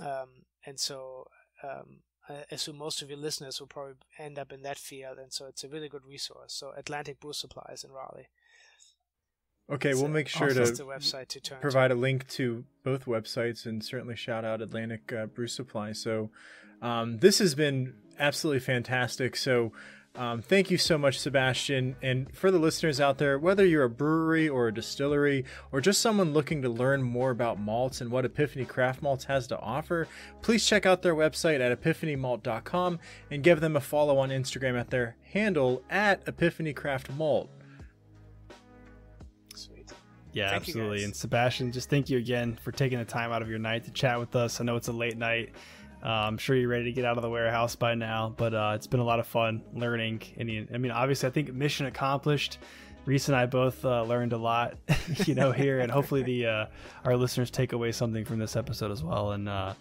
Um, 0.00 0.44
and 0.66 0.78
so 0.78 1.28
um, 1.62 2.00
I 2.28 2.44
assume 2.50 2.78
most 2.78 3.02
of 3.02 3.10
your 3.10 3.18
listeners 3.18 3.58
will 3.58 3.66
probably 3.66 3.94
end 4.18 4.38
up 4.38 4.52
in 4.52 4.62
that 4.62 4.78
field, 4.78 5.18
and 5.18 5.32
so 5.32 5.46
it's 5.46 5.64
a 5.64 5.68
really 5.68 5.88
good 5.88 6.06
resource. 6.06 6.54
So 6.54 6.72
Atlantic 6.76 7.20
Brew 7.20 7.32
Supplies 7.32 7.84
in 7.84 7.90
Raleigh. 7.90 8.28
Okay, 9.70 9.94
we'll 9.94 10.08
make 10.08 10.28
sure 10.28 10.52
to 10.52 10.74
to 10.74 11.54
provide 11.60 11.88
to. 11.88 11.94
a 11.94 11.96
link 11.96 12.28
to 12.28 12.64
both 12.84 13.06
websites 13.06 13.64
and 13.64 13.82
certainly 13.82 14.16
shout 14.16 14.44
out 14.44 14.60
Atlantic 14.60 15.12
uh, 15.12 15.26
Brew 15.26 15.46
Supply. 15.46 15.92
So 15.92 16.30
um, 16.82 17.18
this 17.18 17.38
has 17.38 17.54
been 17.54 17.94
absolutely 18.18 18.60
fantastic. 18.60 19.36
So 19.36 19.72
um, 20.14 20.42
thank 20.42 20.70
you 20.70 20.76
so 20.76 20.98
much, 20.98 21.18
Sebastian. 21.18 21.96
And 22.02 22.34
for 22.36 22.50
the 22.50 22.58
listeners 22.58 23.00
out 23.00 23.16
there, 23.16 23.38
whether 23.38 23.64
you're 23.64 23.84
a 23.84 23.90
brewery 23.90 24.46
or 24.46 24.68
a 24.68 24.74
distillery 24.74 25.46
or 25.70 25.80
just 25.80 26.02
someone 26.02 26.34
looking 26.34 26.60
to 26.62 26.68
learn 26.68 27.02
more 27.02 27.30
about 27.30 27.58
malts 27.58 28.02
and 28.02 28.10
what 28.10 28.26
Epiphany 28.26 28.66
Craft 28.66 29.00
Malts 29.00 29.24
has 29.24 29.46
to 29.46 29.58
offer, 29.58 30.06
please 30.42 30.66
check 30.66 30.84
out 30.84 31.00
their 31.00 31.14
website 31.14 31.60
at 31.60 31.80
epiphanymalt.com 31.80 32.98
and 33.30 33.42
give 33.42 33.60
them 33.60 33.74
a 33.74 33.80
follow 33.80 34.18
on 34.18 34.28
Instagram 34.28 34.78
at 34.78 34.90
their 34.90 35.16
handle 35.32 35.82
at 35.88 36.22
Epiphany 36.28 36.74
Craft 36.74 37.10
Malt. 37.12 37.48
Sweet. 39.54 39.92
Yeah, 40.34 40.50
Thank 40.50 40.68
absolutely. 40.68 41.04
and 41.04 41.16
Sebastian, 41.16 41.72
just 41.72 41.88
thank 41.88 42.10
you 42.10 42.18
again 42.18 42.58
for 42.62 42.70
taking 42.70 42.98
the 42.98 43.06
time 43.06 43.32
out 43.32 43.40
of 43.40 43.48
your 43.48 43.58
night 43.58 43.84
to 43.84 43.90
chat 43.90 44.20
with 44.20 44.36
us. 44.36 44.60
I 44.60 44.64
know 44.64 44.76
it's 44.76 44.88
a 44.88 44.92
late 44.92 45.16
night. 45.16 45.54
Uh, 46.04 46.08
I'm 46.08 46.38
sure 46.38 46.56
you're 46.56 46.68
ready 46.68 46.84
to 46.84 46.92
get 46.92 47.04
out 47.04 47.16
of 47.16 47.22
the 47.22 47.30
warehouse 47.30 47.76
by 47.76 47.94
now, 47.94 48.34
but 48.36 48.54
uh, 48.54 48.72
it's 48.74 48.86
been 48.86 49.00
a 49.00 49.04
lot 49.04 49.20
of 49.20 49.26
fun 49.26 49.62
learning. 49.72 50.22
And 50.36 50.68
I 50.74 50.78
mean, 50.78 50.90
obviously, 50.90 51.28
I 51.28 51.32
think 51.32 51.52
mission 51.52 51.86
accomplished. 51.86 52.58
Reese 53.04 53.28
and 53.28 53.36
I 53.36 53.46
both 53.46 53.84
uh, 53.84 54.04
learned 54.04 54.32
a 54.32 54.38
lot, 54.38 54.76
you 55.26 55.34
know, 55.34 55.50
here, 55.52 55.80
and 55.80 55.90
hopefully 55.90 56.22
the 56.22 56.46
uh, 56.46 56.66
our 57.04 57.16
listeners 57.16 57.50
take 57.50 57.72
away 57.72 57.92
something 57.92 58.24
from 58.24 58.38
this 58.38 58.54
episode 58.56 58.90
as 58.92 59.02
well. 59.02 59.32
And 59.32 59.48
uh, 59.48 59.74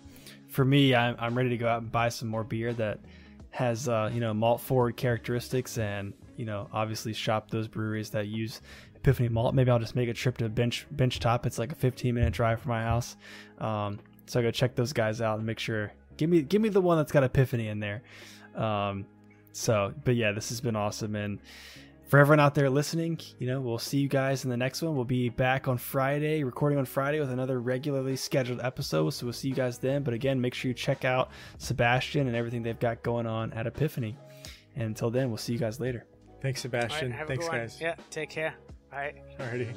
for 0.48 0.66
me, 0.66 0.96
I'm, 0.96 1.16
I'm 1.20 1.38
ready 1.38 1.50
to 1.50 1.58
go 1.58 1.68
out 1.68 1.82
and 1.82 1.92
buy 1.92 2.10
some 2.10 2.28
more 2.28 2.44
beer 2.44 2.74
that 2.74 3.00
has 3.52 3.88
uh, 3.88 4.10
you 4.14 4.20
know 4.20 4.34
malt 4.34 4.62
forward 4.62 4.98
characteristics, 4.98 5.78
and 5.78 6.14
you 6.36 6.46
know, 6.46 6.68
obviously 6.74 7.14
shop 7.14 7.52
those 7.52 7.68
breweries 7.68 8.10
that 8.12 8.28
use 8.28 8.62
Epiphany 8.96 9.30
malt. 9.30 9.54
Maybe 9.54 9.70
I'll 9.70 9.80
just 9.80 9.96
make 9.96 10.10
a 10.10 10.14
trip 10.14 10.38
to 10.40 10.50
Bench 10.50 10.88
Bench 10.92 11.20
Top. 11.20 11.46
It's 11.46 11.60
like 11.60 11.72
a 11.72 11.76
15 11.76 12.16
minute 12.16 12.34
drive 12.34 12.62
from 12.62 12.70
my 12.70 12.82
house, 12.82 13.18
um, 13.60 14.00
so 14.26 14.40
I 14.40 14.44
go 14.44 14.52
check 14.52 14.76
those 14.76 14.94
guys 14.94 15.22
out 15.22 15.38
and 15.38 15.46
make 15.46 15.60
sure. 15.60 15.92
Give 16.22 16.30
me 16.30 16.44
give 16.44 16.62
me 16.62 16.70
the 16.70 16.82
one 16.82 16.98
that's 16.98 17.12
got 17.12 17.24
Epiphany 17.24 17.68
in 17.68 17.80
there. 17.80 18.04
Um, 18.56 19.08
so, 19.54 19.92
but 20.06 20.16
yeah, 20.16 20.34
this 20.34 20.50
has 20.50 20.62
been 20.62 20.76
awesome, 20.76 21.16
and 21.16 21.40
for 22.10 22.20
everyone 22.20 22.40
out 22.40 22.54
there 22.54 22.70
listening, 22.70 23.20
you 23.40 23.48
know, 23.48 23.60
we'll 23.60 23.80
see 23.80 23.98
you 23.98 24.08
guys 24.08 24.44
in 24.44 24.52
the 24.52 24.58
next 24.58 24.84
one. 24.84 24.96
We'll 24.96 25.04
be 25.04 25.30
back 25.30 25.68
on 25.68 25.80
Friday, 25.80 26.44
recording 26.44 26.78
on 26.78 26.86
Friday 26.86 27.20
with 27.20 27.32
another 27.32 27.60
regularly 27.60 28.16
scheduled 28.16 28.62
episode. 28.62 29.10
So 29.10 29.26
we'll 29.26 29.34
see 29.34 29.48
you 29.48 29.56
guys 29.56 29.80
then. 29.80 30.04
But 30.04 30.14
again, 30.14 30.40
make 30.40 30.54
sure 30.54 30.70
you 30.70 30.76
check 30.76 31.06
out 31.06 31.32
Sebastian 31.58 32.28
and 32.28 32.36
everything 32.36 32.62
they've 32.62 32.80
got 32.80 33.02
going 33.02 33.26
on 33.26 33.52
at 33.54 33.66
Epiphany. 33.66 34.16
And 34.76 34.84
until 34.90 35.10
then, 35.10 35.30
we'll 35.30 35.38
see 35.38 35.54
you 35.54 35.60
guys 35.60 35.80
later. 35.80 36.06
Thanks, 36.40 36.62
Sebastian. 36.62 37.10
have 37.10 37.26
a 37.26 37.28
Thanks, 37.30 37.46
good 37.46 37.52
one. 37.52 37.62
guys. 37.62 37.82
Yeah, 37.82 37.96
take 38.12 38.30
care. 38.30 38.54
Bye. 38.92 39.16
Alrighty. 39.40 39.74